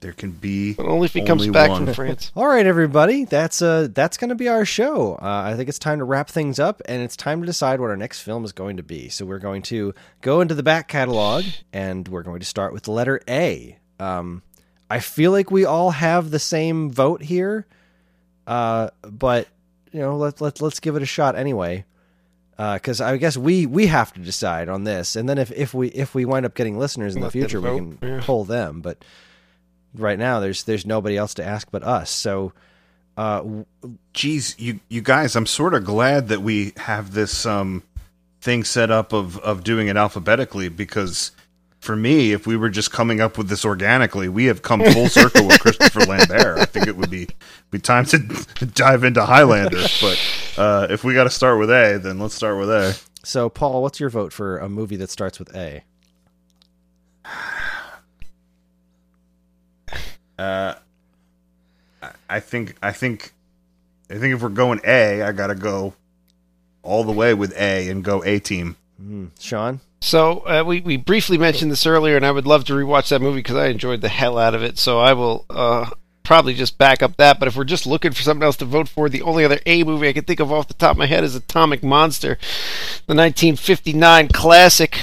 There 0.02 0.14
can 0.14 0.32
be 0.32 0.74
but 0.74 0.88
only 0.88 1.06
if 1.06 1.14
he 1.14 1.24
comes 1.24 1.48
back 1.48 1.70
one. 1.70 1.86
from 1.86 1.94
France. 1.94 2.32
All 2.36 2.48
right, 2.48 2.66
everybody. 2.66 3.24
That's 3.24 3.62
uh 3.62 3.88
that's 3.94 4.18
going 4.18 4.30
to 4.30 4.36
be 4.36 4.50
our 4.50 4.66
show. 4.66 5.14
Uh, 5.14 5.44
I 5.46 5.56
think 5.56 5.70
it's 5.70 5.78
time 5.78 6.00
to 6.00 6.06
wrap 6.06 6.28
things 6.28 6.60
up, 6.60 6.82
and 6.86 7.04
it's 7.04 7.16
time 7.16 7.40
to 7.42 7.46
decide 7.46 7.80
what 7.80 7.92
our 7.92 7.98
next 7.98 8.22
film 8.22 8.44
is 8.44 8.52
going 8.52 8.78
to 8.78 8.84
be. 8.84 9.10
So 9.10 9.26
we're 9.26 9.38
going 9.38 9.62
to 9.64 9.94
go 10.22 10.42
into 10.42 10.56
the 10.56 10.64
back 10.64 10.88
catalog, 10.88 11.46
and 11.72 12.08
we're 12.08 12.24
going 12.24 12.40
to 12.40 12.48
start 12.48 12.74
with 12.74 12.84
the 12.84 12.92
letter 12.92 13.22
A. 13.30 13.78
Um, 14.00 14.42
I 14.90 15.00
feel 15.00 15.32
like 15.32 15.52
we 15.52 15.66
all 15.66 15.92
have 15.92 16.32
the 16.32 16.40
same 16.40 16.90
vote 16.90 17.22
here, 17.22 17.68
uh, 18.48 18.90
but 19.04 19.50
you 19.92 20.00
know, 20.00 20.18
let's 20.18 20.42
let's 20.42 20.64
let's 20.64 20.80
give 20.80 20.96
it 20.96 21.04
a 21.04 21.08
shot 21.08 21.36
anyway. 21.36 21.86
Because 22.58 23.02
I 23.02 23.18
guess 23.18 23.38
we 23.38 23.68
we 23.68 23.86
have 23.88 24.14
to 24.14 24.20
decide 24.20 24.68
on 24.68 24.84
this, 24.84 25.16
and 25.16 25.30
then 25.30 25.38
if, 25.38 25.52
if 25.52 25.76
we 25.76 25.90
if 25.90 26.16
we 26.16 26.26
wind 26.26 26.48
up 26.48 26.56
getting 26.56 26.80
listeners 26.80 27.14
in 27.14 27.22
the 27.22 27.28
Let 27.28 27.34
them 27.34 27.42
future, 27.42 27.62
we 27.62 27.76
can 27.76 27.98
yeah. 28.02 28.22
pull 28.24 28.46
them. 28.46 28.82
But 28.82 29.04
right 29.94 30.20
now, 30.20 30.40
there's 30.40 30.64
there's 30.64 30.86
nobody 30.86 31.18
else 31.18 31.34
to 31.36 31.44
ask 31.44 31.68
but 31.72 31.84
us. 31.84 32.10
So 32.10 32.54
uh, 33.18 33.44
Geez, 34.14 34.56
you 34.58 34.80
you 34.90 35.02
guys, 35.02 35.36
I'm 35.36 35.46
sort 35.46 35.74
of 35.74 35.84
glad 35.84 36.30
that 36.30 36.42
we 36.42 36.74
have 36.78 37.14
this 37.14 37.46
um 37.46 37.84
thing 38.42 38.64
set 38.64 38.90
up 38.90 39.14
of 39.14 39.38
of 39.40 39.64
doing 39.64 39.88
it 39.88 39.98
alphabetically 39.98 40.70
because 40.70 41.32
for 41.80 41.96
me, 41.96 42.32
if 42.32 42.46
we 42.46 42.56
were 42.56 42.70
just 42.70 42.92
coming 42.92 43.20
up 43.20 43.38
with 43.38 43.50
this 43.50 43.66
organically, 43.66 44.30
we 44.30 44.46
have 44.46 44.62
come 44.62 44.84
full 44.94 45.08
circle 45.10 45.48
with 45.48 45.60
Christopher 45.60 46.02
Lambert. 46.02 46.60
I 46.60 46.66
think 46.66 46.88
it 46.88 46.96
would 46.96 47.10
be 47.10 47.28
be 47.70 47.80
time 47.80 48.06
to 48.06 48.18
dive 48.74 49.04
into 49.04 49.26
Highlander. 49.26 49.82
But 50.00 50.20
uh, 50.58 50.88
if 50.90 51.04
we 51.04 51.14
got 51.14 51.26
to 51.26 51.30
start 51.30 51.60
with 51.60 51.70
A, 51.70 52.00
then 52.02 52.20
let's 52.20 52.36
start 52.36 52.58
with 52.58 52.70
A. 52.70 52.98
so 53.24 53.50
Paul, 53.50 53.82
what's 53.82 54.00
your 54.00 54.10
vote 54.10 54.32
for 54.32 54.58
a 54.58 54.70
movie 54.70 54.96
that 54.98 55.10
starts 55.10 55.40
with 55.40 55.56
A? 55.56 55.84
Uh, 60.42 60.76
I- 62.02 62.12
I 62.30 62.40
think 62.40 62.76
I 62.82 62.92
think 62.92 63.32
I 64.10 64.16
think 64.16 64.34
if 64.36 64.42
we're 64.42 64.50
going 64.50 64.82
A, 64.86 65.22
I 65.22 65.32
got 65.34 65.48
to 65.48 65.56
go 65.56 65.94
all 66.84 67.04
the 67.04 67.12
way 67.12 67.34
with 67.34 67.54
A 67.58 67.90
and 67.90 68.04
go 68.04 68.24
A 68.24 68.40
team. 68.40 68.76
Hmm. 69.00 69.26
Sean, 69.40 69.80
So 70.02 70.40
uh, 70.48 70.64
we 70.66 70.82
we 70.82 70.98
briefly 70.98 71.38
mentioned 71.38 71.72
this 71.72 71.86
earlier, 71.86 72.16
and 72.16 72.26
I 72.26 72.32
would 72.32 72.48
love 72.48 72.66
to 72.66 72.74
rewatch 72.74 73.10
that 73.10 73.22
movie 73.22 73.40
because 73.40 73.56
I 73.56 73.68
enjoyed 73.68 74.02
the 74.02 74.10
hell 74.10 74.38
out 74.38 74.56
of 74.56 74.64
it. 74.64 74.78
So 74.80 75.00
I 75.00 75.14
will 75.14 75.46
uh, 75.50 75.90
probably 76.24 76.54
just 76.56 76.78
back 76.80 77.04
up 77.04 77.18
that. 77.18 77.38
But 77.40 77.48
if 77.48 77.56
we're 77.56 77.64
just 77.64 77.86
looking 77.86 78.12
for 78.12 78.22
something 78.24 78.44
else 78.44 78.58
to 78.58 78.66
vote 78.66 78.88
for, 78.90 79.08
the 79.10 79.22
only 79.22 79.46
other 79.46 79.60
A 79.68 79.84
movie 79.84 80.08
I 80.10 80.14
can 80.14 80.24
think 80.24 80.40
of 80.40 80.52
off 80.52 80.68
the 80.68 80.74
top 80.74 80.92
of 80.92 80.98
my 80.98 81.06
head 81.06 81.24
is 81.24 81.36
Atomic 81.36 81.84
Monster, 81.84 82.38
the 83.08 83.14
1959 83.16 84.28
classic. 84.30 85.00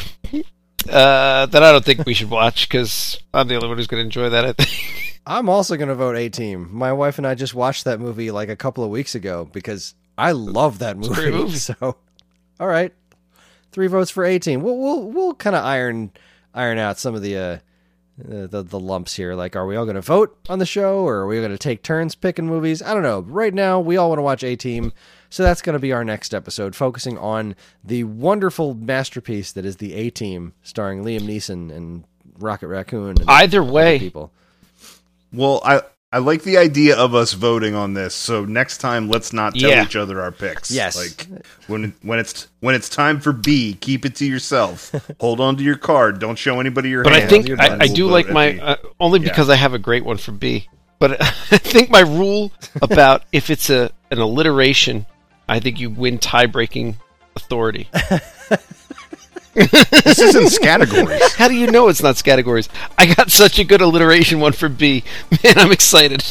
Uh, 0.89 1.45
that 1.47 1.63
I 1.63 1.73
don't 1.73 1.85
think 1.85 2.07
we 2.07 2.15
should 2.15 2.31
watch 2.31 2.69
because 2.69 3.21
I'm 3.35 3.47
the 3.49 3.57
only 3.57 3.69
one 3.69 3.77
who's 3.77 3.89
going 3.89 4.01
to 4.01 4.05
enjoy 4.05 4.29
that. 4.31 4.45
I 4.45 4.53
think. 4.53 5.05
I'm 5.29 5.49
also 5.49 5.77
going 5.77 5.89
to 5.89 5.95
vote 5.95 6.17
A 6.17 6.29
Team. 6.31 6.69
My 6.73 6.93
wife 6.93 7.19
and 7.19 7.27
I 7.27 7.35
just 7.35 7.55
watched 7.55 7.85
that 7.85 8.01
movie 8.01 8.31
like 8.31 8.49
a 8.49 8.57
couple 8.57 8.83
of 8.83 8.91
weeks 8.91 9.15
ago 9.15 9.49
because 9.53 9.95
I 10.17 10.33
love 10.33 10.79
that 10.79 10.97
movie. 10.97 11.31
movie. 11.31 11.59
So, 11.59 11.97
all 12.59 12.67
right, 12.67 12.93
three 13.71 13.87
votes 13.89 14.11
for 14.11 14.25
A 14.25 14.39
Team. 14.39 14.63
We'll 14.63 14.79
we'll 14.79 15.03
we'll 15.03 15.35
kind 15.35 15.55
of 15.55 15.65
iron 15.65 16.13
iron 16.55 16.79
out 16.79 16.99
some 16.99 17.15
of 17.15 17.23
the. 17.23 17.37
Uh, 17.37 17.59
uh, 18.21 18.49
the 18.49 18.65
the 18.65 18.81
lumps 18.81 19.15
here. 19.15 19.35
Like, 19.35 19.55
are 19.55 19.65
we 19.65 19.77
all 19.77 19.85
going 19.85 19.95
to 19.95 20.01
vote 20.01 20.37
on 20.49 20.59
the 20.59 20.67
show, 20.67 21.07
or 21.07 21.19
are 21.19 21.27
we 21.29 21.37
going 21.37 21.53
to 21.53 21.57
take 21.57 21.85
turns 21.85 22.17
picking 22.17 22.49
movies? 22.49 22.83
I 22.83 22.93
don't 22.93 23.05
know. 23.05 23.21
Right 23.21 23.55
now, 23.55 23.79
we 23.79 23.97
all 23.97 24.09
want 24.09 24.19
to 24.19 24.25
watch 24.25 24.43
A 24.43 24.57
Team, 24.57 24.93
so 25.31 25.45
that's 25.45 25.63
going 25.63 25.75
to 25.75 25.79
be 25.79 25.93
our 25.93 26.03
next 26.05 26.35
episode, 26.35 26.75
focusing 26.75 27.17
on 27.17 27.55
the 27.85 28.03
wonderful 28.03 28.75
masterpiece 28.75 29.53
that 29.53 29.65
is 29.65 29.77
the 29.77 29.95
A 29.95 30.11
Team, 30.11 30.53
starring 30.65 31.05
Liam 31.05 31.21
Neeson 31.21 31.71
and 31.71 32.03
Rocket 32.41 32.67
Raccoon. 32.67 33.21
And 33.21 33.31
Either 33.31 33.63
way, 33.63 34.01
people. 34.01 34.33
Well, 35.33 35.61
I 35.65 35.83
I 36.11 36.19
like 36.19 36.43
the 36.43 36.57
idea 36.57 36.97
of 36.97 37.15
us 37.15 37.35
voting 37.35 37.75
on 37.75 37.93
this. 37.93 38.15
So 38.15 38.47
next 38.47 38.79
time, 38.79 39.09
let's 39.11 39.33
not 39.35 39.55
tell 39.55 39.69
Yeah. 39.71 39.85
each 39.85 39.95
other 39.95 40.23
our 40.23 40.33
picks. 40.33 40.71
Yes. 40.71 40.97
like 40.97 41.27
when 41.67 41.93
when 42.03 42.19
it's 42.19 42.49
when 42.61 42.75
it's 42.75 42.89
time 42.89 43.21
for 43.21 43.33
B, 43.33 43.77
keep 43.79 44.07
it 44.07 44.15
to 44.17 44.25
yourself. 44.25 44.91
Hold 45.21 45.41
on 45.41 45.57
to 45.57 45.63
your 45.63 45.77
card. 45.77 46.19
Don't 46.19 46.39
show 46.39 46.61
anybody 46.61 46.89
your 46.89 47.05
But 47.05 47.13
I 47.13 47.27
think 47.27 47.51
I. 47.61 47.77
I 47.81 47.87
do 47.89 48.07
like 48.09 48.31
my 48.31 48.59
uh, 48.59 48.77
only 48.99 49.19
because 49.19 49.51
I 49.51 49.57
have 49.57 49.75
a 49.75 49.79
great 49.79 50.05
one 50.05 50.17
for 50.17 50.33
B. 50.33 50.67
But 50.99 51.21
I 51.23 51.59
think 51.59 51.91
my 51.91 52.01
rule 52.01 52.53
about 52.83 53.25
if 53.33 53.51
it's 53.51 53.69
a 53.69 53.91
an 54.11 54.19
alliteration, 54.19 55.05
I 55.47 55.61
think 55.61 55.79
you 55.79 55.91
win 55.91 56.19
tie 56.19 56.47
breaking 56.47 56.97
authority. 57.37 57.91
This 59.59 60.19
isn't 60.21 60.63
categories. 60.63 61.35
How 61.35 61.49
do 61.49 61.55
you 61.55 61.71
know 61.71 61.89
it's 61.89 62.03
not 62.03 62.23
categories? 62.23 62.69
I 62.97 63.13
got 63.13 63.31
such 63.31 63.59
a 63.59 63.65
good 63.65 63.81
alliteration 63.81 64.41
one 64.41 64.53
for 64.53 64.69
B. 64.69 65.05
Man, 65.43 65.59
I'm 65.59 65.73
excited. 65.73 66.25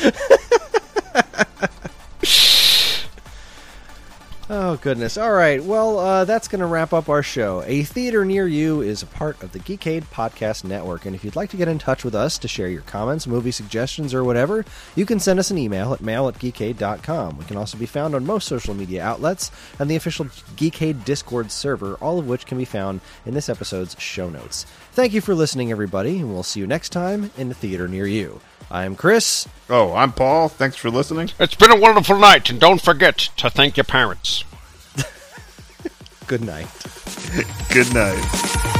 Oh, 4.50 4.76
goodness. 4.76 5.18
All 5.18 5.32
right. 5.32 5.62
Well, 5.62 5.98
uh, 5.98 6.24
that's 6.24 6.48
going 6.48 6.60
to 6.60 6.66
wrap 6.66 6.94
up 6.94 7.10
our 7.10 7.22
show. 7.22 7.62
A 7.66 7.82
Theater 7.82 8.24
Near 8.24 8.48
You 8.48 8.80
is 8.80 9.02
a 9.02 9.06
part 9.06 9.42
of 9.42 9.52
the 9.52 9.58
Geekade 9.58 10.04
Podcast 10.06 10.64
Network. 10.64 11.04
And 11.04 11.14
if 11.14 11.22
you'd 11.22 11.36
like 11.36 11.50
to 11.50 11.58
get 11.58 11.68
in 11.68 11.78
touch 11.78 12.02
with 12.02 12.14
us 12.14 12.38
to 12.38 12.48
share 12.48 12.68
your 12.68 12.80
comments, 12.80 13.26
movie 13.26 13.50
suggestions, 13.50 14.14
or 14.14 14.24
whatever, 14.24 14.64
you 14.96 15.04
can 15.04 15.20
send 15.20 15.38
us 15.38 15.50
an 15.50 15.58
email 15.58 15.92
at 15.92 16.00
mail 16.00 16.28
at 16.28 16.38
geekade.com. 16.38 17.36
We 17.36 17.44
can 17.44 17.58
also 17.58 17.76
be 17.76 17.84
found 17.84 18.14
on 18.14 18.24
most 18.24 18.48
social 18.48 18.72
media 18.72 19.04
outlets 19.04 19.50
and 19.78 19.90
the 19.90 19.96
official 19.96 20.24
Geekade 20.24 21.04
Discord 21.04 21.52
server, 21.52 21.96
all 21.96 22.18
of 22.18 22.26
which 22.26 22.46
can 22.46 22.56
be 22.56 22.64
found 22.64 23.02
in 23.26 23.34
this 23.34 23.50
episode's 23.50 24.00
show 24.00 24.30
notes. 24.30 24.64
Thank 24.92 25.12
you 25.12 25.20
for 25.20 25.34
listening, 25.34 25.70
everybody, 25.70 26.20
and 26.20 26.32
we'll 26.32 26.42
see 26.42 26.60
you 26.60 26.66
next 26.66 26.88
time 26.88 27.30
in 27.36 27.50
the 27.50 27.54
Theater 27.54 27.86
Near 27.86 28.06
You. 28.06 28.40
I'm 28.70 28.96
Kris. 28.96 29.48
Oh, 29.70 29.94
I'm 29.94 30.12
Paul. 30.12 30.48
Thanks 30.48 30.76
for 30.76 30.90
listening. 30.90 31.30
It's 31.38 31.54
been 31.54 31.70
a 31.70 31.78
wonderful 31.78 32.18
night, 32.18 32.50
and 32.50 32.60
don't 32.60 32.80
forget 32.80 33.16
to 33.38 33.50
thank 33.50 33.76
your 33.76 33.84
parents. 33.84 34.44
Good 36.26 36.42
night. 36.42 36.68
Good 37.72 37.92
night. 37.94 38.74